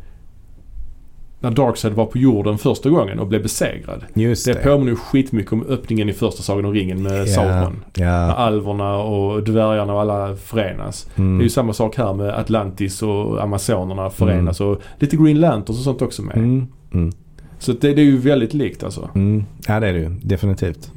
när 1.44 1.50
Darkseid 1.50 1.92
var 1.94 2.06
på 2.06 2.18
jorden 2.18 2.58
första 2.58 2.90
gången 2.90 3.18
och 3.18 3.26
blev 3.26 3.42
besegrad. 3.42 4.04
Just 4.14 4.46
Det 4.46 4.52
det. 4.52 4.58
påminner 4.60 4.94
skitmycket 4.94 5.52
om 5.52 5.62
öppningen 5.68 6.08
i 6.08 6.12
första 6.12 6.42
Sagan 6.42 6.64
om 6.64 6.72
ringen 6.72 7.02
med 7.02 7.28
Sauron. 7.28 7.84
När 7.96 8.04
Ja. 8.06 8.32
alverna 8.32 8.96
och 8.96 9.42
dvärgarna 9.42 9.94
och 9.94 10.00
alla 10.00 10.36
förenas. 10.36 11.08
Mm. 11.16 11.38
Det 11.38 11.42
är 11.42 11.44
ju 11.44 11.50
samma 11.50 11.72
sak 11.72 11.96
här 11.96 12.14
med 12.14 12.28
Atlantis 12.34 13.02
och 13.02 13.42
Amazonerna 13.42 14.10
förenas 14.10 14.60
och 14.60 14.80
lite 14.98 15.16
Green 15.16 15.40
Lanterns 15.40 15.78
och 15.78 15.84
sånt 15.84 16.02
också 16.02 16.22
med. 16.22 16.36
Mm. 16.36 16.66
Mm. 16.94 17.12
Så 17.58 17.72
det, 17.72 17.94
det 17.94 18.00
är 18.02 18.06
ju 18.06 18.16
väldigt 18.18 18.54
likt 18.54 18.84
alltså. 18.84 19.08
Mm. 19.14 19.44
Ja, 19.68 19.80
det 19.80 19.88
är 19.88 19.92
det 19.92 19.98
ju. 20.00 20.08
Definitivt. 20.22 20.90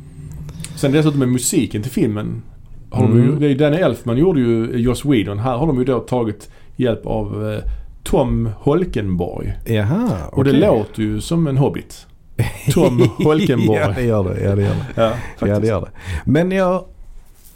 Sen 0.75 0.91
dessutom 0.91 1.19
med 1.19 1.29
musiken 1.29 1.81
till 1.81 1.91
filmen. 1.91 2.41
Har 2.89 3.03
de 3.03 3.11
Mm. 3.11 3.39
det 3.39 3.45
är 3.45 3.49
ju 3.49 3.55
Danny 3.55 3.77
Elfman 3.77 4.17
gjorde 4.17 4.39
ju 4.39 4.71
Joss 4.77 5.05
Whedon. 5.05 5.39
Här 5.39 5.57
har 5.57 5.67
de 5.67 5.77
ju 5.77 5.83
då 5.83 5.99
tagit 5.99 6.49
hjälp 6.75 7.05
av 7.05 7.51
eh, 7.53 7.59
Tom 8.07 8.49
Holkenborg. 8.59 9.53
Jaha, 9.65 10.27
Och 10.31 10.43
det 10.43 10.51
låter 10.51 11.01
ju 11.01 11.21
som 11.21 11.47
en 11.47 11.57
hobbit. 11.57 12.05
Tom 12.73 13.09
Holkenborg. 13.23 13.79
ja, 13.79 13.93
det 13.95 14.03
gör 14.03 14.23
det. 14.23 14.43
Ja, 14.43 14.55
det 14.55 14.61
gör 14.61 14.75
det. 14.75 14.85
Ja, 14.95 15.13
Ja, 15.47 15.59
det 15.59 15.67
gör 15.67 15.81
det. 15.81 15.91
Men 16.25 16.51
jag 16.51 16.85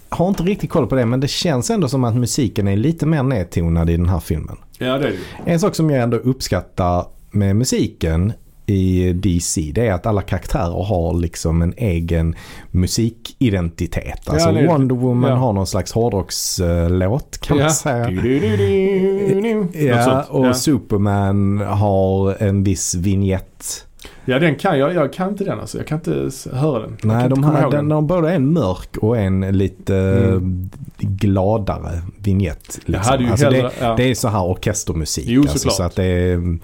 har 0.09 0.27
inte 0.27 0.43
riktigt 0.43 0.69
koll 0.69 0.87
på 0.87 0.95
det. 0.95 1.05
Men 1.05 1.19
det 1.19 1.27
känns 1.27 1.69
ändå 1.69 1.87
som 1.87 2.03
att 2.03 2.15
musiken 2.15 2.67
är 2.67 2.75
lite 2.77 3.05
mer 3.05 3.23
nedtonad 3.23 3.89
i 3.89 3.97
den 3.97 4.09
här 4.09 4.19
filmen. 4.19 4.57
Ja, 4.77 4.97
det 4.97 5.07
är 5.07 5.11
det. 5.45 5.51
En 5.51 5.59
sak 5.59 5.75
som 5.75 5.89
jag 5.89 6.03
ändå 6.03 6.17
uppskattar 6.17 7.05
med 7.31 7.55
musiken 7.55 8.33
i 8.65 9.13
DC 9.13 9.71
det 9.75 9.87
är 9.87 9.93
att 9.93 10.05
alla 10.05 10.21
karaktärer 10.21 10.83
har 10.83 11.13
liksom 11.19 11.61
en 11.61 11.73
egen 11.77 12.35
musikidentitet. 12.71 14.29
Alltså 14.29 14.51
det 14.51 14.59
är- 14.59 14.67
Wonder 14.67 14.95
Woman 14.95 15.29
ja. 15.31 15.35
har 15.37 15.53
någon 15.53 15.67
slags 15.67 15.91
hårdrockslåt 15.91 17.37
kan 17.41 17.57
man 17.57 17.71
säga. 17.71 18.05
Du-du-du-du-du. 18.07 19.55
Något 19.55 19.75
Ja, 19.75 20.03
sånt. 20.03 20.25
och 20.29 20.45
ja. 20.47 20.53
Superman 20.53 21.57
har 21.61 22.43
en 22.43 22.63
viss 22.63 22.95
vignett. 22.95 23.85
ja, 24.25 24.39
den 24.39 24.55
kan 24.55 24.79
jag. 24.79 24.93
Jag 24.93 25.13
kan 25.13 25.29
inte 25.29 25.43
den 25.43 25.59
alltså. 25.59 25.77
Jag 25.77 25.87
kan 25.87 25.97
inte 25.97 26.29
höra 26.51 26.79
den. 26.79 26.97
Jag 27.01 27.07
Nej, 27.07 27.29
de 27.29 27.43
har, 27.43 27.71
den, 27.71 27.89
de 27.89 28.07
både 28.07 28.31
en 28.33 28.53
mörk 28.53 28.97
och 28.97 29.17
en 29.17 29.41
lite 29.41 29.95
Mm. 29.97 30.69
gladare 30.99 32.01
vignett. 32.17 32.79
Liksom. 32.85 33.25
alltså 33.31 33.49
det, 33.49 33.71
ja. 33.81 33.93
det 33.97 34.03
är 34.11 34.15
så 34.15 34.27
här 34.27 34.43
orkestermusik. 34.43 35.25
Jo, 35.27 35.41
alltså, 35.41 35.57
såklart. 35.57 35.75
så 35.75 35.83
att 35.83 35.95
det 35.95 36.03
är, 36.05 36.57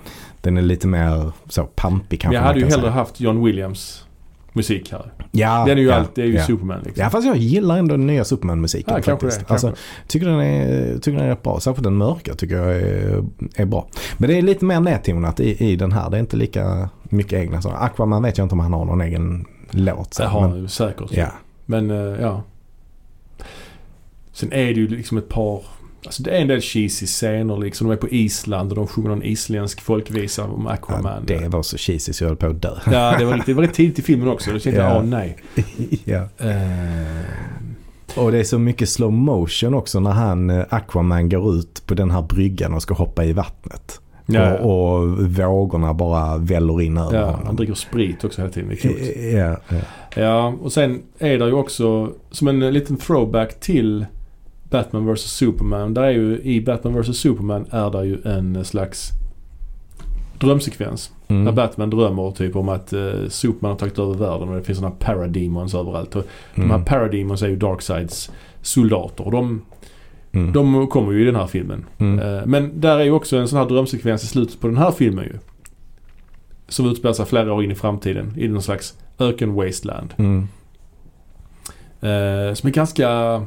den 0.48 0.58
är 0.58 0.62
lite 0.62 0.88
mer 0.88 1.32
så 1.50 1.64
pampig 1.64 2.22
kanske 2.22 2.36
jag 2.36 2.44
hade 2.44 2.60
ju 2.60 2.66
hellre 2.66 2.82
säga. 2.82 2.92
haft 2.92 3.20
John 3.20 3.44
Williams 3.46 4.04
musik 4.54 4.92
här. 4.92 5.12
Ja, 5.32 5.66
Den 5.68 5.78
är 5.78 5.82
ju 5.82 5.88
ja, 5.88 5.96
allt, 5.96 6.16
det 6.16 6.22
är 6.22 6.26
ju 6.26 6.34
ja. 6.36 6.46
Superman 6.46 6.82
liksom. 6.86 7.04
Ja, 7.04 7.10
fast 7.10 7.28
jag 7.28 7.38
gillar 7.38 7.78
ändå 7.78 7.96
den 7.98 8.08
nya 8.08 8.24
Superman-musiken 8.26 8.94
Ja, 8.98 9.02
faktiskt. 9.02 9.40
det, 9.40 9.54
alltså, 9.54 9.74
tycker, 10.08 10.28
den 10.28 10.40
är, 10.40 10.94
tycker 10.96 11.12
den 11.12 11.26
är 11.26 11.30
rätt 11.30 11.44
bra. 11.44 11.60
Särskilt 11.60 11.84
den 11.84 11.96
mörka 11.98 12.34
tycker 12.36 12.56
jag 12.56 12.76
är, 12.76 13.24
är 13.56 13.66
bra. 13.66 13.88
Men 14.18 14.30
det 14.30 14.38
är 14.38 14.42
lite 14.42 14.66
mer 14.66 14.80
nedtonat 14.80 15.40
i, 15.40 15.66
i 15.72 15.76
den 15.76 15.92
här. 15.92 16.10
Det 16.10 16.18
är 16.18 16.20
inte 16.20 16.38
lika 16.38 16.90
mycket 17.04 17.34
egna. 17.34 17.62
Så 17.62 17.70
Aquaman 17.70 18.24
vet 18.24 18.38
jag 18.38 18.46
inte 18.46 18.54
om 18.56 18.60
han 18.60 18.74
har 18.74 18.86
någon 18.86 19.02
egen 19.02 19.46
låt. 19.72 20.14
så, 20.14 20.24
Det 20.24 20.30
har 20.30 20.42
han 20.42 20.70
säkert. 20.70 21.12
Ja. 21.12 21.28
Men 21.66 21.92
eh, 21.92 22.22
ja. 22.22 22.44
Sen 24.32 24.54
är 24.54 24.66
det 24.66 24.80
ju 24.80 24.88
liksom 24.88 25.18
ett 25.18 25.30
par 25.30 25.62
Alltså 26.08 26.24
det 26.24 26.32
är 26.32 26.42
en 26.42 26.48
del 26.48 26.62
cheesy 26.62 27.06
scener 27.06 27.58
liksom. 27.58 27.88
De 27.88 27.94
är 27.94 27.98
på 27.98 28.10
Island 28.10 28.70
och 28.72 28.76
de 28.76 28.88
sjunger 28.88 29.10
någon 29.10 29.24
isländsk 29.24 29.82
folkvisa 29.82 30.44
om 30.44 30.64
Ja, 30.68 30.72
Aquaman. 30.74 31.24
det 31.26 31.48
var 31.48 31.64
så 31.64 31.78
cheesy 31.78 32.14
så 32.14 32.24
jag 32.24 32.30
höll 32.30 32.38
på 32.38 32.46
att 32.48 32.62
dö. 32.62 32.72
Ja, 32.92 33.16
det 33.20 33.26
var, 33.26 33.44
det 33.46 33.54
var 33.54 33.62
rätt 33.64 33.74
tidigt 33.74 34.00
i 34.00 34.02
filmen 34.02 34.28
också. 34.28 34.52
Då 34.52 34.60
kände 34.60 34.80
jag, 34.80 34.92
Ja. 34.92 34.98
åh 34.98 35.04
nej. 35.04 35.38
ja. 36.06 36.28
Eh, 36.38 38.18
Och 38.24 38.32
det 38.32 38.40
är 38.40 38.44
så 38.44 38.60
mycket 38.60 38.90
slow 38.90 39.14
motion 39.14 39.74
också 39.74 40.00
när 40.00 40.12
han, 40.12 40.50
eh, 40.50 40.66
Aquaman 40.70 41.30
går 41.30 41.56
ut 41.56 41.84
på 41.86 41.94
den 41.94 42.12
här 42.12 42.22
bryggan 42.22 42.74
och 42.74 42.82
ska 42.82 42.94
hoppa 42.94 43.26
i 43.26 43.34
vattnet. 43.34 44.02
ja, 44.26 44.58
Och, 44.58 45.00
och 45.00 45.08
vågorna 45.34 45.94
bara 45.94 46.38
väller 46.38 46.82
in 46.82 46.98
över 46.98 47.20
ja, 47.20 47.26
han 47.26 47.36
honom. 47.36 47.56
dricker 47.56 47.74
sprit 47.74 48.24
också 48.24 48.42
hela 48.42 48.54
tiden. 48.54 48.70
Det 48.70 48.76
coolt. 48.76 48.98
Ja, 49.34 49.58
ja. 49.70 49.82
Ja, 50.22 50.48
och 50.62 50.72
sen 50.74 51.02
är 51.20 51.38
det 51.38 51.46
ju 51.46 51.54
också 51.54 52.12
som 52.32 52.48
en 52.48 52.60
liten 52.60 52.98
throwback 52.98 53.60
till 53.60 54.06
Batman 54.70 55.14
vs 55.14 55.22
Superman. 55.22 55.94
Där 55.94 56.04
är 56.04 56.10
ju 56.12 56.40
i 56.42 56.62
Batman 56.62 57.02
vs 57.02 57.18
Superman 57.18 57.66
är 57.72 57.92
det 57.92 58.06
ju 58.06 58.22
en 58.26 58.66
slags 58.66 59.10
drömsekvens. 60.40 61.12
Där 61.28 61.36
Mm. 61.36 61.56
Batman 61.56 61.90
drömmer 61.90 62.32
typ 62.32 62.56
om 62.56 62.70
att 62.70 62.94
eh, 62.94 63.12
Superman 63.30 63.72
har 63.72 63.78
tagit 63.80 64.00
över 64.00 64.14
världen 64.14 64.50
och 64.50 64.56
det 64.56 64.64
finns 64.64 64.78
sådana 64.78 64.96
parademons 65.00 65.76
överallt. 65.76 66.16
Och 66.16 66.24
De 66.56 66.62
här 66.62 66.70
Mm. 66.76 66.86
parademons 66.86 67.42
är 67.42 67.48
ju 67.48 67.56
Darkseids 67.56 68.32
soldater 68.62 69.26
och 69.26 69.32
de, 69.32 69.62
Mm. 70.32 70.54
de 70.54 70.88
kommer 70.88 71.12
ju 71.12 71.22
i 71.22 71.26
den 71.26 71.36
här 71.36 71.48
filmen. 71.48 71.86
Mm. 71.98 72.20
Eh, 72.20 72.46
men 72.46 72.82
där 72.82 73.00
är 73.00 73.04
ju 73.04 73.12
också 73.12 73.38
en 73.38 73.48
sån 73.48 73.60
här 73.60 73.66
drömsekvens 73.66 74.24
i 74.24 74.28
slutet 74.28 74.60
på 74.62 74.68
den 74.68 74.78
här 74.78 74.92
filmen 74.92 75.24
ju. 75.26 75.40
Som 76.68 76.86
utspelar 76.92 77.14
sig 77.14 77.26
flera 77.26 77.54
år 77.54 77.64
in 77.64 77.72
i 77.72 77.76
framtiden 77.76 78.34
i 78.38 78.48
någon 78.48 78.62
slags 78.62 78.98
öken 79.20 79.54
wasteland. 79.54 80.14
Mm. 80.18 80.48
Eh, 82.02 82.54
som 82.54 82.68
är 82.68 82.72
ganska... 82.72 83.42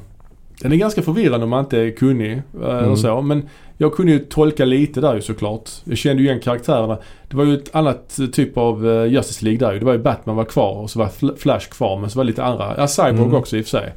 Den 0.63 0.73
är 0.73 0.77
ganska 0.77 1.03
förvirrande 1.03 1.45
om 1.45 1.51
man 1.51 1.65
inte 1.65 1.79
är 1.79 1.91
kunnig. 1.91 2.33
Eh, 2.33 2.69
eller 2.69 2.83
Mm. 2.83 2.97
så. 2.97 3.21
Men 3.23 3.49
jag 3.77 3.95
kunde 3.95 4.13
ju 4.13 4.19
tolka 4.19 4.65
lite 4.65 5.01
där 5.01 5.15
ju 5.15 5.21
såklart. 5.21 5.71
Jag 5.85 5.99
kände 5.99 6.23
ju 6.23 6.29
igen 6.29 6.41
karaktärerna. 6.41 6.99
Det 7.29 7.37
var 7.37 7.45
ju 7.45 7.55
ett 7.55 7.75
annat 7.75 8.19
eh, 8.19 8.27
typ 8.27 8.57
av 8.59 8.87
uh, 8.87 9.07
Justice 9.07 9.45
League 9.45 9.59
där 9.67 9.73
ju. 9.73 9.79
Det 9.79 9.85
var 9.85 9.93
ju 9.93 9.99
Batman 9.99 10.37
var 10.37 10.45
kvar 10.45 10.77
och 10.77 10.91
så 10.91 10.99
var 10.99 11.07
Fl- 11.07 11.37
Flash 11.37 11.69
kvar. 11.71 11.99
Men 12.01 12.11
så 12.11 12.19
var 12.19 12.25
det 12.25 12.31
lite 12.31 12.45
andra. 12.45 12.75
Ja, 12.77 12.87
Cyborg 12.89 13.11
Mm. 13.23 13.35
också 13.35 13.57
i 13.57 13.61
och 13.61 13.65
för 13.65 13.71
sig. 13.71 13.95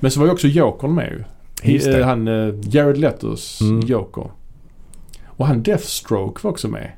Men 0.00 0.10
så 0.10 0.20
var 0.20 0.26
ju 0.26 0.32
också 0.32 0.46
Jokern 0.48 0.94
med 0.94 1.08
ju. 1.12 1.24
He- 1.78 1.98
eh, 2.00 2.06
Han 2.06 2.26
Jared 2.70 2.98
Letos 2.98 3.60
Mm. 3.60 3.80
Joker. 3.80 4.30
Och 5.26 5.46
han 5.46 5.62
Deathstroke 5.62 6.40
var 6.42 6.50
också 6.50 6.68
med. 6.68 6.90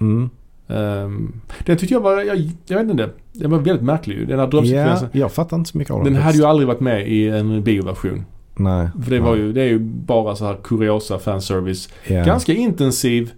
Mm. 0.00 0.30
Um, 0.66 1.40
den 1.66 1.76
tyckte 1.76 1.94
jag 1.94 2.00
var, 2.00 2.22
jag, 2.22 2.50
jag 2.66 2.78
vet 2.78 2.90
inte. 2.90 3.10
Den 3.38 3.50
var 3.50 3.58
väldigt 3.58 3.84
märklig 3.84 4.16
ju. 4.16 4.24
Den 4.26 4.38
här 4.38 4.46
Ja, 4.46 4.50
drömsekvensen. 4.50 5.08
jag 5.12 5.32
fattar 5.32 5.56
inte 5.56 5.70
så 5.70 5.78
mycket 5.78 5.94
av 5.94 6.04
den. 6.04 6.12
Den 6.12 6.22
hade 6.22 6.38
ju 6.38 6.44
aldrig 6.44 6.66
varit 6.68 6.80
med 6.80 7.08
i 7.08 7.28
en 7.28 7.62
bioversion. 7.62 8.24
Nej. 8.56 8.88
För 9.04 9.10
det 9.10 9.20
var 9.20 9.30
Nej. 9.36 9.40
ju, 9.40 9.52
det 9.52 9.62
är 9.62 9.66
ju 9.66 9.78
bara 9.78 10.36
så 10.36 10.44
här 10.44 10.56
kuriosa 10.64 11.18
fanservice. 11.18 11.88
Ja. 12.06 12.24
Ganska 12.24 12.52
intensiv 12.52 13.30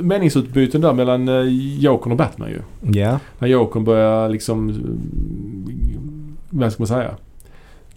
meningsutbyten 0.00 0.80
där 0.80 0.92
mellan 0.92 1.28
uh, 1.28 1.44
Jokern 1.78 2.12
och 2.12 2.18
Batman 2.18 2.48
ju. 2.48 2.60
Ja. 3.00 3.18
När 3.38 3.48
Jokern 3.48 3.84
börjar 3.84 4.28
liksom, 4.28 4.68
mm, 4.68 6.36
vad 6.50 6.72
ska 6.72 6.80
man 6.82 6.88
säga? 6.88 7.10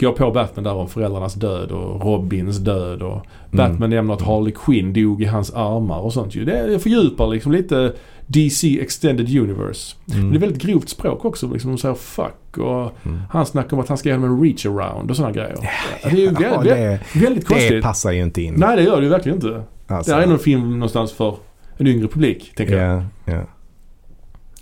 Gå 0.02 0.12
på 0.12 0.30
Batman 0.30 0.64
där 0.64 0.74
om 0.74 0.88
föräldrarnas 0.88 1.34
död 1.34 1.70
och 1.70 2.04
Robins 2.04 2.58
död 2.58 3.02
och 3.02 3.26
Batman 3.50 3.90
nämner 3.90 4.14
att 4.14 4.22
Harley 4.22 4.52
Quinn 4.56 4.92
dog 4.92 5.22
i 5.22 5.24
hans 5.24 5.50
armar 5.54 5.98
och 6.00 6.12
sånt 6.12 6.34
ju. 6.34 6.44
Det 6.44 6.78
fördjupar 6.82 7.26
liksom 7.26 7.52
lite 7.52 7.92
DC 8.26 8.80
Extended 8.80 9.36
Universe. 9.40 9.96
Mm. 10.10 10.20
Men 10.22 10.30
det 10.30 10.36
är 10.36 10.40
väldigt 10.40 10.62
grovt 10.62 10.88
språk 10.88 11.24
också. 11.24 11.52
Liksom, 11.52 11.70
de 11.70 11.78
säger 11.78 11.94
fuck 11.94 12.58
och 12.58 12.92
Mm. 13.06 13.20
han 13.30 13.46
snackar 13.46 13.72
om 13.76 13.80
att 13.82 13.88
han 13.88 13.98
ska 13.98 14.08
göra 14.08 14.22
en 14.22 14.40
reach 14.42 14.66
around 14.66 15.10
och 15.10 15.16
sådana 15.16 15.32
grejer. 15.34 15.56
Ja, 16.02 16.08
det 16.10 16.16
är 16.16 16.16
ju 16.16 16.26
väldigt, 16.26 16.42
Ja, 16.42 16.62
det, 16.62 17.00
väldigt 17.14 17.48
det 17.48 17.54
konstigt. 17.54 17.82
passar 17.82 18.12
ju 18.12 18.22
inte 18.22 18.42
in. 18.42 18.54
Nej 18.56 18.76
det 18.76 18.82
gör 18.82 18.96
det 18.96 19.02
ju 19.02 19.08
verkligen 19.10 19.36
inte. 19.36 19.62
Alltså. 19.86 20.10
Det 20.10 20.16
här 20.16 20.22
är 20.22 20.26
nog 20.26 20.34
en 20.38 20.42
film 20.44 20.70
någonstans 20.72 21.12
för 21.12 21.36
en 21.76 21.86
yngre 21.86 22.08
publik, 22.08 22.52
tänker 22.56 22.76
jag. 22.78 22.96
ja, 22.96 23.02
ja. 23.32 23.40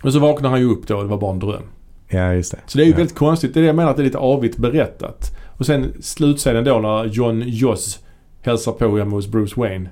Men 0.03 0.11
så 0.11 0.19
vaknar 0.19 0.49
han 0.49 0.59
ju 0.59 0.65
upp 0.71 0.87
då 0.87 0.95
och 0.97 1.03
det 1.03 1.09
var 1.09 1.17
bara 1.17 1.31
en 1.31 1.39
dröm. 1.39 1.63
Ja, 2.11 2.33
just 2.33 2.51
det. 2.51 2.57
Så 2.65 2.77
det 2.77 2.83
är 2.83 2.85
ju 2.85 2.91
Ja. 2.91 2.97
väldigt 2.97 3.15
konstigt. 3.17 3.53
Det 3.53 3.59
är 3.59 3.61
det 3.61 3.67
jag 3.67 3.75
menar 3.75 3.89
att 3.91 3.97
det 3.97 4.01
är 4.03 4.05
lite 4.05 4.17
avigt 4.17 4.57
berättat. 4.57 5.31
Och 5.57 5.65
sen 5.65 5.93
slutscenen 6.01 6.63
då 6.63 6.79
när 6.79 7.05
John 7.05 7.43
Joss 7.45 7.99
hälsar 8.41 8.71
på 8.71 8.97
hemma 8.97 9.11
hos 9.15 9.27
Bruce 9.27 9.53
Wayne. 9.59 9.89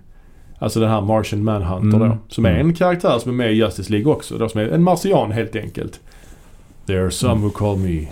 Alltså 0.60 0.80
den 0.80 0.90
här 0.90 1.02
Martian 1.02 1.44
Manhunter 1.44 1.98
Mm. 1.98 2.10
då. 2.10 2.18
Som 2.28 2.46
är 2.46 2.50
Mm. 2.54 2.68
en 2.68 2.74
karaktär 2.74 3.20
som 3.20 3.32
är 3.32 3.36
med 3.36 3.52
i 3.52 3.56
Justice 3.56 3.92
League 3.92 4.12
också. 4.14 4.38
Då, 4.38 4.50
som 4.50 4.62
är 4.62 4.68
en 4.68 4.84
marsian 4.84 5.32
helt 5.32 5.56
enkelt. 5.56 6.00
There 6.86 7.02
are 7.02 7.12
some 7.12 7.42
who 7.42 7.50
call 7.50 7.78
me 7.78 8.08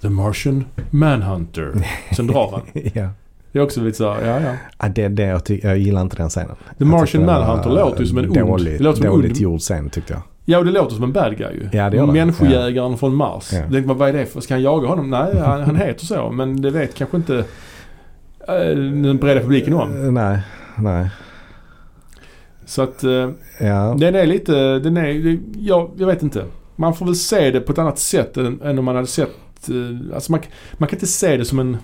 the 0.00 0.08
Martian 0.08 0.64
Manhunter. 0.90 1.72
Sen 2.16 2.26
drar 2.26 2.50
han. 2.50 2.60
ja. 2.94 3.08
Det 3.52 3.58
är 3.58 3.62
också 3.62 3.80
lite 3.80 3.96
så 3.98 4.04
ja 4.04 4.40
ja. 4.40 4.54
Ja, 4.78 4.88
det, 4.88 5.08
det, 5.08 5.22
jag, 5.22 5.40
jag 5.62 5.78
gillar 5.78 6.00
inte 6.02 6.16
den 6.16 6.28
scenen. 6.28 6.56
The 6.78 6.84
Martian 6.84 7.26
Manhunter 7.26 7.70
låter 7.70 8.00
ju 8.00 8.06
som 8.06 8.18
en 8.18 8.24
ond. 8.24 8.34
dåligt, 8.38 8.80
en 8.80 8.84
dåligt 8.84 9.30
ond. 9.32 9.36
gjord 9.40 9.60
scen 9.60 9.90
tyckte 9.90 10.12
jag. 10.12 10.22
Ja 10.44 10.58
och 10.58 10.64
det 10.64 10.70
låter 10.70 10.94
som 10.94 11.04
en 11.04 11.12
bad 11.12 11.36
guy 11.38 11.52
ju. 11.54 11.68
Ja, 11.72 11.90
det 11.90 11.96
gör 11.96 12.06
det. 12.06 12.12
Människojägaren 12.12 12.98
från 12.98 13.14
Mars. 13.14 13.48
Ja. 13.52 13.58
Jag 13.58 13.72
tänkte, 13.72 13.94
vad 13.94 14.08
är 14.08 14.12
det 14.12 14.26
för? 14.26 14.40
Ska 14.40 14.54
han 14.54 14.62
jaga 14.62 14.88
honom? 14.88 15.10
Nej, 15.10 15.38
han, 15.38 15.62
han 15.62 15.76
heter 15.76 16.06
så. 16.06 16.30
Men 16.30 16.62
det 16.62 16.70
vet 16.70 16.94
kanske 16.94 17.16
inte 17.16 17.38
eh, 18.48 18.54
den 18.76 19.16
breda 19.16 19.40
publiken 19.40 19.74
om. 19.74 20.04
Eh, 20.04 20.12
Nej, 20.12 20.38
nej. 20.78 21.08
Så 22.64 22.82
att 22.82 23.04
eh, 23.04 23.30
Ja. 23.60 23.96
den 23.98 24.14
är 24.14 24.26
lite, 24.26 24.78
den 24.78 24.96
är, 24.96 25.14
det- 25.14 25.38
ja, 25.58 25.90
jag 25.96 26.06
vet 26.06 26.22
inte. 26.22 26.44
Man 26.76 26.94
får 26.94 27.06
väl 27.06 27.16
se 27.16 27.50
det 27.50 27.60
på 27.60 27.72
ett 27.72 27.78
annat 27.78 27.98
sätt 27.98 28.36
än, 28.36 28.60
än 28.62 28.78
om 28.78 28.84
man 28.84 28.94
hade 28.94 29.06
sett, 29.06 29.28
eh, 29.68 30.14
alltså 30.14 30.32
man, 30.32 30.40
man 30.72 30.88
kan 30.88 30.96
inte 30.96 31.06
se 31.06 31.36
det 31.36 31.44
som 31.44 31.58
en, 31.58 31.76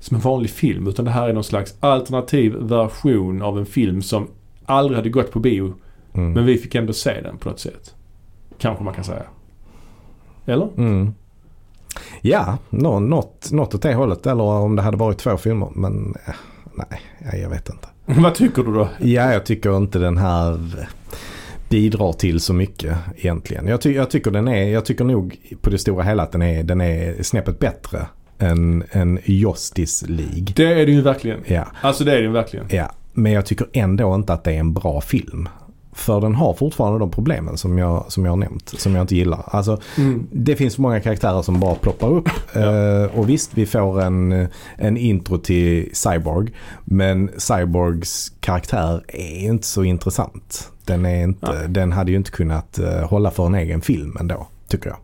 som 0.00 0.14
en 0.14 0.20
vanlig 0.20 0.50
film. 0.50 0.86
Utan 0.86 1.04
det 1.04 1.10
här 1.10 1.28
är 1.28 1.32
någon 1.32 1.44
slags 1.44 1.74
alternativ 1.80 2.54
version 2.60 3.42
av 3.42 3.58
en 3.58 3.66
film 3.66 4.02
som 4.02 4.26
aldrig 4.66 4.96
hade 4.96 5.08
gått 5.10 5.32
på 5.32 5.38
bio. 5.40 5.74
Mm. 6.14 6.32
Men 6.32 6.46
vi 6.46 6.56
fick 6.58 6.74
ändå 6.74 6.92
se 6.92 7.20
den 7.20 7.36
på 7.38 7.48
något 7.48 7.60
sätt. 7.60 7.94
Kanske 8.58 8.84
man 8.84 8.94
kan 8.94 9.04
säga. 9.04 9.22
Eller? 10.46 10.68
Mm. 10.78 11.14
Ja, 12.20 12.58
nå, 12.70 13.00
något, 13.00 13.52
något 13.52 13.74
åt 13.74 13.82
det 13.82 13.94
hållet. 13.94 14.26
Eller 14.26 14.44
om 14.44 14.76
det 14.76 14.82
hade 14.82 14.96
varit 14.96 15.18
två 15.18 15.36
filmer. 15.36 15.68
Men 15.74 16.14
eh, 16.26 16.34
nej, 16.74 17.00
ja, 17.32 17.38
jag 17.38 17.48
vet 17.50 17.68
inte. 17.68 17.88
Vad 18.20 18.34
tycker 18.34 18.62
du 18.62 18.72
då? 18.74 18.88
Ja, 19.00 19.32
jag 19.32 19.46
tycker 19.46 19.76
inte 19.76 19.98
den 19.98 20.16
här 20.18 20.58
bidrar 21.68 22.12
till 22.12 22.40
så 22.40 22.52
mycket 22.52 22.96
egentligen. 23.16 23.66
Jag, 23.66 23.80
ty- 23.80 23.94
jag, 23.94 24.10
tycker, 24.10 24.30
den 24.30 24.48
är, 24.48 24.64
jag 24.68 24.84
tycker 24.84 25.04
nog 25.04 25.36
på 25.60 25.70
det 25.70 25.78
stora 25.78 26.02
hela 26.04 26.22
att 26.22 26.32
den 26.32 26.42
är, 26.42 26.62
den 26.62 26.80
är 26.80 27.22
snäppet 27.22 27.58
bättre 27.58 28.06
än, 28.38 28.84
än 28.90 29.18
Justice 29.24 30.06
League. 30.06 30.46
Det 30.56 30.80
är 30.80 30.86
det 30.86 30.92
ju 30.92 31.00
verkligen. 31.00 31.40
Ja, 31.46 31.64
Alltså 31.80 32.04
det 32.04 32.12
är 32.12 32.16
det 32.16 32.22
ju 32.22 32.30
verkligen. 32.32 32.66
ja, 32.70 32.90
men 33.12 33.32
jag 33.32 33.46
tycker 33.46 33.66
ändå 33.72 34.14
inte 34.14 34.32
att 34.32 34.44
det 34.44 34.52
är 34.52 34.58
en 34.60 34.72
bra 34.74 35.00
film. 35.00 35.48
För 35.96 36.20
den 36.20 36.34
har 36.34 36.54
fortfarande 36.54 36.98
de 36.98 37.10
problemen 37.10 37.56
som 37.56 37.78
jag, 37.78 38.04
som 38.08 38.24
jag 38.24 38.32
har 38.32 38.36
nämnt, 38.36 38.68
som 38.68 38.94
jag 38.94 39.02
inte 39.02 39.16
gillar. 39.16 39.42
Alltså, 39.46 39.78
Mm. 39.98 40.26
det 40.32 40.56
finns 40.56 40.78
många 40.78 41.00
karaktärer 41.00 41.42
som 41.42 41.60
bara 41.60 41.74
ploppar 41.74 42.08
upp. 42.08 42.28
Ja. 42.54 42.60
Eh, 42.60 43.18
och 43.18 43.28
visst, 43.28 43.50
vi 43.54 43.66
får 43.66 44.02
en, 44.02 44.48
en 44.76 44.96
intro 44.96 45.38
till 45.38 45.90
Cyborg. 45.92 46.52
Men 46.84 47.30
Cyborgs 47.38 48.32
karaktär 48.40 49.04
är 49.08 49.44
inte 49.44 49.66
så 49.66 49.84
intressant. 49.84 50.70
Den, 50.84 51.06
är 51.06 51.22
inte, 51.22 51.52
Nej. 51.52 51.68
den 51.68 51.92
hade 51.92 52.10
ju 52.10 52.16
inte 52.16 52.30
kunnat 52.30 52.78
eh, 52.78 53.08
hålla 53.08 53.30
för 53.30 53.46
en 53.46 53.54
egen 53.54 53.80
film 53.80 54.16
ändå, 54.20 54.46
tycker 54.68 54.88
jag. 54.90 54.96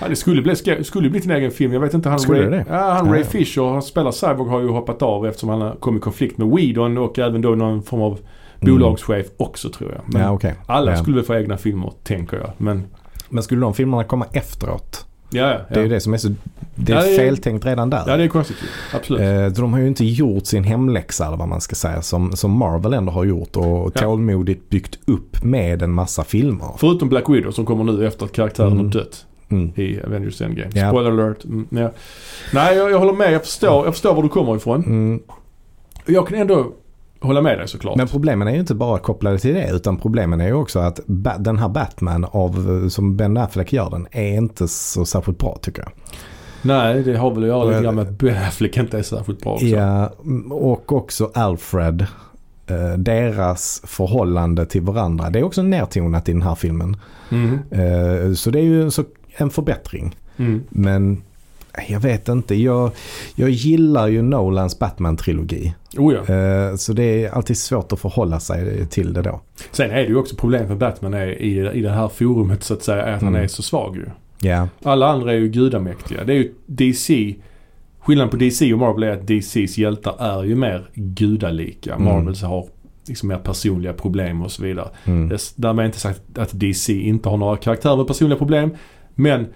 Ja, 0.00 0.08
det 0.08 0.16
skulle 0.16 0.42
bli, 0.42 0.84
skulle 0.84 1.10
bli 1.10 1.20
en 1.24 1.30
egen 1.30 1.50
film. 1.50 1.72
Jag 1.72 1.80
vet 1.80 1.94
inte. 1.94 2.08
Han, 2.08 2.20
Skulle 2.20 2.40
Ray, 2.42 2.50
det? 2.50 2.64
Ja, 2.68 2.90
han 2.90 3.06
Ja, 3.06 3.12
Ray 3.12 3.20
ja. 3.20 3.26
Fisher, 3.26 3.72
han 3.72 3.82
spelar 3.82 4.10
Cyborg, 4.12 4.50
har 4.50 4.60
ju 4.60 4.68
hoppat 4.68 5.02
av 5.02 5.26
eftersom 5.26 5.48
han 5.48 5.76
kommit 5.76 6.00
i 6.00 6.02
konflikt 6.02 6.38
med 6.38 6.48
Whedon 6.48 6.98
och 6.98 7.18
även 7.18 7.40
då 7.40 7.48
någon 7.50 7.82
form 7.82 8.02
av 8.02 8.18
bolagschef 8.60 9.26
också 9.36 9.70
tror 9.70 9.90
jag. 9.92 10.00
Mm. 10.14 10.22
Ja, 10.28 10.30
okej. 10.34 10.54
alla 10.66 10.96
skulle 10.96 11.16
väl 11.16 11.24
få 11.24 11.34
egna 11.34 11.56
filmer, 11.56 11.92
tänker 12.02 12.36
jag. 12.36 12.50
Men 12.58 12.84
Men 13.28 13.42
skulle 13.42 13.60
de 13.60 13.74
filmerna 13.74 14.04
komma 14.04 14.26
efteråt? 14.32 15.04
ja, 15.30 15.50
ja. 15.50 15.58
Det 15.68 15.74
är 15.80 15.82
ju 15.82 15.88
det 15.88 16.00
som 16.00 16.14
är 16.14 16.18
så... 16.18 16.34
Det 16.74 16.92
är 16.92 17.16
feltänkt 17.16 17.66
redan 17.66 17.90
där. 17.90 18.02
ja 18.06 18.16
det 18.16 18.22
är 18.24 18.28
konstigt. 18.28 18.56
Absolut. 18.94 19.20
Eh, 19.22 19.62
de 19.62 19.72
har 19.72 19.80
ju 19.80 19.86
inte 19.86 20.04
gjort 20.04 20.46
sin 20.46 20.64
hemläxa 20.64 21.26
eller 21.26 21.36
vad 21.36 21.48
man 21.48 21.60
ska 21.60 21.74
säga 21.74 22.02
som, 22.02 22.32
som 22.36 22.50
Marvel 22.50 22.92
ändå 22.92 23.12
har 23.12 23.24
gjort 23.24 23.56
och 23.56 23.64
Ja. 23.64 23.90
tålmodigt 24.00 24.70
byggt 24.70 24.98
upp 25.06 25.44
med 25.44 25.82
en 25.82 25.92
massa 25.92 26.24
filmer. 26.24 26.68
Förutom 26.78 27.08
Black 27.08 27.28
Widow 27.28 27.50
som 27.50 27.66
kommer 27.66 27.84
nu 27.84 28.06
efter 28.06 28.24
att 28.26 28.32
karaktären 28.32 28.72
Mm. 28.72 28.84
har 28.84 28.92
dött 28.92 29.24
Mm. 29.50 29.72
i 29.76 30.00
Avengers 30.06 30.40
Endgame. 30.42 30.70
Ja. 30.74 30.88
Spoiler 30.90 31.10
alert. 31.10 31.44
Mm, 31.44 31.66
ja. 31.70 31.90
Nej, 32.54 32.76
jag, 32.76 32.90
jag 32.90 32.98
håller 32.98 33.12
med. 33.12 33.32
Jag 33.32 33.42
förstår, 33.44 33.84
jag 33.84 33.94
förstår 33.94 34.14
var 34.14 34.22
du 34.22 34.28
kommer 34.28 34.56
ifrån. 34.56 34.84
Mm. 34.84 35.20
Jag 36.06 36.28
kan 36.28 36.38
ändå 36.38 36.72
hålla 37.20 37.40
med 37.42 37.58
dig 37.58 37.68
såklart. 37.68 37.96
Men 37.96 38.08
problemen 38.08 38.48
är 38.48 38.52
ju 38.52 38.60
inte 38.60 38.74
bara 38.74 38.98
kopplade 38.98 39.38
till 39.38 39.54
det 39.54 39.70
utan 39.72 39.96
problemen 39.96 40.40
är 40.40 40.46
ju 40.46 40.52
också 40.52 40.78
att 40.78 41.00
den 41.38 41.58
här 41.58 41.68
Batman 41.68 42.24
av, 42.30 42.88
som 42.88 43.16
Ben 43.16 43.36
Affleck 43.36 43.72
gör 43.72 43.90
den 43.90 44.06
är 44.10 44.36
inte 44.36 44.68
så 44.68 45.04
särskilt 45.04 45.38
bra 45.38 45.58
tycker 45.62 45.82
jag. 45.82 45.90
Nej, 46.62 47.02
det 47.02 47.16
har 47.16 47.30
väl 47.30 47.42
att 47.42 47.48
göra 47.48 47.64
lite 47.64 47.82
grann 47.82 47.94
med 47.94 48.02
att 48.08 48.18
Ben 48.18 48.36
Affleck 48.36 48.76
inte 48.76 48.98
är 48.98 49.02
särskilt 49.02 49.40
bra 49.42 49.52
också. 49.52 49.66
Ja, 49.66 50.12
och 50.50 50.92
också 50.92 51.30
Alfred. 51.34 52.06
eh, 52.66 52.92
Deras 52.98 53.82
förhållande 53.84 54.66
till 54.66 54.82
varandra. 54.82 55.30
Det 55.30 55.38
är 55.38 55.42
också 55.42 55.62
nedtonat 55.62 56.28
i 56.28 56.32
den 56.32 56.42
här 56.42 56.54
filmen. 56.54 56.96
Mm. 57.30 57.58
Eh, 57.70 58.32
Så 58.32 58.50
det 58.50 58.58
är 58.58 58.62
ju 58.64 58.90
en 59.36 59.50
förbättring. 59.50 60.16
Mm. 60.36 60.62
Men 60.70 61.22
jag 61.88 62.00
vet 62.00 62.28
inte. 62.28 62.54
Jag, 62.54 62.90
jag 63.34 63.50
gillar 63.50 64.06
ju 64.08 64.22
Nolans 64.22 64.78
Batman-trilogi. 64.78 65.72
Oh 65.96 66.14
ja. 66.14 66.34
Eh, 66.34 66.76
Så 66.76 66.92
det 66.92 67.24
är 67.24 67.30
alltid 67.30 67.58
svårt 67.58 67.92
att 67.92 68.00
förhålla 68.00 68.40
sig 68.40 68.86
till 68.86 69.12
det 69.12 69.22
då. 69.22 69.40
Sen 69.72 69.90
är 69.90 69.94
det 69.94 70.06
ju 70.06 70.16
också 70.16 70.36
problemet 70.36 70.68
med 70.68 70.78
Batman 70.78 71.14
är 71.14 71.26
i, 71.42 71.70
i 71.78 71.82
det 71.82 71.90
här 71.90 72.08
forumet 72.08 72.62
så 72.64 72.74
att 72.74 72.82
säga 72.82 73.02
är 73.02 73.12
att 73.12 73.22
han 73.22 73.28
Mm. 73.34 73.44
är 73.44 73.48
så 73.48 73.62
svag 73.62 73.96
ju. 73.96 74.06
Ja, 74.48 74.68
Alla 74.82 75.06
andra 75.08 75.32
är 75.32 75.36
ju 75.36 75.48
gudamäktiga. 75.48 76.24
Det 76.24 76.32
är 76.32 76.36
ju 76.36 76.54
DC. 76.66 77.34
Skillnaden 78.00 78.30
på 78.30 78.36
DC 78.36 78.72
och 78.72 78.78
Marvel 78.78 79.02
är 79.02 79.10
att 79.12 79.26
DCs 79.26 79.78
hjältar 79.78 80.14
är 80.18 80.44
ju 80.44 80.54
mer 80.56 80.90
gudalika. 80.94 81.94
Mm. 81.94 82.04
Marvels 82.04 82.42
har 82.42 82.66
liksom 83.08 83.28
mer 83.28 83.36
personliga 83.38 83.92
problem 83.92 84.42
och 84.42 84.52
så 84.52 84.62
vidare. 84.62 84.88
mm. 85.04 85.36
Därmed 85.56 85.86
inte 85.86 86.00
sagt 86.00 86.22
att 86.38 86.50
DC 86.52 86.92
inte 87.00 87.28
har 87.28 87.36
några 87.36 87.56
karaktärer 87.56 87.96
med 87.96 88.06
personliga 88.06 88.38
problem. 88.38 88.70
Men 89.14 89.46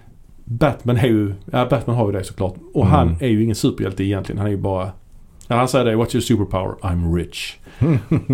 Batman 0.45 0.97
är 0.97 1.07
ju, 1.07 1.34
ja 1.51 1.66
Batman 1.70 1.97
har 1.97 2.07
ju 2.07 2.12
det 2.18 2.24
såklart. 2.24 2.55
Och 2.74 2.86
Mm. 2.86 2.93
han 2.95 3.16
är 3.20 3.28
ju 3.28 3.43
ingen 3.43 3.55
superhjälte 3.57 4.05
egentligen. 4.05 4.38
Han 4.38 4.47
är 4.47 4.51
ju 4.51 4.57
bara, 4.57 4.90
ja, 5.49 5.57
han 5.57 5.68
säger 5.68 5.84
det, 5.84 5.95
what's 5.95 6.14
your 6.14 6.20
superpower? 6.20 6.74
I'm 6.82 7.14
rich. 7.16 7.57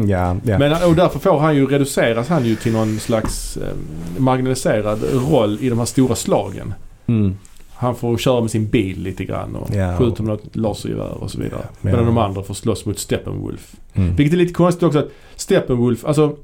ja, 0.09 0.37
ja. 0.45 0.59
Men, 0.59 0.73
och 0.89 0.95
därför 0.97 1.19
får 1.19 1.39
han 1.39 1.57
ju 1.57 1.67
reduceras 1.67 2.29
han 2.29 2.45
ju 2.45 2.57
till 2.57 2.73
någon 2.73 2.99
slags 2.99 3.57
eh, 3.57 3.75
marginaliserad 4.19 4.99
roll 5.31 5.59
i 5.61 5.69
de 5.69 5.79
här 5.79 5.87
stora 5.87 6.15
slagen. 6.15 6.75
Mm. 7.07 7.37
Han 7.75 7.95
får 7.95 8.17
köra 8.19 8.41
med 8.41 8.51
sin 8.51 8.67
bil 8.69 9.03
lite 9.03 9.25
grann 9.25 9.57
och 9.57 9.75
Ja. 9.75 9.97
skjuta 9.97 10.23
med 10.23 10.31
något 10.33 10.57
lasergevär 10.57 11.23
och 11.23 11.31
så 11.31 11.39
vidare. 11.41 11.61
Ja. 11.63 11.69
Medan 11.81 12.07
de 12.07 12.19
andra 12.19 12.43
får 12.43 12.55
slåss 12.55 12.87
mot 12.87 12.99
Steppenwolf. 12.99 13.77
Mm. 13.95 14.17
Vilket 14.17 14.33
är 14.35 14.37
lite 14.39 14.55
konstigt 14.55 14.83
också 14.83 14.99
att 14.99 15.09
Steppenwolf, 15.37 16.05
alltså 16.05 16.37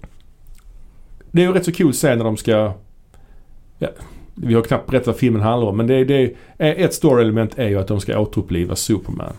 Det 1.30 1.42
är 1.42 1.46
ju 1.46 1.52
rätt 1.52 1.64
så 1.64 1.72
kul 1.72 1.92
scen 1.92 2.18
när 2.18 2.24
de 2.24 2.36
ska 2.36 2.72
ja, 3.78 3.88
Vi 4.35 4.55
har 4.55 4.62
knappt 4.62 4.91
berättat 4.91 5.07
vad 5.07 5.16
filmen 5.16 5.43
handlar 5.43 5.68
om 5.68 5.76
men 5.76 5.87
det 5.87 6.05
det 6.05 6.35
är, 6.59 6.74
ett 6.85 6.95
story-element 6.95 7.59
är 7.59 7.68
ju 7.68 7.78
att 7.78 7.89
de 7.89 8.01
ska 8.01 8.18
återuppliva 8.18 8.76
Superman. 8.76 9.32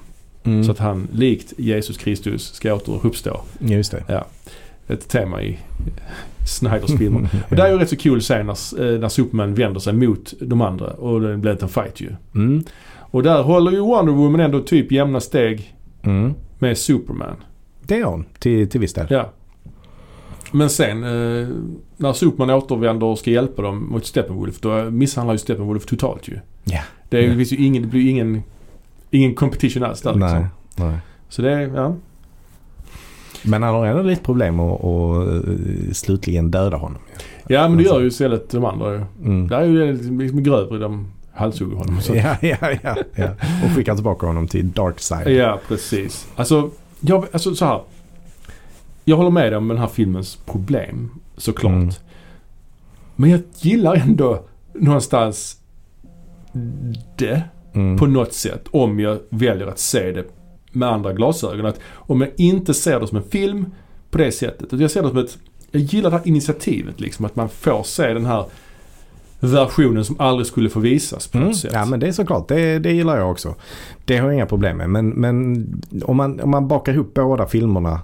Mm. 0.43 0.64
Så 0.64 0.72
att 0.72 0.80
han 0.80 1.08
likt 1.12 1.54
Jesus 1.58 1.98
Kristus 1.98 2.54
ska 2.54 2.74
återuppstå. 2.74 3.41
Just 3.60 3.91
det. 3.91 4.24
Ett 4.88 5.08
tema 5.10 5.41
i 5.41 5.60
Snyders 6.48 6.98
filmer. 6.98 7.30
Och 7.50 7.56
det 7.56 7.62
är 7.64 7.72
ju 7.72 7.78
rätt 7.78 7.89
så 7.89 7.96
kul 7.96 8.22
scen 8.22 8.46
när, 8.46 8.93
eh, 8.93 9.00
när 9.00 9.10
Superman 9.10 9.54
vänder 9.56 9.80
sig 9.80 9.93
mot 9.93 10.34
de 10.41 10.62
andra 10.62 10.88
och 10.88 11.22
det 11.22 11.38
blir 11.38 11.64
en 11.64 11.70
fight 11.70 12.02
ju. 12.02 12.10
Mm. 12.36 12.64
Och 12.98 13.24
där 13.24 13.43
håller 13.43 13.72
ju 13.72 13.80
Wonder 13.80 14.14
Woman 14.14 14.39
ändå 14.39 14.60
typ 14.62 14.91
jämna 14.91 15.20
steg 15.20 15.72
Mm. 16.04 16.34
med 16.60 16.78
Superman. 16.78 17.36
Det 17.82 18.00
är 18.00 18.04
hon 18.04 18.26
till, 18.39 18.70
till 18.70 18.80
viss 18.80 18.93
del. 18.93 19.08
Ja. 19.10 19.32
Men 20.51 20.70
sen 20.70 21.04
eh, 21.04 21.47
när 21.97 22.13
Superman 22.13 22.50
återvänder 22.50 23.08
och 23.08 23.20
ska 23.20 23.32
hjälpa 23.32 23.62
dem 23.62 23.89
mot 23.89 24.05
Steppenwolf 24.05 24.59
då 24.59 24.89
misshandlar 24.89 25.34
ju 25.34 25.38
Steppenwolf 25.38 25.86
totalt 25.86 26.28
ju. 26.28 26.39
Ja. 26.63 26.82
Det, 27.09 27.26
är, 27.26 27.36
finns 27.36 27.54
ju 27.54 27.66
ingen, 27.66 27.82
det 27.82 27.88
blir 27.88 28.09
ingen, 28.09 28.43
ingen 29.12 29.36
competition 29.36 29.84
alls 29.84 30.01
där 30.01 30.16
Nej, 30.16 30.30
liksom. 30.30 30.50
nej. 30.76 30.97
Så 31.30 31.42
det 31.42 31.51
är, 31.51 31.59
ja. 31.76 31.96
Men 33.43 33.63
han 33.63 33.74
har 33.74 33.86
ändå 33.86 34.01
lite 34.01 34.24
problem 34.24 34.59
att, 34.59 34.84
att 34.84 35.28
eh, 35.28 35.92
slutligen 35.93 36.51
döda 36.51 36.78
honom. 36.78 37.01
Ja 37.47 37.67
men 37.67 37.78
det 37.78 37.84
gör 37.84 38.00
ju 38.00 38.08
istället 38.08 38.50
de 38.50 38.66
andra 38.66 38.93
ju. 38.93 39.01
Mm. 39.24 39.47
Det 39.47 39.55
är 39.55 39.63
ju 39.63 39.93
liksom 39.93 40.43
grövre 40.43 40.78
de 40.78 41.08
halshugger 41.34 41.76
honom. 41.76 42.01
Så. 42.01 42.16
Ja, 42.16 42.38
ja, 42.42 42.58
ja, 42.84 42.96
ja. 43.16 43.30
Och 43.66 43.76
skickar 43.76 43.96
tillbaka 43.96 44.28
honom 44.28 44.47
till 44.47 44.72
dark 44.72 45.00
side. 45.00 45.28
Ja, 45.28 45.59
precis. 45.67 46.28
Alltså, 46.36 46.70
jag, 47.00 47.26
alltså 47.32 47.55
så 47.55 47.66
här. 47.66 47.82
Jag 49.05 49.17
håller 49.17 49.29
med 49.32 49.51
dig 49.51 49.57
om 49.57 49.67
den 49.67 49.77
här 49.77 49.87
filmens 49.87 50.36
problem, 50.36 51.09
såklart. 51.37 51.73
Mm. 51.73 51.89
Men 53.15 53.29
jag 53.29 53.41
gillar 53.59 53.95
ändå 53.95 54.43
någonstans 54.73 55.57
det 57.17 57.43
Mm. 57.75 57.97
på 57.97 58.05
något 58.05 58.33
sätt. 58.33 58.67
Om 58.71 58.99
jag 58.99 59.19
väljer 59.29 59.67
att 59.67 59.79
se 59.79 60.11
det 60.11 60.23
med 60.71 60.89
andra 60.89 61.13
glasögon. 61.13 61.65
Att 61.65 61.79
om 61.93 62.21
jag 62.21 62.29
inte 62.37 62.73
ser 62.73 62.99
det 62.99 63.07
som 63.07 63.17
en 63.17 63.23
film 63.23 63.65
på 64.11 64.17
det 64.17 64.32
sättet. 64.32 64.63
Utan 64.63 64.79
jag 64.79 64.91
ser 64.91 65.01
det 65.01 65.09
som 65.09 65.17
ett... 65.17 65.37
Jag 65.71 65.82
gillar 65.82 66.09
det 66.11 66.17
här 66.17 66.27
initiativet 66.27 66.99
liksom. 66.99 67.25
Att 67.25 67.36
man 67.36 67.49
får 67.49 67.83
se 67.83 68.13
den 68.13 68.25
här 68.25 68.45
versionen 69.39 70.05
som 70.05 70.16
aldrig 70.20 70.47
skulle 70.47 70.70
få 70.70 70.79
visas 70.79 71.28
på 71.28 71.37
Mm. 71.37 71.47
något 71.49 71.57
sätt. 71.57 71.71
Ja 71.74 71.86
men 71.86 71.99
det 71.99 72.07
är 72.07 72.12
såklart, 72.12 72.47
det, 72.47 72.79
det 72.79 72.91
gillar 72.91 73.17
jag 73.17 73.32
också. 73.32 73.55
Det 74.05 74.17
har 74.17 74.25
jag 74.28 74.33
inga 74.36 74.45
problem 74.45 74.78
med. 74.78 74.89
Men, 74.89 75.09
men 75.09 75.66
om, 76.05 76.17
man, 76.17 76.39
om 76.41 76.49
man 76.49 76.67
bakar 76.67 76.93
ihop 76.93 77.13
båda 77.13 77.45
filmerna 77.47 77.99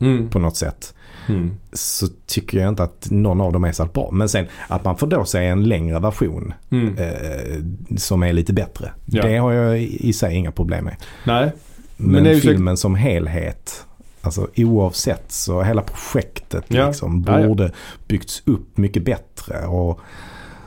Mm. 0.00 0.28
på 0.28 0.38
något 0.38 0.56
sätt 0.56 0.94
Mm. 1.28 1.50
så 1.72 2.06
tycker 2.26 2.58
jag 2.58 2.68
inte 2.68 2.82
att 2.82 3.06
någon 3.10 3.40
av 3.40 3.52
dem 3.52 3.64
är 3.64 3.72
så 3.72 3.84
bra. 3.84 4.10
Men 4.12 4.28
sen 4.28 4.46
att 4.68 4.84
man 4.84 4.96
får 4.96 5.06
då 5.06 5.24
se 5.24 5.44
en 5.44 5.64
längre 5.64 5.98
version 5.98 6.54
Mm. 6.70 6.96
eh, 6.98 7.96
som 7.96 8.22
är 8.22 8.32
lite 8.32 8.52
bättre. 8.52 8.90
Ja. 9.04 9.22
Det 9.22 9.36
har 9.36 9.52
jag 9.52 9.82
i 9.82 10.12
sig 10.12 10.34
inga 10.34 10.52
problem 10.52 10.84
med. 10.84 10.96
Nej. 11.24 11.52
Men, 11.96 12.22
Men 12.22 12.32
ju 12.34 12.40
så- 12.40 12.48
filmen 12.48 12.76
som 12.76 12.94
helhet, 12.94 13.84
alltså 14.20 14.48
oavsett 14.56 15.32
så 15.32 15.62
hela 15.62 15.82
projektet 15.82 16.64
Ja. 16.68 16.86
liksom 16.86 17.24
Ja, 17.26 17.40
ja. 17.40 17.46
borde 17.48 17.72
byggts 18.08 18.42
upp 18.46 18.76
mycket 18.78 19.04
bättre. 19.04 19.66
Och, 19.66 20.00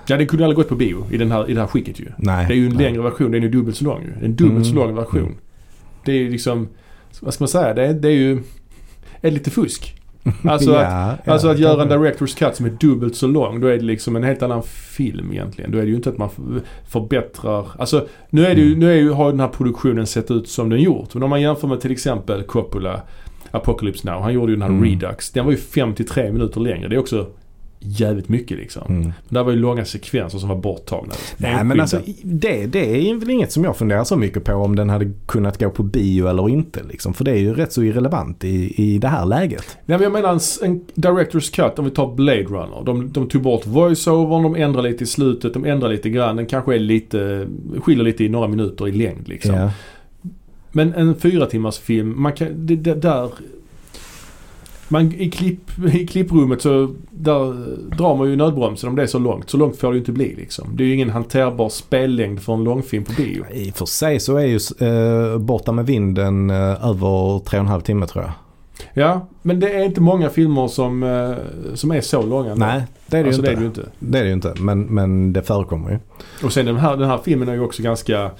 Ja, 0.09 0.17
det 0.17 0.25
kunde 0.25 0.45
aldrig 0.45 0.55
gått 0.55 0.69
på 0.69 0.75
bio 0.75 1.05
i, 1.11 1.17
den 1.17 1.31
här, 1.31 1.49
i 1.49 1.53
det 1.53 1.59
här 1.59 1.67
skicket 1.67 1.99
ju. 1.99 2.05
nej, 2.17 2.45
Det 2.47 2.53
är 2.53 2.57
ju 2.57 2.65
en 2.67 2.73
nej. 2.75 2.83
längre 2.85 3.01
version. 3.01 3.31
Den 3.31 3.41
är 3.43 3.45
ju 3.47 3.51
dubbelt 3.51 3.77
så 3.77 3.83
lång 3.85 4.01
ju. 4.01 4.25
En 4.25 4.35
dubbelt 4.35 4.65
så 4.65 4.71
Mm. 4.71 4.83
lång 4.87 4.95
version. 4.95 5.21
Mm. 5.21 5.35
Det 6.05 6.11
är 6.11 6.15
ju 6.15 6.29
liksom, 6.29 6.67
vad 7.21 7.33
ska 7.33 7.41
man 7.43 7.47
säga? 7.49 7.73
Det 7.73 7.85
är, 7.85 7.93
det 7.93 8.07
är 8.07 8.11
ju 8.11 8.39
är 9.21 9.31
lite 9.31 9.49
fusk. 9.51 9.95
Alltså 10.43 10.71
att, 10.73 10.83
Ja, 10.83 11.17
ja, 11.25 11.31
alltså 11.33 11.47
att 11.47 11.59
göra 11.59 11.81
en 11.81 11.89
director's 11.89 12.37
cut 12.37 12.55
som 12.55 12.65
är 12.65 12.69
dubbelt 12.69 13.15
så 13.15 13.27
lång. 13.27 13.59
Då 13.59 13.67
är 13.67 13.77
det 13.77 13.83
liksom 13.83 14.15
en 14.15 14.23
helt 14.23 14.43
annan 14.43 14.63
film 14.63 15.31
egentligen. 15.31 15.71
Då 15.71 15.77
är 15.77 15.81
det 15.81 15.87
ju 15.89 15.95
inte 15.95 16.09
att 16.09 16.17
man 16.17 16.29
förbättrar. 16.87 17.65
Alltså 17.79 18.07
nu 18.29 18.45
är 18.45 18.55
det 18.55 18.61
ju, 18.61 18.67
Mm. 18.67 18.79
nu 18.79 18.91
är 18.91 18.95
ju, 18.95 19.11
har 19.11 19.31
den 19.31 19.39
här 19.39 19.47
produktionen 19.47 20.05
sett 20.07 20.31
ut 20.31 20.47
som 20.49 20.69
den 20.69 20.81
gjort. 20.81 21.13
Men 21.13 21.23
om 21.23 21.29
man 21.29 21.41
jämför 21.41 21.67
med 21.67 21.81
till 21.81 21.91
exempel 21.91 22.43
Coppola 22.43 23.01
Apocalypse 23.51 24.11
Now. 24.11 24.21
Han 24.21 24.33
gjorde 24.33 24.51
ju 24.51 24.55
den 24.55 24.61
här 24.61 24.69
Mm. 24.69 24.83
Redux. 24.83 25.31
Den 25.31 25.45
var 25.45 25.51
ju 25.51 25.57
53 25.57 26.31
minuter 26.31 26.59
längre. 26.61 26.87
Det 26.87 26.95
är 26.95 26.99
också 26.99 27.27
jävligt 27.79 28.29
mycket 28.29 28.57
liksom. 28.57 28.83
Mm. 28.89 29.01
Men 29.01 29.13
där 29.29 29.43
var 29.43 29.51
ju 29.51 29.57
långa 29.57 29.85
sekvenser 29.85 30.39
som 30.39 30.49
var 30.49 30.55
borttagna. 30.55 31.13
Nej 31.37 31.63
men 31.63 31.79
alltså 31.79 32.01
det, 32.23 32.65
det 32.65 33.09
är 33.09 33.15
väl 33.15 33.29
inget 33.29 33.51
som 33.51 33.63
jag 33.63 33.77
funderar 33.77 34.03
så 34.03 34.15
mycket 34.15 34.43
på 34.43 34.53
om 34.53 34.75
den 34.75 34.89
hade 34.89 35.11
kunnat 35.25 35.59
gå 35.59 35.69
på 35.69 35.83
bio 35.83 36.27
eller 36.27 36.49
inte. 36.49 36.83
Liksom. 36.83 37.13
För 37.13 37.23
det 37.23 37.31
är 37.31 37.37
ju 37.37 37.53
rätt 37.53 37.73
så 37.73 37.83
irrelevant 37.83 38.43
i, 38.43 38.73
i 38.83 38.97
det 38.97 39.07
här 39.07 39.25
läget. 39.25 39.77
Nej 39.85 39.97
men 39.97 40.01
jag 40.01 40.11
menar 40.11 40.29
en, 40.29 40.39
en 40.69 40.81
Director's 40.95 41.55
Cut 41.55 41.79
om 41.79 41.85
vi 41.85 41.91
tar 41.91 42.15
Blade 42.15 42.43
Runner. 42.43 42.83
De, 42.85 43.11
de 43.11 43.29
tog 43.29 43.41
bort 43.41 43.67
voiceovern, 43.67 44.43
de 44.43 44.55
ändrar 44.55 44.81
lite 44.81 45.03
i 45.03 45.07
slutet, 45.07 45.53
de 45.53 45.65
ändrar 45.65 45.89
lite 45.89 46.09
grann. 46.09 46.35
Den 46.35 46.45
kanske 46.45 46.75
är 46.75 46.79
lite, 46.79 47.47
skiljer 47.77 48.03
lite 48.03 48.23
i 48.23 48.29
några 48.29 48.47
minuter 48.47 48.87
i 48.87 48.91
längd 48.91 49.27
liksom. 49.27 49.55
Ja. 49.55 49.71
Men 50.71 50.93
en 50.93 51.15
fyra 51.15 51.45
timmars 51.45 51.79
film, 51.79 52.21
man 52.21 52.33
kan, 52.33 52.47
det, 52.65 52.75
det 52.75 52.93
där... 52.93 53.29
Man, 54.91 55.13
i, 55.13 55.31
klipp, 55.31 55.71
I 55.93 56.07
klipprummet 56.07 56.61
så 56.61 56.95
där 57.09 57.65
drar 57.97 58.15
man 58.15 58.29
ju 58.29 58.35
nödbromsen 58.35 58.89
om 58.89 58.95
det 58.95 59.01
är 59.01 59.07
så 59.07 59.19
långt. 59.19 59.49
Så 59.49 59.57
långt 59.57 59.77
får 59.77 59.87
det 59.87 59.93
ju 59.93 59.99
inte 59.99 60.11
bli 60.11 60.35
liksom. 60.35 60.67
Det 60.73 60.83
är 60.83 60.87
ju 60.87 60.93
ingen 60.93 61.09
hanterbar 61.09 61.69
spellängd 61.69 62.41
för 62.41 62.53
en 62.53 62.63
långfilm 62.63 63.03
på 63.03 63.11
bio. 63.17 63.45
I 63.53 63.71
och 63.71 63.75
för 63.75 63.85
sig 63.85 64.19
så 64.19 64.37
är 64.37 64.45
ju 64.45 64.59
uh, 64.87 65.37
Borta 65.37 65.71
med 65.71 65.85
vinden 65.85 66.49
uh, 66.49 66.89
över 66.89 67.39
tre 67.39 67.59
och 67.59 67.63
en 67.63 67.67
halv 67.67 67.81
timme 67.81 68.07
tror 68.07 68.23
jag. 68.23 68.33
Ja, 68.93 69.27
men 69.41 69.59
det 69.59 69.73
är 69.73 69.83
inte 69.83 70.01
många 70.01 70.29
filmer 70.29 70.67
som, 70.67 71.03
eh, 71.03 71.75
som 71.75 71.91
är 71.91 72.01
så 72.01 72.21
långa. 72.21 72.51
ändå. 72.51 72.65
Nej, 72.65 72.83
det 73.07 73.17
är 73.17 73.23
det, 73.23 73.27
alltså, 73.27 73.41
ju 73.41 73.55
det 73.55 73.61
är 73.61 73.65
inte. 73.65 73.81
det 73.81 73.81
ju 73.81 73.83
inte. 73.83 73.91
det 73.99 74.19
är 74.19 74.23
det 74.23 74.27
ju 74.27 74.33
inte. 74.33 74.53
Men, 74.59 74.81
men 74.81 75.33
det 75.33 75.41
förekommer 75.41 75.89
ju. 75.91 75.99
Och 76.43 76.53
sen 76.53 76.65
den 76.65 76.77
här, 76.77 76.97
den 76.97 77.09
här 77.09 77.19
filmen 77.23 77.49
är 77.49 77.53
ju 77.53 77.59
också 77.59 77.83
ganska... 77.83 78.31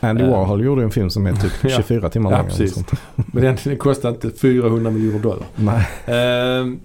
Andy 0.00 0.22
Eh. 0.24 0.30
Warhol 0.30 0.64
gjorde 0.64 0.82
en 0.82 0.90
film 0.90 1.10
som 1.10 1.26
är 1.26 1.32
typ 1.32 1.52
Ja. 1.62 1.68
24 1.76 2.08
timmar 2.08 2.30
Ja, 2.30 2.36
lång. 2.38 2.46
eller 2.46 2.56
precis. 2.58 2.74
sånt. 2.74 2.90
Men 3.32 3.42
den, 3.42 3.56
den 3.64 3.76
kostar 3.76 4.08
inte 4.08 4.30
400 4.30 4.90
miljoner 4.90 5.18
dollar. 5.18 5.46
Nej. 5.56 5.86
Ehm, 6.06 6.80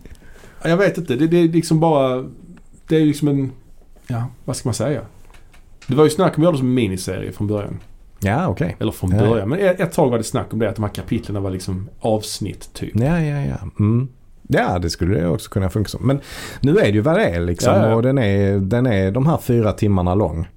jag 0.64 0.78
vet 0.78 0.98
inte. 0.98 1.16
Det, 1.16 1.28
det 1.28 1.38
är 1.38 1.48
liksom 1.48 1.80
bara... 1.80 2.24
Det 2.88 2.96
är 2.96 3.06
liksom 3.06 3.28
en... 3.28 3.52
Ja, 4.08 4.24
vad 4.46 4.56
ska 4.56 4.68
man 4.70 4.74
säga? 4.74 5.02
Det 5.88 5.96
var 5.96 6.04
ju 6.04 6.10
snack 6.10 6.38
om 6.38 6.42
att 6.42 6.44
göra 6.44 6.52
det 6.52 6.58
som 6.58 6.68
en 6.68 6.74
miniserie 6.74 7.32
från 7.32 7.48
början. 7.48 7.80
Ja, 8.20 8.48
okej. 8.48 8.76
Eller 8.80 8.92
från 8.92 9.12
Ja. 9.12 9.18
början. 9.30 9.50
Men 9.50 9.60
ett, 9.60 9.80
ett 9.80 9.92
tag 9.94 10.10
var 10.10 10.18
det 10.18 10.24
snack 10.24 10.54
om 10.54 10.60
det. 10.60 10.70
Att 10.70 10.76
de 10.76 10.84
här 10.84 10.94
kapitlen 10.94 11.44
var 11.44 11.52
liksom 11.52 11.90
avsnitt 12.00 12.70
typ. 12.74 12.92
Ja, 12.96 13.20
ja, 13.22 13.42
ja. 13.46 13.56
Mm. 13.80 14.08
Ja, 14.48 14.80
det 14.80 14.90
skulle 14.90 15.20
det 15.20 15.28
också 15.28 15.50
kunna 15.50 15.70
funka 15.70 15.90
som. 15.90 16.08
Men 16.08 16.20
nu 16.62 16.78
är 16.78 16.84
det 16.84 16.90
ju 16.92 17.02
vad 17.02 17.16
det 17.16 17.26
är 17.26 17.42
liksom. 17.42 17.74
Ja, 17.74 17.88
ja. 17.90 17.96
Och 17.96 18.02
den 18.02 18.18
är, 18.18 18.58
den 18.58 18.86
är 18.86 19.12
de 19.12 19.28
här 19.28 19.38
fyra 19.38 19.72
timmarna 19.72 20.16
lång. 20.16 20.48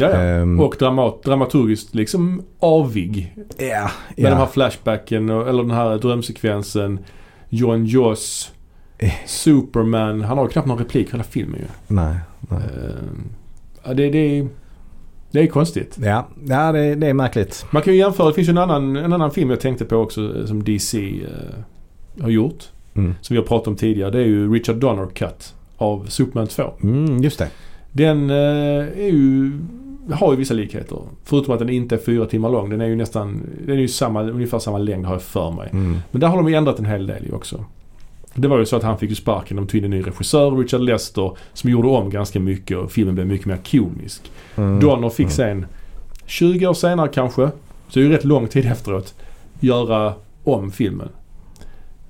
Ja. 0.00 0.08
Ehm, 0.12 0.60
Och 0.60 0.76
dramat, 0.78 1.22
dramaturgiskt 1.22 1.94
liksom 1.94 2.42
avig. 2.60 3.34
ja, 3.58 3.90
Med 4.16 4.32
den 4.32 4.38
här 4.38 4.46
flashbacken 4.46 5.30
och, 5.30 5.48
eller 5.48 5.62
den 5.62 5.70
här 5.70 5.98
drömsekvensen. 5.98 6.98
John 7.48 7.84
Joss. 7.84 8.52
Eh. 8.98 9.12
Superman. 9.26 10.20
Han 10.20 10.38
har 10.38 10.44
ju 10.44 10.50
knappt 10.50 10.68
någon 10.68 10.78
replik 10.78 11.12
hela 11.14 11.24
filmen 11.24 11.60
ju. 11.60 11.66
Nej, 11.86 12.16
nej. 12.40 12.60
Ja, 13.84 13.94
det, 13.94 14.10
det, 14.10 14.18
är, 14.38 14.48
det 15.30 15.40
är 15.40 15.46
konstigt. 15.46 15.98
Ja, 16.02 16.28
ja 16.46 16.72
det, 16.72 16.94
det 16.94 17.06
är 17.06 17.14
märkligt. 17.14 17.66
Man 17.70 17.82
kan 17.82 17.92
ju 17.92 17.98
jämföra. 17.98 18.28
Det 18.28 18.34
finns 18.34 18.48
ju 18.48 18.50
en 18.50 18.58
annan, 18.58 18.96
en 18.96 19.12
annan 19.12 19.30
film 19.30 19.50
jag 19.50 19.60
tänkte 19.60 19.84
på 19.84 19.96
också 19.96 20.38
eh, 20.38 20.46
som 20.46 20.64
DC 20.64 20.98
eh, 20.98 22.22
har 22.22 22.30
gjort. 22.30 22.64
Mm. 22.94 23.14
Som 23.20 23.34
vi 23.34 23.40
har 23.40 23.46
pratat 23.46 23.68
om 23.68 23.76
tidigare. 23.76 24.10
Det 24.10 24.18
är 24.18 24.26
ju 24.26 24.52
Richard 24.54 24.76
Donner 24.76 25.06
Cut 25.06 25.54
av 25.76 26.06
Superman 26.08 26.46
2. 26.46 26.62
Mm, 26.82 27.22
just 27.22 27.38
det. 27.38 27.48
Den 27.92 28.30
eh, 28.30 28.36
är 28.98 29.10
ju, 29.10 29.52
har 30.12 30.32
ju 30.32 30.38
vissa 30.38 30.54
likheter. 30.54 30.98
Förutom 31.24 31.52
att 31.54 31.58
den 31.60 31.68
inte 31.68 31.94
är 31.94 31.98
fyra 31.98 32.26
timmar 32.26 32.50
lång. 32.50 32.70
Den 32.70 32.80
är 32.80 32.86
ju 32.86 32.96
nästan, 32.96 33.42
den 33.66 33.76
är 33.76 33.80
ju 33.80 33.88
samma, 33.88 34.22
ungefär 34.22 34.58
samma 34.58 34.78
längd 34.78 35.06
har 35.06 35.14
jag 35.14 35.22
för 35.22 35.50
mig. 35.50 35.68
Mm. 35.72 35.98
Men 36.10 36.20
där 36.20 36.28
har 36.28 36.36
de 36.36 36.48
ju 36.48 36.54
ändrat 36.54 36.78
en 36.78 36.84
hel 36.86 37.06
del 37.06 37.26
ju 37.26 37.32
också. 37.32 37.64
Det 38.34 38.48
var 38.48 38.58
ju 38.58 38.66
så 38.66 38.76
att 38.76 38.82
han 38.82 38.98
fick 38.98 39.10
ju 39.10 39.16
sparken. 39.16 39.56
De 39.56 39.66
tog 39.66 39.78
in 39.78 39.84
en 39.84 39.90
ny 39.90 40.02
regissör, 40.02 40.50
Richard 40.50 40.80
Lester, 40.80 41.32
som 41.52 41.70
gjorde 41.70 41.88
om 41.88 42.10
ganska 42.10 42.40
mycket 42.40 42.76
och 42.78 42.92
filmen 42.92 43.14
blev 43.14 43.26
mycket 43.26 43.46
mer 43.46 43.58
komisk. 43.70 44.32
Mm. 44.56 44.80
Donner 44.80 45.08
fick 45.08 45.26
Mm. 45.26 45.30
sen, 45.30 45.66
20 46.26 46.66
år 46.66 46.74
senare 46.74 47.08
kanske, 47.08 47.46
så 47.88 47.94
det 47.94 48.00
är 48.00 48.04
ju 48.04 48.10
rätt 48.10 48.24
lång 48.24 48.48
tid 48.48 48.66
efteråt, 48.66 49.14
göra 49.60 50.14
om 50.44 50.70
filmen. 50.70 51.08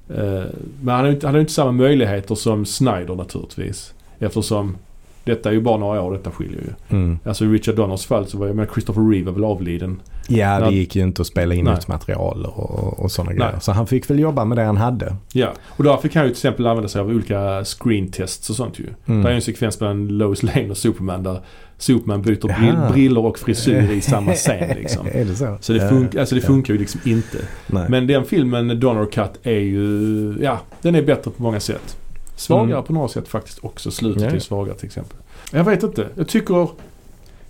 Eh, 0.08 0.44
Men 0.80 0.88
han 0.88 0.96
hade 0.96 1.08
ju 1.08 1.14
inte, 1.14 1.26
han 1.26 1.34
hade 1.34 1.38
ju 1.38 1.42
inte 1.42 1.52
samma 1.52 1.72
möjligheter 1.72 2.34
som 2.34 2.66
Snyder 2.66 3.14
naturligtvis. 3.14 3.94
Eftersom 4.18 4.76
detta 5.30 5.48
är 5.48 5.52
ju 5.52 5.60
bara 5.60 5.76
några 5.76 6.02
år, 6.02 6.12
detta 6.12 6.30
skiljer 6.30 6.60
ju. 6.60 6.96
Mm. 6.96 7.18
Alltså 7.24 7.44
i 7.44 7.48
Richard 7.48 7.74
Donners 7.74 8.06
fall 8.06 8.26
så 8.26 8.38
var 8.38 8.46
ju, 8.46 8.52
men 8.54 8.66
Christopher 8.72 9.10
Reeve 9.10 9.30
väl 9.30 9.44
avliden. 9.44 10.00
Ja, 10.28 10.58
det 10.58 10.64
Ja. 10.64 10.70
gick 10.70 10.96
ju 10.96 11.02
inte 11.02 11.22
att 11.22 11.28
spela 11.28 11.54
in 11.54 11.64
nytt 11.64 11.88
material 11.88 12.46
och, 12.46 12.98
och 13.00 13.12
sådana 13.12 13.32
grejer. 13.32 13.58
Så 13.60 13.72
han 13.72 13.86
fick 13.86 14.10
väl 14.10 14.18
jobba 14.18 14.44
med 14.44 14.58
det 14.58 14.62
han 14.64 14.76
hade. 14.76 15.16
Ja, 15.32 15.52
och 15.66 15.84
då 15.84 15.96
fick 15.96 16.14
han 16.14 16.24
ju 16.24 16.28
till 16.30 16.36
exempel 16.36 16.66
använda 16.66 16.88
sig 16.88 17.00
av 17.00 17.08
olika 17.08 17.64
screen 17.64 18.10
tests 18.10 18.50
och 18.50 18.56
sånt 18.56 18.78
ju. 18.78 18.86
Mm. 19.06 19.22
Det 19.22 19.28
är 19.28 19.30
ju 19.32 19.36
en 19.36 19.42
sekvens 19.42 19.80
mellan 19.80 20.08
Lois 20.08 20.42
Lane 20.42 20.70
och 20.70 20.76
Superman 20.76 21.22
där 21.22 21.40
Superman 21.78 22.22
byter 22.22 22.38
Jaha. 22.48 22.58
brill, 22.58 22.76
briller 22.92 23.24
och 23.26 23.38
frisyr 23.38 23.90
i 23.92 24.00
samma 24.00 24.32
scen 24.32 24.76
liksom. 24.76 25.06
är 25.12 25.24
det 25.24 25.34
så? 25.34 25.56
Så 25.60 25.72
det, 25.72 25.78
fun- 25.90 26.18
alltså 26.20 26.34
det 26.34 26.40
funkar 26.40 26.74
ju 26.74 26.80
liksom 26.80 27.00
inte. 27.04 27.38
Nej. 27.66 27.86
Men 27.88 28.06
den 28.06 28.24
filmen, 28.24 28.80
Donner 28.80 29.06
Cut, 29.12 29.30
är 29.42 29.50
ju... 29.60 30.34
Ja, 30.42 30.58
den 30.82 30.94
är 30.94 31.02
bättre 31.02 31.30
på 31.30 31.42
många 31.42 31.60
sätt. 31.60 31.96
Svagare 32.40 32.72
Mm. 32.72 32.84
på 32.84 32.92
några 32.92 33.08
sätt 33.08 33.28
faktiskt 33.28 33.64
också. 33.64 33.90
Slutet 33.90 34.22
Ja, 34.22 34.30
är 34.30 34.38
svagare 34.38 34.76
till 34.76 34.86
exempel. 34.86 35.16
Jag 35.52 35.64
vet 35.64 35.82
inte. 35.82 36.08
Jag 36.14 36.28
tycker... 36.28 36.68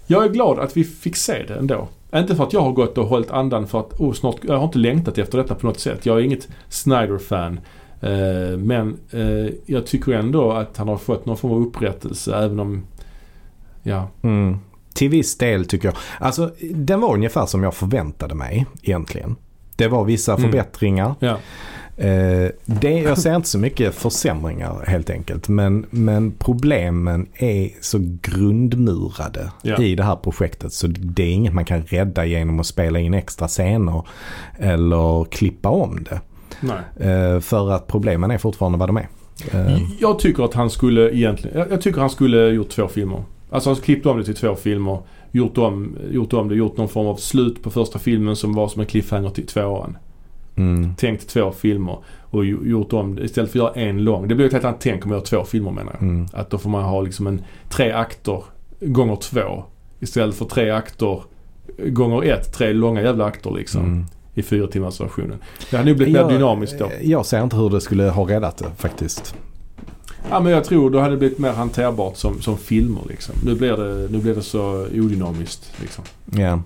Jag 0.07 0.25
är 0.25 0.29
glad 0.29 0.59
att 0.59 0.77
vi 0.77 0.85
fick 0.85 1.17
se 1.17 1.43
det 1.49 1.55
ändå. 1.55 1.89
Inte 2.15 2.37
för 2.37 2.45
att 2.45 2.53
jag 2.53 2.61
har 2.61 2.73
gått 2.73 2.99
och 2.99 3.07
hållit 3.07 3.31
andan 3.31 3.67
för 3.67 3.81
att 3.81 4.01
oh, 4.01 4.13
snart... 4.13 4.37
Jag 4.43 4.57
har 4.57 4.65
inte 4.65 4.79
längtat 4.79 5.19
efter 5.19 5.39
detta 5.39 5.55
på 5.55 5.67
något 5.67 5.81
sätt. 5.81 6.07
Jag 6.07 6.17
är 6.19 6.23
inget 6.23 6.49
Snyder-fan. 6.69 7.61
Eh, 8.01 8.59
men 8.59 8.97
eh, 9.11 9.53
jag 9.67 9.87
tycker 9.87 10.13
ändå 10.13 10.53
att 10.53 10.77
han 10.77 10.89
har 10.89 10.97
fått 10.97 11.27
någon 11.27 11.37
form 11.37 11.53
av 11.53 11.63
upprättelse 11.63 12.37
även 12.37 12.61
om... 12.61 12.83
Ja. 13.83 14.09
Mm. 14.23 14.59
Till 14.95 15.09
viss 15.11 15.39
del 15.39 15.65
tycker 15.67 15.89
jag. 15.89 15.97
Alltså 16.19 16.51
den 16.75 17.01
var 17.01 17.15
ungefär 17.15 17.47
som 17.47 17.63
jag 17.63 17.75
förväntade 17.75 18.35
mig 18.35 18.67
egentligen. 18.83 19.37
Det 19.77 19.89
var 19.89 20.05
vissa 20.05 20.33
Mm. 20.35 20.43
förbättringar. 20.51 21.15
Ja. 21.19 21.37
Eh, 22.01 22.51
det, 22.65 22.91
jag 22.91 23.19
ser 23.19 23.37
inte 23.37 23.49
så 23.49 23.59
mycket 23.59 23.95
försämringar 23.95 24.85
helt 24.87 25.11
enkelt. 25.11 25.49
Men, 25.49 25.87
men 25.91 26.33
problemen 26.39 27.27
är 27.35 27.71
så 27.81 27.99
grundmurade 28.23 29.51
Ja. 29.63 29.83
i 29.83 29.95
det 29.95 30.03
här 30.03 30.17
projektet. 30.17 30.73
Så 30.73 30.87
det 30.87 31.23
är 31.23 31.31
inget 31.33 31.55
man 31.55 31.65
kan 31.65 31.83
rädda 31.83 32.25
genom 32.27 32.61
att 32.61 32.67
spela 32.67 32.99
in 32.99 33.15
extra 33.15 33.49
scener 33.49 34.03
eller 34.59 35.25
klippa 35.25 35.69
om 35.69 36.05
det. 36.05 36.21
Nej. 36.61 37.11
Eh, 37.11 37.41
för 37.41 37.71
att 37.71 37.87
problemen 37.87 38.31
är 38.31 38.39
fortfarande 38.39 38.79
vad 38.79 38.89
de 38.89 38.97
är. 38.97 39.09
Eh, 39.53 39.79
Jag 40.01 40.19
tycker 40.19 40.43
att 40.45 40.55
han 40.55 40.71
skulle 40.71 41.11
egentligen... 41.15 41.59
Jag, 41.59 41.71
jag 41.71 41.81
tycker 41.81 42.01
han 42.01 42.11
skulle 42.11 42.49
gjort 42.49 42.69
två 42.69 42.89
filmer. 42.89 43.23
Alltså 43.51 43.71
han 43.71 43.77
klippt 43.77 44.07
om 44.07 44.19
det 44.19 44.25
till 44.25 44.37
två 44.37 44.55
filmer. 44.55 44.99
Gjort 45.33 45.59
om, 45.59 45.97
gjort 46.11 46.33
om 46.33 46.49
det, 46.49 46.55
gjort 46.55 46.77
någon 46.77 46.89
form 46.89 47.07
av 47.07 47.17
slut 47.17 47.63
på 47.63 47.71
första 47.71 47.99
filmen 47.99 48.37
som 48.37 48.53
var 48.55 48.69
som 48.69 48.81
en 48.81 48.87
cliffhanger 48.87 49.31
till 49.31 49.47
tvåan. 49.47 49.97
Mm, 50.57 50.95
Tänkt 50.95 51.29
två 51.29 51.51
filmer 51.53 51.99
och 52.23 52.45
gjort 52.45 52.93
om 52.93 53.19
istället 53.19 53.51
för 53.53 53.59
att 53.59 53.77
göra 53.77 53.87
en 53.89 54.05
lång. 54.05 54.29
Det 54.29 54.35
blir 54.35 54.47
ett 54.47 54.53
helt 54.53 54.65
annat 54.65 54.81
tänk 54.81 55.05
om 55.05 55.11
jag 55.11 55.19
gör 55.19 55.25
två 55.25 55.45
filmer 55.45 55.71
menar 55.71 55.93
jag. 55.93 56.03
mm. 56.03 56.27
Att 56.33 56.51
då 56.51 56.59
får 56.59 56.71
man 56.71 56.85
ha 56.85 57.01
liksom 57.03 57.27
en 57.27 57.43
tre 57.69 57.93
akter 57.93 58.43
gånger 58.81 59.17
två. 59.17 59.65
Istället 60.01 60.35
för 60.35 60.45
tre 60.45 60.71
akter 60.71 61.23
gånger 61.87 62.23
ett. 62.33 62.53
Tre 62.55 62.73
långa 62.73 63.03
jävla 63.03 63.25
akter 63.25 63.51
liksom. 63.51 63.85
Mm. 63.85 64.05
I 64.35 64.43
fyra 64.43 64.67
timmars 64.67 65.01
versionen. 65.01 65.39
Det 65.71 65.77
hade 65.77 65.89
nog 65.89 65.97
blivit 65.97 66.15
mer 66.15 66.21
Jag- 66.21 66.31
dynamiskt 66.31 66.79
då. 66.79 66.91
Jag 67.03 67.27
ser 67.27 67.43
inte 67.43 67.57
hur 67.57 67.71
det 67.71 67.81
skulle 67.81 68.03
ha 68.09 68.29
räddat 68.29 68.57
det 68.59 68.71
faktiskt. 68.79 69.35
Ja 70.31 70.41
men 70.41 70.53
jag 70.53 70.65
tror 70.65 70.91
då 70.91 70.99
hade 71.01 71.11
det 71.11 71.17
blivit 71.19 71.39
mer 71.39 71.53
hanterbart 71.53 72.17
som, 72.17 72.41
som 72.41 72.59
filmer 72.59 73.01
liksom. 73.09 73.35
Nu 73.45 73.55
blir 73.55 73.77
det, 73.77 74.09
nu 74.13 74.19
blir 74.19 74.35
det 74.35 74.43
så 74.43 74.87
odynamiskt 74.95 75.73
liksom. 75.81 76.05
Ja. 76.33 76.63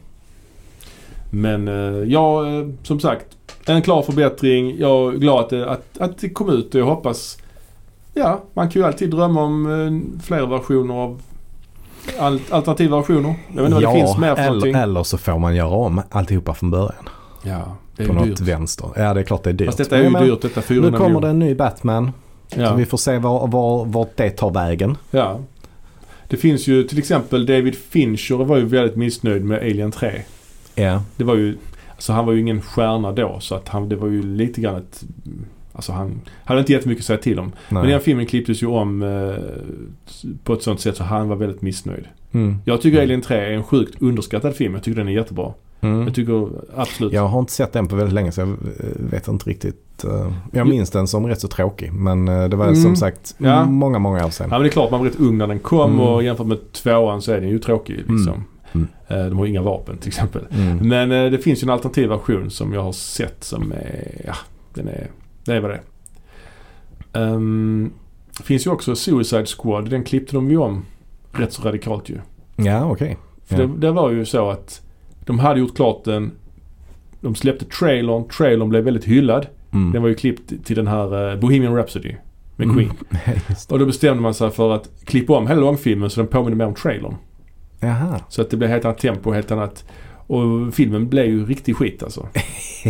Men 1.34 1.68
eh, 1.68 2.04
ja, 2.12 2.46
eh, 2.46 2.66
som 2.82 3.00
sagt. 3.00 3.26
En 3.66 3.82
klar 3.82 4.02
förbättring. 4.02 4.76
Jag 4.78 5.14
är 5.14 5.18
glad 5.18 5.40
att 5.44 5.50
det, 5.50 5.70
att, 5.70 5.98
att 5.98 6.18
det 6.18 6.28
kom 6.28 6.50
ut 6.50 6.74
och 6.74 6.80
jag 6.80 6.86
hoppas... 6.86 7.38
Ja, 8.14 8.42
man 8.54 8.70
kan 8.70 8.82
ju 8.82 8.86
alltid 8.86 9.10
drömma 9.10 9.42
om 9.42 9.66
eh, 9.66 10.22
fler 10.26 10.46
versioner 10.46 10.94
av 10.94 11.22
al- 12.18 12.40
alternativa 12.50 12.96
versioner. 12.96 13.34
Jag 13.54 13.62
vet 13.62 13.72
inte 13.72 13.86
vad 13.86 13.94
det 13.94 14.00
finns 14.00 14.18
mer 14.18 14.34
för 14.34 14.44
någonting. 14.46 14.70
eller, 14.74 14.82
eller 14.82 15.02
så 15.02 15.18
får 15.18 15.38
man 15.38 15.56
göra 15.56 15.68
om 15.74 16.02
alltihopa 16.10 16.54
från 16.54 16.70
början. 16.70 17.08
Ja, 17.42 17.76
det 17.96 18.02
är 18.02 18.06
På 18.08 18.12
något 18.14 18.24
dyrt. 18.24 18.40
vänster. 18.40 18.88
Ja 18.96 19.14
det 19.14 19.20
är 19.20 19.24
klart 19.24 19.42
det 19.44 19.50
är 19.50 19.54
dyrt. 19.54 19.66
Fast 19.66 19.78
detta 19.78 19.98
är 19.98 20.02
ju 20.02 20.10
Men- 20.10 20.24
dyrt 20.26 20.42
detta. 20.42 20.62
400 20.62 20.90
Nu 20.98 21.04
kommer 21.04 21.20
det 21.20 21.28
en 21.28 21.38
ny 21.38 21.54
Batman. 21.54 22.12
Så 22.54 22.60
Ja. 22.60 22.74
vi 22.74 22.86
får 22.86 22.98
se 22.98 23.18
var, 23.18 23.46
var, 23.46 23.84
vart 23.84 24.16
det 24.16 24.30
tar 24.30 24.50
vägen. 24.50 24.96
ja. 25.10 25.38
Det 26.28 26.36
finns 26.36 26.66
ju 26.66 26.82
till 26.82 26.98
exempel 26.98 27.46
David 27.46 27.74
Fincher 27.74 28.44
var 28.44 28.56
ju 28.56 28.64
väldigt 28.66 28.96
missnöjd 28.96 29.44
med 29.44 29.58
Alien 29.58 29.90
3. 29.92 30.22
Ja. 30.74 31.02
Det 31.16 31.24
var 31.24 31.34
ju, 31.34 31.56
alltså 31.94 32.12
han 32.12 32.26
var 32.26 32.32
ju 32.32 32.40
ingen 32.40 32.60
stjärna 32.62 33.12
då 33.12 33.36
så 33.40 33.54
att 33.54 33.68
han, 33.68 33.88
det 33.88 33.96
var 33.96 34.08
ju 34.08 34.22
lite 34.22 34.60
grann 34.60 34.76
ett, 34.76 35.04
alltså 35.72 35.92
han 35.92 36.20
hade 36.44 36.60
inte 36.60 36.72
jättemycket 36.72 37.02
att 37.02 37.06
säga 37.06 37.18
till 37.18 37.38
om. 37.38 37.52
Men 37.68 37.82
Nej. 37.82 37.92
den 37.92 38.00
filmen 38.00 38.26
klipptes 38.26 38.62
ju 38.62 38.66
om 38.66 39.02
eh, 39.02 39.34
på 40.44 40.52
ett 40.54 40.62
sånt 40.62 40.80
sätt 40.80 40.96
så 40.96 41.04
han 41.04 41.28
var 41.28 41.36
väldigt 41.36 41.62
missnöjd. 41.62 42.04
Mm. 42.32 42.56
Jag 42.64 42.80
tycker 42.80 43.02
Alien 43.02 43.20
3 43.22 43.36
är 43.36 43.50
en 43.52 43.62
sjukt 43.64 44.02
underskattad 44.02 44.54
film. 44.54 44.74
Jag 44.74 44.82
tycker 44.82 44.98
den 44.98 45.08
är 45.08 45.12
jättebra. 45.12 45.52
Mm. 45.80 46.02
Jag 46.02 46.14
tycker 46.14 46.48
absolut. 46.76 47.12
Jag 47.12 47.26
har 47.28 47.40
inte 47.40 47.52
sett 47.52 47.72
den 47.72 47.86
på 47.88 47.96
väldigt 47.96 48.14
länge 48.14 48.32
så 48.32 48.40
jag 48.40 48.48
eh, 48.48 48.54
vet 49.10 49.28
inte 49.28 49.50
riktigt. 49.50 50.04
eh, 50.04 50.32
Jag 50.52 50.66
minns 50.68 50.90
den 50.90 51.06
som 51.08 51.26
rätt 51.26 51.40
så 51.40 51.48
tråkig. 51.48 51.92
Men 51.92 52.28
eh, 52.28 52.48
det 52.48 52.56
var 52.56 52.64
Mm. 52.64 52.76
som 52.82 52.96
sagt 52.96 53.34
Ja. 53.38 53.64
många, 53.64 53.98
många 53.98 54.26
år 54.26 54.30
sedan. 54.30 54.46
Ja 54.50 54.54
men 54.56 54.62
det 54.62 54.68
är 54.68 54.72
klart 54.72 54.90
man 54.90 55.00
var 55.00 55.06
rätt 55.06 55.20
ung 55.20 55.38
när 55.38 55.46
den 55.46 55.58
kom 55.58 55.90
Mm. 55.92 56.00
och 56.06 56.22
jämfört 56.22 56.46
med 56.46 56.72
tvåan 56.72 57.22
så 57.22 57.32
är 57.32 57.40
den 57.40 57.50
ju 57.50 57.58
tråkig 57.58 57.96
liksom. 57.96 58.44
Mm. 58.74 58.88
De 59.08 59.38
har 59.38 59.46
inga 59.46 59.62
vapen 59.62 59.98
till 59.98 60.08
exempel. 60.08 60.46
Mm. 60.50 60.88
Men 60.88 61.12
eh, 61.12 61.30
det 61.30 61.38
finns 61.38 61.62
ju 61.62 61.64
en 61.64 61.70
alternativ 61.70 62.08
version 62.08 62.50
som 62.50 62.72
jag 62.72 62.82
har 62.82 62.92
sett 62.92 63.44
som 63.44 63.72
är, 63.72 64.22
ja, 64.26 64.34
den 64.74 64.88
är, 64.88 65.10
det 65.44 65.52
är 65.54 65.60
vad 65.60 65.70
det 65.70 65.76
är. 65.76 65.82
Um, 67.32 67.92
finns 68.44 68.66
ju 68.66 68.70
också 68.70 68.94
Suicide 68.96 69.46
Squad. 69.46 69.90
Den 69.90 70.04
klippte 70.04 70.36
de 70.36 70.50
ju 70.50 70.56
om 70.58 70.84
rätt 71.32 71.52
så 71.52 71.62
radikalt 71.62 72.08
ju. 72.08 72.18
Ja, 72.56 72.84
okej. 72.84 73.16
För 73.44 73.60
Ja. 73.60 73.66
det, 73.66 73.72
det 73.78 73.90
var 73.92 74.10
ju 74.10 74.24
så 74.24 74.50
att 74.50 74.82
de 75.24 75.38
hade 75.38 75.60
gjort 75.60 75.76
klart 75.76 76.04
den. 76.04 76.32
De 77.20 77.34
släppte 77.34 77.64
trailern. 77.64 78.28
Trailern 78.28 78.68
blev 78.68 78.84
väldigt 78.84 79.04
hyllad. 79.04 79.46
Mm. 79.72 79.92
Den 79.92 80.02
var 80.02 80.08
ju 80.08 80.14
klippt 80.14 80.64
till 80.64 80.76
den 80.76 80.86
här 80.86 81.32
eh, 81.32 81.40
Bohemian 81.40 81.76
Rhapsody 81.76 82.14
med 82.56 82.64
Mm. 82.64 82.76
Queen. 82.76 82.92
Det. 83.48 83.72
Och 83.72 83.78
då 83.78 83.86
bestämde 83.86 84.22
man 84.22 84.34
sig 84.34 84.50
för 84.50 84.72
att 84.74 84.90
klippa 85.04 85.36
om 85.36 85.46
hela 85.46 85.60
långfilmen 85.60 86.10
så 86.10 86.20
den 86.20 86.28
påminner 86.28 86.56
mer 86.56 86.66
om 86.66 86.74
trailern. 86.74 87.14
Jaha. 87.84 88.20
Så 88.28 88.42
att 88.42 88.50
det 88.50 88.56
blev 88.56 88.70
helt 88.70 88.84
annat 88.84 88.98
tempo, 88.98 89.32
helt 89.32 89.50
annat. 89.50 89.84
Och 90.26 90.74
filmen 90.74 91.08
blev 91.08 91.26
ju 91.26 91.46
riktig 91.46 91.76
skit 91.76 92.02
alltså. 92.02 92.28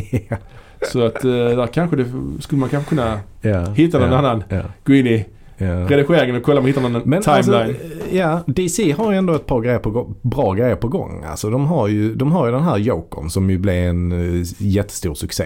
Så 0.93 1.07
att 1.07 1.25
eh, 1.25 1.31
där 1.31 1.67
kanske 1.67 1.97
det, 1.97 2.07
skulle 2.41 2.61
man 2.61 2.69
kanske 2.69 2.89
kunna 2.89 3.21
ja. 3.41 3.65
hitta 3.71 3.99
någon 3.99 4.13
ja. 4.13 4.19
annan. 4.19 4.45
Ja. 4.49 4.63
gå 4.85 4.95
in 4.95 5.07
i 5.07 5.27
Ja. 5.57 5.67
redigeringen 5.67 6.37
och 6.37 6.43
kolla 6.43 6.59
om 6.59 6.65
man 6.65 6.69
hittar 6.69 6.89
någon 6.89 7.03
Men 7.05 7.23
timeline. 7.23 7.55
alltså, 7.55 7.75
ja, 8.13 8.43
DC 8.47 8.93
har 8.93 9.13
ju 9.13 9.19
ändå 9.19 9.35
ett 9.35 9.47
par 9.47 9.61
grejer 9.61 9.79
på, 9.79 10.15
bra 10.23 10.53
grejer 10.53 10.77
på 10.77 10.89
gång. 10.89 11.25
Alltså 11.25 11.51
de 11.51 11.67
har 11.67 11.89
ju, 11.89 12.15
de 12.15 12.33
har 12.33 12.47
ju 12.47 12.53
den 12.53 12.63
här 12.63 12.79
Jokern 12.79 13.31
som 13.31 13.51
ju 13.51 13.59
blev 13.59 13.89
en 13.89 14.13
uh, 14.13 14.45
jättestor 14.59 15.15
succé. 15.15 15.45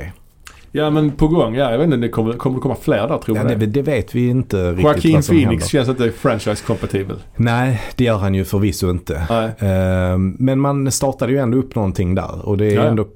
Ja 0.73 0.91
men 0.91 1.11
på 1.11 1.29
gång, 1.29 1.55
ja 1.55 1.71
jag 1.71 1.79
vet 1.79 1.85
inte, 1.85 1.97
det 1.97 2.09
kommer, 2.09 2.33
kommer 2.33 2.57
det 2.57 2.61
komma 2.63 2.77
fler 2.83 3.09
där 3.09 3.19
tror 3.19 3.37
Ja, 3.37 3.49
jag. 3.51 3.59
det, 3.61 3.67
det 3.67 3.83
vet 3.83 4.15
vi 4.15 4.29
inte 4.29 4.69
riktigt 4.71 4.85
Joaquin 4.85 5.15
vad 5.15 5.25
som 5.25 5.37
Phoenix 5.37 5.51
händer. 5.51 5.67
känns 5.67 5.89
inte 5.89 6.11
franchise-kompatibel. 6.19 7.17
Nej, 7.37 7.81
det 7.97 8.05
gör 8.05 8.17
han 8.19 8.35
ju 8.35 8.45
förvisso 8.45 8.91
inte. 8.91 9.27
Nej. 9.31 9.51
Ehm, 9.59 10.37
Men 10.39 10.61
man 10.61 10.91
startade 10.93 11.33
ju 11.33 11.39
ändå 11.39 11.59
upp 11.59 11.75
någonting 11.75 12.15
där 12.15 12.47
och 12.49 12.59
det 12.59 12.67
är 12.67 12.75
Ja. 12.75 12.83
ändå, 12.83 13.07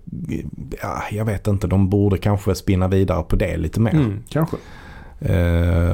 ja, 0.83 1.03
jag 1.11 1.25
vet 1.25 1.47
inte, 1.47 1.67
de 1.67 1.89
borde 1.91 2.19
kanske 2.19 2.55
spinna 2.55 2.89
vidare 2.89 3.23
på 3.23 3.37
det 3.37 3.57
lite 3.57 3.81
mer. 3.81 3.93
Mm, 3.95 4.19
kanske. 4.29 4.57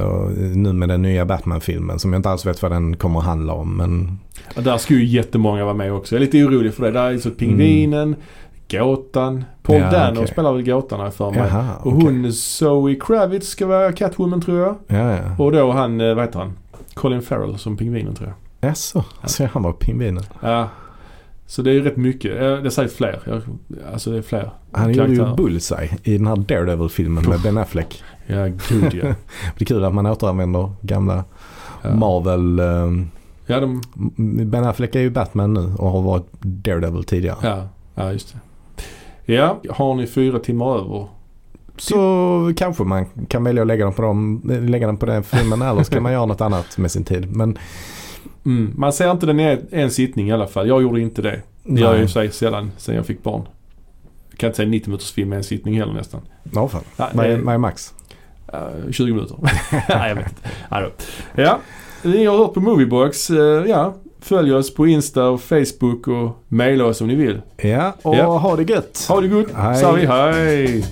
Och 0.05 0.31
nu 0.37 0.73
med 0.73 0.89
den 0.89 1.01
nya 1.01 1.25
Batman-filmen 1.25 1.99
som 1.99 2.13
jag 2.13 2.19
inte 2.19 2.29
alls 2.29 2.45
vet 2.45 2.61
vad 2.61 2.71
den 2.71 2.95
kommer 2.97 3.19
att 3.19 3.25
handla 3.25 3.53
om. 3.53 3.77
Men 3.77 4.19
Ja, 4.55 4.61
där 4.61 4.77
skulle 4.77 4.99
ju 4.99 5.05
jättemånga 5.05 5.63
vara 5.63 5.73
med 5.73 5.93
också. 5.93 6.15
Jag 6.15 6.21
är 6.21 6.25
lite 6.25 6.43
orolig 6.43 6.73
för 6.73 6.83
det. 6.83 6.91
Där 6.91 7.11
är 7.11 7.17
så 7.17 7.29
Pingvinen, 7.29 8.15
Gåtan. 8.71 9.43
Paul 9.61 9.75
Ja, 9.77 9.91
Dano 9.91 10.19
okej. 10.19 10.27
spelar 10.27 10.53
väl 10.53 10.63
Gåtan 10.63 10.99
jag 10.99 11.13
för 11.13 11.31
mig. 11.31 11.39
jaha, 11.39 11.75
Och 11.83 11.91
hon 11.91 12.33
Zoe 12.33 12.95
Kravitz 12.95 13.47
ska 13.47 13.67
vara 13.67 13.91
Catwoman 13.91 14.41
tror 14.41 14.59
jag. 14.59 14.75
Ja, 14.87 15.11
ja. 15.11 15.35
Och 15.37 15.51
då 15.51 15.71
han, 15.71 16.01
eh, 16.01 16.15
vad 16.15 16.25
heter 16.25 16.39
han? 16.39 16.53
Colin 16.93 17.21
Farrell 17.21 17.57
som 17.57 17.77
Pingvinen 17.77 18.15
tror 18.15 18.29
jag. 18.29 18.69
Jaså, 18.69 19.03
alltså 19.21 19.45
han 19.53 19.63
var 19.63 19.73
pingvinen. 19.73 20.23
Ja. 20.41 20.67
Så 21.45 21.61
det 21.61 21.71
är 21.71 21.79
rätt 21.81 21.97
mycket. 21.97 22.31
Det 22.39 22.45
är 22.45 22.69
säkert 22.69 22.93
fler. 22.97 23.19
Jag, 23.25 23.41
alltså 23.93 24.11
det 24.11 24.17
är 24.17 24.21
fler 24.21 24.51
Han 24.71 24.93
gjorde 24.93 25.13
ju. 25.13 25.35
Bullseye 25.35 25.89
i 26.03 26.17
den 26.17 26.27
här 26.27 26.35
Daredevil-filmen 26.35 27.23
med. 27.29 27.41
Ben 27.41 27.57
Affleck. 27.57 28.03
Ja, 28.27 28.45
gud 28.45 28.93
ja. 28.93 29.13
Det 29.57 29.61
är 29.61 29.65
kul 29.65 29.83
att 29.83 29.93
man 29.93 30.05
återanvänder 30.05 30.71
gamla 30.81 31.23
Ja, 31.81 31.95
Marvel. 31.95 32.59
ehm, 32.59 33.09
ja, 33.45 33.59
de, 33.59 33.81
Ben 34.49 34.63
Affleck 34.65 34.95
är 34.95 34.99
ju 34.99 35.09
Batman 35.09 35.53
nu 35.53 35.73
och 35.77 35.89
har 35.91 36.01
varit 36.01 36.25
Daredevil 36.41 37.03
tidigare. 37.03 37.37
ja, 37.43 37.67
ja 37.95 38.11
just 38.11 38.33
det. 38.33 38.39
Ja, 39.33 39.59
har 39.69 39.95
ni 39.95 40.07
fyra 40.07 40.39
timmar 40.39 40.77
över? 40.77 41.07
Så 41.77 42.53
kanske 42.57 42.83
man 42.83 43.05
kan 43.27 43.43
välja 43.43 43.61
att 43.61 43.67
lägga 43.67 43.85
den 43.85 43.93
på, 43.93 44.01
dem, 44.01 44.41
lägga 44.45 44.87
den 44.87 44.97
på 44.97 45.05
den 45.05 45.23
filmen 45.23 45.61
eller 45.61 45.83
ska 45.83 46.01
man 46.01 46.11
göra 46.11 46.25
något 46.25 46.41
annat 46.41 46.77
med 46.77 46.91
sin 46.91 47.03
tid. 47.03 47.35
Men 47.35 47.57
Mm. 48.45 48.73
Man 48.77 48.93
ser 48.93 49.11
inte 49.11 49.25
den 49.25 49.39
i 49.39 49.59
en- 49.71 49.91
sittning 49.91 50.29
i 50.29 50.31
alla 50.31 50.47
fall. 50.47 50.67
Jag 50.67 50.81
gjorde 50.81 51.01
inte 51.01 51.21
det. 51.21 51.41
Det 51.63 51.81
gör 51.81 51.91
jag 51.93 52.01
i 52.01 52.05
och 52.05 52.09
för 52.09 52.13
sig 52.13 52.31
sällan 52.31 52.71
sen 52.77 52.95
jag 52.95 53.05
fick 53.05 53.23
barn. 53.23 53.41
Jag 54.29 54.39
kan 54.39 54.47
inte 54.47 54.57
säga 54.57 54.69
90 54.69 54.89
minuters 54.89 55.11
film 55.11 55.33
i 55.33 55.35
en 55.35 55.43
sittning 55.43 55.79
heller 55.79 55.93
nästan. 55.93 56.21
Ja, 56.53 56.67
fan. 56.67 56.81
Nej, 56.97 57.09
Vad 57.13 57.25
är, 57.25 57.31
eh, 57.31 57.39
vad 57.39 57.53
är 57.53 57.57
max? 57.57 57.93
eh, 58.53 58.91
20 58.91 59.13
minuter. 59.13 59.37
Nej, 59.89 60.09
jag 60.09 60.15
vet 60.15 60.25
inte. 60.29 60.91
Ja, 61.35 61.59
ni 62.03 62.25
har 62.25 62.37
hört 62.37 62.53
på 62.53 62.59
Moviebox. 62.59 63.29
Eh, 63.29 63.37
ja, 63.67 63.93
följ 64.21 64.53
oss 64.53 64.73
på 64.73 64.87
Insta 64.87 65.23
och 65.25 65.41
Facebook 65.41 66.07
och 66.07 66.43
mejla 66.47 66.85
oss 66.85 67.01
om 67.01 67.07
ni 67.07 67.15
vill. 67.15 67.41
Ja, 67.57 67.93
och 68.01 68.15
Ja. 68.15 68.37
ha 68.37 68.55
det 68.55 68.63
gött. 68.69 69.05
Ha 69.07 69.21
det 69.21 69.27
gott. 69.27 69.47
Hej. 69.55 69.75
Sa 69.81 69.91
vi 69.91 70.05
hej. 70.05 70.83